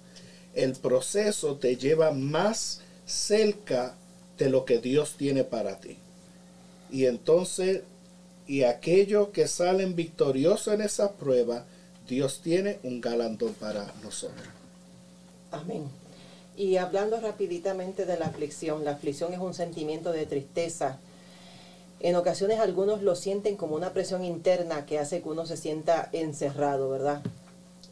El 0.55 0.72
proceso 0.72 1.56
te 1.56 1.77
lleva 1.77 2.12
más 2.12 2.81
cerca 3.05 3.94
de 4.39 4.48
lo 4.48 4.64
que 4.64 4.78
Dios 4.78 5.16
tiene 5.18 5.44
para 5.44 5.78
ti. 5.81 5.98
Y 6.90 7.06
entonces, 7.06 7.82
y 8.46 8.64
aquellos 8.64 9.28
que 9.28 9.46
salen 9.46 9.94
victoriosos 9.94 10.74
en 10.74 10.80
esa 10.80 11.12
prueba, 11.12 11.64
Dios 12.08 12.40
tiene 12.42 12.78
un 12.82 13.00
galardón 13.00 13.54
para 13.54 13.92
nosotros. 14.02 14.48
Amén. 15.52 15.84
Y 16.56 16.76
hablando 16.76 17.20
rapiditamente 17.20 18.04
de 18.04 18.18
la 18.18 18.26
aflicción, 18.26 18.84
la 18.84 18.92
aflicción 18.92 19.32
es 19.32 19.38
un 19.38 19.54
sentimiento 19.54 20.12
de 20.12 20.26
tristeza. 20.26 20.98
En 22.00 22.16
ocasiones 22.16 22.58
algunos 22.58 23.02
lo 23.02 23.14
sienten 23.14 23.56
como 23.56 23.76
una 23.76 23.92
presión 23.92 24.24
interna 24.24 24.86
que 24.86 24.98
hace 24.98 25.22
que 25.22 25.28
uno 25.28 25.46
se 25.46 25.56
sienta 25.56 26.08
encerrado, 26.12 26.90
¿verdad? 26.90 27.22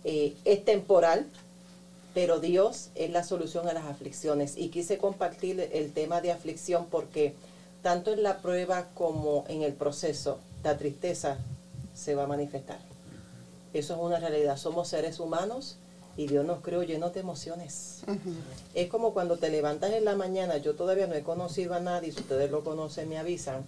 Eh, 0.05 0.35
es 0.45 0.65
temporal, 0.65 1.27
pero 2.15 2.41
Dios 2.41 2.91
es 2.95 3.11
la 3.11 3.23
solución 3.23 3.69
a 3.69 3.73
las 3.73 3.85
aflicciones. 3.85 4.57
Y 4.57 4.69
quise 4.69 4.99
compartir 4.99 5.69
el 5.73 5.93
tema 5.93 6.21
de 6.21 6.33
aflicción 6.33 6.87
porque 6.91 7.35
tanto 7.83 8.13
en 8.13 8.23
la 8.23 8.39
prueba 8.39 8.89
como 8.95 9.45
en 9.49 9.63
el 9.63 9.73
proceso, 9.73 10.39
la 10.63 10.77
tristeza 10.77 11.39
se 11.95 12.15
va 12.15 12.25
a 12.25 12.27
manifestar. 12.27 12.79
Eso 13.73 13.95
es 13.95 14.01
una 14.01 14.19
realidad. 14.19 14.57
Somos 14.57 14.89
seres 14.89 15.21
humanos 15.21 15.77
y 16.17 16.27
Dios 16.27 16.45
nos 16.45 16.61
creó 16.63 16.83
llenos 16.83 17.15
de 17.15 17.21
emociones. 17.21 18.03
Es 18.75 18.89
como 18.89 19.13
cuando 19.15 19.37
te 19.37 19.51
levantas 19.51 19.93
en 19.93 20.05
la 20.05 20.17
mañana, 20.17 20.57
yo 20.57 20.75
todavía 20.75 21.07
no 21.07 21.15
he 21.15 21.23
conocido 21.23 21.75
a 21.75 21.81
nadie, 21.81 22.11
si 22.11 22.21
ustedes 22.21 22.51
lo 22.51 22.65
conocen 22.65 23.09
me 23.09 23.19
avisan, 23.19 23.65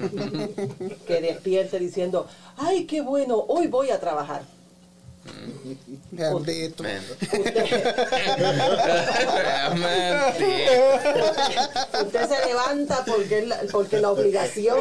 que 1.06 1.20
despierte 1.20 1.78
diciendo, 1.78 2.26
ay, 2.56 2.86
qué 2.86 3.00
bueno, 3.00 3.44
hoy 3.46 3.68
voy 3.68 3.90
a 3.90 4.00
trabajar. 4.00 4.42
Man. 9.74 10.32
Usted, 10.32 10.64
usted 12.04 12.28
se 12.28 12.46
levanta 12.46 13.04
porque, 13.04 13.46
la, 13.46 13.60
porque 13.72 14.00
la 14.00 14.10
obligación 14.10 14.78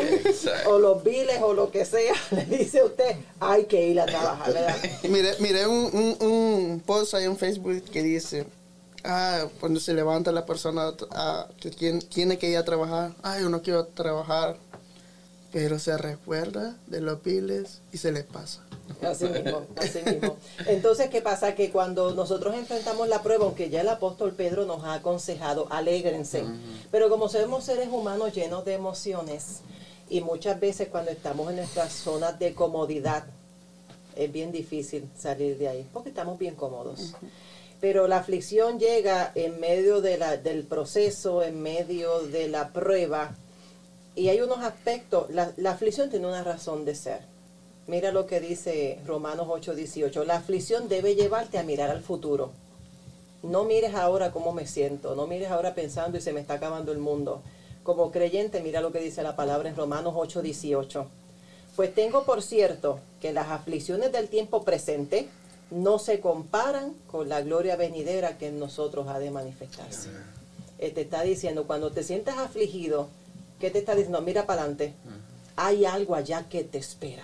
o 0.66 0.80
los 0.80 1.04
biles 1.04 1.42
o 1.42 1.54
lo 1.54 1.72
que 1.72 1.86
sea, 1.86 2.14
le 2.32 2.46
dice 2.58 2.80
a 2.80 2.86
usted, 2.86 3.16
hay 3.40 3.66
que 3.66 3.88
ir 3.88 4.00
a 4.00 4.06
trabajar, 4.06 4.54
¿verdad? 4.54 4.76
Miré, 5.10 5.36
miré 5.40 5.68
un, 5.68 5.90
un, 5.94 6.28
un 6.28 6.80
post 6.86 7.14
ahí 7.14 7.24
en 7.26 7.38
Facebook 7.38 7.84
que 7.86 8.04
dice, 8.04 8.46
ah, 9.04 9.48
cuando 9.60 9.80
se 9.80 9.94
levanta 9.94 10.32
la 10.32 10.46
persona 10.46 10.94
ah, 11.12 11.48
que 11.60 11.72
tiene, 11.72 12.02
tiene 12.02 12.38
que 12.38 12.50
ir 12.50 12.58
a 12.58 12.66
trabajar, 12.66 13.14
ay, 13.24 13.44
yo 13.44 13.50
no 13.50 13.62
quiero 13.62 13.86
trabajar, 13.86 14.58
pero 15.52 15.80
se 15.80 15.98
recuerda 15.98 16.76
de 16.88 17.02
los 17.02 17.20
piles 17.20 17.82
y 17.92 17.98
se 17.98 18.12
le 18.12 18.24
pasa. 18.24 18.62
Así 19.02 19.26
mismo, 19.26 19.64
así 19.76 20.00
mismo. 20.04 20.38
Entonces, 20.68 21.10
¿qué 21.10 21.22
pasa? 21.22 21.56
Que 21.56 21.72
cuando 21.72 22.14
nosotros 22.14 22.56
enfrentamos 22.56 23.08
la 23.08 23.22
prueba, 23.22 23.46
aunque 23.46 23.70
ya 23.70 23.82
el 23.82 23.90
apóstol 23.90 24.34
Pedro 24.34 24.66
nos 24.66 24.84
ha 24.84 24.96
aconsejado, 24.96 25.68
alégrense. 25.70 26.44
Pero 26.92 27.10
como 27.10 27.30
somos 27.30 27.64
seres 27.64 27.90
humanos 27.90 28.34
llenos 28.34 28.66
de 28.66 28.74
emociones, 28.74 29.62
y 30.10 30.22
muchas 30.22 30.60
veces 30.60 30.90
cuando 30.90 31.12
estamos 31.12 31.50
en 31.50 31.58
nuestras 31.58 31.92
zonas 31.92 32.38
de 32.38 32.54
comodidad, 32.54 33.26
es 34.16 34.32
bien 34.32 34.52
difícil 34.52 35.10
salir 35.18 35.58
de 35.58 35.68
ahí, 35.68 35.90
porque 35.92 36.10
estamos 36.10 36.38
bien 36.38 36.56
cómodos. 36.56 37.16
Pero 37.82 38.08
la 38.08 38.18
aflicción 38.18 38.80
llega 38.80 39.32
en 39.36 39.60
medio 39.60 40.02
de 40.02 40.18
la, 40.18 40.38
del 40.38 40.64
proceso, 40.64 41.44
en 41.44 41.62
medio 41.62 42.20
de 42.20 42.48
la 42.48 42.72
prueba, 42.72 43.36
y 44.16 44.30
hay 44.30 44.42
unos 44.42 44.60
aspectos, 44.60 45.30
la, 45.32 45.52
la 45.58 45.72
aflicción 45.72 46.10
tiene 46.10 46.28
una 46.28 46.44
razón 46.44 46.86
de 46.86 46.96
ser. 46.96 47.33
Mira 47.86 48.12
lo 48.12 48.26
que 48.26 48.40
dice 48.40 49.00
Romanos 49.06 49.48
8:18. 49.50 50.24
La 50.24 50.38
aflicción 50.38 50.88
debe 50.88 51.16
llevarte 51.16 51.58
a 51.58 51.64
mirar 51.64 51.90
al 51.90 52.02
futuro. 52.02 52.52
No 53.42 53.66
mires 53.66 53.94
ahora 53.94 54.32
cómo 54.32 54.54
me 54.54 54.66
siento, 54.68 55.16
no 55.16 55.28
mires 55.28 55.52
ahora 55.52 55.76
pensando 55.76 56.18
y 56.18 56.22
se 56.22 56.32
me 56.32 56.40
está 56.40 56.54
acabando 56.56 56.94
el 56.94 57.00
mundo. 57.00 57.42
Como 57.84 58.12
creyente, 58.12 58.62
mira 58.62 58.80
lo 58.80 58.94
que 58.94 59.00
dice 59.00 59.22
la 59.22 59.36
palabra 59.36 59.68
en 59.68 59.76
Romanos 59.76 60.14
8:18. 60.16 61.08
Pues 61.76 61.94
tengo 61.94 62.24
por 62.24 62.42
cierto 62.42 63.00
que 63.20 63.34
las 63.34 63.50
aflicciones 63.50 64.12
del 64.14 64.30
tiempo 64.30 64.64
presente 64.64 65.28
no 65.72 66.00
se 66.00 66.22
comparan 66.22 66.94
con 67.12 67.28
la 67.28 67.42
gloria 67.42 67.76
venidera 67.76 68.38
que 68.38 68.48
en 68.48 68.60
nosotros 68.60 69.08
ha 69.10 69.20
de 69.20 69.32
manifestarse. 69.32 70.10
Eh, 70.80 70.92
te 70.92 71.02
está 71.02 71.24
diciendo, 71.24 71.66
cuando 71.66 71.92
te 71.92 72.04
sientas 72.04 72.38
afligido, 72.38 73.08
¿qué 73.60 73.72
te 73.72 73.80
está 73.80 73.96
diciendo? 73.96 74.22
Mira 74.22 74.46
para 74.46 74.62
adelante. 74.62 74.94
Hay 75.56 75.84
algo 75.86 76.16
allá 76.16 76.48
que 76.48 76.64
te 76.64 76.78
espera. 76.78 77.24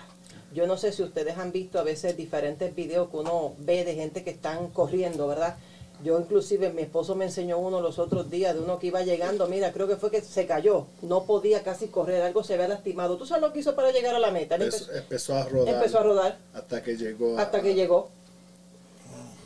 Yo 0.52 0.66
no 0.66 0.76
sé 0.76 0.92
si 0.92 1.02
ustedes 1.02 1.38
han 1.38 1.52
visto 1.52 1.78
a 1.78 1.82
veces 1.82 2.16
diferentes 2.16 2.74
videos 2.74 3.08
que 3.10 3.16
uno 3.18 3.54
ve 3.58 3.84
de 3.84 3.94
gente 3.94 4.24
que 4.24 4.30
están 4.30 4.68
corriendo, 4.68 5.26
¿verdad? 5.28 5.56
Yo 6.02 6.18
inclusive 6.18 6.72
mi 6.72 6.82
esposo 6.82 7.14
me 7.14 7.26
enseñó 7.26 7.58
uno 7.58 7.80
los 7.80 7.98
otros 7.98 8.30
días 8.30 8.54
de 8.54 8.60
uno 8.60 8.78
que 8.78 8.86
iba 8.88 9.02
llegando, 9.02 9.46
mira, 9.46 9.70
creo 9.72 9.86
que 9.86 9.96
fue 9.96 10.10
que 10.10 10.22
se 10.22 10.46
cayó, 10.46 10.86
no 11.02 11.24
podía 11.24 11.62
casi 11.62 11.88
correr, 11.88 12.22
algo 12.22 12.42
se 12.42 12.54
había 12.54 12.68
lastimado. 12.68 13.16
¿Tú 13.18 13.26
sabes 13.26 13.42
lo 13.42 13.52
que 13.52 13.60
hizo 13.60 13.76
para 13.76 13.90
llegar 13.92 14.14
a 14.14 14.18
la 14.18 14.30
meta? 14.30 14.56
Empezó, 14.56 15.34
a 15.36 15.44
rodar 15.44 15.74
empezó 15.74 15.98
a 15.98 16.02
rodar 16.02 16.38
hasta 16.54 16.82
que 16.82 16.96
llegó 16.96 17.38
a- 17.38 17.42
hasta 17.42 17.60
que 17.62 17.74
llegó. 17.74 18.08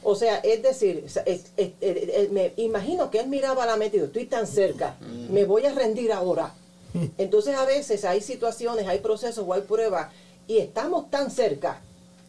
O 0.05 0.15
sea, 0.15 0.37
es 0.39 0.63
decir, 0.63 1.03
es- 1.07 1.17
es- 1.27 1.47
es- 1.57 1.73
es- 1.81 2.09
es- 2.09 2.31
me 2.31 2.53
imagino 2.57 3.11
que 3.11 3.21
él 3.21 3.27
miraba 3.27 3.67
la 3.67 3.77
meta 3.77 3.97
y 3.97 3.99
dijo, 4.01 4.07
estoy 4.07 4.27
tan 4.27 4.47
cerca, 4.47 4.97
me 5.31 5.45
voy 5.45 5.67
a 5.67 5.73
rendir 5.75 6.13
ahora. 6.13 6.55
Entonces 7.19 7.57
a 7.57 7.65
veces 7.65 8.05
hay 8.05 8.21
situaciones, 8.21 8.87
hay 8.87 9.01
procesos 9.01 9.45
o 9.49 9.53
hay 9.55 9.63
pruebas 9.63 10.13
y 10.47 10.59
estamos 10.59 11.11
tan 11.11 11.31
cerca 11.31 11.81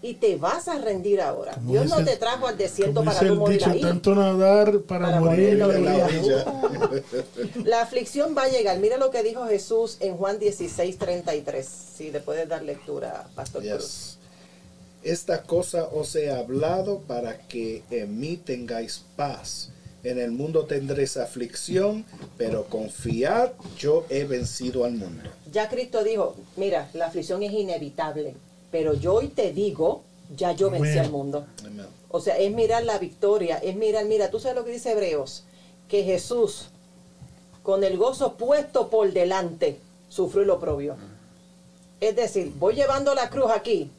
y 0.01 0.13
te 0.15 0.35
vas 0.35 0.67
a 0.67 0.77
rendir 0.77 1.19
ahora. 1.19 1.53
Como 1.53 1.71
Dios 1.71 1.87
no 1.89 1.97
dice- 1.99 2.11
te 2.11 2.17
trajo 2.17 2.47
al 2.47 2.57
desierto 2.57 2.95
Como 2.99 3.05
para 3.11 3.19
dice 3.19 3.27
tú 3.27 3.33
el 3.33 3.39
morir 3.39 3.57
dicho, 3.57 3.69
ahí. 3.71 3.81
tanto 3.81 4.13
nadar 4.15 4.79
para, 4.81 5.05
Para 5.05 5.19
morir. 5.19 5.57
morir 5.57 5.83
la 5.83 5.97
la. 5.97 7.01
La 7.65 7.81
aflicción 7.81 8.35
va 8.37 8.43
a 8.43 8.47
llegar. 8.49 8.77
Mira 8.79 8.97
lo 8.97 9.09
que 9.09 9.23
dijo 9.23 9.45
Jesús 9.47 9.97
en 9.99 10.15
Juan 10.17 10.37
16, 10.39 10.97
33. 10.97 11.65
Si 11.67 12.11
le 12.11 12.19
puedes 12.19 12.47
dar 12.47 12.61
lectura, 12.63 13.27
Pastor 13.35 13.63
Cruz. 13.63 13.73
Yes. 13.73 14.17
Esta 15.03 15.43
cosa 15.43 15.85
os 15.85 16.15
he 16.15 16.31
hablado 16.31 16.99
para 16.99 17.37
que 17.37 17.83
en 17.89 18.19
mí 18.19 18.37
tengáis 18.37 19.03
paz. 19.15 19.69
En 20.05 20.19
el 20.19 20.29
mundo 20.29 20.65
tendréis 20.65 21.17
aflicción, 21.17 22.05
pero 22.37 22.65
confiad, 22.65 23.53
yo 23.75 24.05
he 24.09 24.23
vencido 24.23 24.85
al 24.85 24.91
mundo. 24.91 25.23
Ya 25.51 25.67
Cristo 25.67 26.03
dijo, 26.03 26.35
mira, 26.57 26.91
la 26.93 27.07
aflicción 27.07 27.41
es 27.41 27.51
inevitable, 27.51 28.35
pero 28.69 28.93
yo 28.93 29.15
hoy 29.15 29.29
te 29.29 29.51
digo, 29.51 30.03
ya 30.37 30.51
yo 30.51 30.69
vencí 30.69 30.99
al 30.99 31.09
mundo. 31.09 31.47
O 32.09 32.21
sea, 32.21 32.37
es 32.37 32.53
mirar 32.53 32.85
la 32.85 32.99
victoria, 32.99 33.57
es 33.57 33.75
mirar, 33.75 34.05
mira, 34.05 34.29
tú 34.29 34.39
sabes 34.39 34.55
lo 34.55 34.63
que 34.63 34.73
dice 34.73 34.91
Hebreos, 34.91 35.43
que 35.87 36.03
Jesús, 36.03 36.67
con 37.63 37.83
el 37.83 37.97
gozo 37.97 38.35
puesto 38.35 38.91
por 38.91 39.11
delante, 39.11 39.79
sufrió 40.07 40.43
el 40.43 40.51
oprobio. 40.51 40.97
Es 41.99 42.15
decir, 42.15 42.53
voy 42.59 42.75
llevando 42.75 43.15
la 43.15 43.31
cruz 43.31 43.49
aquí, 43.51 43.89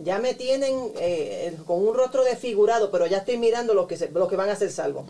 ya 0.00 0.18
me 0.20 0.34
tienen 0.34 0.92
eh, 1.00 1.56
con 1.66 1.86
un 1.86 1.94
rostro 1.94 2.22
desfigurado, 2.24 2.90
pero 2.90 3.06
ya 3.06 3.18
estoy 3.18 3.36
mirando 3.36 3.74
los 3.74 3.86
que, 3.88 3.96
se- 3.96 4.10
los 4.10 4.28
que 4.28 4.36
van 4.36 4.48
a 4.48 4.54
ser 4.56 4.70
salvos. 4.70 5.04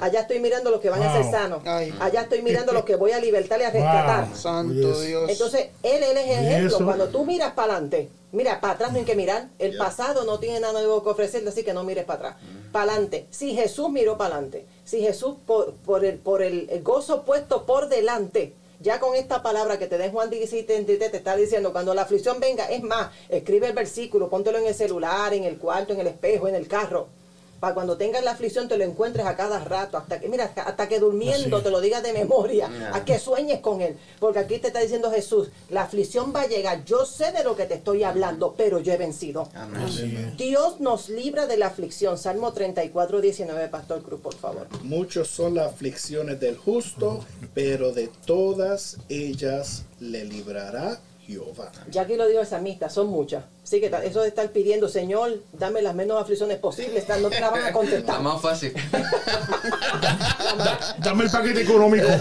Allá 0.00 0.20
estoy 0.20 0.38
mirando 0.40 0.70
los 0.70 0.80
que 0.80 0.90
van 0.90 1.02
a 1.02 1.12
ser 1.14 1.30
sanos. 1.30 1.62
Ay. 1.64 1.94
Allá 2.00 2.22
estoy 2.22 2.42
mirando 2.42 2.72
los 2.72 2.84
que 2.84 2.96
voy 2.96 3.12
a 3.12 3.18
libertar 3.20 3.60
y 3.60 3.64
a 3.64 3.70
rescatar. 3.70 4.26
Wow. 4.28 4.36
Santo 4.36 4.74
Yes. 4.74 5.06
Dios. 5.06 5.30
Entonces, 5.30 5.68
él, 5.82 6.02
él 6.02 6.16
es 6.18 6.26
ejemplo. 6.30 6.78
Cuando 6.84 7.08
tú 7.08 7.24
miras 7.24 7.52
para 7.54 7.72
adelante, 7.74 8.10
mira, 8.32 8.60
para 8.60 8.74
atrás 8.74 8.92
no 8.92 8.98
hay 8.98 9.04
que 9.04 9.16
mirar. 9.16 9.48
El 9.58 9.76
pasado 9.78 10.24
no 10.24 10.38
tiene 10.38 10.60
nada 10.60 10.74
nuevo 10.74 11.02
que 11.02 11.08
ofrecerte, 11.10 11.48
así 11.48 11.62
que 11.64 11.72
no 11.72 11.82
mires 11.84 12.04
para 12.04 12.18
atrás. 12.30 12.36
Para 12.70 12.92
adelante. 12.92 13.26
Si 13.30 13.54
Jesús 13.54 13.88
miró 13.90 14.18
para 14.18 14.34
adelante, 14.34 14.66
si 14.84 15.00
Jesús 15.00 15.36
por, 15.46 15.72
por 15.74 16.04
el, 16.04 16.18
por 16.18 16.42
el, 16.42 16.68
el 16.70 16.82
gozo 16.82 17.22
puesto 17.22 17.64
por 17.64 17.88
delante, 17.88 18.52
ya 18.84 19.00
con 19.00 19.16
esta 19.16 19.42
palabra 19.42 19.78
que 19.78 19.86
te 19.86 19.96
den 19.96 20.12
Juan 20.12 20.28
16, 20.28 20.66
33, 20.66 21.10
te 21.10 21.16
está 21.16 21.34
diciendo, 21.34 21.72
cuando 21.72 21.94
la 21.94 22.02
aflicción 22.02 22.38
venga, 22.38 22.66
es 22.66 22.82
más, 22.82 23.08
escribe 23.30 23.66
el 23.66 23.72
versículo, 23.72 24.28
póntelo 24.28 24.58
en 24.58 24.66
el 24.66 24.74
celular, 24.74 25.32
en 25.32 25.44
el 25.44 25.56
cuarto, 25.56 25.94
en 25.94 26.00
el 26.00 26.06
espejo, 26.08 26.48
en 26.48 26.54
el 26.54 26.68
carro. 26.68 27.08
Para 27.64 27.72
cuando 27.72 27.96
tengas 27.96 28.22
la 28.22 28.32
aflicción 28.32 28.68
te 28.68 28.76
lo 28.76 28.84
encuentres 28.84 29.24
a 29.24 29.36
cada 29.36 29.58
rato, 29.58 29.96
hasta 29.96 30.20
que, 30.20 30.28
mira, 30.28 30.52
hasta 30.54 30.86
que 30.86 31.00
durmiendo 31.00 31.62
te 31.62 31.70
lo 31.70 31.80
digas 31.80 32.02
de 32.02 32.12
memoria, 32.12 32.68
Ya. 32.68 32.94
a 32.94 33.06
que 33.06 33.18
sueñes 33.18 33.60
con 33.60 33.80
él. 33.80 33.96
Porque 34.20 34.38
aquí 34.40 34.58
te 34.58 34.66
está 34.66 34.80
diciendo 34.80 35.10
Jesús, 35.10 35.48
la 35.70 35.84
aflicción 35.84 36.34
va 36.36 36.42
a 36.42 36.46
llegar, 36.46 36.84
yo 36.84 37.06
sé 37.06 37.32
de 37.32 37.42
lo 37.42 37.56
que 37.56 37.64
te 37.64 37.72
estoy 37.72 38.02
hablando, 38.02 38.52
pero 38.54 38.80
yo 38.80 38.92
he 38.92 38.98
vencido. 38.98 39.48
Amén. 39.54 40.34
Dios 40.36 40.78
nos 40.80 41.08
libra 41.08 41.46
de 41.46 41.56
la 41.56 41.68
aflicción. 41.68 42.18
Salmo 42.18 42.52
34, 42.52 43.22
19, 43.22 43.68
Pastor 43.68 44.02
Cruz, 44.02 44.20
por 44.20 44.34
favor. 44.34 44.66
Muchos 44.82 45.28
son 45.28 45.54
las 45.54 45.72
aflicciones 45.72 46.38
del 46.40 46.58
justo, 46.58 47.24
pero 47.54 47.92
de 47.92 48.10
todas 48.26 48.98
ellas 49.08 49.84
le 50.00 50.26
librará 50.26 51.00
Jehová. 51.26 51.70
Ya 51.90 52.02
aquí 52.02 52.16
lo 52.16 52.26
dijo 52.26 52.40
el 52.40 52.46
salmista, 52.46 52.90
son 52.90 53.08
muchas. 53.08 53.44
Así 53.62 53.80
que 53.80 53.90
eso 54.04 54.22
de 54.22 54.28
estar 54.28 54.50
pidiendo, 54.50 54.88
Señor, 54.88 55.40
dame 55.52 55.82
las 55.82 55.94
menos 55.94 56.20
aflicciones 56.20 56.58
posibles, 56.58 57.06
no 57.20 57.30
te 57.30 57.40
la 57.40 57.50
van 57.50 57.64
a 57.64 57.72
contestar. 57.72 58.20
más 58.20 58.40
fácil. 58.40 58.72
Dame 60.98 61.24
el 61.24 61.30
paquete 61.30 61.62
económico. 61.62 62.08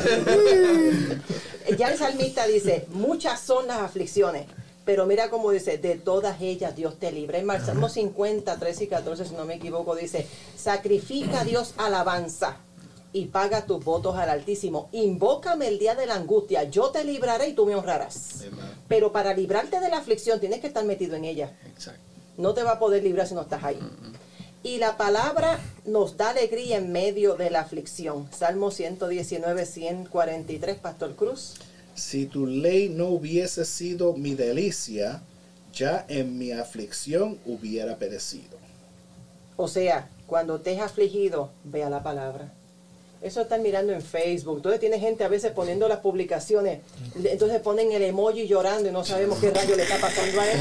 Ya 1.78 1.90
el 1.90 1.98
salmista 1.98 2.46
dice, 2.46 2.86
muchas 2.90 3.40
son 3.40 3.68
las 3.68 3.80
aflicciones, 3.80 4.48
pero 4.84 5.06
mira 5.06 5.30
cómo 5.30 5.50
dice, 5.50 5.78
de 5.78 5.96
todas 5.96 6.42
ellas 6.42 6.76
Dios 6.76 7.00
te 7.00 7.10
libra. 7.12 7.38
En 7.40 7.48
Salmo 7.66 7.88
50, 7.88 8.60
13 8.60 8.84
y 8.84 8.88
14, 8.88 9.26
si 9.26 9.34
no 9.34 9.46
me 9.46 9.56
equivoco, 9.56 9.96
dice, 9.96 10.28
sacrifica 10.58 11.40
a 11.40 11.44
Dios 11.46 11.74
alabanza 11.78 12.58
y 13.14 13.28
paga 13.28 13.66
tus 13.66 13.84
votos 13.86 14.18
al 14.18 14.30
Altísimo. 14.30 14.90
Invócame 14.92 15.68
el 15.68 15.80
día 15.80 15.96
de 15.96 16.08
la 16.08 16.16
angustia, 16.16 16.64
yo 16.64 16.90
te 16.90 17.04
libraré 17.04 17.50
y 17.50 17.54
tú 17.54 17.66
me 17.66 17.76
honrarás. 17.76 18.44
Pero 18.88 19.12
para 19.12 19.34
librarte 19.34 19.80
de 19.80 19.90
la 19.90 19.98
aflicción 19.98 20.40
tienes 20.40 20.60
que 20.60 20.68
estar 20.68 20.84
metido 20.84 21.16
en 21.16 21.26
ella. 21.26 21.56
Exacto. 21.68 22.02
No 22.38 22.54
te 22.56 22.64
va 22.64 22.72
a 22.72 22.80
poder 22.80 23.04
librar 23.04 23.28
si 23.28 23.36
no 23.36 23.42
estás 23.42 23.64
ahí. 23.64 23.80
Y 24.64 24.78
la 24.78 24.98
palabra 24.98 25.60
nos 25.86 26.18
da 26.18 26.30
alegría 26.30 26.78
en 26.78 26.92
medio 26.92 27.36
de 27.36 27.52
la 27.52 27.62
aflicción. 27.62 28.28
Salmo 28.32 28.72
119, 28.72 29.66
143, 29.66 30.78
Pastor 30.78 31.16
Cruz. 31.16 31.56
Si 31.94 32.26
tu 32.26 32.48
ley 32.48 32.90
no 32.90 33.08
hubiese 33.08 33.66
sido 33.66 34.14
mi 34.14 34.34
delicia, 34.34 35.22
ya 35.74 36.06
en 36.08 36.38
mi 36.38 36.52
aflicción 36.52 37.38
hubiera 37.46 37.98
perecido. 37.98 38.58
O 39.58 39.68
sea, 39.68 40.10
cuando 40.26 40.62
te 40.62 40.80
has 40.80 40.92
afligido, 40.92 41.52
vea 41.64 41.90
la 41.90 42.02
palabra. 42.02 42.52
Eso 43.24 43.40
están 43.40 43.62
mirando 43.62 43.94
en 43.94 44.02
Facebook. 44.02 44.58
Entonces 44.58 44.82
tiene 44.82 45.00
gente 45.00 45.24
a 45.24 45.30
veces 45.30 45.54
poniendo 45.54 45.88
las 45.88 46.00
publicaciones. 46.00 46.82
Entonces 47.24 47.62
ponen 47.62 47.94
el 47.94 48.04
emoji 48.04 48.48
llorando 48.48 48.90
y 48.90 48.92
no 48.92 49.06
sabemos 49.06 49.40
qué 49.40 49.50
rayo 49.50 49.78
le 49.78 49.84
está 49.84 49.98
pasando 49.98 50.42
a 50.42 50.52
él. 50.52 50.60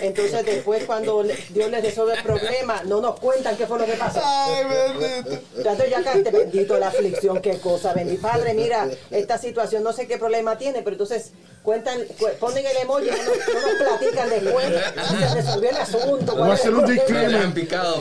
Entonces 0.00 0.46
después 0.46 0.84
cuando 0.84 1.22
Dios 1.22 1.70
les 1.70 1.84
resuelve 1.84 2.14
el 2.14 2.22
problema, 2.22 2.82
no 2.84 3.02
nos 3.02 3.20
cuentan 3.20 3.58
qué 3.58 3.66
fue 3.66 3.78
lo 3.78 3.84
que 3.84 3.92
pasó. 3.92 4.20
Ay, 4.24 4.64
bendito. 4.64 5.42
Entonces 5.58 5.90
ya 5.90 6.02
caíste 6.02 6.30
bendito 6.30 6.78
la 6.78 6.88
aflicción, 6.88 7.42
qué 7.42 7.58
cosa, 7.58 7.92
bendito. 7.92 8.22
Padre, 8.22 8.54
mira, 8.54 8.88
esta 9.10 9.36
situación, 9.36 9.82
no 9.82 9.92
sé 9.92 10.06
qué 10.06 10.16
problema 10.16 10.56
tiene, 10.56 10.80
pero 10.80 10.94
entonces 10.94 11.32
cuentan, 11.62 11.98
cu- 12.18 12.28
ponen 12.40 12.64
el 12.66 12.76
emoji, 12.78 13.06
no 13.10 13.16
nos, 13.16 13.26
no 13.26 13.68
nos 13.88 13.98
platican 13.98 14.30
después, 14.30 14.66
se 15.28 15.34
resolvió 15.34 15.70
el 15.70 15.76
asunto. 15.76 16.36
Voy 16.36 16.50
a 16.50 16.54
hacer 16.54 16.74
un 16.74 16.86
disclaimer. 16.86 17.46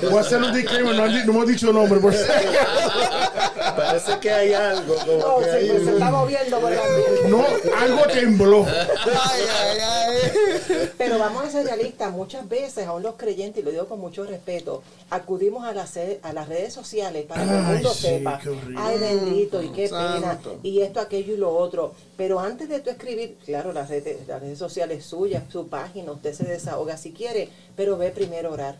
Voy 0.09 0.17
a 0.17 0.21
hacer 0.21 0.41
un 0.41 0.53
disclaimer. 0.53 0.95
No, 0.95 1.05
hemos 1.05 1.47
dicho 1.47 1.71
nombre. 1.73 1.99
Por 1.99 2.13
Parece 3.75 4.19
que 4.19 4.31
hay 4.31 4.53
algo 4.53 4.95
como 4.95 5.17
No, 5.17 5.37
que 5.39 5.45
sí, 5.45 5.49
hay 5.51 5.69
pues 5.69 5.83
se 5.83 5.91
está 5.93 6.09
moviendo 6.11 6.59
por 6.59 6.71
el 6.73 6.79
ambiente. 6.79 7.27
No, 7.29 7.45
algo 7.77 8.03
tembló. 8.07 8.65
Ay, 8.65 9.41
ay, 9.61 9.77
ay. 9.81 10.91
Pero 10.97 11.19
vamos 11.19 11.45
a 11.45 11.49
ser 11.51 11.65
realistas, 11.65 12.11
muchas 12.11 12.47
veces, 12.49 12.87
aún 12.87 13.03
los 13.03 13.15
creyentes, 13.15 13.61
y 13.61 13.65
lo 13.65 13.71
digo 13.71 13.85
con 13.87 13.99
mucho 13.99 14.23
respeto, 14.25 14.81
acudimos 15.09 15.65
a 15.65 15.73
las, 15.73 15.97
a 16.21 16.33
las 16.33 16.49
redes 16.49 16.73
sociales 16.73 17.25
para 17.27 17.43
que 17.43 17.49
el 17.51 17.61
mundo 17.61 17.93
sí, 17.93 18.01
sepa, 18.01 18.39
ay 18.77 18.97
bendito, 18.99 19.61
y 19.61 19.69
qué 19.69 19.83
pena, 19.89 20.39
y 20.63 20.81
esto, 20.81 20.99
aquello 20.99 21.33
y 21.33 21.37
lo 21.37 21.55
otro. 21.55 21.93
Pero 22.17 22.39
antes 22.39 22.67
de 22.69 22.79
tú 22.79 22.89
escribir, 22.89 23.37
claro, 23.47 23.71
las 23.71 23.87
redes, 23.87 24.27
las 24.27 24.41
redes 24.41 24.59
sociales 24.59 25.05
suyas, 25.05 25.41
su 25.49 25.69
página, 25.69 26.11
usted 26.11 26.33
se 26.33 26.43
desahoga 26.43 26.97
si 26.97 27.13
quiere, 27.13 27.47
pero 27.77 27.97
ve 27.97 28.11
primero 28.11 28.51
orar. 28.51 28.77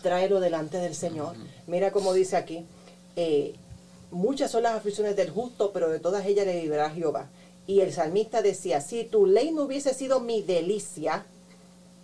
Tráelo 0.00 0.38
delante 0.38 0.78
del 0.78 0.94
Señor. 0.94 1.34
Mira 1.66 1.90
como 1.90 2.14
dice 2.14 2.36
aquí, 2.36 2.64
eh, 3.16 3.54
muchas 4.12 4.52
son 4.52 4.62
las 4.62 4.74
aflicciones 4.74 5.16
del 5.16 5.30
justo, 5.30 5.72
pero 5.72 5.90
de 5.90 5.98
todas 5.98 6.24
ellas 6.24 6.46
le 6.46 6.62
librará 6.62 6.90
Jehová. 6.90 7.30
Y 7.66 7.80
el 7.80 7.92
salmista 7.92 8.42
decía, 8.42 8.80
si 8.80 9.02
tu 9.02 9.26
ley 9.26 9.50
no 9.50 9.64
hubiese 9.64 9.92
sido 9.92 10.20
mi 10.20 10.42
delicia, 10.42 11.26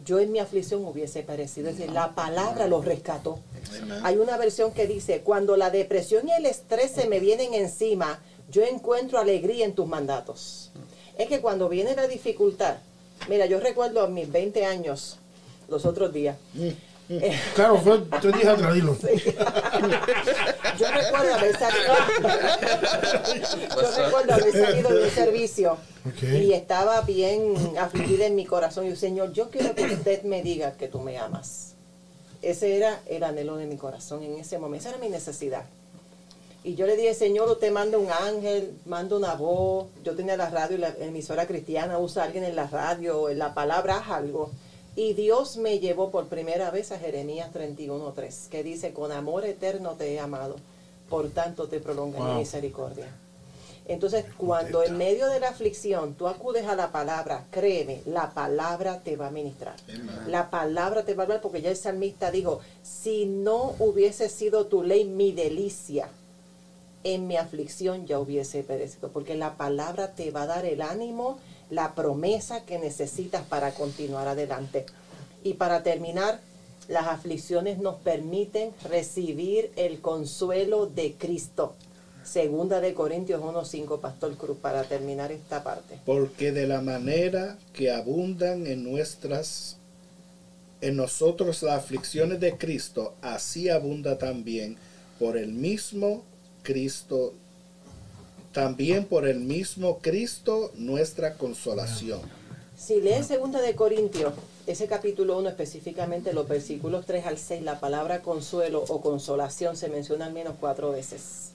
yo 0.04 0.18
en 0.18 0.32
mi 0.32 0.40
aflicción 0.40 0.84
hubiese 0.84 1.22
perecido. 1.22 1.68
Es 1.68 1.78
decir, 1.78 1.92
la 1.92 2.16
palabra 2.16 2.66
lo 2.66 2.82
rescató. 2.82 3.38
Hay 4.02 4.16
una 4.16 4.36
versión 4.36 4.72
que 4.72 4.88
dice, 4.88 5.20
cuando 5.20 5.56
la 5.56 5.70
depresión 5.70 6.26
y 6.26 6.32
el 6.32 6.46
estrés 6.46 6.90
se 6.90 7.06
me 7.06 7.20
vienen 7.20 7.54
encima, 7.54 8.20
yo 8.50 8.64
encuentro 8.64 9.20
alegría 9.20 9.64
en 9.64 9.74
tus 9.74 9.86
mandatos. 9.86 10.72
Es 11.18 11.28
que 11.28 11.40
cuando 11.40 11.68
viene 11.68 11.94
la 11.94 12.06
dificultad, 12.06 12.76
mira, 13.28 13.44
yo 13.46 13.60
recuerdo 13.60 14.02
a 14.02 14.08
mis 14.08 14.30
20 14.30 14.64
años, 14.64 15.18
los 15.68 15.84
otros 15.84 16.12
días, 16.12 16.36
eh, 17.10 17.34
Claro, 17.54 17.78
fue 17.78 18.00
tres 18.20 18.34
días 18.34 18.48
atrás, 18.48 18.74
dilo. 18.74 18.96
yo 20.78 20.90
recuerdo 20.92 21.34
haber 21.34 21.58
salido, 21.58 21.94
yo 23.82 24.04
recuerdo 24.04 24.34
haber 24.34 24.52
salido 24.52 24.90
de 24.94 25.04
un 25.04 25.10
servicio 25.10 25.78
y 26.22 26.52
estaba 26.52 27.00
bien 27.02 27.54
afligida 27.78 28.26
en 28.26 28.34
mi 28.34 28.44
corazón. 28.44 28.86
Y 28.86 28.90
yo, 28.90 28.96
Señor, 28.96 29.32
yo 29.32 29.50
quiero 29.50 29.74
que 29.74 29.84
usted 29.86 30.22
me 30.24 30.42
diga 30.42 30.74
que 30.74 30.88
tú 30.88 31.00
me 31.00 31.18
amas. 31.18 31.74
Ese 32.42 32.76
era 32.76 33.00
el 33.06 33.24
anhelo 33.24 33.56
de 33.56 33.66
mi 33.66 33.76
corazón 33.76 34.22
en 34.22 34.36
ese 34.38 34.58
momento. 34.58 34.86
Esa 34.86 34.96
era 34.96 35.04
mi 35.04 35.08
necesidad. 35.10 35.64
Y 36.64 36.74
yo 36.74 36.86
le 36.86 36.96
dije, 36.96 37.14
Señor, 37.14 37.48
usted 37.48 37.72
manda 37.72 37.98
un 37.98 38.10
ángel, 38.10 38.76
manda 38.84 39.16
una 39.16 39.34
voz. 39.34 39.86
Yo 40.04 40.14
tenía 40.14 40.36
la 40.36 40.50
radio, 40.50 40.76
y 40.76 40.80
la 40.80 40.94
emisora 40.98 41.46
cristiana, 41.46 41.98
usa 41.98 42.24
alguien 42.24 42.44
en 42.44 42.56
la 42.56 42.66
radio, 42.66 43.28
en 43.28 43.38
la 43.38 43.54
palabra, 43.54 44.04
algo. 44.08 44.50
Y 44.96 45.14
Dios 45.14 45.56
me 45.56 45.78
llevó 45.78 46.10
por 46.10 46.26
primera 46.26 46.70
vez 46.70 46.90
a 46.90 46.98
Jeremías 46.98 47.50
31.3, 47.54 48.48
que 48.48 48.64
dice, 48.64 48.92
con 48.92 49.12
amor 49.12 49.44
eterno 49.46 49.92
te 49.92 50.12
he 50.12 50.18
amado, 50.18 50.56
por 51.08 51.30
tanto 51.30 51.68
te 51.68 51.78
prolonga 51.78 52.18
mi 52.18 52.40
misericordia. 52.40 53.06
Entonces, 53.86 54.26
cuando 54.36 54.82
en 54.82 54.98
medio 54.98 55.28
de 55.28 55.40
la 55.40 55.48
aflicción 55.48 56.14
tú 56.14 56.28
acudes 56.28 56.66
a 56.66 56.76
la 56.76 56.92
palabra, 56.92 57.46
créeme, 57.50 58.02
la 58.04 58.34
palabra 58.34 59.00
te 59.00 59.16
va 59.16 59.28
a 59.28 59.30
ministrar. 59.30 59.76
La 60.26 60.50
palabra 60.50 61.04
te 61.04 61.14
va 61.14 61.22
a 61.22 61.24
hablar 61.24 61.40
porque 61.40 61.62
ya 61.62 61.70
el 61.70 61.76
salmista 61.76 62.30
dijo, 62.30 62.60
si 62.82 63.24
no 63.24 63.76
hubiese 63.78 64.28
sido 64.28 64.66
tu 64.66 64.82
ley 64.82 65.06
mi 65.06 65.32
delicia, 65.32 66.10
en 67.04 67.26
mi 67.26 67.36
aflicción 67.36 68.06
ya 68.06 68.18
hubiese 68.18 68.62
perecido, 68.62 69.10
porque 69.10 69.34
la 69.34 69.56
palabra 69.56 70.14
te 70.14 70.30
va 70.30 70.42
a 70.42 70.46
dar 70.46 70.64
el 70.64 70.82
ánimo, 70.82 71.38
la 71.70 71.94
promesa 71.94 72.64
que 72.64 72.78
necesitas 72.78 73.44
para 73.46 73.72
continuar 73.72 74.28
adelante. 74.28 74.86
Y 75.44 75.54
para 75.54 75.82
terminar, 75.82 76.40
las 76.88 77.06
aflicciones 77.06 77.78
nos 77.78 77.96
permiten 77.96 78.72
recibir 78.88 79.70
el 79.76 80.00
consuelo 80.00 80.86
de 80.86 81.14
Cristo. 81.14 81.74
Segunda 82.24 82.80
de 82.80 82.94
Corintios 82.94 83.40
1.5, 83.40 84.00
Pastor 84.00 84.36
Cruz, 84.36 84.58
para 84.60 84.84
terminar 84.84 85.32
esta 85.32 85.62
parte. 85.62 85.98
Porque 86.04 86.52
de 86.52 86.66
la 86.66 86.80
manera 86.82 87.56
que 87.72 87.90
abundan 87.90 88.66
en 88.66 88.84
nuestras 88.84 89.76
en 90.80 90.96
nosotros 90.96 91.62
las 91.62 91.78
aflicciones 91.78 92.38
de 92.38 92.56
Cristo, 92.56 93.14
así 93.20 93.68
abunda 93.68 94.18
también 94.18 94.76
por 95.18 95.36
el 95.36 95.52
mismo 95.52 96.22
Cristo, 96.68 97.32
también 98.52 99.06
por 99.06 99.26
el 99.26 99.40
mismo 99.40 100.00
Cristo 100.00 100.70
nuestra 100.74 101.32
consolación. 101.32 102.20
Si 102.76 103.00
lees 103.00 103.26
Segunda 103.26 103.62
de 103.62 103.74
Corintios, 103.74 104.34
ese 104.66 104.86
capítulo 104.86 105.38
1 105.38 105.48
específicamente, 105.48 106.34
los 106.34 106.46
versículos 106.46 107.06
3 107.06 107.24
al 107.24 107.38
6, 107.38 107.62
la 107.62 107.80
palabra 107.80 108.20
consuelo 108.20 108.84
o 108.86 109.00
consolación 109.00 109.78
se 109.78 109.88
menciona 109.88 110.26
al 110.26 110.34
menos 110.34 110.56
cuatro 110.60 110.90
veces. 110.90 111.52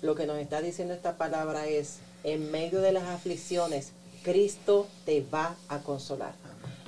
Lo 0.00 0.14
que 0.14 0.26
nos 0.26 0.38
está 0.38 0.62
diciendo 0.62 0.94
esta 0.94 1.16
palabra 1.16 1.66
es, 1.66 1.96
en 2.22 2.52
medio 2.52 2.80
de 2.80 2.92
las 2.92 3.08
aflicciones, 3.08 3.88
Cristo 4.22 4.86
te 5.04 5.22
va 5.22 5.56
a 5.66 5.80
consolar. 5.80 6.34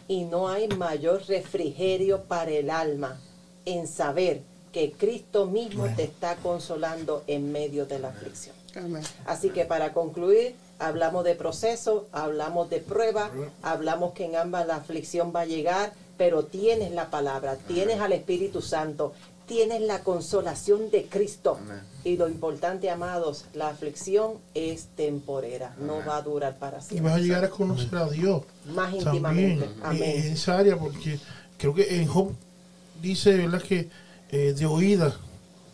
Y 0.07 0.23
no 0.23 0.49
hay 0.49 0.69
mayor 0.69 1.27
refrigerio 1.27 2.23
para 2.23 2.53
el 2.53 2.71
alma 2.71 3.21
en 3.65 3.89
saber 3.89 4.43
que 4.75 4.91
Cristo 4.91 5.47
mismo 5.47 5.87
te 5.95 6.03
está 6.03 6.35
consolando 6.35 7.23
en 7.29 7.53
medio 7.53 7.87
de 7.87 8.01
la 8.01 8.09
aflicción. 8.09 8.57
Amén. 8.75 9.05
Así 9.25 9.51
que 9.51 9.65
para 9.65 9.93
concluir, 9.93 10.57
hablamos 10.81 11.23
de 11.23 11.37
proceso, 11.37 12.09
hablamos 12.11 12.69
de 12.71 12.81
prueba, 12.81 13.31
hablamos 13.63 14.15
que 14.15 14.25
en 14.25 14.35
ambas 14.35 14.67
la 14.67 14.75
aflicción 14.75 15.33
va 15.35 15.43
a 15.43 15.45
llegar, 15.45 15.93
pero 16.19 16.45
tienes 16.47 16.91
la 16.91 17.09
palabra, 17.09 17.57
tienes 17.69 18.01
al 18.01 18.13
Espíritu 18.13 18.63
Santo, 18.63 19.13
tienes 19.47 19.81
la 19.81 20.01
consolación 20.01 20.91
de 20.91 21.05
Cristo. 21.05 21.57
Amén. 21.63 21.83
Y 22.03 22.17
lo 22.17 22.29
importante, 22.29 22.91
amados, 22.91 23.45
la 23.55 23.69
aflicción 23.69 24.39
es 24.55 24.89
temporera, 24.97 25.77
no 25.79 26.05
va 26.05 26.17
a 26.17 26.23
durar 26.23 26.59
para 26.59 26.79
Y 26.79 26.83
siempre. 26.83 27.13
vas 27.13 27.21
a 27.21 27.23
llegar 27.23 27.45
a 27.45 27.49
conocer 27.49 27.95
a 27.97 28.09
Dios. 28.09 28.43
Más 28.67 28.91
también 29.05 29.07
íntimamente. 29.07 29.69
Amén. 29.85 30.03
en 30.03 30.33
esa 30.33 30.59
área, 30.59 30.77
porque 30.77 31.21
creo 31.59 31.73
que 31.73 32.01
en 32.01 32.09
Job 32.09 32.33
dice, 33.01 33.37
¿verdad? 33.37 33.63
Que 33.63 33.89
eh, 34.31 34.55
de 34.57 34.67
oída, 34.67 35.17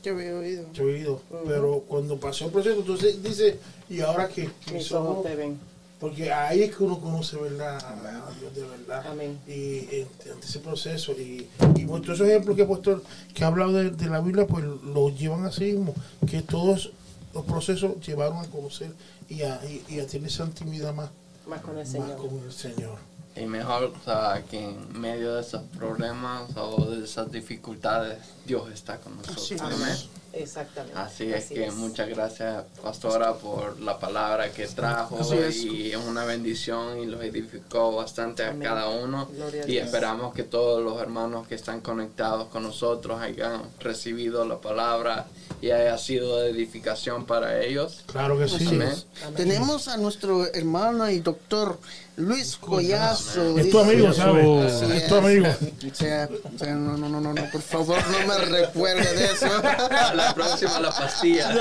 Yo 0.03 0.15
había 0.15 0.35
oído. 0.37 0.65
de 0.75 0.83
oído, 0.83 1.23
pero 1.47 1.85
cuando 1.89 2.19
pasó 2.19 2.47
el 2.47 2.53
proceso, 2.53 2.81
entonces 2.81 3.23
dice, 3.23 3.59
¿y 3.89 4.01
ahora 4.01 4.29
qué? 4.29 4.51
Mis 4.73 4.91
ojos 4.93 5.23
te 5.25 5.35
ven. 5.37 5.59
Porque 5.99 6.33
ahí 6.33 6.63
es 6.63 6.75
que 6.75 6.83
uno 6.83 6.99
conoce, 6.99 7.37
¿verdad? 7.37 7.77
A 7.77 8.33
Dios 8.41 8.55
de 8.55 8.63
verdad. 8.63 9.07
Amén. 9.07 9.39
Y 9.47 9.53
eh, 9.95 10.07
ante 10.33 10.47
ese 10.47 10.61
proceso. 10.61 11.13
Y, 11.13 11.47
y 11.77 11.85
pues, 11.85 12.01
todos 12.03 12.15
esos 12.17 12.27
ejemplos 12.29 12.57
que 12.57 12.63
he 12.63 12.67
puesto, 12.67 13.03
que 13.35 13.45
ha 13.45 13.49
hablado 13.49 13.73
de, 13.75 13.91
de 13.91 14.07
la 14.07 14.21
Biblia, 14.21 14.47
pues 14.47 14.65
los 14.65 15.19
llevan 15.19 15.45
así 15.45 15.73
mismo. 15.75 15.95
Que 16.27 16.41
todos 16.41 16.93
los 17.35 17.45
procesos 17.45 18.01
llevaron 18.07 18.39
a 18.39 18.47
conocer 18.47 18.93
y 19.29 19.43
a, 19.43 19.61
y, 19.67 19.85
y 19.95 20.01
a 20.01 20.07
tener 20.07 20.29
esa 20.29 20.45
intimidad 20.47 20.95
más, 20.95 21.11
Más 21.47 21.61
con 21.61 21.73
el 21.73 21.85
más 21.85 21.89
Señor. 21.93 22.17
con 22.17 22.39
el 22.47 22.51
Señor. 22.53 22.97
Y 23.37 23.45
mejor 23.45 23.93
o 24.01 24.05
sea, 24.05 24.43
que 24.51 24.59
en 24.71 24.99
medio 24.99 25.35
de 25.35 25.43
esos 25.43 25.63
problemas 25.79 26.51
o 26.57 26.87
de 26.87 27.05
esas 27.05 27.31
dificultades, 27.31 28.17
Dios 28.51 28.69
está 28.75 28.99
con 28.99 29.17
nosotros. 29.17 29.45
Así 29.45 29.55
es. 29.55 29.61
Amén. 29.61 29.97
Exactamente. 30.33 30.99
Así 30.99 31.33
es 31.33 31.47
que 31.47 31.71
muchas 31.71 32.09
gracias, 32.09 32.65
pastora, 32.83 33.35
por 33.35 33.81
la 33.81 33.99
palabra 33.99 34.51
que 34.51 34.67
trajo 34.67 35.21
es. 35.35 35.57
y 35.65 35.93
es 35.93 35.97
una 35.97 36.25
bendición 36.25 36.99
y 36.99 37.07
los 37.07 37.23
edificó 37.23 37.95
bastante 37.95 38.45
a 38.45 38.59
cada 38.59 38.89
uno. 38.89 39.29
A 39.31 39.69
Y 39.69 39.79
esperamos 39.79 40.35
que 40.35 40.43
todos 40.43 40.83
los 40.83 41.01
hermanos 41.01 41.47
que 41.47 41.55
están 41.55 41.81
conectados 41.81 42.49
con 42.49 42.65
nosotros 42.65 43.21
hayan 43.21 43.63
recibido 43.79 44.45
la 44.45 44.61
palabra 44.61 45.27
y 45.61 45.71
haya 45.71 45.97
sido 45.99 46.39
de 46.39 46.51
edificación 46.51 47.27
para 47.27 47.63
ellos. 47.63 48.03
Claro 48.07 48.37
que 48.39 48.49
sí. 48.49 48.67
Amén. 48.67 48.95
Tenemos 49.37 49.89
a 49.89 49.97
nuestro 49.97 50.47
hermano 50.53 51.09
y 51.11 51.21
doctor 51.21 51.79
Luis 52.17 52.57
Collazo. 52.57 53.59
Es 53.59 53.71
tu 53.71 53.79
amigo, 53.79 54.13
¿sabes? 54.13 54.83
Es 54.83 55.09
tu 55.09 55.15
amigo. 55.17 55.47
O 55.91 55.95
sea, 55.95 56.29
o 56.55 56.59
sea, 56.59 56.75
no, 56.75 56.97
no, 56.97 57.09
no, 57.09 57.21
no, 57.21 57.33
no, 57.33 57.51
por 57.51 57.61
favor, 57.61 57.99
no 58.11 58.27
me 58.27 58.40
recuerde 58.43 59.15
de 59.15 59.25
eso. 59.27 59.47
A 59.47 60.15
la 60.15 60.35
próxima 60.35 60.81
la 60.81 60.91
pastilla. 60.91 61.53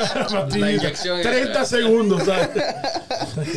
La 0.58 0.72
inyección. 0.72 1.22
30 1.22 1.66
segundos, 1.66 2.24
¿sabes? 2.24 2.50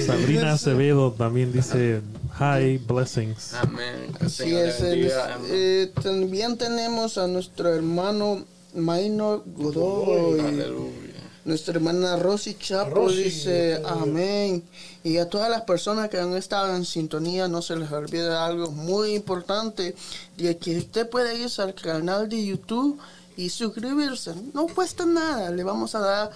Sabrina 0.07 0.53
Acevedo 0.53 1.13
también 1.13 1.53
dice 1.53 2.01
hi, 2.39 2.79
blessings. 2.79 3.55
Amén. 3.55 4.13
El 4.21 4.27
Así 4.27 4.55
es. 4.55 4.81
bendiga. 4.83 5.39
eh, 5.49 5.93
también 6.03 6.57
tenemos 6.57 7.19
a 7.19 7.27
nuestro 7.27 7.75
hermano 7.75 8.45
Maynor 8.75 9.43
Godoy. 9.47 10.41
Aleluya. 10.41 11.12
Nuestra 11.45 11.75
hermana 11.75 12.17
Rosy 12.17 12.55
Chapo 12.55 12.95
Rosy, 12.95 13.25
dice 13.25 13.73
eh, 13.73 13.83
amén. 13.85 14.63
Y 15.03 15.17
a 15.17 15.29
todas 15.29 15.51
las 15.51 15.63
personas 15.63 16.09
que 16.09 16.19
han 16.19 16.37
estado 16.37 16.77
en 16.77 16.85
sintonía, 16.85 17.49
no 17.49 17.63
se 17.63 17.75
les 17.75 17.91
olvide 17.91 18.33
algo 18.33 18.71
muy 18.71 19.15
importante, 19.15 19.97
de 20.37 20.57
que 20.57 20.79
usted 20.79 21.11
puede 21.11 21.37
irse 21.37 21.61
al 21.63 21.75
canal 21.75 22.29
de 22.29 22.45
YouTube 22.45 22.97
y 23.37 23.49
suscribirse. 23.49 24.35
No 24.55 24.69
cuesta 24.69 25.05
nada, 25.05 25.51
le 25.51 25.65
vamos 25.65 25.97
a 25.97 25.99
dar 25.99 26.31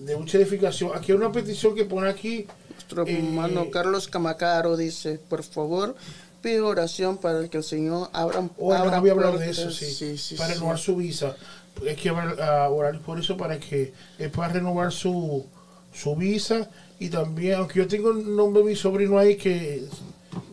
de 0.05 0.17
mucha 0.17 0.39
edificación. 0.39 0.91
Aquí 0.95 1.13
hay 1.13 1.19
una 1.19 1.33
petición 1.33 1.75
que 1.75 1.85
pone 1.85 2.09
aquí. 2.09 2.47
Nuestro 2.71 3.07
eh, 3.07 3.19
hermano 3.19 3.71
Carlos 3.71 4.09
Camacaro 4.09 4.77
dice, 4.77 5.21
por 5.29 5.43
favor, 5.43 5.95
pide 6.41 6.61
oración 6.61 7.19
para 7.19 7.49
que 7.49 7.59
el 7.59 7.65
Señor 7.65 8.09
abra, 8.13 8.49
Bueno, 8.59 8.83
abra 8.85 8.97
había 8.99 9.13
hablado 9.13 9.39
de 9.39 9.47
puertas". 9.47 9.59
eso, 9.59 9.71
sí. 9.71 9.87
sí, 9.93 10.19
sí, 10.19 10.35
para 10.35 10.49
sí. 10.49 10.55
renovar 10.55 10.79
su 10.79 10.97
visa. 10.97 11.37
hay 11.87 11.97
que 11.97 12.11
a 12.11 12.69
orar 12.69 12.99
por 13.01 13.19
eso 13.19 13.37
para 13.37 13.59
que 13.59 13.93
él 14.19 14.31
pueda 14.31 14.49
renovar 14.49 14.93
su, 14.93 15.47
su 15.93 16.17
visa 16.17 16.69
y 16.99 17.09
también, 17.09 17.55
aunque 17.55 17.79
yo 17.79 17.87
tengo 17.89 18.11
el 18.11 18.35
nombre 18.37 18.63
de 18.63 18.71
mi 18.71 18.77
sobrino 18.77 19.19
ahí 19.19 19.37
que 19.37 19.85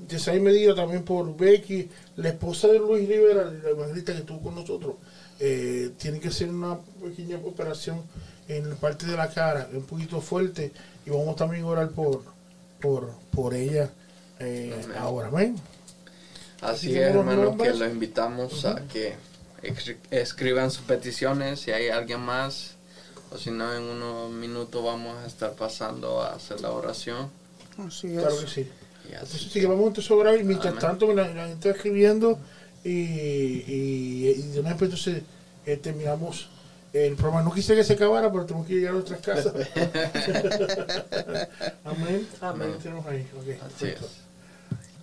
de 0.07 0.17
seis 0.19 0.41
medidas 0.41 0.75
también 0.75 1.03
por 1.03 1.35
Becky, 1.37 1.87
la 2.15 2.29
esposa 2.29 2.67
de 2.67 2.79
Luis 2.79 3.07
Rivera, 3.07 3.45
la 3.45 3.69
evangelista 3.69 4.13
que 4.13 4.19
estuvo 4.19 4.41
con 4.41 4.55
nosotros, 4.55 4.95
eh, 5.39 5.91
tiene 5.97 6.19
que 6.19 6.29
hacer 6.29 6.49
una 6.49 6.77
pequeña 7.01 7.37
operación 7.37 8.01
en 8.49 8.69
la 8.69 8.75
parte 8.75 9.05
de 9.05 9.15
la 9.15 9.29
cara, 9.29 9.69
un 9.71 9.83
poquito 9.83 10.19
fuerte, 10.19 10.73
y 11.05 11.09
vamos 11.11 11.37
también 11.37 11.63
a 11.63 11.67
orar 11.67 11.89
por, 11.91 12.23
por, 12.81 13.11
por 13.31 13.53
ella 13.53 13.89
eh, 14.39 14.73
Amén. 14.83 14.97
ahora, 14.97 15.27
amén. 15.29 15.55
Así 16.61 16.91
es, 16.91 17.15
hermano, 17.15 17.41
que 17.41 17.45
nombres. 17.47 17.79
los 17.79 17.89
invitamos 17.89 18.65
a 18.65 18.81
que 18.87 19.15
escri- 19.63 19.97
escriban 20.11 20.71
sus 20.71 20.83
peticiones. 20.83 21.61
Si 21.61 21.71
hay 21.71 21.87
alguien 21.89 22.19
más, 22.19 22.71
o 23.31 23.37
si 23.37 23.49
no, 23.51 23.73
en 23.73 23.83
unos 23.83 24.29
minutos 24.31 24.83
vamos 24.83 25.17
a 25.23 25.25
estar 25.25 25.53
pasando 25.53 26.21
a 26.21 26.33
hacer 26.33 26.59
la 26.59 26.71
oración. 26.71 27.29
Así 27.77 28.07
es. 28.07 28.19
Claro 28.19 28.39
que 28.39 28.47
sí. 28.47 28.61
Así. 29.05 29.13
Entonces, 29.13 29.41
sí 29.53 29.59
que 29.61 29.67
vamos 29.67 29.87
entonces 29.87 30.11
a 30.11 30.15
orar 30.15 30.37
y 30.39 30.43
mientras 30.43 30.71
Amén. 30.71 30.81
tanto 30.81 31.13
la, 31.13 31.27
la 31.33 31.47
gente 31.47 31.69
está 31.69 31.77
escribiendo 31.77 32.37
y, 32.83 32.89
y, 32.91 34.35
y 34.37 34.41
de 34.53 34.59
una 34.59 34.69
vez 34.69 34.77
pues, 34.79 34.91
entonces 34.91 35.23
eh, 35.65 35.77
terminamos 35.77 36.49
el 36.93 37.15
programa. 37.15 37.43
No 37.43 37.53
quise 37.53 37.75
que 37.75 37.83
se 37.83 37.93
acabara, 37.93 38.31
pero 38.31 38.45
tenemos 38.45 38.67
que 38.67 38.73
llegar 38.75 38.91
a 38.91 38.93
nuestras 38.93 39.21
casas. 39.21 39.53
Amén. 41.83 42.27
Amén. 42.41 42.75
Tenemos 42.81 43.05
ahí. 43.05 43.27
Perfecto. 43.57 44.07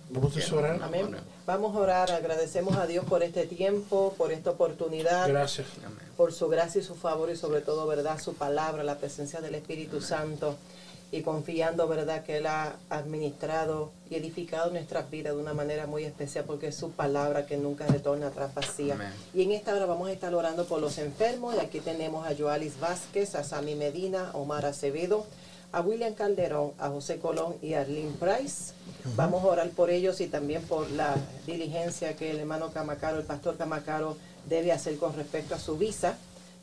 Vamos 0.09 0.51
a 0.51 0.55
orar. 0.55 0.79
Amén. 0.83 1.15
Vamos 1.45 1.75
a 1.75 1.79
orar, 1.79 2.11
agradecemos 2.11 2.75
a 2.77 2.87
Dios 2.87 3.05
por 3.05 3.23
este 3.23 3.45
tiempo, 3.45 4.13
por 4.17 4.31
esta 4.31 4.51
oportunidad, 4.51 5.29
Gracias. 5.29 5.67
Amén. 5.85 5.97
por 6.17 6.33
su 6.33 6.47
gracia 6.49 6.81
y 6.81 6.83
su 6.83 6.95
favor 6.95 7.29
y 7.29 7.37
sobre 7.37 7.61
todo, 7.61 7.87
¿verdad? 7.87 8.19
Su 8.19 8.33
palabra, 8.33 8.83
la 8.83 8.97
presencia 8.97 9.39
del 9.39 9.55
Espíritu 9.55 10.01
Santo 10.01 10.57
y 11.11 11.21
confiando, 11.21 11.87
¿verdad? 11.87 12.23
Que 12.23 12.37
Él 12.37 12.47
ha 12.47 12.75
administrado 12.89 13.91
y 14.09 14.15
edificado 14.15 14.71
nuestras 14.71 15.09
vidas 15.09 15.33
de 15.33 15.41
una 15.41 15.53
manera 15.53 15.87
muy 15.87 16.03
especial 16.03 16.45
porque 16.45 16.67
es 16.67 16.75
su 16.75 16.91
palabra 16.91 17.45
que 17.45 17.57
nunca 17.57 17.87
retorna 17.87 18.27
atrás 18.27 18.53
vacía. 18.53 18.95
Amén. 18.95 19.13
Y 19.33 19.43
en 19.43 19.51
esta 19.51 19.73
hora 19.73 19.85
vamos 19.85 20.09
a 20.09 20.11
estar 20.11 20.33
orando 20.35 20.65
por 20.65 20.81
los 20.81 20.97
enfermos 20.97 21.55
y 21.55 21.59
aquí 21.59 21.79
tenemos 21.79 22.27
a 22.27 22.35
Joalis 22.35 22.79
Vázquez, 22.79 23.35
a 23.35 23.43
Sami 23.43 23.75
Medina, 23.75 24.31
a 24.31 24.37
Omar 24.37 24.65
Acevedo, 24.65 25.25
a 25.71 25.81
William 25.81 26.13
Calderón, 26.13 26.73
a 26.77 26.89
José 26.89 27.19
Colón 27.19 27.55
y 27.61 27.73
a 27.73 27.81
Arlene 27.81 28.13
Price. 28.19 28.73
Vamos 29.15 29.43
a 29.43 29.47
orar 29.47 29.69
por 29.69 29.89
ellos 29.89 30.19
y 30.19 30.27
también 30.27 30.61
por 30.63 30.89
la 30.91 31.15
diligencia 31.45 32.15
que 32.15 32.31
el 32.31 32.39
hermano 32.39 32.71
Camacaro, 32.71 33.19
el 33.19 33.25
pastor 33.25 33.57
Camacaro, 33.57 34.17
debe 34.47 34.71
hacer 34.73 34.97
con 34.97 35.15
respecto 35.15 35.55
a 35.55 35.59
su 35.59 35.77
visa. 35.77 36.17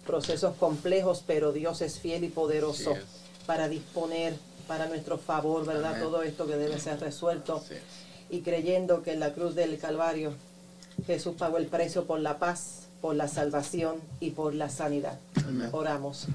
Procesos 0.06 0.54
complejos, 0.56 1.24
pero 1.26 1.52
Dios 1.52 1.80
es 1.80 1.98
fiel 1.98 2.24
y 2.24 2.28
poderoso 2.28 2.92
es. 2.92 3.23
Para 3.46 3.68
disponer 3.68 4.34
para 4.66 4.86
nuestro 4.86 5.18
favor, 5.18 5.64
¿verdad? 5.66 5.92
Amén. 5.92 6.02
Todo 6.02 6.22
esto 6.22 6.46
que 6.46 6.56
debe 6.56 6.78
ser 6.78 6.98
resuelto 7.00 7.62
Sí. 7.68 7.74
y 8.30 8.40
creyendo 8.40 9.02
que 9.02 9.12
en 9.12 9.20
la 9.20 9.32
cruz 9.32 9.54
del 9.54 9.78
Calvario 9.78 10.32
Jesús 11.06 11.34
pagó 11.38 11.58
el 11.58 11.66
precio 11.66 12.04
por 12.04 12.20
la 12.20 12.38
paz, 12.38 12.80
por 13.02 13.14
la 13.14 13.28
salvación 13.28 13.96
y 14.20 14.30
por 14.30 14.54
la 14.54 14.70
sanidad. 14.70 15.18
Oramos. 15.72 16.26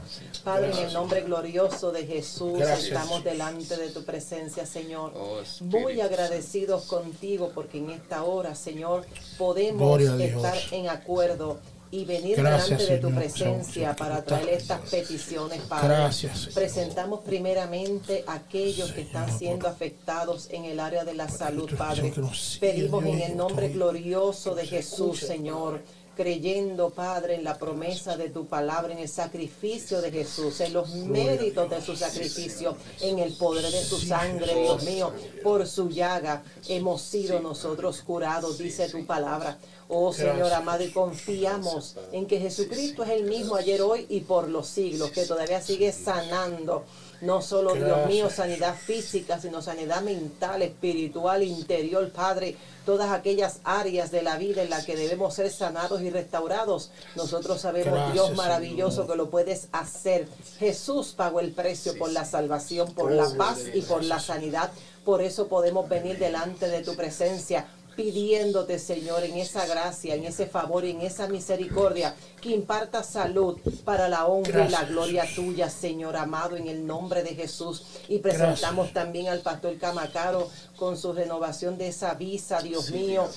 Padre, 0.44 0.70
en 0.72 0.78
el 0.90 0.94
nombre 0.94 1.22
glorioso 1.22 1.92
de 1.92 2.06
Jesús, 2.06 2.60
Gracias. 2.60 2.90
estamos 2.90 3.24
delante 3.24 3.76
de 3.78 3.90
tu 3.90 4.04
presencia, 4.04 4.68
Señor. 4.68 5.14
Oh, 5.16 5.40
Muy 5.62 6.00
agradecidos 6.02 6.84
contigo 6.84 7.52
porque 7.56 7.80
en 7.80 7.90
esta 7.90 8.22
hora, 8.24 8.54
Señor, 8.54 9.06
podemos 9.40 10.00
estar 10.00 10.58
en 10.72 10.90
acuerdo 10.90 11.58
y 11.92 12.06
venir 12.06 12.38
Gracias, 12.38 12.80
delante 12.80 12.94
de 12.94 13.00
tu 13.00 13.08
Señor. 13.08 13.22
presencia 13.22 13.96
para 13.96 14.24
traer 14.24 14.50
estas 14.50 14.82
peticiones, 14.90 15.62
Padre. 15.62 15.88
Gracias. 15.88 16.50
Presentamos 16.54 17.22
primeramente 17.22 18.24
a 18.28 18.34
aquellos 18.34 18.92
que 18.92 19.02
están 19.02 19.36
siendo 19.38 19.68
afectados 19.68 20.48
en 20.52 20.66
el 20.66 20.80
área 20.80 21.04
de 21.04 21.16
la 21.16 21.28
salud, 21.28 21.70
Padre. 21.78 22.14
Pedimos 22.60 23.06
en 23.06 23.22
el 23.22 23.38
nombre 23.38 23.70
glorioso 23.70 24.56
de 24.56 24.68
Jesús, 24.68 25.20
Señor, 25.20 25.82
creyendo, 26.20 26.90
Padre, 26.90 27.36
en 27.36 27.46
la 27.46 27.58
promesa 27.58 28.18
de 28.18 28.28
tu 28.28 28.46
palabra, 28.46 28.92
en 28.92 29.00
el 29.00 29.08
sacrificio 29.08 30.02
de 30.02 30.12
Jesús, 30.12 30.60
en 30.60 30.74
los 30.74 30.94
méritos 30.94 31.70
de 31.70 31.82
su 31.82 31.96
sacrificio, 31.96 32.76
en 33.00 33.20
el 33.20 33.38
poder 33.38 33.72
de 33.72 33.82
su 33.82 33.98
sangre, 33.98 34.54
Dios 34.54 34.84
mío, 34.84 35.14
por 35.42 35.66
su 35.66 35.88
llaga 35.88 36.44
hemos 36.68 37.04
sido 37.04 37.40
nosotros 37.40 38.02
curados, 38.02 38.58
dice 38.58 38.90
tu 38.90 39.06
palabra. 39.06 39.58
Oh 39.88 40.12
Señor 40.12 40.52
amado, 40.52 40.84
y 40.84 40.92
confiamos 40.92 41.96
en 42.12 42.28
que 42.28 42.38
Jesucristo 42.38 43.04
es 43.04 43.12
el 43.12 43.24
mismo 43.24 43.56
ayer, 43.56 43.82
hoy 43.82 44.06
y 44.10 44.20
por 44.20 44.50
los 44.50 44.68
siglos, 44.68 45.12
que 45.12 45.26
todavía 45.26 45.62
sigue 45.62 45.94
sanando. 45.94 46.84
No 47.22 47.42
solo, 47.42 47.74
Dios 47.74 48.08
mío, 48.08 48.30
sanidad 48.30 48.76
física, 48.76 49.40
sino 49.40 49.62
sanidad 49.62 50.02
mental, 50.02 50.62
espiritual, 50.62 51.44
interior, 51.44 52.10
Padre. 52.12 52.56
Todas 52.86 53.12
aquellas 53.12 53.60
áreas 53.64 54.10
de 54.10 54.24
la 54.24 54.38
vida 54.38 54.64
en 54.64 54.70
las 54.70 54.86
que 54.86 54.96
debemos 54.96 55.34
ser 55.36 55.52
sanados 55.52 56.02
y 56.02 56.10
restaurados. 56.10 56.92
Nosotros 57.16 57.62
sabemos, 57.62 57.94
Gracias, 57.94 58.14
Dios 58.14 58.36
maravilloso, 58.36 59.02
Señor. 59.02 59.08
que 59.12 59.18
lo 59.18 59.30
puedes 59.30 59.68
hacer. 59.72 60.28
Jesús 60.60 61.14
pagó 61.16 61.40
el 61.40 61.52
precio 61.52 61.98
por 61.98 62.12
la 62.12 62.26
salvación, 62.26 62.94
por 62.94 63.12
la 63.12 63.30
paz 63.38 63.60
y 63.74 63.82
por 63.82 64.04
la 64.04 64.20
sanidad. 64.20 64.72
Por 65.04 65.22
eso 65.22 65.48
podemos 65.48 65.90
venir 65.90 66.20
delante 66.20 66.68
de 66.68 66.84
tu 66.84 66.96
presencia 66.96 67.68
pidiéndote, 68.00 68.80
Señor, 68.80 69.26
en 69.26 69.38
esa 69.38 69.68
gracia, 69.68 70.16
en 70.16 70.24
ese 70.24 70.46
favor 70.46 70.86
y 70.86 70.92
en 70.92 71.02
esa 71.02 71.28
misericordia, 71.28 72.16
que 72.42 72.52
imparta 72.52 73.04
salud 73.04 73.58
para 73.84 74.08
la 74.08 74.26
honra 74.26 74.66
y 74.66 74.70
la 74.70 74.86
gloria 74.86 75.26
tuya, 75.36 75.70
Señor 75.70 76.16
amado, 76.16 76.56
en 76.56 76.70
el 76.70 76.88
nombre 76.88 77.24
de 77.24 77.36
Jesús. 77.36 77.84
Y 78.08 78.20
presentamos 78.20 78.94
también 78.94 79.28
al 79.28 79.42
pastor 79.42 79.78
Camacaro 79.78 80.48
con 80.78 80.96
su 80.96 81.12
renovación 81.12 81.78
de 81.78 81.90
esa 81.90 82.14
visa, 82.14 82.62
Dios 82.62 82.90
mío. 82.92 83.28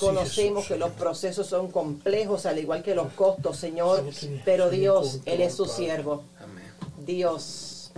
Conocemos 0.00 0.64
Jesús, 0.64 0.74
que 0.74 0.76
los 0.76 0.90
procesos 0.90 1.46
son 1.46 1.70
complejos, 1.70 2.46
al 2.46 2.58
igual 2.58 2.82
que 2.82 2.96
los 2.96 3.12
costos, 3.12 3.58
Señor, 3.58 4.04
pero 4.44 4.70
Dios, 4.70 5.20
Él 5.24 5.40
es 5.40 5.54
su 5.54 5.66
siervo. 5.66 6.24
Amén. 6.40 6.64
Dios, 7.06 7.92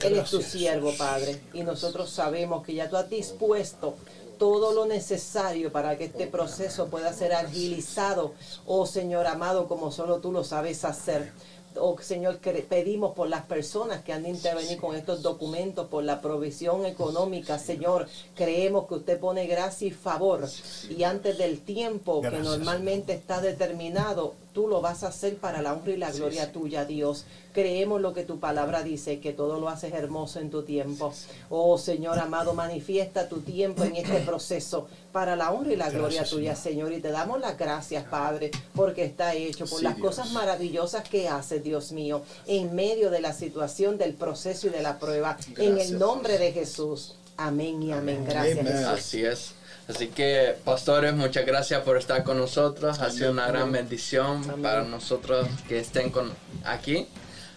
Él 0.00 0.16
es 0.16 0.30
tu 0.30 0.40
siervo. 0.40 0.94
Padre. 0.96 1.42
Y 1.52 1.62
nosotros 1.62 2.08
sabemos 2.08 2.64
que 2.64 2.72
ya 2.72 2.88
tú 2.88 2.96
has 2.96 3.10
dispuesto 3.10 3.96
todo 4.38 4.72
lo 4.72 4.86
necesario 4.86 5.70
para 5.72 5.98
que 5.98 6.04
este 6.04 6.26
proceso 6.26 6.86
pueda 6.86 7.12
ser 7.12 7.34
agilizado, 7.34 8.34
oh 8.66 8.86
Señor 8.86 9.26
amado, 9.26 9.68
como 9.68 9.90
solo 9.92 10.20
tú 10.20 10.32
lo 10.32 10.44
sabes 10.44 10.84
hacer. 10.84 11.32
Oh 11.80 11.96
Señor, 12.00 12.38
que 12.38 12.52
pedimos 12.52 13.14
por 13.14 13.28
las 13.28 13.44
personas 13.44 14.02
que 14.02 14.12
han 14.12 14.22
de 14.22 14.30
intervenir 14.30 14.80
con 14.80 14.96
estos 14.96 15.22
documentos, 15.22 15.86
por 15.88 16.02
la 16.02 16.20
provisión 16.20 16.86
económica, 16.86 17.58
Señor. 17.58 18.08
Creemos 18.34 18.88
que 18.88 18.94
usted 18.94 19.20
pone 19.20 19.46
gracia 19.46 19.88
y 19.88 19.90
favor. 19.90 20.48
Y 20.88 21.04
antes 21.04 21.36
del 21.38 21.60
tiempo 21.60 22.20
que 22.22 22.30
normalmente 22.30 23.12
está 23.12 23.40
determinado, 23.40 24.34
tú 24.58 24.66
lo 24.66 24.80
vas 24.80 25.04
a 25.04 25.08
hacer 25.10 25.36
para 25.36 25.62
la 25.62 25.72
honra 25.72 25.92
y 25.92 25.96
la 25.96 26.10
gloria 26.10 26.50
tuya, 26.50 26.84
Dios. 26.84 27.26
Creemos 27.54 28.00
lo 28.00 28.12
que 28.12 28.24
tu 28.24 28.40
palabra 28.40 28.82
dice, 28.82 29.20
que 29.20 29.32
todo 29.32 29.60
lo 29.60 29.68
haces 29.68 29.94
hermoso 29.94 30.40
en 30.40 30.50
tu 30.50 30.64
tiempo. 30.64 31.14
Oh 31.48 31.78
Señor 31.78 32.18
amado, 32.18 32.54
manifiesta 32.54 33.28
tu 33.28 33.38
tiempo 33.42 33.84
en 33.84 33.94
este 33.94 34.18
proceso 34.18 34.88
para 35.12 35.36
la 35.36 35.52
honra 35.52 35.74
y 35.74 35.76
la 35.76 35.90
gloria 35.90 36.24
tuya, 36.24 36.56
Señor. 36.56 36.92
Y 36.92 37.00
te 37.00 37.12
damos 37.12 37.38
las 37.40 37.56
gracias, 37.56 38.02
Padre, 38.06 38.50
porque 38.74 39.04
está 39.04 39.32
hecho, 39.32 39.64
por 39.66 39.78
Sí, 39.78 39.84
las 39.84 39.94
Dios. 39.94 40.08
cosas 40.08 40.32
maravillosas 40.32 41.08
que 41.08 41.28
haces, 41.28 41.62
Dios 41.62 41.92
mío, 41.92 42.22
en 42.48 42.74
medio 42.74 43.10
de 43.12 43.20
la 43.20 43.34
situación 43.34 43.96
del 43.96 44.14
proceso 44.14 44.66
y 44.66 44.70
de 44.70 44.82
la 44.82 44.98
prueba. 44.98 45.36
En 45.56 45.78
el 45.78 46.00
nombre 46.00 46.36
de 46.36 46.50
Jesús. 46.50 47.14
Amén 47.36 47.80
y 47.80 47.92
amén. 47.92 48.24
Gracias, 48.28 48.58
Amén. 48.58 48.72
Jesús. 48.72 48.88
Así 48.88 49.24
es. 49.24 49.54
Así 49.88 50.08
que, 50.08 50.54
pastores, 50.64 51.14
muchas 51.14 51.46
gracias 51.46 51.80
por 51.82 51.96
estar 51.96 52.22
con 52.22 52.36
nosotros. 52.36 52.98
Ha 53.00 53.10
sido 53.10 53.32
una 53.32 53.46
gran 53.46 53.72
bendición 53.72 54.44
para 54.62 54.82
nosotros 54.82 55.48
que 55.66 55.78
estén 55.78 56.10
con, 56.10 56.30
aquí. 56.64 57.08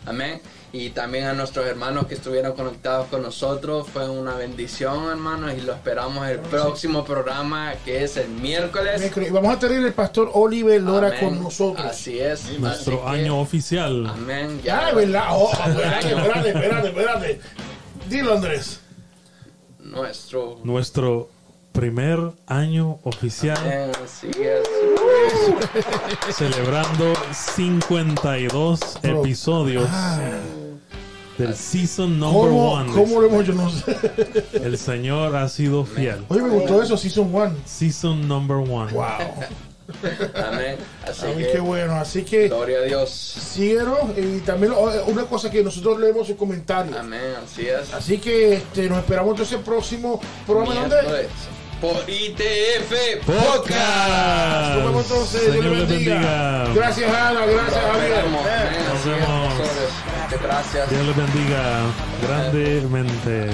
Amén. 0.06 0.42
Y 0.74 0.92
también 0.92 1.26
a 1.26 1.34
nuestros 1.34 1.68
hermanos 1.68 2.08
que 2.08 2.14
estuvieron 2.14 2.54
conectados 2.54 3.08
con 3.08 3.22
nosotros. 3.22 3.90
Fue 3.90 4.10
una 4.10 4.36
bendición, 4.36 5.10
hermanos. 5.10 5.54
Y 5.58 5.62
lo 5.62 5.74
esperamos 5.74 6.26
el 6.30 6.40
próximo 6.40 7.04
programa, 7.04 7.74
que 7.84 8.06
es 8.06 8.16
el 8.16 8.30
miércoles. 8.30 9.12
Y 9.18 9.30
vamos 9.30 9.54
a 9.54 9.60
tener 9.60 9.84
el 9.84 9.94
pastor 9.94 10.32
Oliver 10.34 10.82
Lora 10.82 11.10
Amén. 11.10 11.20
con 11.20 11.44
nosotros. 11.44 11.86
Así 11.86 12.18
es. 12.18 12.58
Nuestro 12.58 13.06
Así 13.06 13.18
que, 13.18 13.22
año 13.24 13.42
oficial. 13.42 14.08
Amén. 14.08 14.62
Ya, 14.64 14.90
es 14.90 14.96
verdad. 14.96 15.26
Oh, 15.32 15.52
espérate, 15.52 16.08
espérate, 16.08 16.50
espérate, 16.50 16.88
espérate. 16.88 17.42
Dilo, 18.08 18.36
Andrés. 18.36 18.80
Nuestro. 19.80 20.62
Nuestro 20.64 21.30
primer 21.72 22.20
año 22.48 23.00
oficial 23.04 23.58
Amén. 23.58 23.92
Así 24.04 24.30
es. 24.40 24.68
celebrando 26.36 27.14
52 27.34 28.80
Pero- 29.02 29.20
episodios 29.22 29.88
Ah, 29.90 30.20
del 31.38 31.56
season 31.56 32.20
number 32.20 32.50
¿Cómo, 32.52 32.74
one. 32.74 32.92
¿Cómo 32.94 33.22
lo 33.22 33.28
hemos 33.28 33.44
hecho? 33.44 33.54
No 33.54 33.70
sé. 33.70 33.98
El 34.54 34.78
Señor 34.78 35.36
ha 35.36 35.48
sido 35.50 35.86
fiel. 35.86 36.24
Oye, 36.28 36.42
me 36.44 36.50
gustó 36.50 36.84
eso, 36.84 36.98
Season 36.98 37.34
1. 37.34 37.54
Season 37.66 38.28
number 38.28 38.58
one. 38.58 38.92
Wow. 38.94 39.06
Amén. 40.36 40.78
Así 41.06 41.26
Amén, 41.26 41.38
que, 41.40 41.52
qué 41.54 41.60
bueno. 41.60 41.96
Así 41.96 42.24
que 42.24 42.48
gloria 42.48 42.78
a 42.80 42.82
Dios. 42.84 43.10
síguenos 43.10 43.98
y 44.18 44.40
también 44.40 44.72
oh, 44.76 44.90
una 45.08 45.24
cosa 45.26 45.50
que 45.50 45.64
nosotros 45.64 46.00
leemos 46.00 46.30
en 46.30 46.36
comentarios. 46.38 46.96
Amén, 46.96 47.34
así 47.44 47.68
es. 47.68 47.94
Así 47.94 48.18
que 48.20 48.54
este, 48.54 48.88
nos 48.88 49.00
esperamos 49.00 49.32
entonces 49.32 49.58
el 49.58 49.64
próximo 49.64 50.22
programa. 50.46 50.76
¿Dónde? 50.88 51.28
Por 51.82 52.08
ITF 52.08 53.26
Podcast. 53.26 54.76
Nos 54.76 54.86
vemos 54.86 55.04
entonces. 55.04 55.42
Dios 55.42 55.56
Señor 55.56 55.64
le 55.64 55.80
les 55.80 55.90
bendiga. 55.90 56.14
bendiga. 56.16 56.74
Gracias, 56.76 57.12
Ana. 57.16 57.46
Gracias, 57.48 57.84
Javier. 57.92 58.26
Nos 58.94 59.06
vemos. 59.06 59.54
gracias. 60.44 60.90
Dios 60.92 61.06
les 61.08 61.16
bendiga 61.16 61.82
grandemente. 62.22 63.50